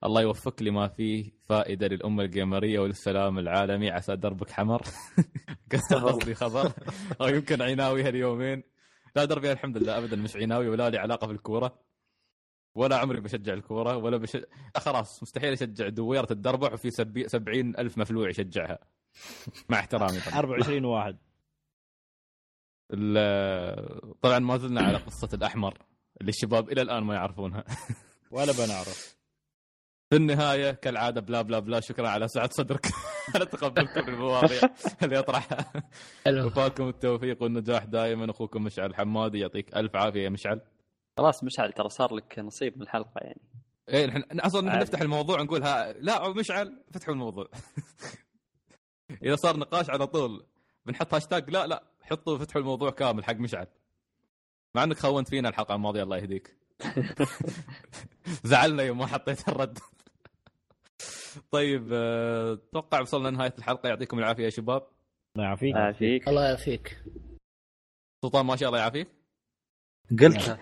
الله 0.04 0.22
يوفق 0.22 0.64
لما 0.64 0.88
فيه 0.88 1.32
فائدة 1.50 1.88
للأمة 1.88 2.24
الجيمريه 2.24 2.80
وللسلام 2.80 3.40
العالمي. 3.40 3.90
عسى 3.92 4.16
دربك 4.16 4.52
حمر. 4.52 4.82
قصدي 5.92 6.36
خضر 6.36 6.72
أو 7.22 7.28
يمكن 7.28 7.62
عيناوي 7.62 8.04
هاليومين 8.04 8.64
لا 9.16 9.26
دربي 9.26 9.52
الحمد 9.52 9.78
لله. 9.78 9.98
ابدا 9.98 10.16
مش 10.16 10.36
عيناوي 10.36 10.70
ولا 10.70 10.90
لي 10.90 10.98
علاقة 10.98 11.28
بالكورة. 11.28 11.80
ولا 12.76 12.97
عمري 12.97 13.19
بشجع 13.22 13.53
الكورة 13.53 13.97
ولا 13.97 14.18
بش... 14.18 14.38
خلاص 14.77 15.23
مستحيل 15.23 15.53
أشجع 15.53 15.88
دويرة 15.89 16.27
الدربح 16.31 16.73
وفي 16.73 16.91
سبي... 16.91 17.27
سبعين 17.30 17.77
ألف 17.80 17.97
مفلوع 17.97 18.30
يشجعها. 18.30 18.80
مع 19.69 19.80
احترامي 19.80 20.19
طبعا. 20.19 20.39
24 20.39 20.85
واحد. 20.85 21.18
ال- 22.93 24.19
طبعا 24.22 24.39
ما 24.39 24.57
زلنا 24.57 24.81
على 24.81 24.97
قصة 24.97 25.30
الأحمر 25.34 25.77
اللي 26.22 26.30
الشباب 26.30 26.69
إلى 26.72 26.81
الآن 26.81 27.03
ما 27.03 27.15
يعرفونها. 27.15 27.64
ولا 28.31 28.52
بنعرف. 28.52 29.15
في 30.10 30.15
النهاية 30.15 30.72
كالعادة 30.72 31.22
بلا 31.22 31.41
بلا 31.41 31.60
بلا 31.60 31.80
شكرا 31.80 32.07
على 32.10 32.27
سعة 32.27 32.49
صدرك. 32.53 32.85
على 33.35 33.45
تقبلكم 33.45 34.14
المواضيع. 34.14 34.60
اللي 35.03 35.19
اطرحها 35.19 35.72
حلو 36.26 36.47
وفاكم 36.47 36.88
التوفيق 36.89 37.43
والنجاح 37.43 37.84
دائما. 37.84 38.31
أخوكم 38.31 38.64
مشعل 38.64 38.89
الحمادي 38.89 39.39
يعطيك 39.39 39.76
ألف 39.76 39.95
عافية 39.95 40.23
يا 40.23 40.30
مشعل. 40.30 40.61
خلاص 41.18 41.44
مشعل 41.44 41.74
ترى 41.74 41.90
صار 41.90 42.16
لك 42.16 42.40
نصيب 42.40 42.76
من 42.78 42.82
الحلقة 42.82 43.20
يعني. 43.22 43.42
إيه 43.90 44.06
نحن 44.06 44.40
أصلا 44.40 44.72
عادي. 44.72 44.82
نفتح 44.82 45.02
الموضوع 45.02 45.42
نقول 45.42 45.64
ها 45.64 45.94
لا 45.94 46.30
مشعل 46.30 46.84
فتحوا 46.92 47.14
الموضوع. 47.14 47.48
إذا 49.24 49.36
صار 49.36 49.58
نقاش 49.58 49.90
على 49.90 50.08
طول 50.08 50.46
بنحط 50.86 51.14
هاشتاج 51.14 51.50
لا 51.50 51.68
لا 51.68 51.84
حطوا 52.02 52.38
فتحوا 52.38 52.62
الموضوع 52.62 52.90
كامل 52.92 53.24
حق 53.26 53.36
مشعل. 53.36 53.68
مع 54.76 54.84
إنك 54.84 54.98
خونت 55.00 55.30
فينا 55.30 55.50
الحلقة 55.50 55.76
الماضية 55.76 56.04
الله 56.04 56.18
يهديك. 56.18 56.58
زعلنا 58.44 58.84
يوم 58.84 58.98
ما 58.98 59.08
حطيت 59.08 59.50
الرد. 59.50 59.80
طيب 61.52 61.90
آه، 61.94 62.54
أتوقع 62.54 63.02
وصلنا 63.02 63.28
لنهاية 63.28 63.54
الحلقة. 63.58 63.90
يعطيكم 63.90 64.20
العافية 64.20 64.44
يا 64.44 64.50
شباب. 64.50 64.88
الله 65.36 65.48
يعافيك. 65.48 65.76
يعافيك. 65.76 66.28
الله 66.28 66.46
يعافيك. 66.46 67.04
سلطان 68.26 68.46
ما 68.46 68.56
شاء 68.56 68.70
الله 68.70 68.80
يعافيك. 68.80 69.08
قلت. 70.22 70.57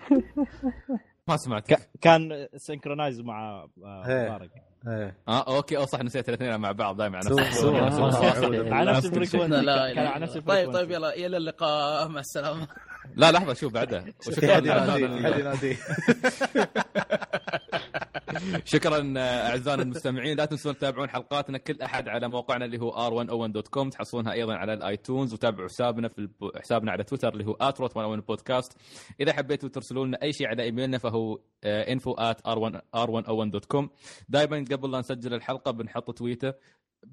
ما 1.28 1.36
سمعتك. 1.36 1.74
ك- 1.74 1.90
كان 2.00 2.48
synchronize 2.56 3.20
مع 3.20 3.66
آه، 3.84 4.02
إيه. 4.08 4.28
مبارك. 4.28 4.50
إيه. 4.88 5.16
آه 5.28 5.56
okay. 5.56 5.76
أو 5.76 5.84
صح 5.86 6.00
نسيت 6.02 6.28
الاثنين 6.28 6.56
مع 6.60 6.72
بعض 6.72 6.96
دائما 6.96 7.16
على 7.26 7.30
نفس 7.34 7.64
على 8.72 8.90
نفس. 8.92 9.06
ال 9.06 9.18
frequency. 9.18 10.40
طيب 10.40 10.72
طيب 10.72 10.90
يلا 10.90 11.14
إلى 11.14 11.36
اللقاء. 11.36 12.08
مع 12.08 12.20
السلامة. 12.20 12.68
لا 13.16 13.32
لحظة 13.32 13.54
شوف 13.54 13.72
بعدها. 13.72 14.04
وشكرا 14.28 14.60
شكرا 18.64 19.14
أعزائنا 19.16 19.82
المستمعين. 19.82 20.36
لا 20.36 20.44
تنسون 20.44 20.76
تتابعون 20.78 21.10
حلقاتنا 21.10 21.58
كل 21.58 21.82
أحد 21.82 22.08
على 22.08 22.28
موقعنا 22.28 22.64
اللي 22.64 22.80
هو 22.80 22.92
r101.com 22.92 23.88
تحصلونها 23.90 24.32
أيضا 24.32 24.54
على 24.54 24.72
ال 24.74 24.81
iTunes. 24.81 25.32
وتابعوا 25.32 25.68
حسابنا 25.68 26.08
في. 26.08 26.28
حسابنا 26.56 26.92
على 26.92 27.04
تويتر 27.04 27.32
اللي 27.32 27.46
هو 27.46 27.54
@rot101 27.54 28.26
بودكاست. 28.26 28.72
إذا 29.20 29.32
حبيتوا 29.32 29.68
ترسلوا 29.68 30.06
لنا 30.06 30.22
أي 30.22 30.32
شيء 30.32 30.46
على 30.46 30.62
إيميلنا 30.62 30.98
فهو 30.98 31.38
آه، 31.64 31.94
info 31.94 32.14
r101.com 32.96 33.88
دائما 34.28 34.64
قبل 34.72 34.90
لا 34.90 34.98
نسجل 34.98 35.34
الحلقة 35.34 35.70
بنحط 35.70 36.10
تويته 36.10 36.52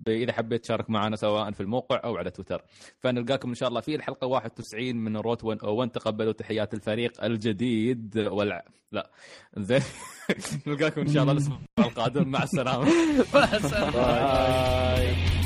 إذا 0.07 0.34
حبيت 0.34 0.63
تشارك 0.63 0.89
معنا 0.89 1.15
سواء 1.15 1.51
في 1.51 1.61
الموقع 1.61 2.01
أو 2.03 2.18
على 2.18 2.31
تويتر. 2.31 2.61
فنلقاكم 2.99 3.49
إن 3.49 3.55
شاء 3.55 3.69
الله 3.69 3.81
في 3.81 3.95
الحلقة 3.95 4.27
91 4.27 4.95
من 4.95 5.18
روت 5.18 5.45
101 5.45 5.91
تقبلوا 5.91 6.34
تحيات 6.34 6.73
الفريق 6.73 7.23
الجديد 7.23 8.18
والع... 8.18 8.63
لا. 8.91 9.09
زين. 9.57 9.81
نلقاكم 10.68 11.01
إن 11.01 11.07
شاء 11.07 11.22
الله 11.22 11.34
الأسبوع 11.34 11.59
القادم. 11.80 12.27
مع 12.27 12.43
السلامة. 12.43 12.85
مع 13.34 13.43
السلامة. 13.43 15.40